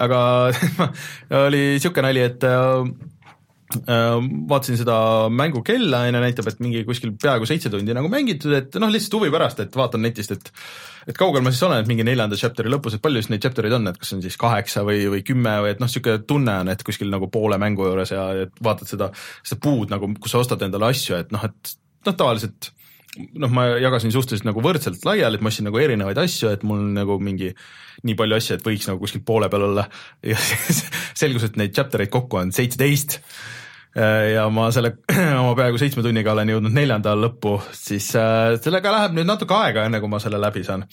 aga 0.00 0.20
oli 1.46 1.64
niisugune 1.76 2.08
nali, 2.08 2.26
et 2.30 2.46
äh, 2.48 2.84
vaatasin 4.50 4.78
seda 4.80 4.96
mängu 5.30 5.62
kella 5.66 6.04
ja 6.06 6.14
näitab, 6.16 6.48
et 6.50 6.62
mingi 6.62 6.82
kuskil 6.88 7.12
peaaegu 7.22 7.46
seitse 7.46 7.70
tundi 7.70 7.94
nagu 7.94 8.10
mängitud, 8.10 8.54
et 8.56 8.78
noh, 8.82 8.90
lihtsalt 8.90 9.20
huvi 9.20 9.30
pärast, 9.32 9.60
et 9.62 9.76
vaatan 9.76 10.02
netist, 10.06 10.34
et 10.34 10.50
et 11.08 11.16
kaugel 11.16 11.42
ma 11.42 11.50
siis 11.52 11.62
olen, 11.64 11.80
et 11.80 11.88
mingi 11.88 12.04
neljanda 12.04 12.36
chapter'i 12.36 12.70
lõpus, 12.70 12.96
et 12.96 13.02
palju 13.02 13.22
siis 13.22 13.30
neid 13.32 13.42
chapter 13.42 13.66
eid 13.66 13.74
on, 13.78 13.88
et 13.88 13.96
kas 13.98 14.12
on 14.14 14.20
siis 14.22 14.36
kaheksa 14.38 14.82
või, 14.86 15.06
või 15.10 15.22
kümme 15.26 15.54
või 15.64 15.72
et 15.72 15.80
noh, 15.80 15.88
niisugune 15.88 16.26
tunne 16.28 16.58
on, 16.64 16.72
et 16.72 16.84
kuskil 16.86 17.08
nagu 17.12 17.30
poole 17.32 17.56
mängu 17.62 17.86
juures 17.88 18.12
ja 18.12 18.26
et 18.44 18.60
vaatad 18.62 18.90
seda, 18.90 19.08
seda 19.40 19.62
puud 19.64 19.90
nagu, 19.94 20.10
kus 20.20 20.34
sa 20.34 20.42
ostad 20.42 20.62
endale 20.66 20.90
asju, 20.92 21.16
et 21.22 21.32
noh, 21.34 21.46
et 21.48 21.72
noh, 22.06 22.16
tavaliselt 22.16 22.72
noh, 23.18 23.52
ma 23.52 23.66
jagasin 23.80 24.12
suhteliselt 24.14 24.46
nagu 24.48 24.62
võrdselt 24.64 25.04
laiali, 25.06 25.38
et 25.38 25.44
ma 25.44 25.50
ostsin 25.50 25.66
nagu 25.68 25.80
erinevaid 25.82 26.18
asju, 26.22 26.50
et 26.54 26.66
mul 26.66 26.82
nagu 26.94 27.18
mingi 27.22 27.52
nii 28.06 28.16
palju 28.18 28.38
asju, 28.38 28.58
et 28.58 28.66
võiks 28.66 28.88
nagu 28.90 29.00
kuskil 29.02 29.24
poole 29.26 29.50
peal 29.52 29.66
olla. 29.70 29.86
Ja 30.26 30.38
siis 30.40 30.84
selgus, 31.22 31.48
et 31.48 31.58
neid 31.60 31.74
chapter 31.76 32.04
eid 32.04 32.12
kokku 32.12 32.40
on 32.40 32.54
seitseteist. 32.56 33.20
Ja 33.90 34.44
ma 34.54 34.68
selle 34.70 35.00
oma 35.42 35.56
peaaegu 35.58 35.80
seitsme 35.82 36.04
tunniga 36.06 36.30
olen 36.30 36.52
jõudnud 36.52 36.74
neljanda 36.76 37.16
lõppu, 37.18 37.56
siis 37.74 38.12
äh, 38.14 38.54
sellega 38.62 38.92
läheb 38.94 39.16
nüüd 39.16 39.26
natuke 39.26 39.56
aega, 39.56 39.88
enne 39.88 39.98
kui 39.98 40.12
ma 40.12 40.20
selle 40.22 40.38
läbi 40.38 40.62
saan 40.62 40.86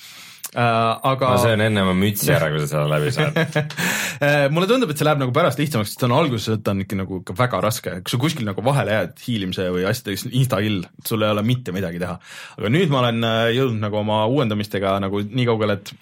aga 0.56 1.32
ma 1.34 1.40
söön 1.42 1.64
enne 1.66 1.84
oma 1.84 1.96
mütsi 1.98 2.32
ära, 2.34 2.50
kui 2.54 2.62
sa 2.64 2.70
selle 2.72 2.88
läbi 2.92 3.14
saad 3.16 3.38
äh, 4.26 4.46
mulle 4.54 4.70
tundub, 4.70 4.92
et 4.94 5.00
see 5.00 5.08
läheb 5.08 5.22
nagu 5.22 5.34
pärast 5.36 5.60
lihtsamaks, 5.62 5.94
sest 5.94 6.06
on 6.08 6.16
alguses 6.16 6.62
ta 6.64 6.76
on 6.76 6.86
ikka 6.86 7.00
nagu 7.02 7.22
ikka 7.24 7.36
väga 7.38 7.62
raske, 7.66 7.98
kui 8.02 8.14
sa 8.14 8.22
kuskil 8.22 8.48
nagu 8.48 8.64
vahele 8.66 8.96
jääd 8.96 9.18
hiilimise 9.26 9.68
või 9.76 9.88
asjadega, 9.90 10.32
insta-kill, 10.32 10.86
sul 11.08 11.26
ei 11.26 11.36
ole 11.36 11.44
mitte 11.48 11.76
midagi 11.76 12.02
teha. 12.04 12.20
aga 12.60 12.72
nüüd 12.74 12.94
ma 12.94 13.04
olen 13.04 13.28
jõudnud 13.58 13.84
nagu 13.84 14.02
oma 14.04 14.24
uuendamistega 14.32 14.98
nagu 15.04 15.24
nii 15.28 15.50
kaugele, 15.50 15.82
et 15.82 15.94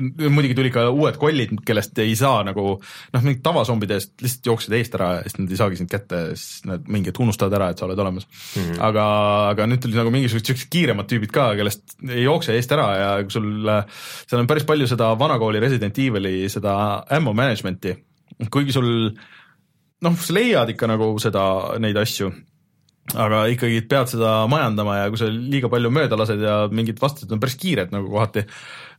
muidugi 0.00 0.56
tuli 0.58 0.70
ka 0.74 0.86
uued 0.90 1.18
kollid, 1.20 1.52
kellest 1.66 1.98
ei 2.02 2.14
saa 2.18 2.42
nagu 2.46 2.64
noh, 2.78 3.24
mingid 3.24 3.42
tavazombide 3.44 3.98
eest 3.98 4.14
lihtsalt 4.24 4.50
jooksid 4.50 4.76
eest 4.78 4.96
ära 4.98 5.10
ja 5.16 5.20
siis 5.26 5.36
nad 5.40 5.52
ei 5.52 5.60
saagi 5.60 5.80
sind 5.80 5.92
kätte, 5.92 6.22
siis 6.38 6.64
nad 6.68 6.88
mingi 6.90 7.12
hetk 7.12 7.20
unustavad 7.24 7.58
ära, 7.58 7.70
et 7.72 7.80
sa 7.80 7.86
oled 7.88 8.02
olemas 8.04 8.26
mm. 8.26 8.62
-hmm. 8.62 8.80
aga, 8.88 9.04
aga 9.52 9.68
nüüd 9.70 9.82
tuli 9.84 9.98
nagu 9.98 10.14
mingisugused 10.14 10.50
siuksed 10.50 10.72
kiiremad 10.74 11.10
tüübid 11.10 11.34
ka, 11.34 11.50
kellest 11.58 11.96
ei 12.08 12.24
jookse 12.24 12.56
eest 12.56 12.74
ära 12.74 12.88
ja 12.98 13.12
kui 13.22 13.36
sul, 13.36 13.70
seal 14.24 14.42
on 14.42 14.50
päris 14.50 14.66
palju 14.68 14.88
seda 14.90 15.12
vanakooli 15.18 15.62
Resident 15.62 15.98
Evil'i 15.98 16.48
seda 16.52 17.04
ammo 17.18 17.36
management'i, 17.36 17.96
kuigi 18.50 18.74
sul 18.74 18.90
noh, 20.04 20.18
sa 20.18 20.34
leiad 20.36 20.74
ikka 20.74 20.90
nagu 20.90 21.14
seda, 21.22 21.44
neid 21.82 21.96
asju 22.00 22.32
aga 23.12 23.44
ikkagi 23.52 23.82
pead 23.88 24.08
seda 24.14 24.32
majandama 24.50 24.96
ja 25.02 25.08
kui 25.12 25.20
sa 25.20 25.28
liiga 25.28 25.68
palju 25.72 25.90
mööda 25.92 26.16
lased 26.16 26.40
ja 26.40 26.54
mingid 26.72 27.00
vastased 27.02 27.32
on 27.34 27.42
päris 27.42 27.58
kiired 27.60 27.92
nagu 27.92 28.08
kohati, 28.08 28.46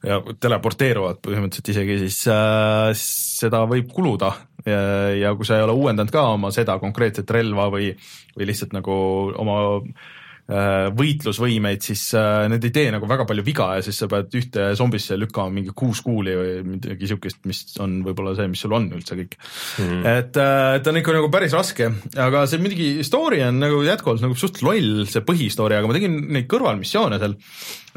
ja 0.05 0.19
teleporteeruvad 0.41 1.21
põhimõtteliselt 1.25 1.71
isegi, 1.73 2.01
siis 2.05 2.19
äh, 2.31 2.91
seda 2.97 3.63
võib 3.69 3.89
kuluda 3.93 4.33
ja, 4.65 4.81
ja 5.15 5.33
kui 5.37 5.47
sa 5.47 5.59
ei 5.59 5.65
ole 5.65 5.77
uuendanud 5.77 6.13
ka 6.13 6.27
oma 6.35 6.51
seda 6.55 6.77
konkreetset 6.81 7.31
relva 7.33 7.69
või, 7.73 7.93
või 8.35 8.49
lihtsalt 8.49 8.75
nagu 8.75 8.95
oma 9.41 9.57
äh, 9.81 10.87
võitlusvõimeid, 10.93 11.81
siis 11.85 12.03
äh, 12.17 12.45
need 12.51 12.67
ei 12.67 12.73
tee 12.75 12.89
nagu 12.93 13.09
väga 13.09 13.27
palju 13.29 13.45
viga 13.45 13.71
ja 13.77 13.85
siis 13.85 13.97
sa 14.01 14.09
pead 14.11 14.33
ühte 14.37 14.67
zombisse 14.77 15.17
lükkama 15.17 15.53
mingi 15.53 15.73
kuus 15.77 16.03
kuuli 16.05 16.35
või 16.37 16.51
midagi 16.75 17.09
siukest, 17.09 17.41
mis 17.49 17.63
on 17.81 17.99
võib-olla 18.05 18.35
see, 18.37 18.49
mis 18.51 18.61
sul 18.65 18.75
on 18.77 18.89
üldse 18.93 19.17
kõik 19.17 19.37
mm. 19.37 19.85
-hmm. 19.85 20.03
et, 20.11 20.41
äh, 20.41 20.67
et 20.79 20.91
on 20.91 21.01
ikka 21.01 21.17
nagu 21.17 21.31
päris 21.33 21.55
raske, 21.57 21.89
aga 22.27 22.45
see 22.49 22.61
muidugi 22.61 22.89
story 23.07 23.41
on 23.47 23.61
nagu 23.63 23.81
jätkuvalt 23.85 24.25
nagu 24.25 24.37
suht 24.37 24.61
loll, 24.65 25.05
see 25.09 25.25
põhistory, 25.25 25.79
aga 25.79 25.89
ma 25.89 25.97
tegin 25.97 26.21
neid 26.37 26.49
kõrvalmissioone 26.51 27.21
seal. 27.21 27.37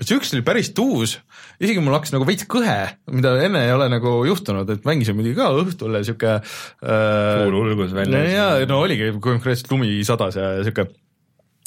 see 0.01 0.17
üks 0.17 0.33
oli 0.37 0.47
päris 0.47 0.73
tuus 0.77 1.19
isegi 1.59 1.83
mul 1.83 1.97
hakkas 1.97 2.15
nagu 2.15 2.27
veits 2.29 2.47
kõhe, 2.51 2.77
mida 3.11 3.35
enne 3.43 3.65
ei 3.67 3.75
ole 3.75 3.89
nagu 3.91 4.15
juhtunud, 4.29 4.69
et 4.71 4.87
mängisin 4.87 5.19
muidugi 5.19 5.39
ka 5.39 5.51
õhtul 5.59 5.99
ja 5.99 6.05
sihuke 6.07 6.35
äh,. 6.39 7.43
kuul 7.43 7.59
ulgus 7.65 7.95
välja. 7.97 8.25
ja, 8.31 8.49
no 8.71 8.83
oligi 8.85 9.11
konkreetselt 9.23 9.71
lumi 9.75 9.99
sadas 10.07 10.39
ja 10.39 10.53
sihuke 10.63 10.89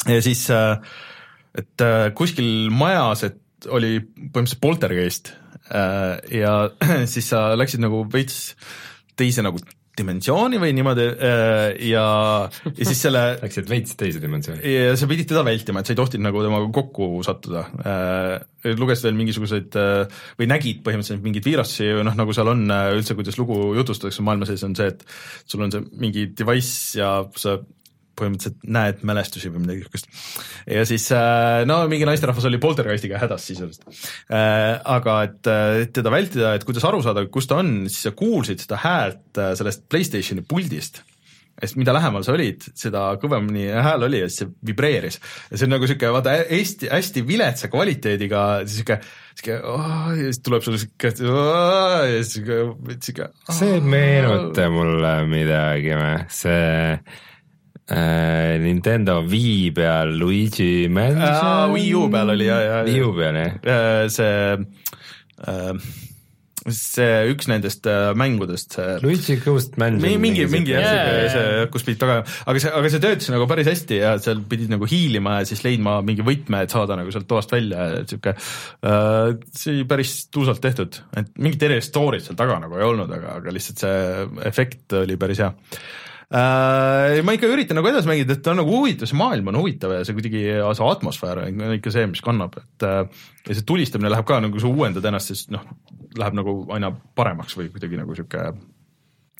ja 0.07 0.21
siis 0.23 0.45
äh, 0.53 0.77
et 1.57 1.83
äh, 1.83 2.09
kuskil 2.17 2.71
majas, 2.73 3.25
et 3.27 3.69
oli 3.69 3.99
põhimõtteliselt 4.01 4.63
poltergeist 4.63 5.33
äh, 5.69 6.17
ja 6.39 6.55
siis 7.11 7.27
sa 7.33 7.51
läksid 7.59 7.83
nagu 7.83 8.05
veits 8.11 8.55
teise 9.19 9.43
nagu 9.45 9.59
dimensiooni 9.97 10.59
või 10.61 10.71
niimoodi 10.75 11.05
äh, 11.11 11.65
ja, 11.89 12.05
ja 12.47 12.85
siis 12.87 13.01
selle 13.03 13.23
Läksid 13.43 13.67
veits 13.69 13.97
teise 13.99 14.21
dimensiooni? 14.23 14.61
ja 14.63 14.95
sa 14.99 15.09
pidid 15.09 15.27
teda 15.31 15.43
vältima, 15.47 15.81
et 15.81 15.89
sa 15.89 15.95
ei 15.95 15.99
tohtinud 15.99 16.27
nagu 16.29 16.43
temaga 16.45 16.69
kokku 16.75 17.09
sattuda. 17.27 17.65
Äh, 17.83 18.75
lugesid 18.77 19.09
veel 19.09 19.19
mingisuguseid 19.19 19.77
äh, 19.81 20.23
või 20.39 20.49
nägid 20.51 20.81
põhimõtteliselt 20.85 21.25
mingeid 21.25 21.49
viirusi 21.49 21.91
või 21.97 22.07
noh, 22.07 22.17
nagu 22.17 22.35
seal 22.37 22.53
on 22.53 22.63
üldse, 22.69 23.17
kuidas 23.19 23.39
lugu 23.41 23.59
jutustatakse 23.79 24.23
maailma 24.25 24.47
sees, 24.49 24.63
on 24.67 24.77
see, 24.77 24.91
et 24.93 25.05
sul 25.49 25.65
on 25.65 25.73
see 25.73 25.85
mingi 25.99 26.29
device 26.37 26.99
ja 26.99 27.13
sa 27.35 27.59
põhimõtteliselt 28.19 28.65
näed 28.77 29.05
mälestusi 29.07 29.51
või 29.51 29.63
midagi 29.65 29.83
niisugust. 29.83 30.09
ja 30.69 30.83
siis 30.87 31.07
äh, 31.15 31.61
no 31.69 31.81
mingi 31.91 32.07
naisterahvas 32.09 32.49
oli 32.49 32.61
poltergeistiga 32.61 33.21
hädas 33.21 33.47
sisuliselt. 33.51 33.87
Äh, 34.31 34.79
aga 34.95 35.21
et 35.27 35.51
teda 35.95 36.13
vältida, 36.13 36.55
et 36.57 36.67
kuidas 36.67 36.85
aru 36.87 37.01
saada, 37.05 37.25
kus 37.31 37.49
ta 37.49 37.61
on, 37.61 37.73
siis 37.89 38.09
sa 38.09 38.15
kuulsid 38.17 38.63
seda 38.63 38.81
häält 38.83 39.41
äh, 39.41 39.55
sellest 39.59 39.87
Playstationi 39.91 40.45
puldist 40.47 41.03
sest 41.61 41.77
mida 41.77 41.93
lähemal 41.93 42.23
sa 42.25 42.33
olid, 42.33 42.63
seda 42.77 43.03
kõvemini 43.21 43.67
hääl 43.85 44.07
oli 44.07 44.21
ja 44.23 44.29
siis 44.29 44.41
see 44.41 44.51
vibreeris. 44.71 45.19
ja 45.51 45.59
see 45.59 45.67
on 45.67 45.75
nagu 45.75 45.89
sihuke 45.89 46.11
vaata 46.13 46.33
hästi, 46.49 46.89
hästi 46.89 47.23
viletsa 47.27 47.69
kvaliteediga 47.71 48.43
sihuke, 48.65 48.97
sihuke 49.37 49.57
oh, 49.69 49.91
ja 50.17 50.29
siis 50.29 50.41
tuleb 50.45 50.65
sulle 50.65 50.81
sihuke 50.81 51.11
oh, 51.29 51.99
ja 52.09 52.23
sihuke, 52.25 52.61
sihuke 52.97 53.27
oh. 53.29 53.57
see 53.59 53.75
ei 53.77 53.83
meenuta 53.93 54.69
mulle 54.73 55.13
midagi 55.29 55.93
see 56.33 56.63
äh, 56.95 57.19
Nintendo 57.91 59.19
Wii 59.27 59.71
peal 59.75 60.15
Luigi 60.17 60.87
Mansion. 60.87 61.73
Wii 61.73 61.89
U 61.99 62.05
peal 62.11 62.35
oli 62.35 62.47
ja, 62.47 62.61
ja. 62.63 62.77
Wii 62.87 63.01
U 63.03 63.11
peal 63.17 63.41
jah. 63.41 63.57
Äh, 63.63 64.05
see 64.13 64.55
äh, 65.47 65.75
see 66.69 67.31
üks 67.31 67.47
nendest 67.49 67.87
äh, 67.89 68.11
mängudest, 68.17 68.75
see 68.77 68.97
Luigi 69.01 69.37
Ghost 69.41 69.79
Mansion. 69.81 70.21
mingi, 70.21 70.45
mingi 70.51 70.75
jah, 70.75 70.85
see, 70.85 71.29
see, 71.33 71.63
kus 71.73 71.85
pidid 71.87 72.01
taga, 72.03 72.19
aga 72.21 72.61
see, 72.61 72.73
aga 72.77 72.91
see 72.93 73.01
töötas 73.01 73.31
nagu 73.33 73.47
päris 73.49 73.71
hästi 73.71 73.97
ja 73.97 74.11
seal 74.21 74.43
pidid 74.49 74.69
nagu 74.69 74.85
hiilima 74.89 75.39
ja 75.39 75.47
siis 75.49 75.63
leidma 75.65 75.97
mingi 76.05 76.25
võtme, 76.25 76.61
et 76.61 76.75
saada 76.75 76.99
nagu 76.99 77.13
sealt 77.13 77.25
toast 77.29 77.55
välja 77.55 77.87
ja 77.95 78.03
sihuke 78.05 78.35
äh,, 78.37 79.33
see 79.57 79.73
oli 79.73 79.87
päris 79.89 80.13
tuusalt 80.33 80.61
tehtud, 80.61 81.01
et 81.17 81.33
mingit 81.41 81.65
erilist 81.65 81.95
story't 81.95 82.29
seal 82.29 82.37
taga 82.39 82.61
nagu 82.61 82.77
ei 82.77 82.85
olnud, 82.85 83.09
aga, 83.17 83.39
aga 83.41 83.57
lihtsalt 83.57 83.81
see 83.81 84.29
efekt 84.51 85.01
oli 85.01 85.17
päris 85.21 85.41
hea 85.41 85.49
äh,. 85.49 86.07
Ma 86.31 87.33
ikka 87.35 87.49
üritan 87.51 87.75
nagu 87.75 87.89
edasi 87.89 88.07
mängida, 88.07 88.37
et 88.37 88.43
ta 88.45 88.53
on 88.53 88.61
nagu 88.61 88.71
huvitav, 88.71 89.09
see 89.09 89.17
maailm 89.19 89.49
on 89.51 89.57
huvitav 89.59 89.91
ja 89.97 90.05
see 90.07 90.15
kuidagi, 90.15 90.43
see 90.47 90.85
atmosfäär 90.87 91.41
on 91.43 91.73
ikka 91.75 91.91
see, 91.91 92.05
mis 92.07 92.23
kannab, 92.23 92.55
et 92.61 92.85
äh, 92.87 93.01
ja 93.49 93.57
see 93.57 93.65
tulistamine 93.67 94.11
läheb 94.13 94.27
ka 94.29 94.39
nagu, 94.39 94.55
kui 94.55 94.63
sa 94.63 94.71
uuendad 94.71 95.07
ennast, 95.09 95.33
siis 95.33 95.49
noh, 95.51 95.65
läheb 96.19 96.37
nagu 96.39 96.55
aina 96.71 96.93
paremaks 97.19 97.57
või 97.59 97.67
kuidagi 97.73 97.99
nagu 97.99 98.15
sihuke, 98.15 98.45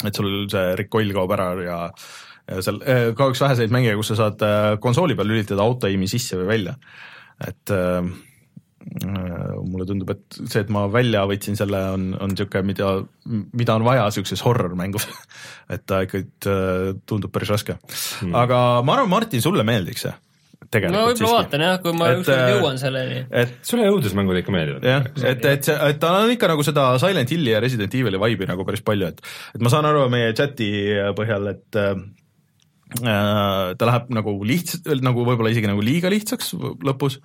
et 0.04 0.20
sul 0.20 0.50
see 0.52 0.76
recoil 0.82 1.16
kaob 1.16 1.38
ära 1.38 1.54
ja 1.64 1.78
ja 2.52 2.66
seal 2.66 2.82
äh, 2.84 3.06
ka 3.16 3.30
üks 3.32 3.39
väheseid 3.46 3.72
mänge, 3.72 3.96
kus 3.96 4.12
sa 4.12 4.26
saad 4.26 4.44
äh, 4.44 4.74
konsooli 4.84 5.16
peal 5.16 5.32
lülitada 5.32 5.64
auto-aim'i 5.64 6.12
sisse 6.12 6.42
või 6.42 6.52
välja, 6.58 6.76
et 7.48 7.72
äh, 7.72 8.02
Äh, 8.02 8.31
mulle 8.92 9.86
tundub, 9.88 10.10
et 10.12 10.39
see, 10.42 10.64
et 10.66 10.72
ma 10.74 10.84
välja 10.92 11.24
võtsin 11.30 11.56
selle, 11.56 11.80
on, 11.96 12.10
on 12.20 12.34
niisugune, 12.34 12.66
mida, 12.68 12.89
mida 13.56 13.78
on 13.80 13.86
vaja 13.88 14.10
niisuguses 14.10 14.44
horror 14.44 14.76
mängus 14.80 15.08
et 15.74 15.86
ta 15.88 16.02
ikka 16.06 16.20
äh, 16.52 16.89
tundub 17.08 17.32
päris 17.34 17.54
raske. 17.54 17.78
Hmm.. 18.20 18.36
aga 18.36 18.60
ma 18.86 18.98
arvan, 18.98 19.12
Martin, 19.12 19.44
sulle 19.44 19.66
meeldiks 19.68 20.08
see? 20.08 20.18
Tegelikult 20.72 20.96
no 20.96 21.08
võib-olla 21.10 21.32
vaatan 21.39 21.64
jah, 21.66 21.78
kui 21.84 21.94
ma 21.98 22.10
ükskord 22.14 22.38
äh, 22.38 22.50
jõuan 22.54 22.78
selleni. 22.80 23.24
et 23.42 23.58
sulle 23.68 23.88
õudusmängud 23.92 24.38
ikka 24.39 24.54
meeldivad? 24.56 24.86
jah, 24.88 25.08
et, 25.20 25.46
et 25.50 25.68
see, 25.68 25.76
et 25.89 26.00
tal 26.00 26.20
on 26.22 26.32
ikka 26.32 26.52
nagu 26.52 26.64
seda 26.64 26.86
Silent 27.02 27.34
Hilli 27.34 27.52
ja 27.52 27.60
Resident 27.64 27.96
Evil'i 27.98 28.20
vibe'i 28.22 28.48
nagu 28.48 28.64
päris 28.68 28.84
palju, 28.86 29.10
et 29.12 29.24
et 29.56 29.64
ma 29.64 29.72
saan 29.74 29.88
aru 29.89 30.06
meie 30.14 30.32
chati 30.38 30.70
põhjal, 31.18 31.50
et 31.52 31.80
äh, 31.82 31.96
ta 33.02 33.88
läheb 33.88 34.12
nagu 34.16 34.36
lihtsalt, 34.48 35.04
nagu 35.04 35.26
võib-olla 35.28 35.52
isegi 35.52 35.70
nagu 35.72 35.84
liiga 35.84 36.12
lihtsaks 36.12 36.54
lõpus 36.88 37.20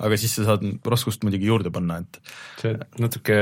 aga 0.00 0.18
siis 0.20 0.34
sa 0.38 0.46
saad 0.48 0.64
raskust 0.88 1.24
muidugi 1.26 1.50
juurde 1.50 1.72
panna, 1.74 2.00
et 2.02 2.20
see 2.62 2.74
natuke 3.02 3.40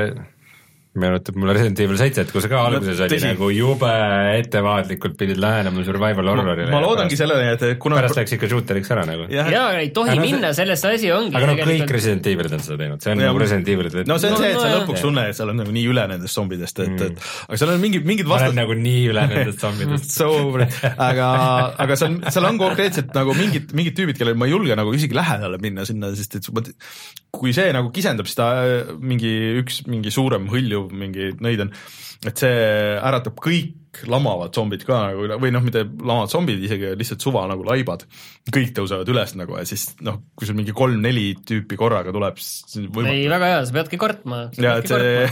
meenutab 1.01 1.39
mulle 1.39 1.55
Resident 1.57 1.81
Evil 1.85 1.99
seitset, 2.01 2.31
kus 2.35 2.47
ka 2.51 2.61
alguses 2.69 3.01
oli 3.05 3.17
Tõsi. 3.17 3.31
nagu 3.33 3.51
jube 3.55 3.93
ettevaatlikult 4.39 5.17
pidid 5.19 5.41
lähenema 5.43 5.85
survival 5.87 6.31
horror'ile. 6.33 6.71
ma 6.73 6.81
loodangi 6.85 7.19
sellele, 7.19 7.53
et 7.55 7.65
kuna 7.83 7.99
pärast 8.01 8.19
läks 8.21 8.37
ikka 8.37 8.51
shooteriks 8.51 8.93
ära 8.95 9.05
nagu. 9.09 9.29
jaa, 9.33 9.67
ei 9.81 9.91
tohi 9.95 10.15
aga 10.15 10.25
minna, 10.25 10.53
selles 10.57 10.83
see 10.83 10.99
asi 10.99 11.13
ongi. 11.15 11.37
aga 11.39 11.51
noh, 11.53 11.63
kõik 11.63 11.95
Resident 11.97 12.29
Evilid 12.33 12.57
on 12.59 12.65
seda 12.65 12.79
teinud, 12.83 13.05
see 13.05 13.15
on 13.15 13.23
ja, 13.23 13.31
nagu 13.31 13.43
Resident 13.43 13.73
Evilid. 13.75 13.99
no 14.09 14.19
see 14.19 14.33
on 14.33 14.37
no, 14.37 14.43
see, 14.43 14.51
et 14.53 14.59
no, 14.59 14.65
sa 14.65 14.73
lõpuks 14.75 15.05
tunned, 15.07 15.33
et 15.33 15.39
sa 15.39 15.47
oled 15.47 15.61
nagu 15.63 15.77
nii 15.79 15.87
üle 15.93 16.07
nendest 16.13 16.41
zombidest, 16.41 16.83
et 16.85 16.95
mm., 16.95 17.09
et 17.09 17.49
aga 17.49 17.61
seal 17.63 17.75
on 17.75 17.83
mingid, 17.83 18.09
mingid 18.09 18.35
olen 18.39 18.59
nagu 18.59 18.79
nii 18.79 19.07
üle 19.13 19.27
nendest 19.33 19.63
zombidest 19.65 20.17
So 20.19 20.29
over, 20.35 20.65
aga, 20.91 21.29
aga 21.85 21.99
seal 21.99 22.13
on, 22.13 22.21
seal 22.33 22.49
on 22.49 22.61
konkreetselt 22.61 23.15
nagu 23.17 23.35
mingid, 23.39 23.73
mingid 23.77 23.97
tüübid, 23.99 24.19
kellel 24.21 24.39
ma 24.39 24.49
ei 24.49 24.55
julge 24.55 24.77
nagu 24.79 24.95
isegi 24.97 25.17
lähedale 25.17 25.61
minna 25.63 25.87
sinna, 25.89 26.11
sest 26.17 26.39
et 26.41 26.49
kui 27.35 27.53
see 27.57 27.71
nagu 27.75 27.91
kisendab, 27.95 28.29
siis 28.29 28.39
ta 28.39 28.49
mingi 28.99 29.31
üks 29.61 29.83
mingi 29.91 30.13
suurem 30.13 30.49
hõljuv 30.51 30.88
mingi 30.95 31.33
nõid 31.45 31.67
on, 31.67 31.75
et 32.27 32.41
see 32.41 32.57
äratab 32.99 33.39
kõik 33.43 33.77
lamavad 34.07 34.55
zombid 34.55 34.85
ka 34.87 34.99
nagu 35.09 35.25
üle 35.27 35.39
või 35.41 35.51
noh, 35.55 35.63
mitte 35.65 35.83
lamavad 35.87 36.31
zombid 36.31 36.61
isegi, 36.63 36.91
lihtsalt 36.99 37.25
suva 37.25 37.45
nagu 37.51 37.65
laibad, 37.67 38.05
kõik 38.53 38.75
tõusevad 38.77 39.09
üles 39.11 39.33
nagu 39.39 39.57
ja 39.59 39.65
siis 39.69 39.89
noh, 40.07 40.21
kui 40.39 40.49
sul 40.49 40.59
mingi 40.59 40.75
kolm-neli 40.77 41.33
tüüpi 41.49 41.79
korraga 41.81 42.13
tuleb, 42.15 42.39
siis 42.43 42.87
võimatu. 42.87 43.15
ei, 43.15 43.25
väga 43.33 43.51
hea, 43.53 43.63
sa 43.69 43.77
peadki 43.79 44.01
kartma. 44.01 44.43
ja 44.61 44.77
et 44.83 44.93
see, 44.93 45.25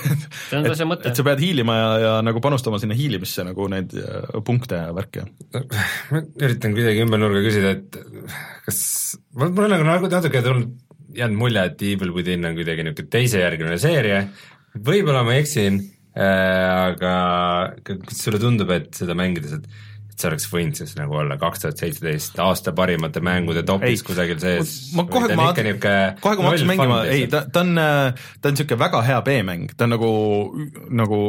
see 0.48 0.59
on 0.59 0.70
asja 0.74 0.88
mõte. 0.88 1.11
et 1.11 1.20
sa 1.20 1.26
pead 1.26 1.44
hiilima 1.44 1.76
ja, 1.78 1.92
ja 2.07 2.14
nagu 2.26 2.42
panustama 2.44 2.80
sinna 2.82 2.96
hiilimisse 2.98 3.44
nagu 3.46 3.68
neid 3.72 3.94
äh, 4.00 4.40
punkte 4.46 4.80
ja 4.80 4.96
värki. 4.96 5.26
ma 6.11 6.24
üritan 6.24 6.74
kuidagi 6.76 7.07
ümber 7.07 7.22
nurga 7.22 7.44
küsida, 7.46 7.76
et 7.76 8.02
kas, 8.66 8.80
mul 9.36 9.68
on 9.68 9.86
nagu 9.86 10.11
natuke 10.11 10.42
tulnud, 10.42 10.74
jäänud 11.16 11.38
mulje, 11.38 11.62
et 11.70 11.82
Evil 11.86 12.12
Within 12.14 12.44
on 12.48 12.57
kuidagi 12.59 12.84
niisugune 12.84 13.12
teisejärguline 13.12 13.78
seeria, 13.80 14.20
võib-olla 14.85 15.22
ma 15.27 15.37
eksin 15.41 15.83
Äh, 16.16 16.95
aga 16.97 17.16
kas 17.85 18.22
sulle 18.24 18.41
tundub, 18.41 18.70
et 18.72 18.89
seda 18.97 19.16
mängides, 19.18 19.59
et 19.59 19.85
et 20.16 20.22
see 20.22 20.31
oleks 20.31 20.47
võinud 20.49 20.79
siis 20.79 20.95
nagu 20.97 21.12
olla 21.20 21.35
kaks 21.37 21.61
tuhat 21.61 21.81
seitseteist 21.83 22.39
aasta 22.41 22.72
parimate 22.72 23.20
mängude 23.20 23.61
topis 23.68 24.01
kusagil 24.01 24.39
sees? 24.41 24.70
ma 24.97 25.05
kohe, 25.11 25.29
ma, 25.37 25.51
kohe 25.53 25.74
kui 25.77 26.41
ma 26.41 26.55
hakkasin 26.55 26.70
mängima, 26.70 27.03
ei 27.12 27.27
ta, 27.29 27.43
ta 27.53 27.61
on, 27.61 27.77
ta 27.77 28.49
on 28.49 28.57
niisugune 28.57 28.81
väga 28.81 29.03
hea 29.05 29.18
B-mäng, 29.27 29.74
ta 29.77 29.85
on 29.85 29.93
nagu, 29.93 30.09
nagu 31.03 31.20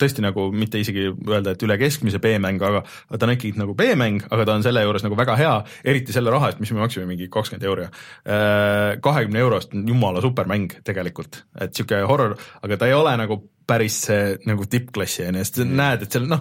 tõesti 0.00 0.24
nagu 0.24 0.48
mitte 0.54 0.80
isegi 0.80 1.08
öelda, 1.10 1.54
et 1.54 1.66
üle 1.66 1.78
keskmise 1.80 2.20
B-mäng, 2.22 2.62
aga 2.64 2.82
ta 3.14 3.26
on 3.26 3.34
ikkagi 3.34 3.60
nagu 3.60 3.76
B-mäng, 3.78 4.24
aga 4.30 4.46
ta 4.48 4.56
on 4.58 4.66
selle 4.66 4.84
juures 4.86 5.04
nagu 5.06 5.18
väga 5.18 5.36
hea, 5.40 5.54
eriti 5.92 6.14
selle 6.14 6.32
raha 6.34 6.52
eest, 6.52 6.62
mis 6.62 6.72
me 6.74 6.82
maksime, 6.84 7.06
mingi 7.10 7.28
kakskümmend 7.32 7.68
euri. 7.68 7.86
Äh, 7.88 8.96
kahekümne 9.04 9.42
eurost 9.42 9.74
on 9.76 9.86
jumala 9.88 10.24
supermäng 10.24 10.80
tegelikult, 10.86 11.44
et 11.58 11.72
niisugune 11.72 12.08
horror, 12.08 12.36
aga 12.62 12.80
ta 12.80 12.88
ei 12.90 12.96
ole 12.96 13.14
nagu 13.20 13.42
päris 13.68 13.98
see 14.08 14.34
nagu 14.48 14.64
tippklassi 14.70 15.26
on 15.28 15.38
ju, 15.38 15.44
sest 15.44 15.60
mm. 15.60 15.76
näed, 15.76 16.04
et 16.06 16.14
seal 16.14 16.28
noh, 16.30 16.40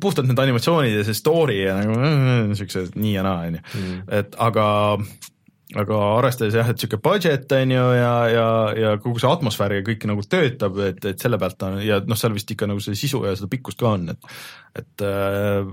puhtalt 0.00 0.28
need 0.28 0.40
animatsioonid 0.40 0.96
ja 0.96 1.04
see 1.04 1.18
story 1.18 1.60
ja 1.66 1.76
nagu 1.82 1.96
niisugused 2.48 2.96
nii 2.96 3.16
ja 3.18 3.24
naa, 3.26 3.48
on 3.50 3.58
ju, 3.58 3.64
mm. 3.82 4.04
et 4.20 4.38
aga 4.46 4.68
aga 5.74 5.98
arvestades 6.20 6.54
jah, 6.54 6.68
et 6.70 6.78
niisugune 6.78 7.02
budget 7.02 7.52
on 7.56 7.74
ju 7.74 7.84
ja, 7.96 8.12
ja, 8.30 8.48
ja 8.78 8.92
kogu 9.02 9.18
see 9.18 9.30
atmosfäär 9.30 9.80
ja 9.80 9.86
kõik 9.86 10.06
nagu 10.06 10.22
töötab, 10.22 10.78
et, 10.86 11.00
et 11.10 11.22
selle 11.22 11.40
pealt 11.42 11.64
on 11.66 11.80
ja 11.82 11.98
noh, 12.06 12.18
seal 12.18 12.36
vist 12.36 12.50
ikka 12.54 12.68
nagu 12.70 12.82
see 12.82 12.94
sisu 12.98 13.24
ja 13.26 13.34
seda 13.34 13.50
pikkust 13.50 13.82
ka 13.82 13.96
on, 13.96 14.12
et 14.14 14.30
et 14.78 15.06
äh, 15.06 15.66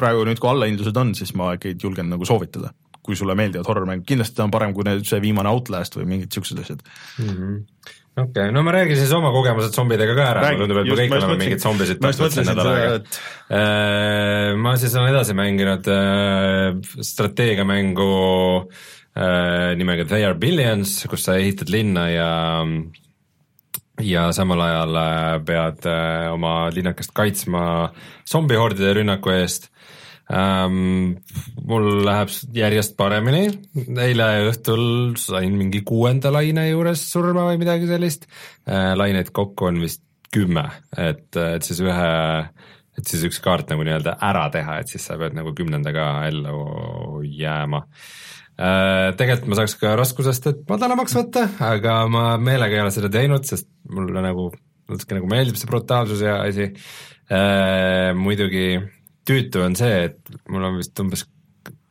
praegu 0.00 0.26
nüüd, 0.28 0.40
kui 0.42 0.50
allahindlused 0.50 0.96
on, 1.00 1.14
siis 1.16 1.32
ma 1.38 1.54
ikkagi 1.56 1.78
julgen 1.80 2.10
nagu 2.12 2.28
soovitada, 2.28 2.74
kui 3.04 3.16
sulle 3.16 3.36
meeldivad 3.38 3.68
horror-mängud, 3.70 4.06
kindlasti 4.08 4.36
ta 4.36 4.44
on 4.44 4.52
parem 4.52 4.74
kui 4.76 4.84
need, 4.84 5.04
see 5.08 5.22
viimane 5.22 5.52
Outlast 5.52 5.96
või 5.96 6.08
mingid 6.10 6.28
niisugused 6.28 6.60
asjad 6.64 6.84
mm. 6.84 7.30
-hmm 7.30 8.00
okei 8.16 8.30
okay., 8.30 8.52
no 8.54 8.62
ma 8.62 8.72
räägin 8.74 8.98
siis 8.98 9.12
oma 9.16 9.32
kogemused 9.34 9.74
zombidega 9.74 10.14
ka 10.16 10.26
ära, 10.30 10.42
mulle 10.46 10.64
tundub, 10.64 10.80
et 10.80 10.90
me 10.90 10.98
kõik 11.00 11.14
oleme 11.18 11.38
mingeid 11.40 11.64
zombisid 11.64 12.00
tapnud 12.02 12.34
see 12.34 12.46
nädal 12.46 12.70
aega. 12.72 12.98
Äh, 13.58 14.50
ma 14.60 14.74
siis 14.80 14.94
olen 14.98 15.12
edasi 15.14 15.36
mänginud 15.38 15.90
äh, 15.90 16.78
strateegiamängu 17.10 18.10
äh, 18.62 19.74
nimega 19.80 20.06
They 20.10 20.26
are 20.26 20.38
billions, 20.38 21.00
kus 21.10 21.26
sa 21.26 21.38
ehitad 21.40 21.72
linna 21.74 22.08
ja 22.12 22.30
ja 24.02 24.24
samal 24.34 24.58
ajal 24.58 24.96
pead 25.46 25.86
oma 26.32 26.54
linnakest 26.74 27.12
kaitsma 27.14 27.92
zombihordide 28.26 28.96
rünnaku 28.98 29.30
eest 29.36 29.70
ähm,. 30.34 31.14
mul 31.64 31.86
läheb 32.04 32.32
järjest 32.54 32.96
paremini, 32.98 33.46
eile 34.02 34.28
õhtul 34.50 35.14
sain 35.20 35.54
mingi 35.58 35.84
kuuenda 35.86 36.32
laine 36.34 36.66
juures 36.68 37.04
surma 37.12 37.46
või 37.50 37.60
midagi 37.62 37.88
sellist 37.90 38.26
äh,. 38.26 38.92
laineid 38.98 39.32
kokku 39.34 39.70
on 39.70 39.80
vist 39.84 40.02
kümme, 40.34 40.66
et, 40.98 41.28
et 41.38 41.62
siis 41.66 41.80
ühe, 41.84 42.10
et 42.98 43.06
siis 43.10 43.22
üks 43.28 43.38
kaart 43.44 43.70
nagu 43.70 43.86
nii-öelda 43.86 44.16
ära 44.26 44.48
teha, 44.54 44.80
et 44.82 44.90
siis 44.90 45.06
sa 45.06 45.18
pead 45.20 45.36
nagu 45.38 45.54
kümnendaga 45.56 46.08
ellu 46.28 47.22
jääma 47.24 47.84
äh,. 48.58 49.14
tegelikult 49.18 49.52
ma 49.52 49.60
saaks 49.62 49.78
ka 49.80 49.94
raskusest, 50.00 50.50
et 50.50 50.66
madalamaks 50.70 51.16
võtta, 51.20 51.46
aga 51.70 52.02
ma 52.10 52.26
meelega 52.42 52.80
ei 52.80 52.84
ole 52.86 52.94
seda 52.94 53.12
teinud, 53.12 53.46
sest 53.48 53.70
mulle 53.94 54.24
nagu 54.24 54.50
natuke 54.90 55.16
nagu 55.16 55.30
meeldib 55.30 55.56
see 55.56 55.70
brutaalsus 55.70 56.26
ja 56.26 56.42
asi 56.42 56.68
äh,. 57.30 58.12
muidugi 58.18 58.66
tüütu 59.28 59.64
on 59.64 59.78
see, 59.78 60.10
et 60.10 60.36
mul 60.52 60.66
on 60.68 60.78
vist 60.80 61.00
umbes, 61.00 61.24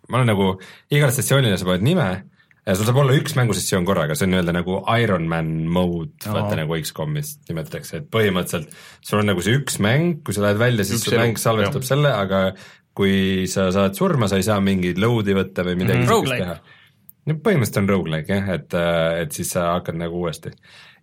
ma 0.10 0.20
olen 0.20 0.32
nagu, 0.34 0.54
igale 0.94 1.16
sessioonile 1.16 1.58
sa 1.58 1.68
paned 1.68 1.86
nime 1.86 2.08
ja 2.64 2.76
sul 2.78 2.88
saab 2.88 3.02
olla 3.02 3.16
üks 3.18 3.36
mängusessioon 3.36 3.88
korraga, 3.88 4.16
see 4.16 4.28
on 4.28 4.34
nii-öelda 4.34 4.56
nagu 4.56 4.78
Ironman 5.02 5.52
mode 5.72 6.14
no., 6.28 6.36
vaata 6.38 6.60
nagu 6.60 6.78
X-komis 6.80 7.36
nimetatakse, 7.50 8.00
et 8.00 8.08
põhimõtteliselt 8.14 8.72
sul 9.04 9.20
on 9.20 9.30
nagu 9.32 9.44
see 9.44 9.58
üks 9.60 9.80
mäng, 9.84 10.22
kui 10.24 10.36
sa 10.36 10.46
lähed 10.46 10.62
välja, 10.62 10.88
siis 10.88 11.04
see 11.04 11.20
mäng 11.20 11.42
salvestab 11.42 11.84
selle, 11.88 12.14
aga 12.16 12.46
kui 12.96 13.50
sa 13.52 13.68
saad 13.74 13.98
surma, 13.98 14.30
sa 14.30 14.40
ei 14.40 14.48
saa 14.48 14.62
mingeid 14.64 15.02
load'i 15.02 15.36
võtta 15.36 15.66
või 15.68 15.76
midagi 15.82 16.06
mm 16.06 16.10
-hmm. 16.14 16.40
teha. 16.40 16.58
no 17.28 17.38
põhimõtteliselt 17.44 17.84
on 17.84 17.92
rogu-like 17.92 18.34
jah, 18.34 18.50
et, 18.56 18.80
et 19.26 19.36
siis 19.36 19.52
sa 19.58 19.74
hakkad 19.74 20.00
nagu 20.00 20.24
uuesti. 20.24 20.54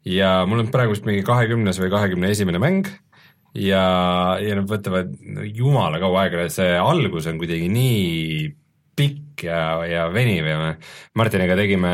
ja 0.05 0.47
mul 0.47 0.65
on 0.65 0.73
praegu 0.73 0.95
vist 0.95 1.05
mingi 1.05 1.27
kahekümnes 1.27 1.81
või 1.83 1.91
kahekümne 1.93 2.31
esimene 2.31 2.59
mäng 2.63 2.89
ja, 3.55 3.85
ja 4.43 4.57
nad 4.59 4.69
võtavad 4.71 5.13
jumala 5.55 6.01
kaua 6.03 6.27
aega, 6.27 6.49
see 6.53 6.75
algus 6.79 7.29
on 7.31 7.41
kuidagi 7.41 7.71
nii 7.73 8.51
pikk 9.01 9.47
ja, 9.49 9.63
ja 9.89 10.07
veniv 10.13 10.47
ja 10.47 10.59
me 10.61 10.71
Martiniga 11.19 11.57
tegime, 11.59 11.93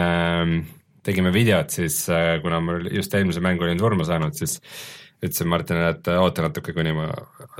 tegime 1.07 1.33
videot 1.35 1.73
siis, 1.73 2.03
kuna 2.43 2.61
mul 2.65 2.91
just 2.93 3.15
eelmise 3.15 3.43
mängu 3.45 3.67
olin 3.67 3.81
surma 3.81 4.07
saanud, 4.09 4.37
siis 4.37 4.59
ütlesin 5.23 5.49
Martinile, 5.49 5.95
et 5.95 6.11
oota 6.17 6.45
natuke, 6.45 6.75
kuni 6.77 6.93
ma 6.97 7.09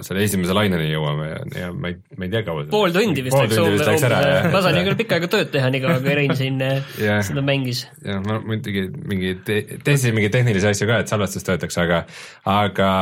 selle 0.05 0.25
esimese 0.27 0.55
laineni 0.57 0.89
jõuame 0.91 1.29
ja, 1.29 1.39
ja 1.61 1.71
ma 1.73 1.91
ei, 1.93 1.97
ma 2.19 2.27
ei 2.27 2.33
tea, 2.33 2.43
kaua 2.47 2.67
pool 2.73 2.93
tundi 2.95 3.25
vist 3.25 3.37
läks 3.39 3.61
umbes, 3.63 4.05
ma 4.53 4.63
sain 4.65 4.81
küll 4.89 4.99
pikka 4.99 5.19
aega 5.19 5.31
tööd 5.33 5.51
teha, 5.55 5.71
niikaua 5.73 5.99
kui 6.05 6.19
Rein 6.19 6.37
siin 6.39 6.61
yeah. 6.67 7.23
seda 7.27 7.45
mängis. 7.47 7.87
jah, 8.05 8.21
ma 8.27 8.39
muidugi 8.45 8.87
mingi 9.09 9.35
te,, 9.47 9.63
testisin 9.79 10.17
mingeid 10.17 10.37
tehnilisi 10.37 10.71
asju 10.73 10.91
ka, 10.91 11.01
et 11.05 11.13
salvestus 11.13 11.47
töötaks, 11.47 11.81
aga 11.83 12.05
aga, 12.51 12.93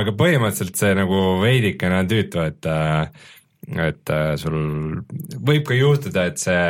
aga 0.00 0.16
põhimõtteliselt 0.18 0.80
see 0.80 0.96
nagu 0.98 1.22
veidikene 1.42 2.02
on 2.02 2.10
tüütu, 2.12 2.44
et 2.48 2.72
et 3.82 4.12
sul 4.42 4.58
võib 5.38 5.66
ka 5.68 5.76
juhtuda, 5.78 6.26
et 6.32 6.40
see 6.42 6.62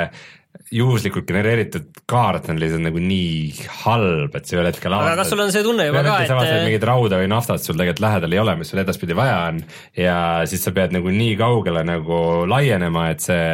juhuslikult 0.72 1.26
genereeritud 1.28 2.02
kaart 2.08 2.48
on 2.52 2.60
lihtsalt 2.60 2.84
nagu 2.86 3.00
nii 3.02 3.66
halb, 3.82 4.36
et 4.38 4.48
sa 4.48 4.56
ühel 4.56 4.68
hetkel 4.70 4.94
aga 4.96 5.14
kas 5.20 5.32
sul 5.32 5.42
on 5.44 5.52
see 5.54 5.64
tunne 5.66 5.86
juba 5.88 6.04
ka, 6.06 6.18
et 6.24 6.32
et 6.32 6.66
mingit 6.66 6.86
rauda 6.88 7.20
või 7.20 7.30
naftat 7.32 7.64
sul 7.64 7.76
tegelikult 7.78 8.04
lähedal 8.06 8.36
ei 8.36 8.42
ole, 8.42 8.54
mis 8.60 8.72
sul 8.72 8.82
edaspidi 8.82 9.16
vaja 9.18 9.40
on 9.50 9.60
ja 9.98 10.16
siis 10.48 10.64
sa 10.64 10.74
pead 10.76 10.94
nagu 10.96 11.12
nii 11.12 11.34
kaugele 11.40 11.84
nagu 11.86 12.20
laienema, 12.48 13.10
et 13.12 13.24
see, 13.24 13.50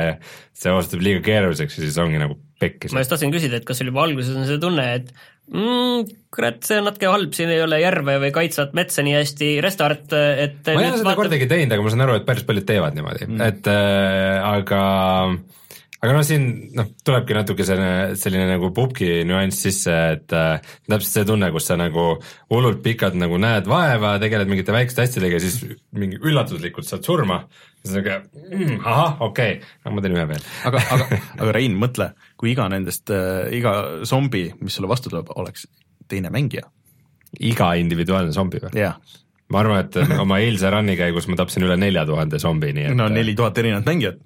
see 0.56 0.74
osutub 0.74 1.02
liiga 1.04 1.24
keeruliseks 1.26 1.80
ja 1.80 1.86
siis 1.86 1.98
ongi 2.02 2.22
nagu 2.22 2.38
pekkis. 2.60 2.94
ma 2.94 3.02
just 3.02 3.14
tahtsin 3.14 3.34
küsida, 3.34 3.58
et 3.58 3.66
kas 3.66 3.82
sul 3.82 3.90
juba 3.90 4.04
alguses 4.06 4.38
on 4.38 4.46
see 4.46 4.62
tunne, 4.62 4.86
et 5.00 5.12
mm, 5.50 6.08
kurat, 6.34 6.62
see 6.66 6.78
on 6.78 6.88
natuke 6.90 7.10
halb, 7.10 7.34
siin 7.36 7.52
ei 7.54 7.62
ole 7.64 7.82
järve 7.82 8.18
või 8.22 8.32
kaitsvat 8.34 8.74
metsa 8.78 9.04
nii 9.06 9.18
hästi, 9.18 9.52
restart, 9.64 10.10
et 10.14 10.60
ma 10.70 10.74
ei 10.74 10.90
ole 10.90 10.98
seda 10.98 11.10
vaatad... 11.10 11.22
kordagi 11.24 11.50
teinud, 11.50 11.74
aga 11.74 11.86
ma 11.86 11.94
saan 11.94 12.06
aru, 12.06 12.18
et 12.20 12.26
päris 12.28 12.46
paljud 12.48 12.68
teevad 12.68 12.98
niimoodi 12.98 13.30
mm., 13.30 13.46
et 13.48 13.70
äh, 13.74 14.50
aga 14.54 14.82
aga 15.98 16.14
noh, 16.14 16.24
siin 16.26 16.44
noh, 16.78 16.88
tulebki 17.04 17.34
natuke 17.34 17.64
selline, 17.66 18.14
selline 18.18 18.46
nagu 18.52 18.70
pubgi 18.74 19.24
nüanss 19.26 19.64
sisse, 19.66 19.94
et 20.14 20.34
äh, 20.36 20.68
täpselt 20.86 21.10
see 21.10 21.26
tunne, 21.26 21.50
kus 21.54 21.66
sa 21.70 21.78
nagu 21.80 22.04
hullult 22.52 22.80
pikalt 22.84 23.18
nagu 23.18 23.40
näed 23.42 23.66
vaeva, 23.70 24.14
tegeled 24.22 24.50
mingite 24.50 24.74
väikeste 24.74 25.06
asjadega 25.06 25.40
ja 25.40 25.42
siis 25.42 25.58
mingi 25.98 26.20
üllatuslikult 26.22 26.86
saad 26.86 27.06
surma. 27.06 27.40
siis 27.82 27.96
on 27.96 28.06
niisugune 28.06 28.54
mm, 28.54 28.80
ahah, 28.84 29.20
okei 29.26 29.58
okay., 29.58 29.74
no 29.84 29.96
ma 29.96 30.04
teen 30.04 30.18
ühe 30.18 30.26
veel. 30.30 30.48
aga, 30.70 30.84
aga, 30.96 31.20
aga 31.42 31.56
Rein, 31.58 31.74
mõtle, 31.82 32.12
kui 32.38 32.54
iga 32.54 32.68
nendest 32.70 33.10
äh,, 33.14 33.48
iga 33.58 34.04
zombi, 34.06 34.48
mis 34.62 34.78
sulle 34.78 34.90
vastu 34.90 35.10
tuleb, 35.10 35.34
oleks 35.34 35.66
teine 36.08 36.30
mängija. 36.30 36.70
iga 37.40 37.74
individuaalne 37.82 38.32
zombi 38.32 38.62
või? 38.62 38.76
jah 38.78 39.02
ma 39.48 39.62
arvan, 39.62 39.80
et 39.80 40.18
oma 40.20 40.38
eilse 40.44 40.70
run'i 40.70 40.94
käigus 40.96 41.26
ma 41.26 41.36
tapsin 41.40 41.64
üle 41.64 41.74
nelja 41.80 42.04
tuhande 42.06 42.38
zombi, 42.38 42.70
nii 42.76 42.90
et 42.90 42.96
no 42.96 43.08
neli 43.10 43.34
tuhat 43.34 43.58
erinevat 43.58 43.86
mängijat 43.88 44.18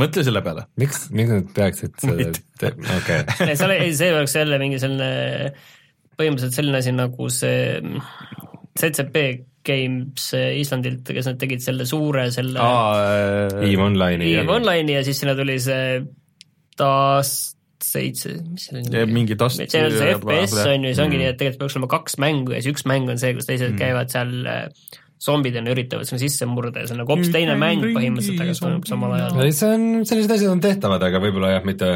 mõtle 0.00 0.24
selle 0.26 0.42
peale. 0.44 0.66
miks, 0.80 1.04
miks 1.14 1.34
nad 1.34 1.52
peaksid 1.56 2.00
seda, 2.02 2.30
okei. 2.96 3.20
see 3.56 3.66
oli, 3.68 3.78
ei 3.86 3.94
see 3.96 4.10
oleks 4.14 4.34
jälle 4.38 4.58
mingi 4.62 4.80
selline, 4.82 5.52
põhimõtteliselt 6.16 6.58
selline 6.58 6.82
asi 6.82 6.96
nagu 6.96 7.30
see 7.32 7.78
CCP 8.80 9.24
Games 9.66 10.30
Islandilt, 10.34 11.04
kes 11.04 11.28
nad 11.28 11.38
tegid 11.40 11.62
selle 11.64 11.84
suure 11.88 12.30
selle 12.32 12.64
äh, 12.64 13.60
EVE 13.68 13.86
Online'i. 13.90 14.34
EVE 14.40 14.56
Online'i 14.56 14.96
ja 14.96 15.04
siis 15.06 15.20
sinna 15.20 15.36
tuli 15.38 15.58
see 15.60 16.00
taas 16.80 17.34
seitse, 17.84 18.34
mis 18.44 18.66
see 18.68 18.80
oli? 18.80 19.04
mingi 19.12 19.36
tast-. 19.40 19.62
see 19.72 19.84
on 19.84 19.94
see 19.96 20.16
FPS 20.16 20.56
on 20.64 20.84
ju, 20.84 20.94
see 20.94 21.04
ongi 21.04 21.16
mm. 21.16 21.22
nii, 21.22 21.30
et 21.32 21.38
tegelikult 21.40 21.62
peaks 21.64 21.76
olema 21.78 21.92
kaks 21.94 22.18
mängu 22.22 22.56
ja 22.56 22.60
siis 22.60 22.74
üks 22.74 22.84
mäng 22.88 23.08
on 23.12 23.20
see, 23.20 23.32
kus 23.36 23.48
teised 23.48 23.72
mm. 23.72 23.80
käivad 23.80 24.12
seal 24.12 24.34
äh, 24.48 24.66
zombidena 25.20 25.74
üritavad 25.74 26.08
sinna 26.08 26.20
sisse 26.22 26.48
murda 26.48 26.80
ja 26.80 26.88
see 26.88 26.96
on 26.96 27.02
nagu 27.02 27.12
hoopis 27.12 27.32
teine 27.34 27.56
mäng 27.60 27.82
põhimõtteliselt, 27.84 28.40
aga 28.40 28.54
see 28.56 28.64
toimub 28.64 28.88
samal 28.88 29.14
ajal. 29.18 29.40
see 29.52 29.72
on, 29.76 29.86
sellised 30.08 30.34
asjad 30.36 30.54
on 30.54 30.62
tehtavad, 30.64 31.04
aga 31.10 31.20
võib-olla 31.20 31.52
jah, 31.56 31.66
mitte, 31.66 31.90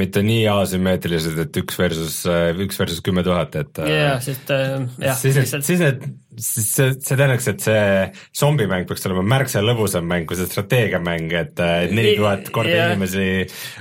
mitte 0.00 0.24
nii 0.24 0.46
asümmeetrilised, 0.54 1.36
et 1.44 1.60
üks 1.60 1.80
versus, 1.80 2.22
üks 2.64 2.80
versus 2.80 3.04
kümme 3.04 3.24
tuhat, 3.26 3.58
et 3.60 3.82
jah, 3.92 4.16
sest 4.24 4.54
äh, 4.56 4.78
jah. 5.04 5.20
siis 5.20 5.36
need, 5.42 5.66
siis 5.68 5.84
need 5.84 6.06
siis 6.40 6.68
see, 6.72 6.92
see 6.96 7.16
tähendaks, 7.18 7.46
et 7.50 7.64
see 7.64 7.80
zombimäng 8.38 8.86
peaks 8.88 9.04
olema 9.08 9.24
märksa 9.34 9.60
lõbusam 9.64 10.06
mäng 10.08 10.26
kui 10.28 10.38
see 10.38 10.48
strateegiamäng, 10.48 11.32
et 11.36 11.62
neli 11.92 12.14
tuhat 12.18 12.48
korda 12.54 12.72
yeah. 12.72 12.92
inimesi. 12.92 13.26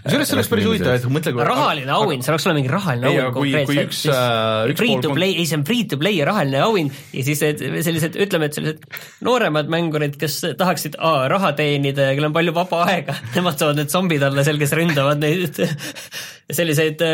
kusjuures 0.03 0.31
see 0.31 0.37
oleks 0.37 0.51
päris 0.51 0.67
huvitav, 0.67 0.95
et 0.97 1.07
mõtle 1.11 1.33
kui 1.35 1.45
rahaline 1.47 1.93
auhind, 1.95 2.25
seal 2.25 2.35
oleks 2.35 2.47
olema 2.49 2.59
mingi 2.59 2.73
rahaline 2.73 3.11
auhind 3.11 3.35
konkreetselt. 3.37 3.83
üks, 3.85 4.01
äh, 4.11 4.71
üks 4.73 4.81
free 4.83 4.97
to 5.05 5.13
play, 5.15 5.35
ei 5.35 5.47
see 5.49 5.59
on 5.59 5.67
free 5.67 5.85
to 5.91 5.99
play 6.01 6.17
ja 6.19 6.27
rahaline 6.27 6.63
auhind 6.65 6.97
ja 7.15 7.27
siis 7.27 7.43
sellised, 7.43 8.17
ütleme, 8.25 8.49
et 8.49 8.57
sellised 8.57 8.83
nooremad 9.27 9.71
mängurid, 9.71 10.17
kes 10.21 10.41
tahaksid 10.59 10.97
aa, 10.99 11.29
raha 11.31 11.53
teenida 11.59 12.09
ja 12.09 12.17
kellel 12.17 12.31
on 12.31 12.35
palju 12.35 12.55
vaba 12.57 12.83
aega, 12.89 13.15
nemad 13.37 13.61
saavad 13.61 13.79
need 13.79 13.93
zombid 13.93 14.27
olla 14.27 14.43
seal, 14.47 14.59
kes 14.61 14.75
ründavad 14.77 15.23
neid 15.23 15.63
selliseid 16.59 17.07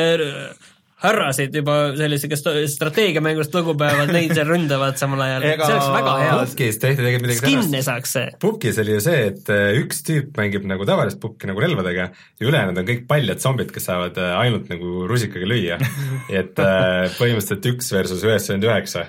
härrasid 1.04 1.54
juba 1.54 1.76
sellise, 1.98 2.30
kes 2.32 2.42
strateegiamängust 2.74 3.54
lugu 3.54 3.76
peavad, 3.78 4.10
neid 4.14 4.32
seal 4.34 4.48
ründavad 4.50 4.98
samal 4.98 5.22
ajal 5.28 5.46
Ega..., 5.46 5.68
see 5.68 5.76
oleks 5.76 5.92
väga 5.94 6.16
hea. 6.22 6.32
Pukis 6.42 6.80
tehti 6.82 7.04
tegelikult 7.04 7.26
midagi 7.28 7.42
Skin'e 7.44 7.82
saaks 7.86 8.16
see. 8.18 8.32
Pukis 8.42 8.82
oli 8.82 8.96
ju 8.96 9.04
see, 9.06 9.20
et 9.30 9.52
äh, 9.54 9.78
üks 9.84 10.02
tüüp 10.08 10.42
mängib 10.42 10.66
nagu 10.70 10.88
tavalist 10.90 11.22
pukki 11.22 11.52
nagu 11.52 11.62
relvadega 11.62 12.08
ja 12.10 12.50
ülejäänud 12.50 12.82
on 12.82 12.90
kõik 12.90 13.06
paljad 13.12 13.44
zombid, 13.44 13.70
kes 13.76 13.86
saavad 13.92 14.18
äh, 14.24 14.34
ainult 14.42 14.74
nagu 14.74 15.06
rusikaga 15.12 15.50
lüüa 15.54 15.78
et 16.42 16.58
äh, 16.66 17.06
põhimõtteliselt 17.20 17.72
üks 17.76 17.94
versus 17.94 18.26
üheksakümmend 18.26 18.70
üheksa 18.72 19.06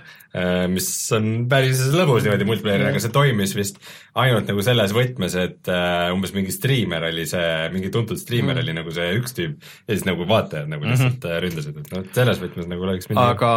mis 0.68 0.88
on 1.16 1.28
päris 1.48 1.80
lõbus 1.88 2.26
niimoodi 2.26 2.46
multiplayer'ina, 2.48 2.90
aga 2.92 3.00
see 3.00 3.12
toimis 3.14 3.54
vist 3.56 3.78
ainult 4.18 4.50
nagu 4.50 4.64
selles 4.64 4.92
võtmes, 4.92 5.36
et 5.40 5.70
uh, 5.72 6.10
umbes 6.12 6.34
mingi 6.36 6.52
striimer 6.52 7.08
oli 7.08 7.24
see, 7.28 7.48
mingi 7.72 7.88
tuntud 7.94 8.20
striimer 8.20 8.52
mm. 8.58 8.62
oli 8.64 8.76
nagu 8.76 8.92
see 8.94 9.08
üks 9.16 9.36
tüüp 9.38 9.56
ja 9.56 9.96
siis 9.96 10.04
nagu 10.08 10.28
vaatajad 10.28 10.68
nagu 10.68 10.84
lihtsalt 10.84 11.16
mm 11.16 11.30
-hmm. 11.30 11.42
ründasid, 11.46 11.80
et 11.80 11.92
noh, 11.96 12.06
selles 12.20 12.42
võtmes 12.44 12.68
nagu 12.68 12.88
oleks 12.88 13.08
mingi 13.08 13.24
aga 13.24 13.52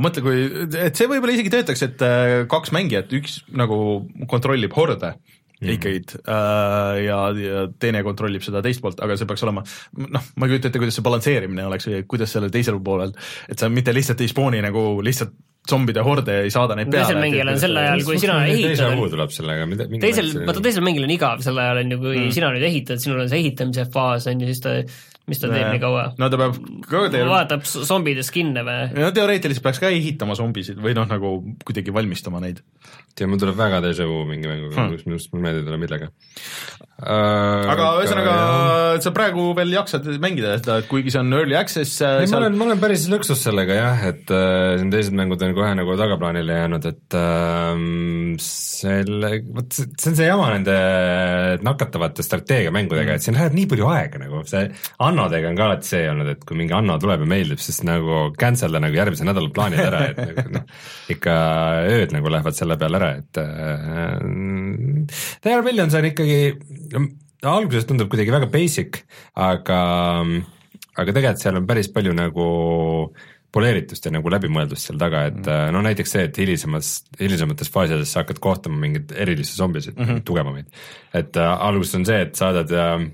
mõtle, 0.00 0.24
kui, 0.24 0.44
et 0.86 0.96
see 0.96 1.10
võib-olla 1.10 1.36
isegi 1.36 1.52
töötaks, 1.52 1.84
et 1.84 2.06
kaks 2.48 2.72
mängijat, 2.72 3.12
üks 3.12 3.42
nagu 3.52 3.78
kontrollib 4.30 4.72
horde 4.76 5.16
mm. 5.60 5.72
ikkagi 5.76 6.02
äh, 6.28 7.04
ja, 7.04 7.18
ja 7.40 7.66
teine 7.80 8.02
kontrollib 8.06 8.44
seda 8.44 8.62
teist 8.64 8.82
poolt, 8.84 9.00
aga 9.04 9.16
see 9.18 9.28
peaks 9.28 9.44
olema 9.46 9.64
noh, 9.96 10.30
ma 10.36 10.46
ei 10.46 10.54
kujuta 10.54 10.70
ette, 10.70 10.80
kuidas 10.82 10.98
see 10.98 11.06
balansseerimine 11.06 11.66
oleks 11.68 11.88
või 11.90 12.02
kuidas 12.08 12.32
sellel 12.36 12.52
teisel 12.54 12.80
poolel, 12.84 13.14
et 13.50 13.60
sa 13.60 13.70
mitte 13.72 13.94
lihtsalt 13.96 14.22
ei 14.24 14.32
spooni 14.32 14.62
nagu 14.64 14.88
lihtsalt 15.04 15.36
zombide 15.70 16.04
horde 16.06 16.38
ei 16.44 16.52
saada 16.54 16.76
neid 16.78 16.90
peale. 16.92 17.04
teisel 17.04 17.20
mängijal 17.22 17.50
on 17.52 17.60
sel 17.62 17.80
ajal, 17.80 18.04
kui 18.06 18.20
sina 18.22 18.38
ehitad. 18.46 19.02
tuleb 19.16 19.34
sellega, 19.34 19.66
mida. 19.70 19.88
teisel, 20.02 20.32
vaata 20.46 20.62
teisel 20.64 20.86
mängijal 20.86 21.08
on 21.08 21.16
igav 21.16 21.44
sel 21.46 21.60
ajal 21.64 21.82
on 21.82 21.92
ju, 21.94 22.00
kui 22.04 22.16
mm. 22.20 22.32
sina 22.38 22.54
nüüd 22.54 22.70
ehitad, 22.70 23.02
sinul 23.02 23.24
on 23.24 23.30
see 23.32 23.42
ehitamise 23.44 23.86
faas 23.92 24.30
on 24.30 24.42
ju, 24.42 24.50
siis 24.52 24.64
ta 24.64 24.78
mis 25.26 25.40
ta 25.42 25.50
teeb 25.50 25.72
nii 25.74 25.82
kaua? 25.82 26.04
no 26.20 26.28
ta 26.30 26.38
peab 26.38 26.58
ka 26.86 27.02
teeb... 27.10 27.26
vaatab 27.30 27.64
zombide 27.66 28.22
skin'e 28.26 28.62
või? 28.66 28.86
no 28.94 29.10
teoreetiliselt 29.14 29.64
peaks 29.64 29.82
ka 29.82 29.90
ehitama 29.94 30.36
zombisid 30.38 30.78
või 30.82 30.94
noh, 30.98 31.08
nagu 31.10 31.32
kuidagi 31.66 31.94
valmistama 31.94 32.42
neid. 32.44 32.62
Tea, 33.16 33.28
mul 33.30 33.40
tuleb 33.40 33.56
väga 33.58 33.80
déjà 33.84 34.06
vu 34.08 34.22
mingi 34.28 34.48
mänguga 34.50 34.76
hmm., 34.76 34.96
minu 35.06 35.16
arust 35.16 35.32
mul 35.32 35.44
meelde 35.44 35.62
ei 35.62 35.66
tule 35.68 35.78
millega 35.80 36.08
äh,. 36.08 37.70
aga 37.72 37.88
ühesõnaga, 38.00 38.34
sa 39.04 39.12
praegu 39.16 39.48
veel 39.56 39.74
jaksad 39.76 40.08
mängida 40.22 40.56
seda, 40.60 40.78
et 40.82 40.90
kuigi 40.90 41.14
see 41.14 41.22
on 41.22 41.32
early 41.36 41.56
access 41.58 42.00
äh, 42.04 42.22
ei 42.22 42.30
seal..., 42.30 42.40
ma 42.40 42.46
olen, 42.46 42.58
ma 42.60 42.68
olen 42.68 42.82
päris 42.82 43.06
lõksus 43.12 43.42
sellega 43.48 43.78
jah, 43.78 44.04
et 44.10 44.32
äh, 44.34 44.76
siin 44.80 44.92
teised 44.92 45.16
mängud 45.16 45.42
on 45.46 45.56
kohe 45.56 45.72
nagu 45.78 45.96
tagaplaanile 46.00 46.60
jäänud, 46.60 46.90
et 46.92 47.18
äh, 47.20 47.84
selle, 48.46 49.32
vot 49.56 49.78
see 49.80 50.10
on 50.12 50.18
see 50.18 50.28
jama 50.28 50.50
nende 50.52 50.76
nakatavate 51.64 52.24
strateegiamängudega 52.26 53.14
mm., 53.14 53.20
et 53.20 53.26
siin 53.26 53.36
läheb 53.38 53.56
nii 53.56 53.68
palju 53.70 53.88
aega 53.92 54.20
nagu, 54.22 54.42
see 54.48 54.66
Annodega 55.06 55.50
on 55.50 55.58
ka 55.58 55.66
alati 55.70 55.90
see 55.90 56.04
olnud, 56.10 56.30
et 56.32 56.44
kui 56.46 56.58
mingi 56.58 56.74
Anno 56.76 56.98
tuleb 57.00 57.24
ja 57.24 57.30
meeldib, 57.30 57.60
siis 57.62 57.80
nagu 57.86 58.26
cancel 58.40 58.76
da 58.76 58.82
nagu 58.82 58.96
järgmise 58.96 59.26
nädala 59.26 59.52
plaanid 59.56 59.82
ära, 59.82 60.02
et 60.10 60.20
nagu 60.20 60.46
noh, 60.58 60.66
ikka 61.12 61.36
ööd 61.92 62.14
nagu 62.16 62.32
lähevad 62.32 62.58
selle 62.58 62.78
peale 62.80 63.00
ära, 63.00 63.05
et 63.20 63.40
äh, 63.42 64.18
Dial 65.44 65.64
Millions 65.66 65.94
on 65.96 66.08
ikkagi, 66.10 66.40
alguses 67.46 67.86
tundub 67.88 68.10
kuidagi 68.12 68.34
väga 68.34 68.50
basic, 68.52 69.00
aga, 69.38 69.80
aga 70.96 71.16
tegelikult 71.16 71.42
seal 71.42 71.60
on 71.60 71.66
päris 71.68 71.90
palju 71.92 72.14
nagu 72.16 72.46
poleeritust 73.56 74.04
ja 74.04 74.12
nagu 74.12 74.30
läbimõeldust 74.32 74.90
seal 74.90 74.98
taga, 75.00 75.26
et 75.30 75.38
mm. 75.40 75.72
no 75.72 75.80
näiteks 75.86 76.12
see, 76.12 76.24
et 76.28 76.40
hilisemas, 76.42 76.90
hilisemates 77.20 77.70
faasides 77.72 78.12
sa 78.12 78.24
hakkad 78.24 78.40
kohtama 78.42 78.76
mingeid 78.82 79.14
erilisi 79.16 79.56
zombisid 79.56 79.96
mm, 79.96 80.04
-hmm. 80.04 80.24
tugevamaid. 80.28 80.66
et 81.14 81.36
äh, 81.36 81.52
alguses 81.68 81.94
on 81.94 82.04
see, 82.04 82.20
et 82.26 82.34
saadad 82.36 82.72
äh, 82.72 83.06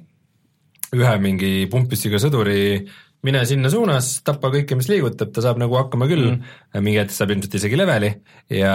ühe 0.93 1.15
mingi 1.23 1.53
pumppüssiga 1.73 2.19
sõduri 2.21 2.89
mine 3.27 3.45
sinna 3.47 3.71
suunas, 3.71 4.17
tapa 4.27 4.51
kõike, 4.55 4.77
mis 4.79 4.89
liigutab, 4.91 5.31
ta 5.35 5.45
saab 5.45 5.61
nagu 5.63 5.77
hakkama 5.79 6.09
küll 6.11 6.33
mm., 6.33 6.81
mingi 6.83 6.99
hetk 7.03 7.15
saab 7.15 7.35
ilmselt 7.35 7.55
isegi 7.61 7.79
leveli 7.79 8.11
ja 8.59 8.75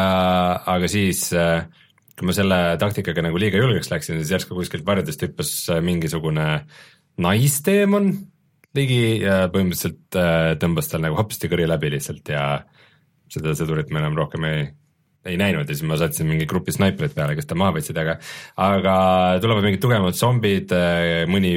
aga 0.76 0.90
siis 0.92 1.28
kui 2.18 2.26
ma 2.26 2.34
selle 2.34 2.62
taktikaga 2.82 3.28
nagu 3.28 3.38
liiga 3.38 3.60
julgeks 3.62 3.92
läksin, 3.92 4.22
siis 4.22 4.32
järsku 4.34 4.56
kuskilt 4.58 4.88
varjudest 4.88 5.28
hüppas 5.28 5.52
mingisugune 5.86 6.48
naisteemon 7.22 8.10
ligi 8.78 9.22
ja 9.22 9.46
põhimõtteliselt 9.54 10.18
äh, 10.20 10.56
tõmbas 10.62 10.90
tal 10.92 11.04
nagu 11.06 11.18
hopsti 11.18 11.50
kõri 11.52 11.68
läbi 11.70 11.92
lihtsalt 11.94 12.34
ja 12.34 12.44
seda 13.32 13.54
sõdurit 13.58 13.92
ma 13.92 14.02
enam 14.04 14.18
rohkem 14.18 14.46
ei, 14.50 14.68
ei 15.28 15.38
näinud 15.40 15.68
ja 15.68 15.76
siis 15.76 15.86
ma 15.88 16.00
sattusin 16.00 16.30
mingi 16.30 16.48
grupi 16.50 16.74
snaipreid 16.76 17.14
peale, 17.18 17.36
kes 17.38 17.50
ta 17.50 17.58
maha 17.60 17.78
võtsid, 17.78 18.00
aga 18.02 18.18
aga 18.64 18.96
tulevad 19.44 19.68
mingid 19.68 19.84
tugevamad 19.84 20.18
zombid, 20.18 20.74
äh, 20.76 21.28
mõni 21.30 21.54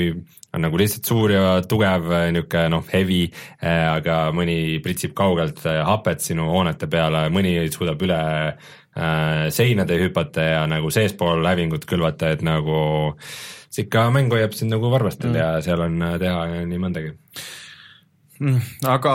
on 0.55 0.65
nagu 0.65 0.79
lihtsalt 0.81 1.07
suur 1.07 1.33
ja 1.35 1.45
tugev 1.69 2.11
niisugune 2.35 2.67
noh, 2.75 2.85
heavy, 2.91 3.23
äh, 3.63 3.87
aga 3.93 4.19
mõni 4.35 4.81
pritsib 4.83 5.15
kaugelt 5.19 5.63
äh, 5.69 5.81
hapet 5.87 6.25
sinu 6.25 6.49
hoonete 6.51 6.91
peale, 6.91 7.29
mõni 7.33 7.55
suudab 7.73 8.03
üle 8.07 8.21
äh, 8.51 9.47
seinade 9.55 9.99
hüpata 10.03 10.47
ja 10.49 10.67
nagu 10.71 10.91
seespool 10.95 11.47
hävingut 11.47 11.87
külvata, 11.91 12.35
et 12.35 12.45
nagu 12.47 13.15
see 13.71 13.87
ikka 13.87 14.09
mäng 14.15 14.33
hoiab 14.35 14.57
sind 14.57 14.75
nagu 14.75 14.91
varvastel 14.91 15.31
mm. 15.31 15.39
ja 15.39 15.51
seal 15.63 15.87
on 15.87 16.03
teha 16.19 16.47
nii 16.67 16.83
mõndagi 16.83 17.15
aga 18.89 19.15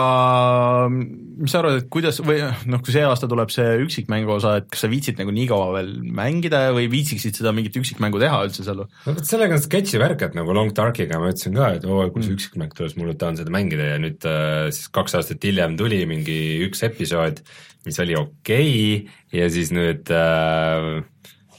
mis 0.90 1.50
sa 1.50 1.58
arvad, 1.58 1.80
et 1.80 1.88
kuidas 1.90 2.20
või 2.22 2.38
noh, 2.70 2.80
kui 2.84 2.94
see 2.94 3.02
aasta 3.06 3.26
tuleb 3.30 3.50
see 3.50 3.72
üksikmängu 3.82 4.36
osa, 4.36 4.56
et 4.60 4.68
kas 4.70 4.84
sa 4.84 4.90
viitsid 4.92 5.18
nagu 5.18 5.34
nii 5.34 5.48
kaua 5.50 5.72
veel 5.74 5.90
mängida 6.16 6.68
või 6.76 6.86
viitsiksid 6.92 7.40
seda 7.40 7.50
mingit 7.56 7.74
üksikmängu 7.80 8.20
teha 8.22 8.44
üldse 8.46 8.66
seal? 8.66 8.84
no 8.86 9.16
vot 9.16 9.26
sellega 9.26 9.58
on 9.58 9.64
sketši 9.64 10.02
värk, 10.02 10.22
et 10.28 10.38
nagu 10.38 10.54
Long 10.54 10.70
Darkiga 10.76 11.18
ma 11.22 11.32
ütlesin 11.32 11.58
ka, 11.58 11.72
et 11.78 11.88
oo, 11.88 12.04
kui 12.14 12.22
see 12.22 12.32
mm. 12.32 12.38
üksikmäng 12.38 12.76
tuleb, 12.76 12.92
siis 12.92 13.00
ma 13.02 13.16
tahan 13.18 13.40
seda 13.40 13.54
mängida 13.54 13.90
ja 13.94 13.98
nüüd 14.02 14.28
äh, 14.30 14.68
siis 14.70 14.92
kaks 14.94 15.18
aastat 15.18 15.48
hiljem 15.48 15.74
tuli 15.80 16.04
mingi 16.06 16.38
üks 16.68 16.86
episood, 16.86 17.42
mis 17.86 17.98
oli 18.02 18.14
okei 18.18 18.70
okay, 18.70 19.18
ja 19.34 19.50
siis 19.50 19.74
nüüd 19.74 20.14
äh, 20.14 21.02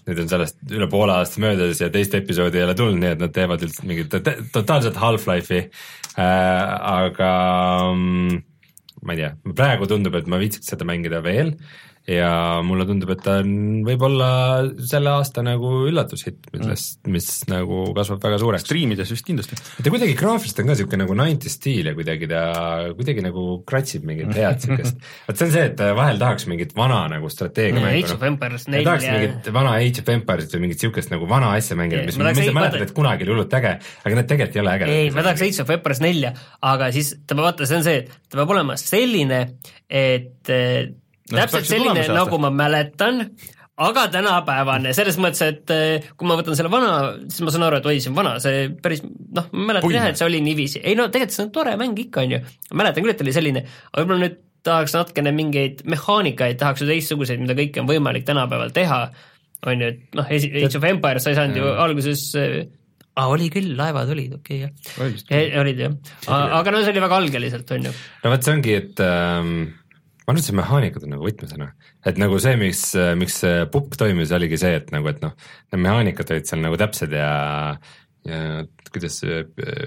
nüüd 0.08 0.22
on 0.24 0.30
sellest 0.32 0.60
üle 0.72 0.88
poole 0.92 1.16
aasta 1.18 1.42
möödas 1.44 1.82
ja 1.84 1.90
teist 1.94 2.16
episoodi 2.18 2.62
ei 2.62 2.68
ole 2.68 2.76
tulnud, 2.80 3.02
nii 3.02 3.16
et 3.16 3.24
nad 3.24 3.34
teevad 3.36 3.64
üldse 3.68 3.88
mingit 3.88 4.14
totaalset 4.56 5.00
Half-Life'i. 5.02 5.68
Äh,, 6.18 6.24
aga 7.04 7.32
mm, 7.94 8.40
ma 9.04 9.16
ei 9.16 9.22
tea, 9.22 9.34
praegu 9.58 9.90
tundub, 9.90 10.16
et 10.18 10.30
ma 10.32 10.40
viitsiks 10.42 10.72
seda 10.74 10.88
mängida 10.88 11.22
veel 11.26 11.54
ja 12.08 12.62
mulle 12.64 12.86
tundub, 12.88 13.10
et 13.12 13.20
ta 13.24 13.34
on 13.42 13.82
võib-olla 13.84 14.30
selle 14.88 15.12
aasta 15.12 15.42
nagu 15.44 15.84
üllatushitt, 15.90 16.46
millest 16.54 17.02
mm., 17.02 17.12
mis 17.12 17.28
nagu 17.52 17.82
kasvab 17.98 18.22
väga 18.24 18.38
suureks. 18.40 18.64
striimides 18.64 19.10
vist 19.12 19.26
kindlasti. 19.28 19.58
ta 19.60 19.92
kuidagi 19.92 20.14
graafiliselt 20.20 20.62
on 20.64 20.70
ka 20.70 20.76
niisugune 20.76 21.02
nagu 21.04 21.18
90 21.18 21.52
stiil 21.52 21.90
ja 21.92 21.94
kuidagi 21.98 22.30
ta, 22.32 22.44
kuidagi 22.96 23.26
nagu 23.26 23.48
kratsib 23.68 24.06
mingit 24.08 24.32
head 24.38 24.62
niisugust, 24.62 25.04
vot 25.28 25.42
see 25.42 25.50
on 25.50 25.54
see, 25.58 25.66
et 25.74 25.84
vahel 26.00 26.22
tahaks 26.22 26.48
mingit 26.48 26.72
vana 26.78 27.02
nagu 27.12 27.32
strateegiamängu. 27.34 28.06
Age 28.06 28.16
of 28.16 28.24
Empires 28.30 28.70
neli. 28.72 28.88
tahaks 28.88 29.10
mingit 29.12 29.50
vana 29.58 29.74
Age 29.82 30.04
of 30.06 30.12
Empire'it 30.16 30.56
või 30.56 30.64
mingit 30.64 30.80
niisugust 30.80 31.12
nagu 31.12 31.28
vana 31.28 31.52
asja 31.58 31.76
mängida, 31.80 32.06
mis 32.08 32.20
ma, 32.22 32.32
ma 32.32 32.54
mäletan, 32.62 32.86
et 32.88 32.94
kunagi 32.96 33.28
oli 33.28 33.36
hullult 33.36 33.58
äge, 33.60 33.74
aga 34.04 34.22
need 34.22 34.32
tegelikult 34.32 34.56
ei 34.56 34.64
ole 34.64 34.78
ägedad. 34.78 35.02
ei, 35.02 35.12
ma 35.12 35.28
tahaks 35.28 35.44
Age 35.50 35.66
of 35.66 35.76
Empires 35.76 36.02
nelja, 36.06 36.32
aga 36.72 36.88
siis 36.96 37.12
ta, 37.28 37.36
vaata, 37.36 37.68
see 37.68 37.82
on 37.82 37.86
see, 37.90 38.06
et 38.06 38.32
ta 38.32 38.40
peab 38.40 38.56
olema 38.56 38.80
selline, 38.80 39.42
et 39.92 40.56
no, 41.32 41.38
täpselt 41.38 41.70
selline, 41.70 42.08
nagu 42.14 42.40
ma 42.42 42.52
mäletan, 42.54 43.26
aga 43.78 44.08
tänapäevane, 44.14 44.94
selles 44.98 45.20
mõttes, 45.22 45.44
et 45.46 45.74
eh, 45.76 46.08
kui 46.18 46.30
ma 46.30 46.38
võtan 46.40 46.58
selle 46.58 46.72
vana, 46.74 46.92
siis 47.30 47.46
ma 47.46 47.54
saan 47.54 47.68
aru, 47.68 47.82
et 47.82 47.90
oi, 47.92 48.00
see 48.02 48.12
on 48.12 48.18
vana, 48.18 48.34
see 48.44 48.66
päris 48.84 49.04
noh, 49.06 49.50
ma 49.54 49.72
mäletan 49.72 49.94
jah, 49.94 50.10
et 50.12 50.20
see 50.20 50.28
oli 50.30 50.42
niiviisi, 50.46 50.82
ei 50.82 50.98
no 50.98 51.08
tegelikult 51.14 51.38
see 51.38 51.46
on 51.46 51.54
tore 51.56 51.78
mäng 51.80 52.02
ikka, 52.08 52.26
on 52.26 52.38
ju, 52.38 52.42
mäletan 52.74 53.06
küll, 53.06 53.14
et 53.14 53.24
oli 53.26 53.36
selline, 53.36 53.64
aga 53.92 54.02
võib-olla 54.02 54.26
nüüd 54.26 54.42
tahaks 54.68 54.98
natukene 54.98 55.32
mingeid 55.36 55.86
mehaanikaid, 55.88 56.58
tahaks 56.60 56.84
ju 56.84 56.90
teistsuguseid, 56.90 57.44
mida 57.44 57.56
kõike 57.58 57.84
on 57.84 57.90
võimalik 57.90 58.26
tänapäeval 58.28 58.74
teha, 58.76 59.04
on 59.68 59.86
ju, 59.86 59.94
et 59.94 60.18
noh, 60.18 60.34
Age 60.34 60.74
of 60.80 60.90
Empires 60.90 61.26
sa 61.26 61.32
ei 61.34 61.38
saanud 61.38 61.62
ju 61.62 61.70
alguses 61.86 62.26
ah, 63.18 63.30
oli 63.30 63.50
küll, 63.54 63.74
laevad 63.78 64.10
olid, 64.14 64.38
okei 64.40 64.66
okay, 64.68 65.14
jah. 65.30 65.60
olid 65.62 65.82
jah, 65.86 65.98
aga 66.30 66.74
no 66.74 66.82
see 66.82 66.94
oli 66.94 67.04
väga 67.04 67.20
algeliselt, 67.22 67.74
on 67.78 67.90
ju. 67.90 67.94
no 68.24 68.34
vot, 68.34 68.46
see 68.46 68.58
ongi, 68.58 68.78
et 68.82 69.06
ähm, 69.06 69.54
ma 70.28 70.34
arvan, 70.34 70.42
et 70.42 70.48
see 70.50 70.58
mehaanikad 70.58 71.06
on 71.08 71.14
nagu 71.16 71.24
võtmesõna, 71.24 71.70
et 72.10 72.18
nagu 72.20 72.40
see, 72.44 72.58
miks, 72.60 72.82
miks 73.20 73.40
see 73.46 73.62
pupp 73.72 73.96
toimis, 74.00 74.34
oligi 74.36 74.60
see, 74.60 74.74
et 74.82 74.92
nagu, 74.92 75.08
et 75.08 75.22
noh, 75.24 75.38
need 75.72 75.84
mehaanikad 75.86 76.34
olid 76.36 76.50
seal 76.50 76.64
nagu 76.66 76.80
täpsed 76.80 77.16
ja 77.16 77.32
ja 78.28 78.40
kuidas 78.92 79.22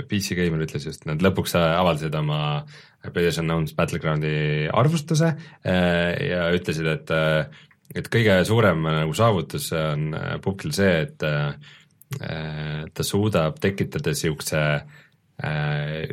PC 0.09 0.37
Gamer 0.39 0.63
ütles 0.65 0.87
just, 0.89 1.05
nad 1.05 1.21
lõpuks 1.21 1.53
avaldasid 1.59 2.15
oma 2.17 2.63
PlayStation 3.03 3.51
Unknown's 3.51 3.75
Battleground'i 3.77 4.71
arvustuse 4.73 5.35
äh, 5.35 6.15
ja 6.31 6.47
ütlesid, 6.57 6.89
et 6.89 7.13
äh, 7.13 7.61
et 7.97 8.09
kõige 8.13 8.39
suurem 8.47 8.85
nagu 8.87 9.15
saavutus 9.17 9.71
on 9.77 10.15
Pupkil 10.45 10.73
see, 10.75 10.93
et 11.07 11.25
äh, 11.27 12.87
ta 12.95 13.07
suudab 13.07 13.59
tekitada 13.63 14.15
äh, 14.15 16.05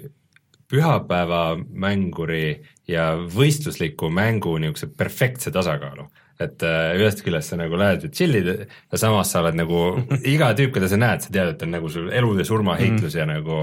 pühapäevamänguri 0.68 2.48
ja 2.88 3.10
võistlusliku 3.18 4.12
mängu 4.14 4.58
niisuguse 4.62 4.92
perfektse 4.98 5.52
tasakaalu 5.52 6.08
et 6.42 6.62
äh, 6.66 6.94
ühest 7.00 7.24
küljest 7.26 7.52
sa 7.52 7.58
nagu 7.58 7.78
lähed 7.80 8.04
ja 8.06 8.10
chill'id 8.14 8.48
ja 8.50 9.00
samas 9.00 9.32
sa 9.34 9.42
oled 9.42 9.58
nagu 9.58 9.80
iga 10.34 10.52
tüüp, 10.58 10.74
keda 10.76 10.90
sa 10.92 11.00
näed, 11.02 11.24
sa 11.26 11.34
tead, 11.34 11.56
et 11.56 11.66
on 11.66 11.74
nagu 11.74 11.90
sul 11.92 12.12
elu 12.14 12.34
ja 12.38 12.46
surma 12.46 12.78
heitlus 12.78 13.16
mm. 13.16 13.20
ja 13.20 13.26
nagu 13.30 13.58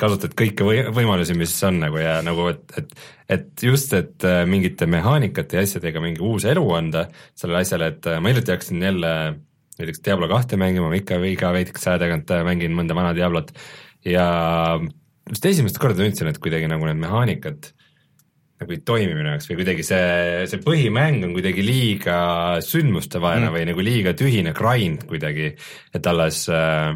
kasutad 0.00 0.34
kõiki 0.38 0.66
või, 0.66 0.80
võimalusi, 0.94 1.36
mis 1.38 1.54
on 1.68 1.78
nagu 1.84 2.02
ja 2.02 2.18
nagu, 2.26 2.50
et, 2.52 2.66
et 2.80 2.98
et 3.28 3.62
just, 3.62 3.92
et 3.92 4.24
äh, 4.26 4.42
mingite 4.48 4.88
mehaanikate 4.90 5.58
ja 5.58 5.62
asjadega 5.66 6.00
mingi 6.02 6.22
uus 6.24 6.46
elu 6.48 6.64
anda 6.74 7.06
sellele 7.36 7.62
asjale, 7.62 7.92
et 7.92 8.10
äh, 8.10 8.18
ma 8.24 8.32
hiljuti 8.32 8.54
hakkasin 8.54 8.86
jälle 8.88 9.10
näiteks 9.78 10.02
Diablo 10.02 10.30
kahte 10.32 10.58
mängima, 10.58 10.88
ma 10.90 10.98
ikka 10.98 11.20
iga 11.28 11.52
veidikese 11.54 11.92
aja 11.92 12.02
tagant 12.02 12.32
mängin 12.48 12.74
mõnda 12.74 12.96
vana 12.98 13.12
Diablot 13.14 13.52
ja 14.08 14.26
just 15.28 15.46
esimest 15.46 15.78
korda 15.78 16.02
tundsin, 16.02 16.32
et 16.32 16.40
kuidagi 16.42 16.70
nagu 16.72 16.88
need 16.88 16.98
mehaanikad 17.04 17.70
nagu 18.58 18.74
ei 18.74 18.82
toimi 18.82 19.14
minu 19.14 19.32
jaoks 19.32 19.48
või 19.50 19.60
kuidagi 19.60 19.86
see, 19.86 20.44
see 20.50 20.62
põhimäng 20.64 21.22
on 21.28 21.34
kuidagi 21.36 21.62
liiga 21.64 22.18
sündmustevaene 22.64 23.46
mm. 23.46 23.54
või 23.54 23.64
nagu 23.70 23.86
liiga 23.86 24.14
tühine 24.18 24.54
grind 24.56 25.06
kuidagi, 25.10 25.52
et 25.94 26.10
alles 26.10 26.44
äh, 26.50 26.92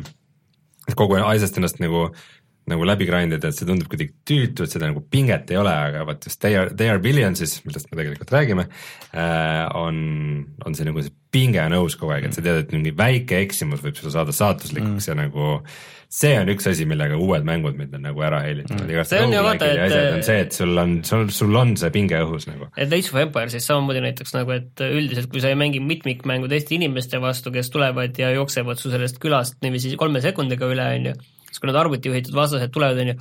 kogu 0.98 1.20
asjast 1.22 1.60
ennast 1.60 1.82
nagu 1.82 2.08
nagu 2.70 2.86
läbi 2.86 3.06
grind 3.08 3.34
ida, 3.34 3.50
et 3.50 3.58
see 3.58 3.66
tundub 3.66 3.88
kuidagi 3.90 4.12
tüütu, 4.28 4.64
et 4.64 4.70
seda 4.70 4.86
nagu 4.86 5.02
pinget 5.10 5.50
ei 5.50 5.58
ole, 5.58 5.72
aga 5.88 6.04
vot 6.06 6.28
just 6.28 6.38
They 6.42 6.54
are, 6.58 6.70
They 6.70 6.92
are 6.92 7.02
Billionsis, 7.02 7.56
millest 7.66 7.90
me 7.90 7.98
tegelikult 7.98 8.30
räägime 8.34 8.68
äh,, 9.10 9.64
on, 9.78 9.96
on 10.62 10.78
see 10.78 10.86
nagu 10.86 11.02
see 11.02 11.14
pinge 11.34 11.58
on 11.64 11.74
õhus 11.80 11.98
kogu 11.98 12.14
aeg, 12.14 12.28
et 12.28 12.38
sa 12.38 12.44
tead, 12.44 12.62
et 12.62 12.76
mingi 12.76 12.94
väike 12.94 13.40
eksimus 13.42 13.82
võib 13.82 13.98
sulle 13.98 14.14
saada 14.14 14.34
saatuslikuks 14.36 14.94
mm. 14.94 15.08
ja 15.10 15.18
nagu 15.18 15.56
see 16.12 16.32
on 16.36 16.50
üks 16.52 16.66
asi, 16.68 16.84
millega 16.88 17.16
uued 17.16 17.46
mängud 17.48 17.78
mind 17.78 17.94
on 17.96 18.04
nagu 18.04 18.24
ära 18.24 18.42
helitanud 18.44 18.84
mm., 18.84 18.92
igast 18.92 19.14
roguelike'id 19.16 19.78
ja 19.78 19.86
asjad 19.88 20.16
on 20.18 20.24
see, 20.26 20.40
et 20.44 20.56
sul 20.58 20.82
on, 20.82 20.94
sul, 21.08 21.24
sul 21.32 21.60
on 21.60 21.72
see 21.80 21.92
pinge 21.94 22.18
õhus 22.26 22.48
nagu. 22.50 22.68
et 22.76 22.92
Age 22.92 23.12
of 23.14 23.20
Empiresis 23.22 23.68
samamoodi 23.70 24.04
näiteks 24.04 24.36
nagu, 24.36 24.52
et 24.56 24.84
üldiselt 24.84 25.30
kui 25.32 25.40
sa 25.44 25.52
ei 25.52 25.58
mängi 25.58 25.80
mitmikmängu 25.84 26.50
teiste 26.52 26.76
inimeste 26.76 27.20
vastu, 27.22 27.54
kes 27.54 27.72
tulevad 27.72 28.18
ja 28.20 28.32
jooksevad 28.36 28.80
su 28.80 28.92
sellest 28.92 29.22
külast 29.22 29.56
niiviisi 29.64 29.96
kolme 30.00 30.20
sekundiga 30.24 30.68
üle, 30.68 30.88
on 30.98 31.12
ju, 31.12 31.16
siis 31.53 31.61
kui 31.61 31.68
need 31.68 31.76
arvutijuhitud 31.76 32.36
vastased 32.36 32.72
tulevad, 32.72 32.98
on 33.03 33.11
ju, 33.11 33.16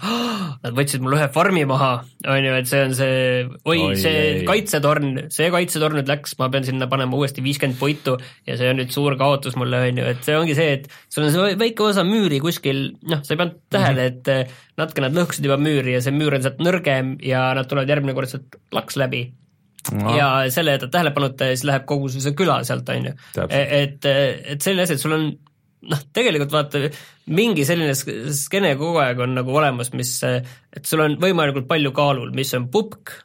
nad 0.63 0.75
võtsid 0.77 1.03
mul 1.03 1.17
ühe 1.17 1.27
farmi 1.35 1.65
maha, 1.67 1.89
on 2.31 2.45
ju, 2.47 2.53
et 2.61 2.69
see 2.69 2.83
on 2.85 2.93
see, 2.95 3.17
oi, 3.59 3.75
oi, 3.75 3.97
see 3.99 4.21
ei. 4.21 4.45
kaitsetorn, 4.47 5.25
see 5.33 5.49
kaitsetorn 5.51 5.99
nüüd 5.99 6.11
läks, 6.11 6.37
ma 6.39 6.47
pean 6.53 6.67
sinna 6.67 6.87
panema 6.91 7.19
uuesti 7.19 7.43
viiskümmend 7.43 7.79
puitu 7.81 8.15
ja 8.47 8.55
see 8.59 8.71
on 8.71 8.79
nüüd 8.79 8.95
suur 8.95 9.17
kaotus 9.19 9.59
mulle, 9.59 9.83
on 9.89 9.99
ju, 9.99 10.07
et 10.15 10.23
see 10.23 10.39
ongi 10.39 10.55
see, 10.55 10.79
et 10.79 10.87
sul 11.11 11.27
on 11.27 11.35
see 11.35 11.59
väike 11.59 11.85
osa 11.89 12.07
müüri 12.07 12.39
kuskil, 12.43 12.87
noh, 13.11 13.19
sa 13.27 13.35
ei 13.35 13.43
pannud 13.43 13.59
tähele, 13.75 14.07
mhm. 14.07 14.15
et 14.15 14.31
eh, 14.31 14.57
natuke 14.79 15.03
nad 15.03 15.19
lõhkusid 15.19 15.51
juba 15.51 15.59
müüri 15.59 15.97
ja 15.97 16.01
see 16.05 16.15
müür 16.15 16.39
on 16.39 16.47
sealt 16.47 16.63
nõrgem 16.63 17.17
ja 17.27 17.49
nad 17.57 17.67
tulevad 17.67 17.91
järgmine 17.91 18.15
kord 18.15 18.31
sealt 18.31 18.59
laks 18.71 18.95
läbi 19.01 19.25
no.. 19.91 20.15
ja 20.15 20.33
selle 20.53 20.77
jätad 20.77 20.95
tähelepanuta 20.95 21.51
ja 21.51 21.55
siis 21.55 21.67
läheb 21.67 21.85
kogu 21.89 22.09
see 22.13 22.35
küla 22.37 22.61
sealt, 22.67 22.89
on 22.95 23.11
ju. 23.11 23.15
et, 23.49 24.05
et 24.07 24.61
selline 24.63 24.87
asi, 24.87 24.95
et 24.95 25.03
sul 25.03 25.19
on 25.19 25.31
noh, 25.89 26.03
tegelikult 26.13 26.53
vaata, 26.53 26.83
mingi 27.33 27.65
selline 27.67 27.95
skeene 27.95 28.75
kogu 28.79 29.01
aeg 29.03 29.21
on 29.25 29.35
nagu 29.39 29.55
olemas, 29.57 29.91
mis, 29.97 30.13
et 30.25 30.87
sul 30.87 31.03
on 31.05 31.17
võimalikult 31.21 31.69
palju 31.69 31.93
kaalul, 31.97 32.33
mis 32.37 32.53
on 32.57 32.67
pupk, 32.73 33.15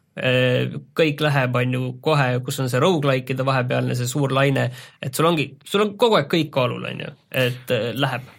kõik 0.96 1.20
läheb, 1.20 1.58
on 1.60 1.76
ju, 1.76 1.90
kohe, 2.04 2.30
kus 2.44 2.62
on 2.64 2.70
see 2.72 2.80
rogu-like'ide 2.80 3.44
vahepealne 3.44 3.96
see 3.98 4.08
suur 4.08 4.32
laine, 4.32 4.70
et 5.04 5.12
sul 5.14 5.28
ongi, 5.28 5.50
sul 5.68 5.84
on 5.84 5.92
kogu 6.00 6.16
aeg 6.20 6.32
kõik 6.32 6.50
kaalul, 6.54 6.88
on 6.88 7.04
ju, 7.04 7.12
et 7.44 7.76
läheb. 8.00 8.32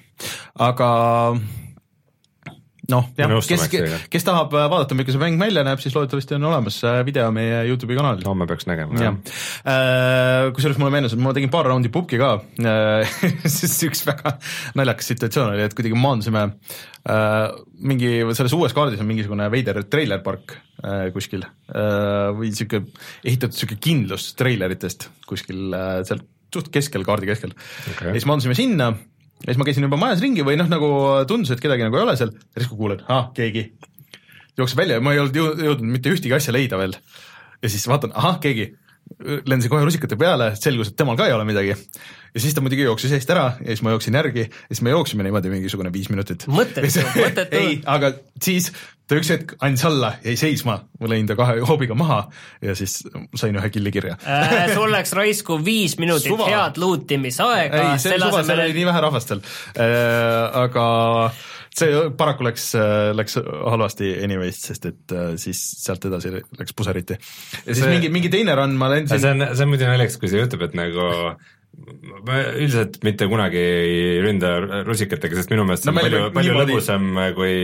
aga 0.66 0.90
noh, 2.92 3.08
jah, 3.20 3.32
kes, 3.44 3.66
kes 4.12 4.26
tahab 4.28 4.54
äh, 4.56 4.68
vaadata, 4.72 4.96
milline 4.96 5.16
see 5.16 5.22
mäng 5.22 5.40
välja 5.42 5.64
näeb, 5.68 5.82
siis 5.84 5.96
loodetavasti 5.96 6.38
on 6.38 6.48
olemas 6.50 6.78
äh, 6.88 7.00
video 7.08 7.30
meie 7.36 7.64
Youtube'i 7.68 7.98
kanalil. 7.98 8.24
homme 8.28 8.48
peaks 8.50 8.68
nägema, 8.70 9.00
jah. 9.02 9.18
Äh, 9.68 10.50
kusjuures 10.56 10.80
mulle 10.80 10.94
meenus, 10.96 11.16
et 11.16 11.24
ma 11.24 11.34
tegin 11.36 11.52
paar 11.54 11.68
raundi 11.68 11.92
pubki 11.94 12.20
ka. 12.22 12.38
Siis 13.58 13.76
üks 13.88 14.06
väga 14.08 14.38
naljakas 14.80 15.12
situatsioon 15.14 15.54
oli, 15.56 15.66
et 15.68 15.76
kuidagi 15.78 15.98
maandusime 16.00 16.48
mingi, 17.88 18.10
selles 18.36 18.56
uues 18.58 18.74
kaardis 18.76 19.00
on 19.00 19.08
mingisugune 19.08 19.46
veider 19.52 19.80
treilerpark 19.88 20.58
kuskil 21.16 21.46
või 21.72 22.50
niisugune 22.50 22.90
ehitatud 23.24 23.56
niisugune 23.56 23.84
kindlus 23.86 24.26
treileritest 24.36 25.08
kuskil 25.30 25.72
seal 26.08 26.20
suht 26.54 26.72
keskel, 26.74 27.06
kaardi 27.08 27.30
keskel. 27.30 27.54
Okay.. 27.94 28.10
ja 28.10 28.18
siis 28.18 28.28
maandusime 28.28 28.58
sinna 28.58 28.92
ja 29.44 29.52
siis 29.52 29.60
ma 29.62 29.68
käisin 29.68 29.86
juba 29.86 30.00
majas 30.02 30.24
ringi 30.24 30.46
või 30.46 30.58
noh, 30.60 30.70
nagu 30.72 30.90
tundus, 31.30 31.52
et 31.54 31.62
kedagi 31.64 31.86
nagu 31.86 32.00
ei 32.00 32.06
ole 32.08 32.18
seal, 32.20 32.34
järsku 32.58 32.80
kuulen, 32.80 33.04
ahah, 33.08 33.30
keegi. 33.38 33.70
Jookseb 34.58 34.80
välja 34.82 34.98
ja 34.98 35.04
ma 35.06 35.14
ei 35.14 35.22
olnud 35.22 35.38
jõudnud 35.38 35.86
mitte 35.94 36.10
ühtegi 36.14 36.34
asja 36.34 36.56
leida 36.56 36.80
veel. 36.82 36.96
ja 37.62 37.70
siis 37.70 37.86
vaatan, 37.90 38.16
ahah, 38.18 38.40
keegi, 38.42 38.72
lendasin 39.20 39.72
kohe 39.72 39.86
rusikate 39.88 40.18
peale, 40.20 40.52
selgus, 40.60 40.92
et 40.92 40.98
temal 41.00 41.18
ka 41.20 41.28
ei 41.30 41.36
ole 41.36 41.46
midagi. 41.48 41.76
ja 42.34 42.42
siis 42.44 42.54
ta 42.54 42.62
muidugi 42.62 42.86
jooksis 42.86 43.16
eest 43.18 43.30
ära 43.34 43.48
ja 43.62 43.72
siis 43.72 43.82
ma 43.86 43.96
jooksin 43.96 44.18
järgi 44.20 44.46
ja 44.46 44.68
siis 44.70 44.84
me 44.86 44.94
jooksime 44.94 45.26
niimoodi 45.26 45.50
mingisugune 45.54 45.94
viis 45.94 46.12
minutit. 46.14 46.46
mõttetu, 46.48 47.04
mõttetu. 47.16 47.58
ei, 47.58 47.82
aga 47.86 48.14
siis 48.44 48.72
ta 49.08 49.18
üks 49.18 49.32
hetk 49.32 49.56
andis 49.64 49.86
alla, 49.88 50.12
jäi 50.26 50.36
seisma, 50.40 50.78
ma 51.00 51.10
lõin 51.10 51.28
ta 51.30 51.38
kahe 51.40 51.62
hoobiga 51.68 51.96
maha 51.98 52.26
ja 52.62 52.76
siis 52.78 53.00
sain 53.40 53.56
ühe 53.56 53.70
killi 53.74 53.94
kirja 53.96 54.18
äh,. 54.28 54.74
sul 54.76 54.92
läks 54.92 55.16
raisku 55.18 55.60
viis 55.64 55.96
minutit 56.02 56.34
suva. 56.34 56.50
head 56.52 56.80
luutimisaega. 56.82 57.84
ei, 57.94 58.02
see 58.04 58.20
suva, 58.20 58.44
seal 58.44 58.66
oli 58.66 58.76
nii 58.76 58.90
vähe 58.92 59.06
rahvast 59.08 59.34
seal 59.34 59.46
äh,, 59.80 60.64
aga 60.66 60.88
see 61.78 62.08
paraku 62.18 62.48
läks, 62.48 62.70
läks 63.18 63.38
halvasti 63.42 64.14
anyways, 64.26 64.62
sest 64.70 64.88
et 64.90 65.14
äh, 65.16 65.36
siis 65.42 65.62
sealt 65.84 66.08
edasi 66.10 66.34
läks 66.38 66.76
puseriti. 66.78 67.20
ja 67.20 67.68
siis 67.68 67.84
see, 67.84 67.92
mingi, 67.94 68.12
mingi 68.14 68.32
teine 68.34 68.56
run 68.58 68.74
ma 68.80 68.90
lendasin. 68.94 69.22
see 69.24 69.36
on, 69.36 69.46
see 69.54 69.68
on 69.68 69.74
muidu 69.74 69.88
naljakas, 69.90 70.18
kui 70.22 70.32
see 70.32 70.42
juhtub, 70.42 70.66
et 70.68 70.76
nagu 70.78 71.08
ma 72.26 72.42
üldiselt 72.56 72.98
mitte 73.06 73.28
kunagi 73.30 73.62
ei 73.62 74.18
ründa 74.24 74.84
rusikatega, 74.88 75.38
sest 75.38 75.54
minu 75.54 75.68
meelest 75.68 75.86
see 75.86 75.94
no, 75.94 76.00
on 76.00 76.08
palju, 76.08 76.22
palju 76.36 76.60
lõbusam, 76.62 77.10
kui 77.38 77.56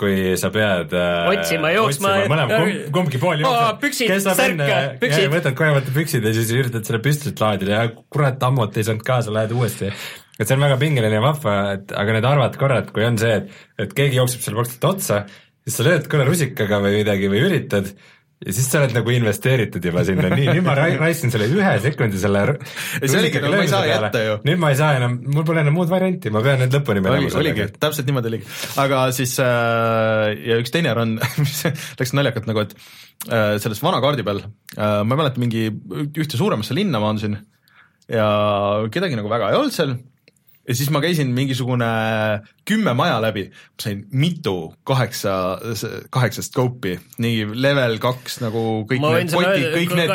kui 0.00 0.34
sa 0.40 0.50
pead 0.50 0.90
äh, 0.98 1.28
otsima, 1.30 1.70
jooksma, 1.70 2.14
mõlema 2.30 2.58
kumb, 2.58 2.86
kumbki 2.96 3.20
pool 3.22 3.44
jookseb. 3.44 3.78
püksid, 3.84 4.14
särk, 4.24 4.62
püksid. 5.02 5.28
võtad 5.30 5.54
kohe 5.58 5.70
vaata 5.76 5.94
püksid 5.94 6.26
ja 6.26 6.32
siis 6.34 6.50
üritad 6.56 6.86
selle 6.88 6.98
püstolit 7.04 7.38
laadida 7.38 7.76
ja 7.76 7.92
kurat, 8.10 8.42
ammut 8.42 8.74
ei 8.74 8.86
saanud 8.88 9.06
kaasa, 9.06 9.34
lähed 9.34 9.54
uuesti. 9.54 9.92
Et 10.38 10.48
see 10.48 10.56
on 10.56 10.64
väga 10.66 10.80
pingeline 10.80 11.20
ja 11.20 11.22
vahva, 11.22 11.54
et 11.76 11.94
aga 11.94 12.16
need 12.16 12.28
harvad 12.28 12.58
korrad, 12.60 12.90
kui 12.94 13.06
on 13.06 13.20
see, 13.20 13.38
et, 13.40 13.62
et 13.84 13.94
keegi 13.96 14.20
jookseb 14.20 14.42
sulle 14.44 14.62
vaikselt 14.62 14.88
otsa, 14.90 15.22
siis 15.64 15.78
sa 15.78 15.86
lööd 15.86 16.10
korra 16.10 16.26
rusikaga 16.28 16.82
või 16.84 17.00
midagi 17.00 17.30
või 17.32 17.44
üritad 17.46 17.92
ja 18.44 18.52
siis 18.52 18.66
sa 18.68 18.80
oled 18.80 18.92
nagu 18.92 19.12
investeeritud 19.14 19.84
juba 19.88 20.02
sinna, 20.06 20.28
nii, 20.32 20.48
nüüd 20.58 20.66
ma 20.66 20.74
raiskasin 20.76 21.32
selle 21.32 21.46
ühe 21.54 21.72
sekundi 21.84 22.18
selle 22.20 22.42
see 22.50 23.16
oligi, 23.20 23.40
no 23.40 23.52
ma 23.54 23.62
ei 23.62 23.70
saa 23.70 23.84
jätta 23.88 24.22
ju. 24.24 24.34
nüüd 24.48 24.60
ma 24.60 24.72
ei 24.74 24.78
saa 24.78 24.98
enam, 24.98 25.16
mul 25.36 25.46
pole 25.48 25.62
enam 25.64 25.76
muud 25.78 25.90
varianti, 25.92 26.32
ma 26.34 26.42
pean 26.44 26.60
nüüd 26.60 26.74
lõpuni 26.76 27.04
minema. 27.04 27.30
oligi, 27.40 27.68
täpselt 27.80 28.10
niimoodi 28.10 28.32
oligi. 28.32 28.48
aga 28.84 29.04
siis 29.16 29.36
äh, 29.44 30.34
ja 30.50 30.58
üks 30.60 30.74
teine 30.74 30.92
run, 30.98 31.16
mis 31.44 31.62
läks 32.00 32.14
naljakalt 32.18 32.50
nagu, 32.50 32.66
et 32.66 32.74
äh, 33.30 33.54
selles 33.64 33.80
vana 33.84 34.02
kaardi 34.04 34.26
peal 34.26 34.42
äh,, 34.44 35.00
ma 35.06 35.06
ei 35.06 35.22
mäleta, 35.22 35.40
mingi 35.40 35.68
ühte 36.10 36.40
suuremasse 36.40 36.76
linna 36.76 37.00
maandusin 37.02 37.38
ja 38.10 38.26
kedagi 38.92 39.16
nagu 39.16 39.30
väga 39.32 39.54
ei 39.54 39.62
olnud 39.62 39.72
seal 39.72 39.96
ja 40.68 40.76
siis 40.76 40.90
ma 40.92 41.00
käisin 41.04 41.32
mingisugune 41.36 41.88
kümme 42.68 42.94
maja 42.96 43.20
läbi, 43.22 43.46
sain 43.80 44.04
mitu 44.12 44.74
kaheksa, 44.88 45.58
kaheksa 46.14 46.44
scope'i, 46.46 46.98
nii 47.20 47.50
level 47.54 47.98
kaks 48.02 48.40
nagu 48.44 48.84
kõik 48.90 49.02
ma 49.04 49.14
need 49.18 49.34
kotid, 49.34 49.66
kõik 49.76 49.96
need, 49.98 50.14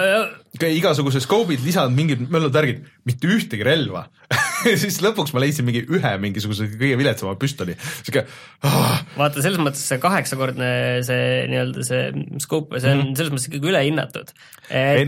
igasugused 0.79 1.25
scope'id, 1.25 1.63
lisad 1.65 1.93
mingid 1.93 2.25
möllud, 2.29 2.53
värgid, 2.55 2.85
mitte 3.05 3.29
ühtegi 3.29 3.67
relva 3.67 4.07
siis 4.82 4.99
lõpuks 5.03 5.34
ma 5.36 5.43
leidsin 5.43 5.68
mingi 5.68 5.84
ühe 5.88 6.12
mingisuguse 6.22 6.68
kõige 6.74 6.97
viletsama 6.99 7.36
püstoli, 7.39 7.76
siuke 8.05 8.26
oh.. 8.68 8.95
vaata, 9.18 9.43
selles 9.43 9.60
mõttes 9.62 9.84
see 9.89 9.99
kaheksakordne 10.03 10.70
see 11.07 11.28
nii-öelda 11.51 11.86
see 11.88 12.26
scope, 12.43 12.80
see 12.82 12.91
on 12.91 12.99
mm 12.99 13.05
-hmm. 13.05 13.20
selles 13.20 13.34
mõttes 13.34 13.47
ikkagi 13.51 13.72
ülehinnatud. 13.72 14.34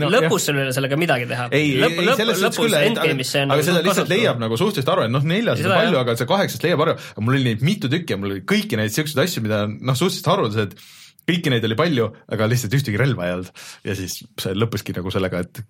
no, 0.02 0.10
lõpus 0.12 0.48
sul 0.48 0.60
ei 0.60 0.66
ole 0.68 0.76
sellega 0.76 0.98
midagi 1.00 1.28
teha. 1.30 1.48
ei, 1.50 1.76
ei, 1.82 2.08
selles 2.18 2.40
suhtes 2.40 2.62
küll, 2.62 2.78
aga, 2.78 3.06
aga 3.06 3.46
nagu 3.52 3.68
seda 3.68 3.84
lihtsalt 3.88 4.12
leiab 4.12 4.42
nagu 4.42 4.58
suhteliselt 4.60 4.94
aru, 4.94 5.06
et 5.08 5.14
noh, 5.14 5.28
neljas 5.34 5.62
on 5.64 5.76
palju, 5.76 6.00
aga 6.02 6.16
see 6.18 6.32
kaheksast 6.32 6.66
leiab 6.68 6.86
aru, 6.86 6.96
aga 7.14 7.26
mul 7.26 7.38
oli 7.38 7.50
neid 7.50 7.62
mitu 7.66 7.92
tükki 7.92 8.16
ja 8.16 8.20
mul 8.20 8.36
oli 8.36 8.44
kõiki 8.46 8.80
neid 8.80 8.94
siukseid 8.94 9.24
asju, 9.26 9.44
mida 9.44 9.64
noh, 9.68 9.98
suhteliselt 9.98 10.32
haruldased 10.32 10.76
kõiki 11.28 11.52
neid 11.52 11.64
oli 11.66 11.76
palju, 11.78 12.08
aga 12.34 12.48
lihtsalt 12.50 12.74
ühtegi 12.76 12.98
relva 13.00 13.28
ei 13.28 13.34
olnud. 13.36 13.50
Ja 13.86 13.94
siis 13.98 14.18
see 14.42 14.54
lõppeski 14.56 14.94
nagu 14.96 15.12
sellega, 15.14 15.42
et 15.44 15.60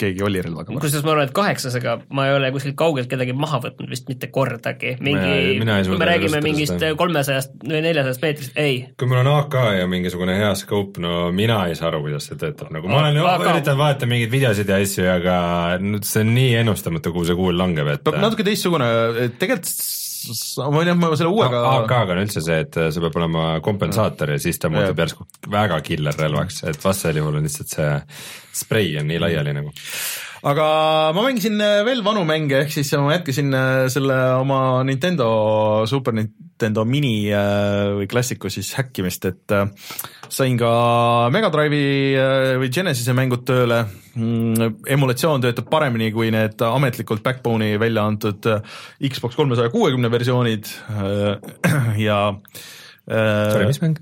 keegi 0.00 0.24
oli 0.24 0.40
relvaga. 0.44 0.72
kusjuures 0.72 1.04
ma 1.06 1.14
arvan, 1.14 1.28
et 1.28 1.34
kaheksasega 1.36 1.96
ma 2.16 2.28
ei 2.28 2.36
ole 2.36 2.50
kuskilt 2.54 2.76
kaugelt 2.78 3.10
kedagi 3.10 3.34
maha 3.36 3.60
võtnud 3.64 3.92
vist 3.92 4.08
mitte 4.10 4.30
kordagi, 4.32 4.96
mingi, 5.04 5.58
kui 5.60 6.00
me 6.00 6.08
räägime 6.10 6.40
mingist 6.44 6.86
kolmesajast 7.00 7.58
või 7.64 7.82
neljasajast 7.88 8.24
meetrist, 8.24 8.56
ei. 8.60 8.80
kui 8.98 9.10
mul 9.10 9.20
on 9.22 9.32
AK 9.34 9.58
ja 9.80 9.90
mingisugune 9.90 10.38
hea 10.38 10.54
scope, 10.58 11.02
no 11.02 11.28
mina 11.36 11.62
ei 11.70 11.76
saa 11.78 11.90
aru, 11.90 12.02
kuidas 12.06 12.30
see 12.30 12.40
töötab, 12.40 12.72
nagu 12.74 12.90
ma 12.90 13.02
olen 13.04 13.20
AK... 13.20 13.46
üritanud 13.52 13.82
vaadata 13.82 14.10
mingeid 14.10 14.32
videosid 14.32 14.72
ja 14.72 14.80
asju, 14.82 15.06
aga 15.18 15.36
see 16.00 16.24
on 16.24 16.34
nii 16.36 16.56
ennustamatu, 16.62 17.12
kuhu 17.14 17.28
see 17.28 17.38
kuul 17.38 17.60
langeb, 17.60 17.92
et 17.92 18.12
natuke 18.16 18.46
teistsugune, 18.46 18.88
tegelikult 19.40 19.70
ma 20.26 20.82
ei 20.82 20.88
tea, 20.88 20.96
ma 20.98 21.10
selle 21.18 21.32
uuega 21.32 21.62
AK-ga 21.80 22.14
on 22.14 22.22
üldse 22.24 22.42
see, 22.44 22.60
et 22.66 22.78
see 22.78 23.02
peab 23.04 23.18
olema 23.20 23.46
kompensaator 23.64 24.34
ja 24.34 24.42
siis 24.42 24.60
ta 24.62 24.70
muutub 24.72 25.02
järsku 25.04 25.26
väga 25.52 25.80
killer 25.86 26.16
relvaks, 26.20 26.62
et 26.70 26.78
vastasel 26.82 27.22
juhul 27.22 27.40
on 27.40 27.46
lihtsalt 27.48 27.74
see 27.76 27.90
sprei 28.64 28.94
on 29.00 29.10
nii 29.10 29.20
laiali 29.22 29.56
nagu. 29.56 29.74
Aga 30.46 30.66
ma 31.16 31.22
mängisin 31.24 31.58
veel 31.58 32.04
vanu 32.06 32.22
mänge, 32.28 32.60
ehk 32.62 32.74
siis 32.74 32.92
ma 33.00 33.16
jätkasin 33.16 33.54
selle 33.90 34.18
oma 34.38 34.58
Nintendo, 34.86 35.28
Super 35.90 36.14
Nintendo 36.14 36.84
mini 36.86 37.32
või 37.98 38.06
klassiku 38.10 38.52
siis 38.52 38.74
häkkimist, 38.78 39.26
et 39.32 39.56
sain 40.32 40.58
ka 40.60 40.70
Mega 41.34 41.50
Drive'i 41.52 42.16
äh, 42.16 42.54
või 42.60 42.70
Genesis'e 42.72 43.14
mängud 43.16 43.44
tööle. 43.48 43.82
Mm, 44.16 44.80
emulatsioon 44.96 45.44
töötab 45.44 45.68
paremini 45.72 46.08
kui 46.14 46.30
need 46.32 46.62
ametlikult 46.64 47.24
Backbone'i 47.26 47.76
välja 47.80 48.06
antud 48.08 48.48
äh, 48.48 48.76
Xbox 49.12 49.36
kolmesaja 49.36 49.72
kuuekümne 49.74 50.10
versioonid 50.12 50.70
äh, 50.96 51.36
ja 52.08 52.20
Sorry, 53.06 53.68
mis 53.68 53.78
mäng? 53.84 54.00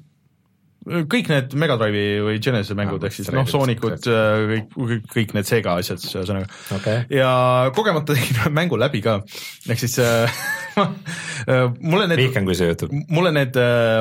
Kõik 0.85 1.31
need 1.33 1.55
Mega 1.61 1.77
Drive'i 1.81 2.21
või 2.25 2.41
Genesis'e 2.43 2.77
mängud 2.79 3.01
ah,, 3.01 3.09
ehk 3.09 3.17
siis 3.17 3.31
noh, 3.33 3.47
Soonicud, 3.49 4.05
kõik, 4.05 4.69
kõik, 4.75 5.07
kõik 5.13 5.35
need 5.37 5.49
Sega 5.49 5.77
asjad 5.81 6.03
siis 6.03 6.15
ühesõnaga. 6.19 6.49
Okay.. 6.77 7.05
ja 7.15 7.31
kogemata 7.77 8.13
tegin 8.17 8.53
mängu 8.55 8.79
läbi 8.81 9.01
ka, 9.05 9.17
ehk 9.71 9.81
siis 9.81 9.97
äh, 10.05 10.45
mulle 11.81 12.09
need 12.11 12.21
vihkan, 12.21 12.49
kui 12.49 12.57
see 12.59 12.69
juhtub. 12.69 12.93
mulle 13.13 13.33
need, 13.37 13.57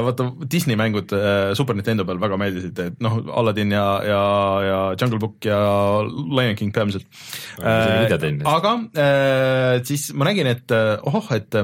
vaata 0.07 0.29
Disney 0.51 0.79
mängud 0.79 1.13
Super 1.57 1.77
Nintendo 1.77 2.07
peal 2.07 2.21
väga 2.21 2.39
meeldisid, 2.41 2.83
et 2.83 3.03
noh, 3.03 3.19
Aladdin 3.41 3.73
ja, 3.75 3.87
ja, 4.07 4.23
ja 4.67 4.79
Jungle 4.99 5.21
Book 5.23 5.39
ja 5.47 5.59
Lion 6.03 6.57
King 6.59 6.75
peamiselt. 6.75 7.07
Äh,. 7.63 8.09
aga 8.43 8.77
äh, 8.97 9.83
siis 9.87 10.11
ma 10.17 10.27
nägin, 10.29 10.51
et 10.51 10.73
ohoh, 10.73 11.31
et 11.35 11.63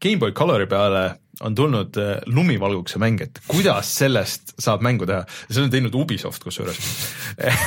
GameBoy 0.00 0.32
Colori 0.32 0.66
peale 0.70 1.19
on 1.40 1.54
tulnud 1.56 1.96
äh, 2.00 2.18
lumivalgukese 2.26 3.00
mäng, 3.00 3.20
et 3.24 3.40
kuidas 3.48 3.92
sellest 4.00 4.54
saab 4.60 4.84
mängu 4.84 5.06
teha. 5.08 5.22
selle 5.48 5.68
on 5.68 5.72
teinud 5.72 5.96
Ubisoft 5.96 6.44
kusjuures. 6.44 6.80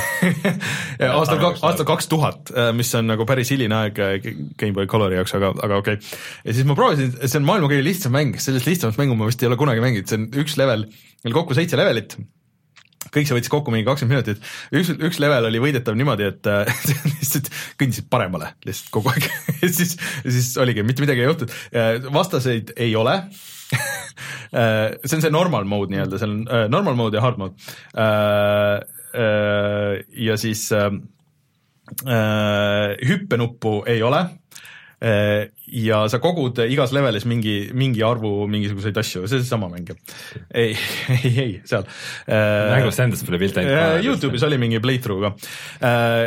Aastal, 1.14 1.42
aastal 1.42 1.88
kaks 1.88 2.08
tuhat, 2.10 2.52
äh, 2.54 2.70
mis 2.76 2.92
on 2.94 3.08
nagu 3.10 3.26
päris 3.28 3.50
hiline 3.54 3.76
aeg 3.80 3.98
äh, 4.02 4.14
GameBoy 4.60 4.86
Colori 4.90 5.18
jaoks, 5.18 5.34
aga, 5.38 5.52
aga 5.66 5.80
okei. 5.82 5.98
Okay.. 5.98 6.22
ja 6.44 6.56
siis 6.56 6.68
ma 6.68 6.78
proovisin, 6.78 7.16
see 7.24 7.40
on 7.40 7.48
maailma 7.48 7.72
kõige 7.72 7.86
lihtsam 7.86 8.14
mäng, 8.14 8.38
sellest 8.42 8.70
lihtsamat 8.70 9.00
mängu 9.00 9.18
ma 9.18 9.28
vist 9.30 9.42
ei 9.42 9.50
ole 9.50 9.58
kunagi 9.60 9.82
mänginud, 9.84 10.08
see 10.10 10.22
on 10.22 10.30
üks 10.44 10.58
level, 10.60 10.86
meil 11.26 11.36
kokku 11.36 11.58
seitse 11.58 11.80
levelit 11.80 12.18
kõik 13.12 13.28
see 13.28 13.36
võttis 13.36 13.52
kokku 13.52 13.74
mingi 13.74 13.86
kakskümmend 13.88 14.14
minutit, 14.16 14.44
üks, 14.74 14.92
üks 14.96 15.20
level 15.22 15.48
oli 15.50 15.62
võidetav 15.62 15.98
niimoodi, 15.98 16.30
et 16.32 16.50
lihtsalt 17.18 17.50
kõndisid 17.80 18.08
paremale 18.12 18.54
lihtsalt 18.66 18.92
kogu 18.94 19.12
aeg. 19.14 19.28
Ja 19.64 19.70
siis, 19.72 19.94
siis 20.22 20.50
oligi, 20.60 20.82
mitte 20.84 21.00
midagi 21.00 21.22
ei 21.24 21.28
juhtunud, 21.30 21.52
vastaseid 22.12 22.74
ei 22.76 22.94
ole. 22.98 23.20
Äh, 24.54 24.94
see 25.02 25.16
on 25.16 25.22
see 25.24 25.32
normal 25.34 25.64
mode 25.66 25.90
nii-öelda, 25.90 26.18
seal 26.20 26.30
on 26.30 26.42
äh, 26.46 26.68
normal 26.70 26.94
mode 26.94 27.18
ja 27.18 27.22
hard 27.24 27.40
mode. 27.40 27.56
Äh, 27.98 28.76
ja 30.26 30.36
siis 30.38 30.68
hüppenuppu 33.08 33.72
ei 33.90 34.02
ole 34.06 34.20
ja 35.64 36.02
sa 36.12 36.18
kogud 36.20 36.58
igas 36.68 36.92
levelis 36.92 37.24
mingi, 37.28 37.54
mingi 37.76 38.02
arvu 38.04 38.44
mingisuguseid 38.52 38.98
asju, 39.00 39.22
see 39.24 39.38
on 39.38 39.44
seesama 39.44 39.70
mäng 39.72 39.88
ju. 39.88 39.96
ei, 40.52 40.74
ei, 41.14 41.32
ei, 41.32 41.54
seal. 41.64 41.86
mängust 42.28 43.00
endast 43.00 43.24
pole 43.24 43.40
pilte 43.40 43.62
ainult. 43.62 44.04
Youtube'is 44.04 44.44
oli 44.44 44.58
mingi 44.60 44.80
playthrough 44.84 45.24
ka. 45.24 45.32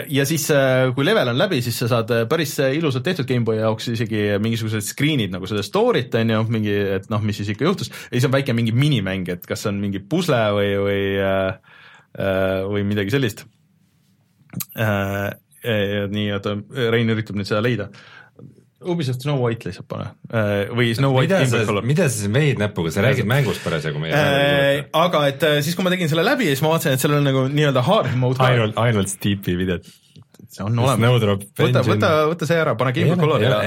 ja 0.09 0.25
siis, 0.29 0.47
kui 0.97 1.05
level 1.05 1.33
on 1.33 1.39
läbi, 1.39 1.61
siis 1.65 1.77
sa 1.83 1.91
saad 1.91 2.13
päris 2.31 2.55
ilusalt 2.65 3.05
tehtud 3.05 3.29
GameBoy 3.29 3.61
jaoks 3.61 3.91
isegi 3.93 4.25
mingisugused 4.41 4.89
screen'id 4.89 5.33
nagu 5.33 5.49
seda 5.49 5.65
story't 5.65 6.17
on 6.17 6.33
ju, 6.33 6.43
mingi, 6.57 6.75
et 6.97 7.09
noh, 7.13 7.21
mis 7.25 7.37
siis 7.37 7.53
ikka 7.53 7.69
juhtus, 7.69 7.93
ja 8.09 8.17
siis 8.17 8.29
on 8.29 8.33
väike 8.33 8.57
mingi 8.57 8.73
minimäng, 8.73 9.29
et 9.37 9.45
kas 9.47 9.67
on 9.69 9.77
mingi 9.83 10.01
pusle 10.01 10.41
või, 10.57 10.73
või 10.81 11.01
või 12.73 12.81
midagi 12.87 13.13
sellist. 13.13 13.45
nii, 15.67 16.29
oota, 16.33 16.53
Rein 16.89 17.11
üritab 17.13 17.37
nüüd 17.37 17.49
seda 17.49 17.61
leida 17.61 17.91
Ubisoft 18.85 19.23
Snow 19.25 19.39
White 19.41 19.65
lihtsalt 19.65 19.87
pane. 19.89 20.11
Äh, 20.29 20.69
või 20.77 20.91
Snow 20.93 21.15
White 21.15 21.39
mida 21.41 21.65
sa, 21.65 21.81
mida 21.81 22.05
sa 22.05 22.13
siis 22.13 22.33
veid 22.33 22.59
näpuga, 22.61 22.91
sa 22.93 23.01
räägid 23.05 23.25
mängust 23.29 23.63
parasjagu 23.65 24.01
meie 24.01 24.13
äh, 24.13 24.83
aga 24.93 25.23
et 25.31 25.45
äh, 25.47 25.61
siis, 25.65 25.73
kui 25.77 25.85
ma 25.85 25.93
tegin 25.93 26.11
selle 26.11 26.25
läbi, 26.25 26.45
siis 26.51 26.61
ma 26.61 26.75
vaatasin, 26.75 26.93
et 26.93 27.01
sellel 27.01 27.23
on 27.23 27.25
nagu 27.25 27.45
nii-öelda 27.49 27.81
hard 27.87 28.13
mode 28.21 28.43
ainult, 28.45 28.77
ainult 28.77 29.09
Steepi 29.09 29.55
videot. 29.57 29.89
see 30.53 30.61
on 30.63 30.77
olemas. 30.77 31.25
võta, 31.57 31.81
võta, 31.87 32.11
võta 32.29 32.49
see 32.49 32.59
ära, 32.61 32.77
pane 32.77 32.93
Game 32.93 33.17
of 33.17 33.23
Color 33.23 33.47
ja, 33.47 33.57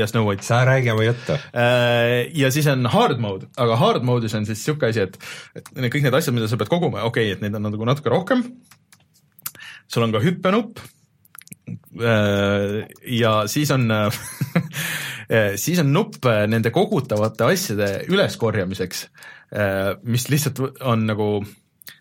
ja 0.00 0.08
Snow 0.08 0.30
White. 0.30 0.48
sa 0.48 0.62
räägi 0.64 0.94
oma 0.94 1.04
juttu. 1.10 1.36
Äh,. 1.52 2.32
ja 2.40 2.48
siis 2.54 2.70
on 2.72 2.88
hard 2.96 3.20
mode, 3.20 3.52
aga 3.60 3.76
hard 3.82 4.08
mode'is 4.08 4.32
on 4.38 4.48
siis 4.48 4.64
niisugune 4.64 4.94
asi, 4.94 5.04
et, 5.04 5.20
et 5.60 5.92
kõik 5.92 6.08
need 6.08 6.16
asjad, 6.16 6.36
mida 6.36 6.48
sa 6.48 6.56
pead 6.60 6.72
koguma, 6.72 7.04
okei 7.04 7.28
okay,, 7.28 7.36
et 7.36 7.44
neid 7.44 7.60
on 7.60 7.68
nagu 7.68 7.92
natuke 7.92 8.12
rohkem, 8.16 8.48
sul 9.92 10.08
on 10.08 10.16
ka 10.16 10.24
hüppenupp 10.24 10.80
ja 13.08 13.32
siis 13.48 13.70
on 13.72 13.88
siis 15.64 15.78
on 15.80 15.92
nupp 15.92 16.26
nende 16.50 16.70
kogutavate 16.74 17.46
asjade 17.48 17.88
üleskorjamiseks, 18.12 19.04
äh, 19.56 19.94
mis 20.02 20.28
lihtsalt 20.28 20.60
on 20.84 21.06
nagu 21.08 21.28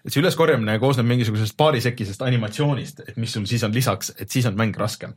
et 0.04 0.12
see 0.12 0.20
üleskorjamine 0.20 0.76
koosneb 0.84 1.08
mingisugusest 1.08 1.56
paarisekisest 1.60 2.24
animatsioonist, 2.28 3.04
et 3.08 3.20
mis 3.22 3.32
sul 3.32 3.45
siis 3.47 3.64
on 3.64 3.72
lisaks, 3.72 4.12
et 4.20 4.28
siis 4.32 4.43
on 4.49 4.58
mäng 4.60 4.76
raskem 4.76 5.14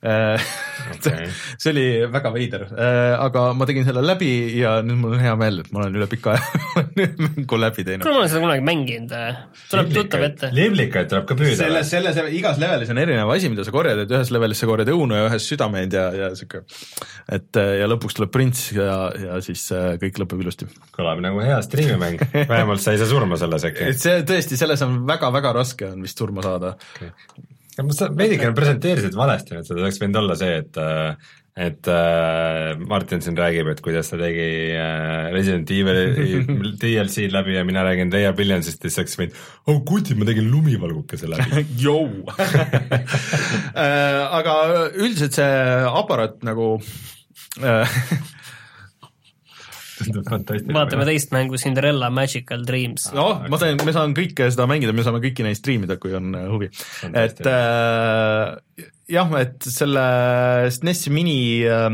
okay. 0.00 1.28
see 1.62 1.70
oli 1.70 1.86
väga 2.10 2.32
veider, 2.34 2.64
äh, 2.74 3.14
aga 3.22 3.44
ma 3.54 3.68
tegin 3.70 3.86
selle 3.86 4.02
läbi 4.02 4.30
ja 4.58 4.80
nüüd 4.82 4.98
mul 4.98 5.14
on 5.14 5.22
hea 5.22 5.34
meel, 5.38 5.60
et 5.62 5.70
ma 5.70 5.84
olen 5.84 5.98
üle 6.00 6.08
pika 6.10 6.34
aja 6.34 6.86
mängu 7.26 7.60
läbi 7.60 7.84
teinud. 7.86 8.02
kuule, 8.02 8.16
ma 8.16 8.24
olen 8.24 8.32
seda 8.32 8.42
kunagi 8.42 8.66
mänginud, 8.66 9.14
tuleb 9.70 9.94
tuttav 9.94 10.26
ette. 10.26 10.50
liblikaid 10.58 11.12
tuleb 11.12 11.28
ka 11.30 11.38
püüda. 11.38 11.60
selles, 11.62 11.92
selles, 11.94 12.20
igas 12.34 12.58
levelis 12.62 12.90
on 12.90 13.02
erinev 13.02 13.30
asi, 13.36 13.52
mida 13.52 13.66
sa 13.66 13.74
korjad, 13.74 14.02
et 14.08 14.16
ühes 14.18 14.34
levelis 14.34 14.62
sa 14.62 14.70
korjad 14.72 14.90
õunu 14.90 15.20
ja 15.20 15.30
ühes 15.30 15.46
südameid 15.52 15.94
ja, 15.94 16.08
ja 16.24 16.32
sihuke, 16.34 16.64
et 17.38 17.62
ja 17.62 17.86
lõpuks 17.94 18.18
tuleb 18.18 18.34
prints 18.34 18.66
ja, 18.74 18.98
ja 19.22 19.38
siis 19.44 19.68
äh, 19.70 19.94
kõik 20.02 20.18
lõpeb 20.24 20.42
ilusti. 20.42 20.66
kõlab 20.98 21.22
nagu 21.22 21.46
hea 21.46 21.62
striimimäng, 21.62 22.26
vähemalt 22.50 22.82
sa 22.82 22.96
ei 22.96 23.00
saa 23.00 23.10
surma 23.14 23.38
selles 23.38 23.70
äkki. 23.70 23.90
et 23.94 24.02
see 24.02 24.15
tõesti, 24.28 24.58
selles 24.60 24.82
on 24.86 25.02
väga-väga 25.08 25.52
raske 25.56 25.90
on 25.92 26.04
vist 26.06 26.18
surma 26.18 26.44
saada. 26.44 26.76
Okay.. 26.96 27.10
sa 27.96 28.08
veidikene 28.12 28.54
presenteerisid 28.56 29.18
valesti, 29.18 29.58
et 29.58 29.68
see 29.68 29.76
oleks 29.76 30.00
võinud 30.02 30.22
olla 30.22 30.38
see, 30.38 30.62
et 30.62 30.80
et 31.56 31.88
äh, 31.88 32.76
Martin 32.84 33.22
siin 33.24 33.36
räägib, 33.38 33.70
et 33.72 33.78
kuidas 33.80 34.10
ta 34.12 34.18
tegi 34.20 34.44
äh, 34.76 35.30
Resident 35.32 35.70
Evil'i 35.72 36.42
DLC 36.82 37.30
läbi 37.32 37.56
ja 37.56 37.62
mina 37.64 37.84
räägin 37.86 38.12
Leia 38.12 38.34
Billionsist 38.36 38.84
ja 38.84 38.90
siis 38.90 39.00
oleks 39.00 39.16
võinud, 39.20 39.38
oh 39.72 39.80
kutid, 39.88 40.20
ma 40.20 40.28
tegin 40.28 40.50
lumivalgukese 40.52 41.30
läbi. 41.32 41.64
Jou 41.84 42.26
äh, 42.36 44.20
aga 44.36 44.56
üldiselt 44.92 45.40
see 45.40 45.48
aparaat 45.88 46.44
nagu 46.44 46.74
äh, 47.64 47.96
tundub 49.96 50.28
fantastiline. 50.28 50.76
vaatame 50.76 51.06
teist 51.08 51.32
mängu 51.34 51.60
Cinderella 51.60 52.10
Magical 52.14 52.64
Dreams. 52.68 53.08
noh, 53.16 53.42
ma 53.50 53.60
sain, 53.60 53.80
me 53.82 53.94
saan 53.96 54.14
kõike 54.16 54.50
seda 54.52 54.68
mängida, 54.70 54.94
me 54.96 55.04
saame 55.06 55.22
kõiki 55.24 55.46
neid 55.46 55.58
striimida, 55.58 55.98
kui 56.02 56.14
on 56.18 56.30
äh, 56.36 56.46
huvi. 56.52 56.70
et 57.12 57.42
äh, 57.50 58.86
jah, 59.16 59.34
et 59.40 59.68
selle 59.70 60.06
SNES 60.74 61.06
mini 61.14 61.38
äh, 61.64 61.90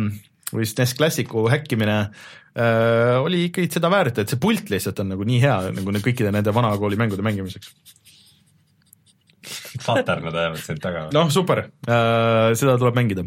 või 0.52 0.68
SNES 0.68 0.96
Classicu 0.98 1.46
häkkimine 1.52 1.98
äh, 2.02 3.16
oli 3.22 3.46
ikkagi 3.48 3.72
seda 3.78 3.92
väärt, 3.92 4.22
et 4.22 4.32
see 4.32 4.40
pult 4.42 4.72
lihtsalt 4.72 5.02
on 5.04 5.14
nagu 5.14 5.26
nii 5.28 5.42
hea 5.42 5.58
nagu 5.78 5.98
kõikide 6.02 6.34
nende 6.34 6.54
vanakooli 6.54 7.00
mängude 7.00 7.24
mängimiseks 7.26 7.74
paternad 9.82 10.34
ajavad 10.36 10.60
sind 10.62 10.82
taga. 10.82 11.06
noh, 11.14 11.30
super 11.32 11.64
äh,, 11.66 12.52
seda 12.58 12.76
tuleb 12.80 12.98
mängida 12.98 13.26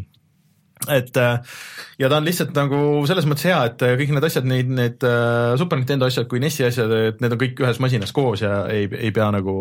et 0.92 1.16
äh, 1.20 1.56
ja 2.00 2.10
ta 2.10 2.20
on 2.20 2.26
lihtsalt 2.28 2.56
nagu 2.56 2.80
selles 3.08 3.28
mõttes 3.28 3.48
hea, 3.48 3.58
et 3.70 3.86
äh, 3.86 3.94
kõik 4.00 4.12
need 4.16 4.28
asjad, 4.28 4.48
neid, 4.48 4.70
need 4.72 5.06
äh, 5.06 5.54
Super 5.60 5.80
Nintendo 5.80 6.08
asjad 6.10 6.28
kui 6.30 6.42
NES-i 6.42 6.68
asjad, 6.68 6.92
et 7.10 7.24
need 7.24 7.36
on 7.36 7.40
kõik 7.40 7.64
ühes 7.64 7.80
masinas 7.82 8.14
koos 8.16 8.44
ja 8.44 8.64
ei, 8.72 8.88
ei 8.98 9.12
pea 9.14 9.30
nagu 9.34 9.56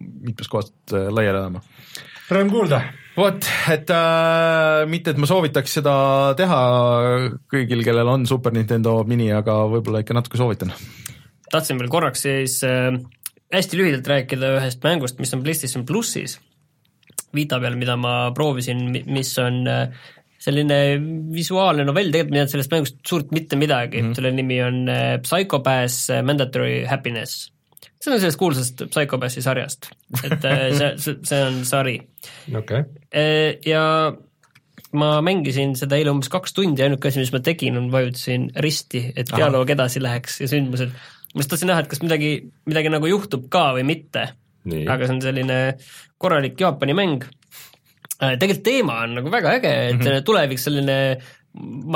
mitmest 0.00 0.52
kohast 0.52 0.96
laiali 0.96 1.36
elama. 1.36 1.64
Rõõm 2.30 2.50
kuulda. 2.52 2.82
vot, 3.18 3.46
et 3.72 3.90
äh, 3.90 4.82
mitte, 4.90 5.12
et 5.12 5.18
ma 5.18 5.26
soovitaks 5.26 5.72
seda 5.80 5.94
teha 6.38 6.60
kõigil, 7.50 7.82
kellel 7.86 8.08
on 8.12 8.26
Super 8.30 8.54
Nintendo 8.54 9.00
mini, 9.08 9.32
aga 9.34 9.64
võib-olla 9.72 10.04
ikka 10.04 10.14
natuke 10.14 10.38
soovitan. 10.38 10.70
tahtsin 11.50 11.80
veel 11.80 11.90
korraks 11.90 12.22
siis 12.22 12.60
äh, 12.64 12.94
hästi 13.52 13.80
lühidalt 13.80 14.06
rääkida 14.06 14.54
ühest 14.60 14.86
mängust, 14.86 15.18
mis 15.18 15.34
on 15.34 15.42
PlayStation 15.42 15.86
plussis, 15.86 16.38
Vita 17.34 17.60
peal, 17.62 17.76
mida 17.78 17.94
ma 17.94 18.32
proovisin, 18.34 18.88
mis 19.06 19.30
on 19.38 19.60
äh, 19.70 20.06
selline 20.40 20.80
visuaalne 21.34 21.84
novell, 21.84 22.12
tegelikult 22.12 22.32
ma 22.32 22.38
ei 22.38 22.40
teadnud 22.40 22.54
sellest 22.54 22.74
mängust 22.74 23.00
suurt 23.06 23.32
mitte 23.36 23.58
midagi 23.60 24.00
mm, 24.00 24.06
-hmm. 24.08 24.16
selle 24.16 24.32
nimi 24.32 24.60
on 24.64 24.82
äh, 24.88 25.18
Psychopass 25.24 26.08
Mandatory 26.24 26.84
Happiness. 26.88 27.50
see 28.00 28.14
on 28.14 28.20
sellest 28.20 28.40
kuulsast 28.40 28.86
Psychopassi 28.88 29.42
sarjast, 29.44 29.90
et 30.24 30.40
see, 30.40 30.90
see, 30.96 31.16
see 31.22 31.44
on 31.44 31.62
sari. 31.68 32.00
okei 32.56 32.80
okay.. 32.80 33.60
ja 33.66 33.84
ma 34.96 35.10
mängisin 35.24 35.74
seda 35.78 35.98
eile 35.98 36.12
umbes 36.14 36.30
kaks 36.32 36.54
tundi, 36.56 36.82
ainuke 36.84 37.10
asi, 37.10 37.22
mis 37.22 37.32
ma 37.34 37.40
tegin, 37.44 37.78
on 37.78 37.88
vajutasin 37.92 38.48
risti, 38.64 39.04
et 39.14 39.30
dialoog 39.30 39.70
edasi 39.74 40.02
läheks 40.02 40.40
ja 40.42 40.50
sündmused. 40.50 40.94
ma 41.34 41.42
just 41.42 41.52
tahtsin 41.52 41.70
näha, 41.70 41.84
et 41.84 41.90
kas 41.90 42.02
midagi, 42.02 42.32
midagi 42.68 42.92
nagu 42.92 43.10
juhtub 43.10 43.46
ka 43.52 43.70
või 43.78 43.86
mitte. 43.86 44.30
aga 44.66 45.06
see 45.06 45.16
on 45.16 45.22
selline 45.24 45.60
korralik 46.20 46.58
Jaapani 46.60 46.96
mäng. 46.96 47.28
Äh, 48.20 48.36
tegelikult 48.36 48.64
teema 48.66 49.00
on 49.06 49.18
nagu 49.20 49.32
väga 49.32 49.56
äge, 49.58 49.74
et 49.88 49.96
mm 49.96 50.06
-hmm. 50.06 50.24
tulevik 50.24 50.58
selline 50.60 50.96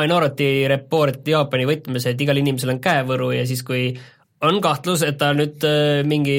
minority 0.01 0.67
report 0.69 1.29
Jaapani 1.29 1.67
võtmes, 1.69 2.07
et 2.09 2.21
igal 2.21 2.41
inimesel 2.41 2.75
on 2.75 2.81
käevõru 2.81 3.31
ja 3.37 3.47
siis, 3.47 3.63
kui 3.63 3.93
on 4.43 4.61
kahtlus, 4.61 5.03
et 5.03 5.19
ta 5.19 5.33
nüüd 5.33 5.65
äh, 5.65 6.03
mingi 6.07 6.39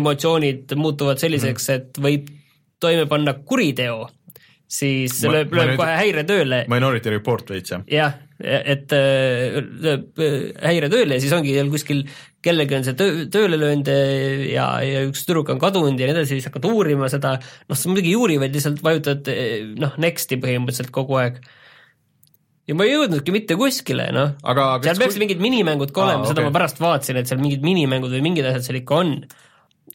emotsioonid 0.00 0.74
muutuvad 0.76 1.18
selliseks 1.18 1.68
mm, 1.68 1.74
-hmm. 1.74 1.76
et 1.76 1.98
võib 1.98 2.30
toime 2.80 3.06
panna 3.06 3.34
kuriteo 3.34 4.08
siis 4.68 5.16
ma, 5.24 5.32
lööb, 5.38 5.54
lööb 5.56 5.76
kohe 5.80 5.94
häire 5.96 6.24
tööle. 6.28 6.62
Minority 6.70 7.12
Report 7.14 7.50
veits, 7.50 7.72
jah? 7.72 7.84
jah, 7.90 8.16
et 8.38 8.92
äh, 8.92 9.58
lööb 9.64 10.20
äh, 10.22 10.36
häire 10.68 10.90
tööle 10.92 11.16
ja 11.16 11.24
siis 11.24 11.32
ongi 11.36 11.56
seal 11.56 11.70
kuskil 11.72 12.04
kellelgi 12.48 12.78
on 12.78 12.88
see 12.88 12.96
töö, 12.98 13.28
tööle 13.32 13.60
löönud 13.60 13.92
ja, 14.48 14.66
ja 14.84 15.04
üks 15.06 15.22
tüdruk 15.28 15.52
on 15.54 15.62
kadunud 15.62 16.00
ja 16.00 16.08
nii 16.08 16.16
edasi, 16.16 16.38
siis 16.38 16.48
hakkad 16.48 16.66
uurima 16.70 17.10
seda, 17.12 17.36
noh, 17.68 17.78
sa 17.78 17.92
muidugi 17.92 18.14
ei 18.14 18.18
uuri, 18.18 18.40
vaid 18.42 18.56
lihtsalt 18.56 18.82
vajutad 18.84 19.30
noh, 19.84 19.94
next'i 20.00 20.40
põhimõtteliselt 20.42 20.92
kogu 20.94 21.20
aeg 21.20 21.40
ja 22.68 22.76
ma 22.76 22.84
ei 22.84 22.94
jõudnudki 22.94 23.32
mitte 23.34 23.56
kuskile, 23.58 24.10
noh. 24.14 24.34
seal 24.44 25.00
peaks 25.00 25.16
kui... 25.16 25.22
mingid 25.24 25.42
minimängud 25.42 25.92
ka 25.94 26.04
olema, 26.04 26.28
seda 26.28 26.42
okay. 26.42 26.50
ma 26.50 26.56
pärast 26.58 26.82
vaatasin, 26.82 27.20
et 27.20 27.30
seal 27.30 27.40
mingid 27.42 27.64
minimängud 27.64 28.12
või 28.12 28.24
mingid 28.24 28.48
asjad 28.50 28.68
seal 28.68 28.80
ikka 28.82 29.02
on. 29.02 29.14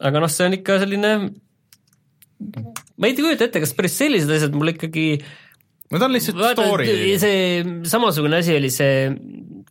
aga 0.02 0.24
noh, 0.24 0.32
see 0.32 0.48
on 0.50 0.58
ikka 0.58 0.80
selline 0.82 1.14
ma 2.98 3.10
ei 3.10 3.16
kujuta 3.18 3.48
ette, 3.48 3.62
kas 3.64 3.76
päris 3.78 3.98
sellised 4.02 4.32
asjad 4.38 4.56
mul 4.58 4.74
ikkagi 4.74 5.08
Need 5.94 6.02
on 6.02 6.16
lihtsalt 6.16 6.40
vaata, 6.40 6.64
story. 6.66 6.94
see 7.22 7.42
samasugune 7.86 8.40
asi 8.42 8.56
oli 8.58 8.72
see, 8.74 9.12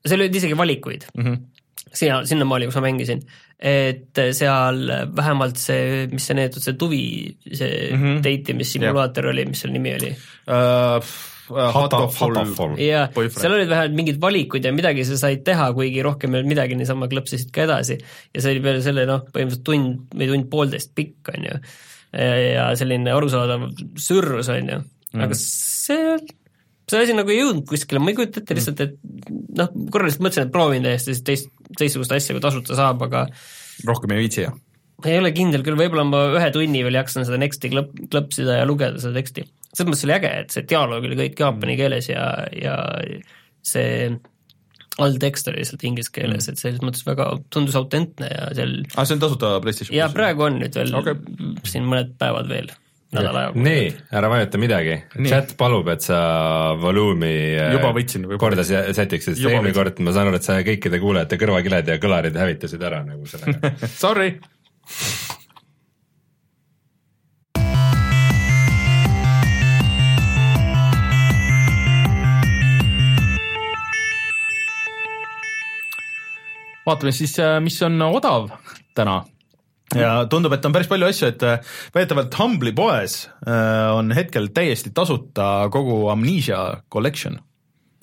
seal 0.06 0.22
olid 0.22 0.36
isegi 0.38 0.58
valikuid 0.58 1.08
mm. 1.10 1.24
-hmm 1.26 1.51
siia, 1.96 2.20
sinnamaani, 2.28 2.68
kus 2.68 2.78
ma 2.78 2.84
mängisin, 2.86 3.20
et 3.62 4.22
seal 4.36 4.86
vähemalt 5.16 5.60
see, 5.60 6.06
mis 6.12 6.24
see 6.28 6.38
neetud, 6.38 6.64
see 6.64 6.78
tuvi, 6.78 7.04
see 7.50 7.92
mm 7.92 8.00
-hmm. 8.00 8.24
date 8.24 8.56
imissimulaator 8.56 9.28
yeah. 9.28 9.34
oli, 9.34 9.44
mis 9.50 9.62
selle 9.64 9.78
nimi 9.78 9.94
oli 9.98 10.16
uh,? 10.48 11.12
Hataful. 11.52 12.78
jah, 12.80 13.10
seal 13.34 13.52
olid 13.52 13.68
vähemalt 13.68 13.96
mingid 13.98 14.20
valikud 14.22 14.64
ja 14.64 14.72
midagi 14.72 15.04
sa 15.04 15.18
said 15.20 15.42
teha, 15.44 15.72
kuigi 15.76 16.02
rohkem 16.02 16.32
ei 16.32 16.40
olnud 16.40 16.48
midagi, 16.54 16.78
niisama 16.78 17.08
klõpsisid 17.12 17.50
ka 17.52 17.66
edasi. 17.66 17.98
ja 18.32 18.40
see 18.40 18.54
oli 18.54 18.62
peale 18.64 18.80
selle 18.84 19.04
noh, 19.10 19.26
põhimõtteliselt 19.26 19.64
tund 19.66 20.14
või 20.16 20.30
tund-poolteist 20.30 20.94
pikk, 20.96 21.34
on 21.34 21.48
ju 21.50 21.58
ja 22.12 22.68
selline 22.76 23.12
arusaadav 23.12 23.68
sürrus, 24.00 24.50
on 24.52 24.70
ju, 24.74 24.78
aga 25.16 25.30
mm. 25.32 25.38
see, 25.40 26.16
see 26.92 27.06
asi 27.06 27.16
nagu 27.16 27.32
ei 27.32 27.40
jõudnud 27.40 27.66
kuskile, 27.68 28.02
ma 28.02 28.12
ei 28.12 28.18
kujuta 28.18 28.42
ette 28.42 28.56
lihtsalt, 28.58 28.82
et 28.84 28.98
noh, 29.58 29.70
korra 29.92 30.08
lihtsalt 30.08 30.26
mõtlesin, 30.26 30.48
et 30.48 30.54
proovin 30.54 30.86
täiesti 30.86 31.16
teist, 31.26 31.48
teistsugust 31.78 32.14
asja, 32.16 32.36
kui 32.36 32.44
tasuta 32.44 32.78
saab, 32.78 33.02
aga 33.08 33.24
rohkem 33.88 34.14
ei 34.14 34.24
viitsi, 34.24 34.44
jah? 34.46 34.58
ei 35.02 35.18
ole 35.18 35.32
kindel 35.34 35.64
küll, 35.66 35.78
võib-olla 35.78 36.04
ma 36.06 36.24
ühe 36.36 36.50
tunni 36.54 36.82
veel 36.86 37.00
jaksan 37.00 37.26
seda 37.26 37.40
Nexti 37.42 37.72
klõp-, 37.72 38.04
klõpsida 38.12 38.60
ja 38.60 38.66
lugeda 38.68 39.00
seda 39.02 39.16
teksti. 39.18 39.46
selles 39.72 39.88
mõttes 39.88 40.04
oli 40.06 40.14
äge, 40.18 40.34
et 40.44 40.54
see 40.54 40.68
dialoog 40.68 41.08
oli 41.08 41.18
kõik 41.18 41.42
jaapani 41.42 41.78
keeles 41.80 42.10
ja, 42.12 42.26
ja 42.54 42.76
see 43.66 44.12
alltekst 45.00 45.48
oli 45.48 45.62
lihtsalt 45.62 45.84
inglise 45.88 46.12
keeles 46.12 46.48
et 46.50 46.60
selles 46.60 46.82
mõttes 46.84 47.06
väga 47.06 47.30
tundus 47.52 47.76
autentne 47.78 48.28
ja 48.28 48.50
seal 48.56 48.76
aa 48.82 49.00
ah,, 49.00 49.08
see 49.08 49.16
on 49.16 49.24
tasuta 49.24 49.54
PlayStation 49.64 49.96
jaa, 49.96 50.10
praegu 50.12 50.46
on 50.48 50.60
nüüd 50.60 50.76
veel 50.76 50.94
okay. 50.98 51.16
siin 51.68 51.88
mõned 51.88 52.12
päevad 52.20 52.50
veel 52.52 52.68
nädala 53.12 53.42
jagu. 53.46 53.60
nii, 53.66 53.88
ära 54.16 54.30
vajuta 54.32 54.60
midagi, 54.60 54.96
chat 55.28 55.52
palub, 55.60 55.88
et 55.92 56.04
sa 56.04 56.18
volüümi 56.80 57.32
äh, 57.60 57.74
juba 57.76 57.92
võtsin 57.96 58.24
korda 58.40 58.64
sätiks, 58.64 59.28
sest 59.28 59.44
eelmine 59.44 59.74
kord 59.76 60.00
ma 60.04 60.14
saan 60.16 60.30
aru, 60.30 60.40
et 60.40 60.48
sa 60.48 60.58
kõikide 60.64 61.00
kuulajate 61.02 61.40
kõrvakiled 61.40 61.92
ja 61.92 62.00
kõlarid 62.02 62.38
hävitasid 62.40 62.82
ära 62.88 63.02
nagu 63.06 63.28
sellega 63.28 63.74
Sorry. 64.02 64.36
Vaatame 76.82 77.12
siis, 77.14 77.36
äh, 77.38 77.60
mis 77.62 77.76
on 77.86 78.00
odav 78.08 78.48
täna 78.96 79.20
ja 79.98 80.12
tundub, 80.30 80.54
et 80.56 80.68
on 80.68 80.74
päris 80.74 80.90
palju 80.90 81.08
asju, 81.08 81.30
et 81.32 81.46
äh, 81.46 81.72
väidetavalt 81.94 82.36
Humble'i 82.38 82.74
poes 82.76 83.22
äh, 83.46 83.88
on 83.94 84.12
hetkel 84.16 84.50
täiesti 84.54 84.92
tasuta 84.94 85.68
kogu 85.72 86.06
Amnesia 86.12 86.82
collection. 86.92 87.40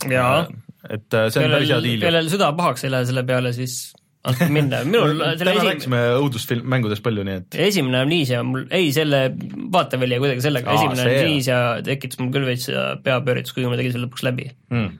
jaa. 0.10 0.48
et 0.90 1.08
see 1.12 1.46
on 1.46 1.56
päris 1.58 1.72
hea 1.74 1.82
diil. 1.86 2.04
kellel 2.04 2.30
süda 2.32 2.52
pahaks 2.58 2.86
ei 2.86 2.94
lähe 2.94 3.10
selle 3.10 3.26
peale, 3.28 3.52
siis 3.56 3.80
andke 4.28 4.50
minna, 4.54 4.84
minul 4.88 5.20
täna 5.40 5.56
esim... 5.56 5.68
rääkisime 5.72 6.02
õudusfilm, 6.20 6.70
mängudest 6.76 7.04
palju, 7.06 7.26
nii 7.28 7.42
et 7.42 7.60
esimene 7.70 8.04
Amnesia 8.04 8.44
mul, 8.48 8.68
ei 8.76 8.94
selle 8.96 9.26
vaatevälja 9.74 10.22
kuidagi 10.24 10.46
sellega, 10.46 10.76
esimene 10.78 11.06
Amnesia 11.08 11.60
tekitas 11.86 12.22
mul 12.22 12.34
küll 12.36 12.50
veits 12.50 12.72
peapööritust, 13.06 13.58
kuigi 13.58 13.72
ma 13.72 13.80
tegin 13.80 13.96
selle 13.96 14.08
lõpuks 14.08 14.28
läbi 14.28 14.52
mm 14.72 14.98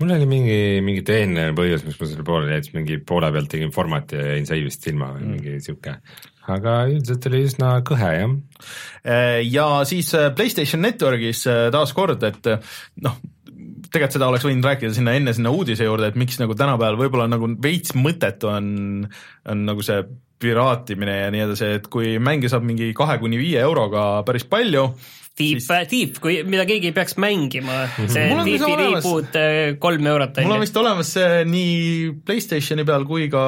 mul 0.00 0.14
oli 0.16 0.28
mingi, 0.28 0.60
mingi 0.84 1.02
tehniline 1.06 1.54
põhjus, 1.56 1.84
miks 1.86 1.98
ma 2.00 2.08
selle 2.08 2.26
pooleli 2.26 2.56
jätsin, 2.56 2.78
mingi 2.80 3.00
poole 3.06 3.30
pealt 3.34 3.50
tegin 3.52 3.72
formati 3.74 4.16
ja 4.16 4.30
jäin 4.34 4.48
save'ist 4.48 4.88
ilma 4.92 5.10
või 5.16 5.26
mm. 5.26 5.34
mingi 5.36 5.64
sihuke. 5.64 5.96
aga 6.50 6.76
üldiselt 6.90 7.28
oli 7.30 7.42
üsna 7.46 7.74
kõhe, 7.86 8.12
jah. 8.16 8.32
Äh, 9.04 9.42
ja 9.46 9.66
siis 9.88 10.14
äh, 10.16 10.30
PlayStation 10.36 10.82
Networkis 10.84 11.44
äh, 11.50 11.68
taaskord, 11.74 12.24
et 12.26 12.48
noh, 13.04 13.20
tegelikult 13.90 14.16
seda 14.16 14.30
oleks 14.30 14.46
võinud 14.48 14.66
rääkida 14.70 14.96
sinna 14.96 15.14
enne 15.18 15.34
sinna 15.36 15.52
uudise 15.54 15.86
juurde, 15.86 16.10
et 16.10 16.18
miks 16.20 16.40
nagu 16.40 16.56
tänapäeval 16.56 16.98
võib-olla 17.00 17.28
nagu 17.30 17.52
veits 17.62 17.94
mõttetu 17.98 18.50
on, 18.50 18.74
on 19.50 19.64
nagu 19.68 19.84
see 19.84 20.00
piraatimine 20.40 21.16
ja 21.18 21.32
nii 21.32 21.42
edasi, 21.44 21.74
et 21.76 21.88
kui 21.92 22.14
mänge 22.22 22.48
saab 22.48 22.64
mingi 22.64 22.94
kahe 22.96 23.18
kuni 23.20 23.36
viie 23.40 23.60
euroga 23.60 24.22
päris 24.24 24.46
palju, 24.48 24.86
Deep 25.38 25.62
siis..., 25.62 25.88
Deep, 25.90 26.18
kui, 26.22 26.40
mida 26.48 26.66
keegi 26.68 26.92
peaks 26.96 27.16
mängima, 27.20 27.84
see 28.00 28.26
Deepi 28.34 28.74
reboot 28.80 29.38
äh, 29.38 29.60
kolm 29.82 30.10
eurot 30.10 30.42
mul 30.44 30.56
on 30.56 30.64
vist 30.64 30.76
olemas 30.80 31.14
see 31.16 31.40
nii 31.48 32.12
Playstationi 32.26 32.84
peal 32.88 33.06
kui 33.08 33.30
ka 33.32 33.42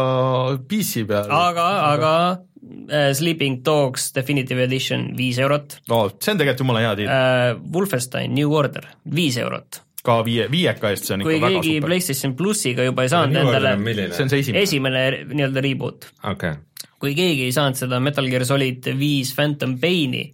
PC 0.68 1.06
peal. 1.08 1.30
aga, 1.36 1.68
aga 1.90 2.12
uh, 2.32 3.12
Sleeping 3.18 3.60
Dogs 3.66 4.10
Definitive 4.16 4.66
Edition 4.68 5.10
viis 5.18 5.40
eurot 5.42 5.80
oh,. 5.90 6.10
see 6.18 6.34
on 6.34 6.42
tegelikult 6.42 6.66
jumala 6.66 6.84
hea 6.86 6.98
deal 7.02 7.14
uh,. 7.14 7.62
Wolfenstein 7.74 8.36
New 8.38 8.52
Order 8.56 8.86
viis 9.16 9.40
eurot 9.42 9.82
ka 10.02 10.18
viie, 10.26 10.48
viieka 10.50 10.90
eest, 10.90 11.06
see 11.06 11.14
on 11.16 11.22
kui 11.22 11.36
ikka 11.36 11.46
väga 11.46 11.54
super. 11.54 11.62
kui 11.62 11.70
keegi 11.70 11.86
PlayStation 11.86 12.36
plussiga 12.38 12.86
juba 12.86 13.04
ei 13.06 13.10
saanud 13.12 13.38
endale, 13.38 13.74
see 14.10 14.24
on 14.24 14.32
see 14.32 14.42
esimene, 14.42 14.62
esimene 14.66 15.02
nii-öelda 15.30 15.62
reboot 15.62 16.08
okay.. 16.30 16.58
kui 17.02 17.14
keegi 17.18 17.46
ei 17.46 17.54
saanud 17.54 17.78
seda 17.78 18.00
Metal 18.02 18.30
Gear 18.30 18.46
Solid 18.48 18.88
viis 18.98 19.34
Phantom 19.36 19.76
Paini 19.82 20.24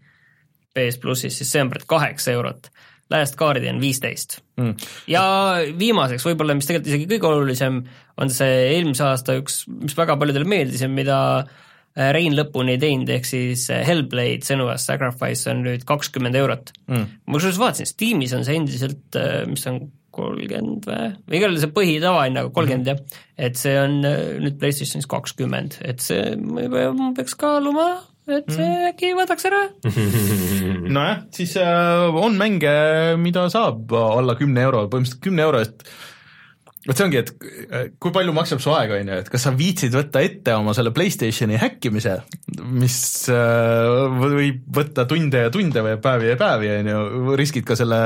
PS 0.79 1.03
plussis, 1.03 1.37
siis 1.41 1.51
see 1.53 1.65
on 1.65 1.75
kaheksa 1.91 2.33
eurot. 2.39 2.71
Last 3.11 3.39
Guardian 3.41 3.81
viisteist. 3.81 4.43
Mm.. 4.59 4.75
ja 5.09 5.23
viimaseks 5.79 6.27
võib-olla, 6.27 6.57
mis 6.59 6.67
tegelikult 6.69 6.91
isegi 6.91 7.07
kõige 7.13 7.29
olulisem, 7.31 7.79
on 8.21 8.33
see 8.33 8.57
eelmise 8.75 9.07
aasta 9.07 9.39
üks, 9.39 9.63
mis 9.71 9.97
väga 9.97 10.19
paljudele 10.21 10.49
meeldis 10.49 10.83
ja 10.85 10.91
mida 10.93 11.19
äh, 11.39 12.11
Rein 12.15 12.37
lõpuni 12.37 12.75
ei 12.75 12.83
teinud, 12.83 13.09
ehk 13.15 13.29
siis 13.29 13.69
äh, 13.73 13.85
Hellblade 13.87 14.45
Senua's 14.45 14.85
Sacrifice 14.91 15.49
on 15.53 15.63
nüüd 15.65 15.87
kakskümmend 15.89 16.37
eurot. 16.39 16.75
Mm.. 16.91 17.07
ma 17.25 17.39
kusjuures 17.39 17.63
vaatasin, 17.63 17.89
Steamis 17.89 18.35
on 18.37 18.45
see 18.49 18.59
endiselt, 18.61 19.07
äh, 19.17 19.41
mis 19.49 19.65
on 19.71 19.81
kolmkümmend 20.19 20.91
või, 20.91 21.09
või 21.29 21.39
igal 21.39 21.53
juhul 21.53 21.63
see 21.63 21.75
põhitavahinnaga 21.79 22.53
kolmkümmend 22.53 22.93
mm 22.93 23.01
-hmm. 23.01 23.17
jah, 23.17 23.27
et 23.49 23.61
see 23.61 23.75
on 23.79 24.01
nüüd 24.03 24.59
PlayStationis 24.61 25.09
kakskümmend, 25.09 25.79
et 25.87 26.03
see 26.03 26.33
peaks 27.17 27.39
kaaluma 27.39 27.93
et 28.29 28.53
see 28.53 28.67
mm. 28.67 28.91
äkki 28.93 29.15
võtaks 29.17 29.49
ära. 29.49 29.63
nojah, 30.99 31.25
siis 31.35 31.57
äh, 31.61 32.21
on 32.21 32.37
mänge, 32.41 32.75
mida 33.21 33.49
saab 33.53 33.95
alla 33.97 34.37
kümne 34.39 34.69
euro, 34.69 34.87
põhimõtteliselt 34.91 35.25
kümne 35.25 35.45
euro 35.47 35.65
eest 35.65 35.89
vot 36.89 36.97
see 36.97 37.05
ongi, 37.05 37.21
et 37.21 37.31
äh, 37.69 37.89
kui 38.01 38.13
palju 38.15 38.33
maksab 38.37 38.63
su 38.65 38.73
aeg, 38.73 38.93
on 38.97 39.11
ju, 39.11 39.17
et 39.23 39.31
kas 39.33 39.45
sa 39.45 39.53
viitsid 39.57 39.93
võtta 39.97 40.23
ette 40.25 40.55
oma 40.57 40.73
selle 40.77 40.93
Playstationi 40.97 41.59
häkkimise, 41.61 42.15
mis 42.81 42.99
äh, 43.33 44.21
võib 44.23 44.63
võtta 44.79 45.05
tunde 45.11 45.45
ja 45.47 45.53
tunde 45.53 45.85
või 45.85 45.99
päevi 46.05 46.31
ja 46.33 46.39
päevi, 46.41 46.71
on 46.79 46.93
ju, 46.93 47.03
riskid 47.41 47.67
ka 47.69 47.77
selle 47.79 48.01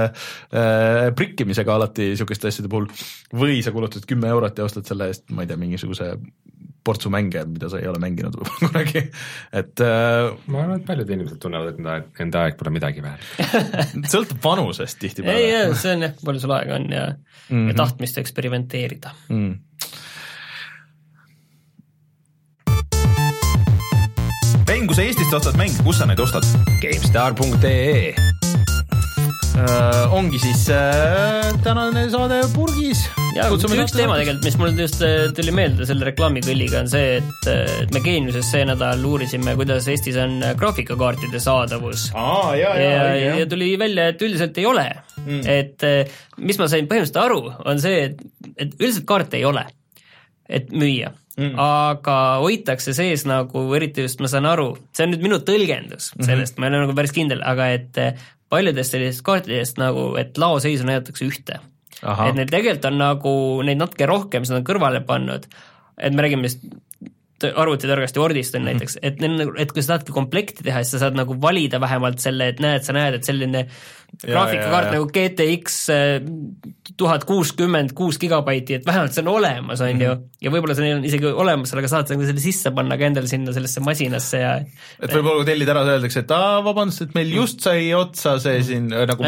prikkimisega 1.19 1.77
alati 1.77 2.13
niisuguste 2.13 2.51
asjade 2.51 2.71
puhul, 2.73 2.89
või 3.39 3.61
sa 3.63 3.75
kulutad 3.75 4.07
kümme 4.09 4.31
eurot 4.33 4.59
ja 4.59 4.67
ostad 4.67 4.89
selle 4.89 5.13
eest, 5.13 5.29
ma 5.31 5.45
ei 5.45 5.53
tea, 5.53 5.61
mingisuguse 5.61 6.15
portsu 6.85 7.11
mänge, 7.15 7.45
mida 7.49 7.71
sa 7.71 7.81
ei 7.81 7.89
ole 7.91 8.01
mänginud 8.03 8.37
võib-olla 8.39 8.63
kunagi, 8.69 9.05
et 9.63 9.85
äh, 9.87 10.31
ma 10.53 10.65
arvan, 10.65 10.81
et 10.81 10.87
paljud 10.89 11.13
inimesed 11.17 11.43
tunnevad, 11.43 11.73
et 11.73 11.83
enda 11.83 11.97
aeg, 11.97 12.09
enda 12.27 12.47
aeg 12.47 12.61
pole 12.61 12.75
midagi 12.75 13.05
väärt 13.05 13.27
sõltub 14.15 14.43
vanusest 14.45 15.01
tihtipeale. 15.03 15.39
ei, 15.39 15.53
ei, 15.61 15.77
see 15.79 15.97
on 15.97 16.09
jah, 16.09 16.17
palju 16.23 16.47
sul 16.47 16.57
aega 16.59 16.79
on 16.81 16.89
ja 16.93 17.05
mm, 17.13 17.51
-hmm. 17.51 17.69
ja 17.73 17.79
tahtmist 17.85 18.19
eksperimenteerida 18.23 19.15
mm.. 19.29 19.61
mäng, 24.83 24.91
kui 24.91 24.99
sa 24.99 25.07
Eestist 25.07 25.35
ostad 25.37 25.59
mänge, 25.61 25.79
kus 25.87 26.01
sa 26.03 26.07
neid 26.11 26.19
ostad? 26.19 26.47
GameStar.ee 26.83 28.32
äh, 29.59 30.13
ongi 30.15 30.39
siis 30.41 30.65
äh, 30.73 31.49
tänane 31.65 32.05
saade 32.13 32.41
purgis. 32.55 33.03
ja 33.37 33.49
üks 33.53 33.95
teema 33.95 34.17
tegelikult, 34.19 34.45
mis 34.47 34.57
mul 34.61 34.73
just 34.79 35.03
äh, 35.05 35.29
tuli 35.37 35.55
meelde 35.55 35.87
selle 35.89 36.07
reklaamikõlliga, 36.09 36.83
on 36.83 36.91
see, 36.93 37.19
et, 37.21 37.49
äh, 37.51 37.63
et 37.85 37.95
me 37.95 38.03
Geeniuses 38.05 38.49
see 38.53 38.65
nädal 38.69 39.05
uurisime, 39.09 39.55
kuidas 39.59 39.89
Eestis 39.93 40.19
on 40.21 40.39
äh, 40.43 40.55
graafikakaartide 40.59 41.41
saadavus. 41.43 42.09
ja, 42.15 42.53
ja, 42.59 42.75
ja, 42.81 43.09
ja, 43.21 43.39
ja 43.43 43.49
tuli 43.51 43.73
välja, 43.81 44.11
et 44.13 44.23
üldiselt 44.25 44.59
ei 44.61 44.69
ole 44.69 44.87
mm.. 45.25 45.43
et 45.49 45.89
mis 46.39 46.61
ma 46.61 46.69
sain 46.71 46.89
põhimõtteliselt 46.91 47.23
aru, 47.25 47.43
on 47.65 47.83
see, 47.83 48.07
et, 48.09 48.23
et 48.57 48.79
üldiselt 48.81 49.09
kaarte 49.09 49.41
ei 49.41 49.49
ole, 49.49 49.67
et 50.49 50.73
müüa 50.73 51.13
Mm. 51.33 51.55
aga 51.57 52.15
hoitakse 52.43 52.93
sees 52.93 53.23
nagu, 53.25 53.63
eriti 53.73 54.03
just 54.05 54.21
ma 54.21 54.29
saan 54.29 54.45
aru, 54.45 54.75
see 54.93 55.07
on 55.07 55.15
nüüd 55.15 55.23
minu 55.25 55.39
tõlgendus 55.41 56.11
mhm. 56.13 56.27
sellest 56.27 56.59
mm, 56.59 56.61
-hmm. 56.61 56.61
ma 56.61 56.67
ei 56.69 56.73
ole 56.75 56.81
nagu 56.83 56.97
päris 56.99 57.15
kindel, 57.17 57.41
aga 57.41 57.71
et 57.73 58.01
paljudest 58.53 58.95
sellistest 58.95 59.25
kaartidest 59.27 59.81
nagu, 59.81 60.13
et 60.21 60.39
laoseisu 60.39 60.87
näidatakse 60.89 61.27
ühte. 61.29 61.61
et 62.03 62.37
neil 62.37 62.51
tegelikult 62.51 62.89
on 62.91 62.99
nagu 63.01 63.35
neid 63.67 63.81
natuke 63.81 64.09
rohkem, 64.11 64.47
seda 64.49 64.61
on 64.61 64.67
kõrvale 64.69 65.03
pannud, 65.07 65.47
et 65.99 66.17
me 66.17 66.25
räägime 66.25 66.49
vist 66.49 66.65
arvutitargast 67.43 68.17
ja 68.17 68.23
Wordist 68.23 68.55
on 68.55 68.63
-hmm. 68.63 68.65
näiteks, 68.65 68.99
et 69.03 69.21
neil 69.21 69.37
nagu, 69.39 69.55
et 69.59 69.73
kui 69.73 69.83
sa 69.83 69.95
tahadki 69.95 70.13
komplekti 70.13 70.63
teha, 70.63 70.83
siis 70.83 70.91
sa 70.97 71.07
saad 71.07 71.19
nagu 71.19 71.37
valida 71.41 71.81
vähemalt 71.81 72.19
selle, 72.19 72.49
et 72.49 72.61
näed, 72.61 72.83
sa 72.83 72.93
näed, 72.93 73.15
et 73.15 73.25
selline 73.25 73.67
graafikakaart 74.21 74.93
nagu 74.93 75.09
GTX 75.11 75.79
äh, 75.91 76.11
tuhat 76.99 77.25
kuuskümmend 77.27 77.95
kuus 77.97 78.19
gigabaiti, 78.21 78.77
et 78.79 78.87
vähemalt 78.87 79.15
see 79.15 79.23
on 79.25 79.31
olemas, 79.33 79.81
on 79.83 79.91
ju, 79.97 80.11
mhm. 80.13 80.25
ja 80.45 80.53
võib-olla 80.53 80.77
see 80.77 80.93
on 80.95 81.07
isegi 81.09 81.31
olemas, 81.31 81.73
aga 81.75 81.91
saad 81.91 82.13
nagu 82.13 82.27
selle 82.29 82.43
sisse 82.43 82.73
panna 82.77 82.99
ka 83.01 83.09
endale 83.09 83.31
sinna 83.31 83.55
sellesse 83.57 83.83
masinasse 83.85 84.43
ja 84.43 84.53
et 84.61 85.15
võib-olla 85.15 85.41
kui 85.41 85.49
tellid 85.49 85.73
ära, 85.73 85.85
öeldakse, 85.95 86.23
et 86.25 86.35
aa, 86.37 86.61
vabandust, 86.67 87.07
et 87.07 87.17
meil 87.17 87.33
just 87.35 87.65
sai 87.65 87.89
otsa 87.97 88.37
see 88.43 88.59
mhm. 88.59 88.67
siin 88.69 88.91
nagu 88.93 89.27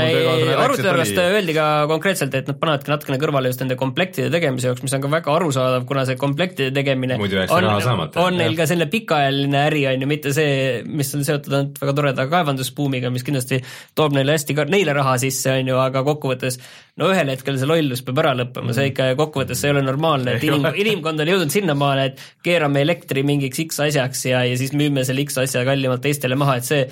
arvutitargast 0.67 1.23
öeldi 1.25 1.57
ka 1.57 1.69
konkreetselt, 1.91 2.37
et 2.39 2.53
nad 2.53 2.61
panevadki 2.61 2.95
natukene 2.95 3.21
kõrvale 3.23 3.53
just 3.53 3.65
nende 3.65 3.79
komplektide 3.81 4.31
tegemise 4.35 4.71
jaoks, 4.71 4.85
mis 4.85 4.95
on 4.99 5.05
ka 5.07 5.13
väga 5.17 5.35
arusaadav, 5.39 5.89
kuna 5.89 6.05
see 6.09 6.21
komplektide 6.21 6.75
tegemine 6.77 7.19
on, 7.19 8.05
on 8.27 8.39
neil 8.39 8.59
ka 8.59 8.69
selline 8.69 8.91
pikaajaline 8.93 9.65
äri, 9.71 9.87
on 9.91 10.05
ju, 10.05 10.11
mitte 10.11 10.35
see, 10.37 10.85
mis 10.87 11.11
on 11.17 11.27
seotud 11.27 11.57
ainult 11.57 11.83
väga 11.83 11.97
toreda 11.97 12.29
kaevandusbuumiga, 12.31 13.11
mis 13.15 13.27
kindlasti 13.27 13.63
toob 13.97 14.15
neile 14.17 14.37
hästi 14.37 14.59
ka 14.59 14.69
neile 14.75 14.95
raha 14.97 15.15
sisse, 15.23 15.53
on 15.61 15.71
ju, 15.71 15.79
aga 15.81 16.03
kokkuvõttes 16.07 16.59
no 17.01 17.09
ühel 17.13 17.31
hetkel 17.33 17.59
see 17.61 17.69
lollus 17.71 18.05
peab 18.07 18.21
ära 18.23 18.35
lõppema, 18.39 18.75
see 18.77 18.91
ikka 18.91 19.09
kokkuvõttes 19.19 19.61
see 19.61 19.71
ei 19.71 19.77
ole 19.77 19.85
normaalne, 19.87 20.37
et 20.37 20.47
inim, 20.47 20.69
inimkond 20.85 21.25
on 21.25 21.33
jõudnud 21.33 21.55
sinnamaale, 21.55 22.07
et 22.11 22.23
keerame 22.47 22.85
elektri 22.85 23.25
mingiks 23.27 23.63
X 23.65 23.83
asjaks 23.87 24.27
ja, 24.31 24.45
ja 24.49 24.59
siis 24.61 24.75
müüme 24.77 25.07
selle 25.07 25.25
X 25.27 25.41
asja 25.43 25.65
kallimalt 25.67 26.05
teistele 26.05 26.39
maha, 26.39 26.59
et 26.61 26.69
see, 26.69 26.85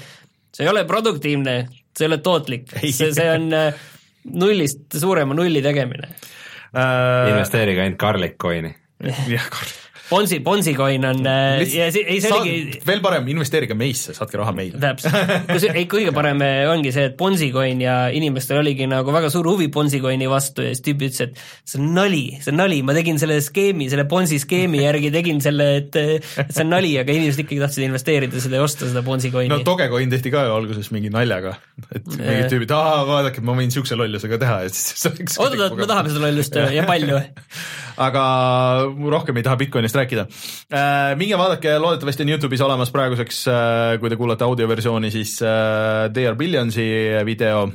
see 0.54 0.66
ei 0.66 0.72
ole 0.72 0.86
produktiivne, 0.88 1.56
see 1.92 2.06
ei 2.06 2.12
ole 2.12 2.22
tootlik, 2.24 2.72
see, 2.88 3.12
see 3.14 3.28
on 3.34 3.48
äh, 3.58 3.86
nullist 4.32 4.98
suurema 5.02 5.36
nulli 5.38 5.62
tegemine. 5.64 6.14
Äh.... 6.72 7.30
investeerige 7.34 7.84
ainult 7.84 8.00
garlic 8.00 8.38
coin'i. 8.40 8.74
jah, 9.02 9.48
garlic 9.52 9.82
Bonsi, 10.12 10.38
Bonsi 10.44 10.74
coin 10.76 11.04
on 11.08 11.26
äh, 11.26 11.58
Lihtsalt, 11.62 11.78
ja 11.78 11.86
see, 11.94 12.04
ei 12.06 12.20
see 12.20 12.32
oligi 12.36 12.80
veel 12.86 13.00
parem, 13.04 13.28
investeerige 13.32 13.76
meisse, 13.78 14.14
saatke 14.16 14.38
raha 14.40 14.52
meile. 14.56 14.80
täpselt, 14.82 15.68
ei, 15.72 15.86
kõige 15.90 16.12
parem 16.18 16.42
äh, 16.44 16.64
ongi 16.70 16.92
see, 16.94 17.06
et 17.10 17.16
Bonsi 17.18 17.48
coin 17.54 17.80
ja 17.82 17.96
inimestel 18.14 18.60
oligi 18.60 18.88
nagu 18.90 19.14
väga 19.14 19.30
suur 19.32 19.48
huvi 19.52 19.70
Bonsi 19.72 20.02
coin'i 20.02 20.28
vastu 20.30 20.66
ja 20.66 20.74
siis 20.74 20.84
tüüp 20.84 21.06
ütles, 21.08 21.28
et 21.28 21.40
see 21.68 21.80
on 21.80 21.92
nali, 21.96 22.22
see 22.42 22.52
on 22.52 22.60
nali, 22.60 22.82
ma 22.86 22.96
tegin 22.96 23.20
selle 23.22 23.38
skeemi, 23.44 23.88
selle 23.92 24.06
Bonsi 24.10 24.40
skeemi 24.42 24.82
järgi 24.84 25.12
tegin 25.14 25.40
selle, 25.44 25.68
et 25.80 26.00
et 26.02 26.52
see 26.52 26.64
on 26.66 26.72
nali, 26.74 26.92
aga 27.00 27.16
inimesed 27.16 27.44
ikkagi 27.46 27.62
tahtsid 27.62 27.86
investeerida 27.88 28.42
seda 28.42 28.60
ja 28.60 28.66
osta 28.66 28.90
seda 28.90 29.04
Bonsi 29.06 29.32
coin'i. 29.32 29.50
no 29.52 29.62
Dogecoin 29.66 30.12
tehti 30.12 30.34
ka 30.34 30.44
ju 30.48 30.56
alguses 30.58 30.92
mingi 30.94 31.12
naljaga, 31.14 31.56
et 31.88 32.04
mingid 32.18 32.52
tüübid, 32.52 32.76
aa 32.76 33.02
vaadake, 33.08 33.44
ma 33.44 33.56
võin 33.56 33.70
niisuguse 33.72 33.96
lollusega 33.98 34.40
teha. 34.42 34.60
Ja 34.66 34.72
siis 34.74 35.06
oot, 35.08 35.56
oot, 35.56 35.78
me 35.78 35.88
tahame 35.88 36.12
seda 36.12 36.26
lollust 36.26 36.60
ja 36.76 36.84
palju 36.88 37.22
aga 37.96 38.24
rohkem 39.12 39.36
ei 39.36 39.46
taha 39.46 39.58
Bitcoinist 39.60 39.96
rääkida 39.96 40.26
äh,. 40.72 41.14
minge 41.20 41.38
vaadake, 41.38 41.78
loodetavasti 41.78 42.26
on 42.26 42.34
Youtube'is 42.34 42.64
olemas 42.64 42.92
praeguseks 42.94 43.46
äh,, 43.52 43.94
kui 44.00 44.12
te 44.12 44.18
kuulate 44.20 44.46
audioversiooni, 44.48 45.10
siis 45.14 45.38
äh, 45.42 46.10
They 46.12 46.28
are 46.28 46.36
Billionsi 46.36 46.86
video 47.26 47.66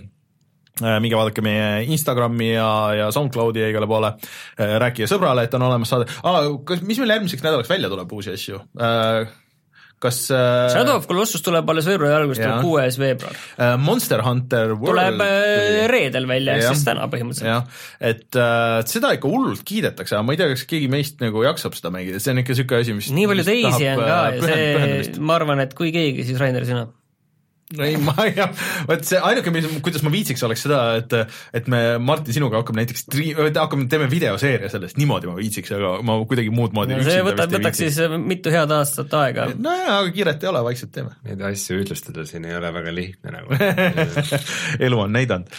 minge 0.77 1.17
vaadake 1.17 1.41
meie 1.41 1.87
Instagrami 1.89 2.51
ja, 2.51 2.69
ja 2.93 3.07
SoundCloudi 3.11 3.63
ja 3.63 3.71
igale 3.71 3.87
poole 3.89 4.11
rääkige 4.57 5.07
sõbrale, 5.09 5.47
et 5.47 5.57
on 5.57 5.65
olemas 5.65 5.89
saade 5.89 6.05
ah,. 6.21 6.43
kas, 6.67 6.85
mis 6.85 7.01
meil 7.01 7.15
järgmiseks 7.17 7.45
nädalaks 7.45 7.71
välja 7.71 7.89
tuleb 7.89 8.13
uusi 8.13 8.35
asju 8.37 8.61
äh,? 8.77 9.35
Kas 10.03 10.19
äh, 10.29 10.67
Shadow 10.73 10.99
of 10.99 11.07
Colossus 11.09 11.41
tuleb 11.45 11.69
alles 11.73 11.87
veebruari 11.89 12.19
alguses, 12.19 12.43
tuleb 12.43 12.65
kuues 12.65 12.99
veebruar. 13.01 13.39
Äh,. 13.57 13.73
Monster 13.81 14.21
Hunter 14.25 14.75
World 14.75 14.91
tuleb 14.91 15.23
äh, 15.25 15.87
reedel 15.89 16.29
välja, 16.29 16.57
ehk 16.57 16.69
siis 16.69 16.85
täna 16.85 17.07
põhimõtteliselt. 17.11 17.79
et 18.11 18.37
äh, 18.37 18.77
seda 18.89 19.15
ikka 19.17 19.31
hullult 19.31 19.65
kiidetakse, 19.67 20.17
aga 20.17 20.27
ma 20.27 20.35
ei 20.35 20.41
tea, 20.41 20.51
kas 20.53 20.67
keegi 20.69 20.91
meist 20.91 21.23
nagu 21.23 21.41
jaksab 21.47 21.77
seda 21.77 21.93
mängida, 21.95 22.21
see 22.21 22.35
on 22.35 22.43
ikka 22.43 22.53
niisugune 22.53 22.85
asi, 22.85 22.97
mis 22.99 23.11
nii 23.17 23.31
palju 23.33 23.47
teisi 23.49 23.89
on 23.95 24.03
ka 24.03 24.21
ja 24.37 24.45
see, 24.45 25.17
ma 25.17 25.39
arvan, 25.41 25.65
et 25.65 25.75
kui 25.77 25.93
keegi, 25.95 26.27
siis 26.29 26.41
Rainer, 26.41 26.67
sina 26.67 26.85
ei, 27.75 27.97
ma 27.99 28.13
ei 28.23 28.31
tea, 28.31 28.45
vot 28.87 29.01
see 29.03 29.17
ainuke, 29.19 29.51
mis, 29.51 29.65
kuidas 29.83 30.03
ma 30.05 30.11
viitsiks, 30.13 30.43
oleks 30.47 30.61
seda, 30.63 30.79
et 31.01 31.15
et 31.57 31.65
me 31.71 31.81
Martin 31.99 32.37
sinuga 32.37 32.61
hakkame 32.61 32.85
näiteks, 32.85 33.03
hakkame, 33.57 33.89
teeme 33.91 34.07
videoseeria 34.11 34.69
sellest, 34.71 34.95
niimoodi 34.99 35.27
ma 35.27 35.35
viitsiks, 35.35 35.73
aga 35.75 35.97
ma 36.07 36.15
kuidagi 36.29 36.53
muud 36.53 36.75
moodi 36.77 36.95
no, 36.95 37.03
see 37.03 37.25
võtab, 37.27 37.51
võtaks 37.57 37.81
siis 37.83 37.99
mitu 38.23 38.53
head 38.53 38.71
aastat 38.71 39.11
aega. 39.19 39.49
nojaa, 39.59 39.97
aga 39.99 40.13
kiiret 40.15 40.45
ei 40.45 40.51
ole, 40.53 40.63
vaikselt 40.69 40.93
teeme. 40.95 41.11
Neid 41.27 41.43
asju 41.49 41.81
ühtlustada 41.81 42.23
siin 42.29 42.47
ei 42.47 42.55
ole 42.55 42.71
väga 42.77 42.95
lihtne 42.95 43.35
nagu 43.35 43.59
elu 44.87 45.03
on 45.03 45.15
näidanud. 45.17 45.51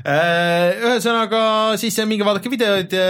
Äh, 0.00 0.80
ühesõnaga 0.80 1.42
siis 1.82 2.00
minge 2.08 2.24
vaadake 2.24 2.52
videoid 2.52 2.96
ja, 2.96 3.06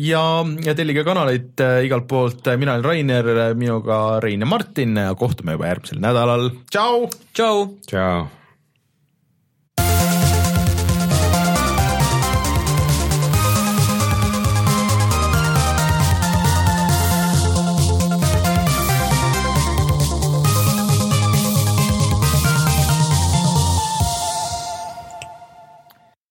ja, 0.00 0.24
ja 0.64 0.76
tellige 0.78 1.04
kanaleid 1.04 1.60
äh, 1.60 1.82
igalt 1.90 2.08
poolt, 2.08 2.48
mina 2.56 2.78
olen 2.78 2.88
Rainer, 2.88 3.32
minuga 3.58 4.00
Rein 4.24 4.40
ja 4.40 4.48
Martin, 4.48 4.96
kohtume 5.20 5.58
juba 5.58 5.74
järgmisel 5.74 6.00
nädalal, 6.00 6.48
tšau! 6.72 7.10
tšau! 7.36 7.65
Ciao. 7.86 8.30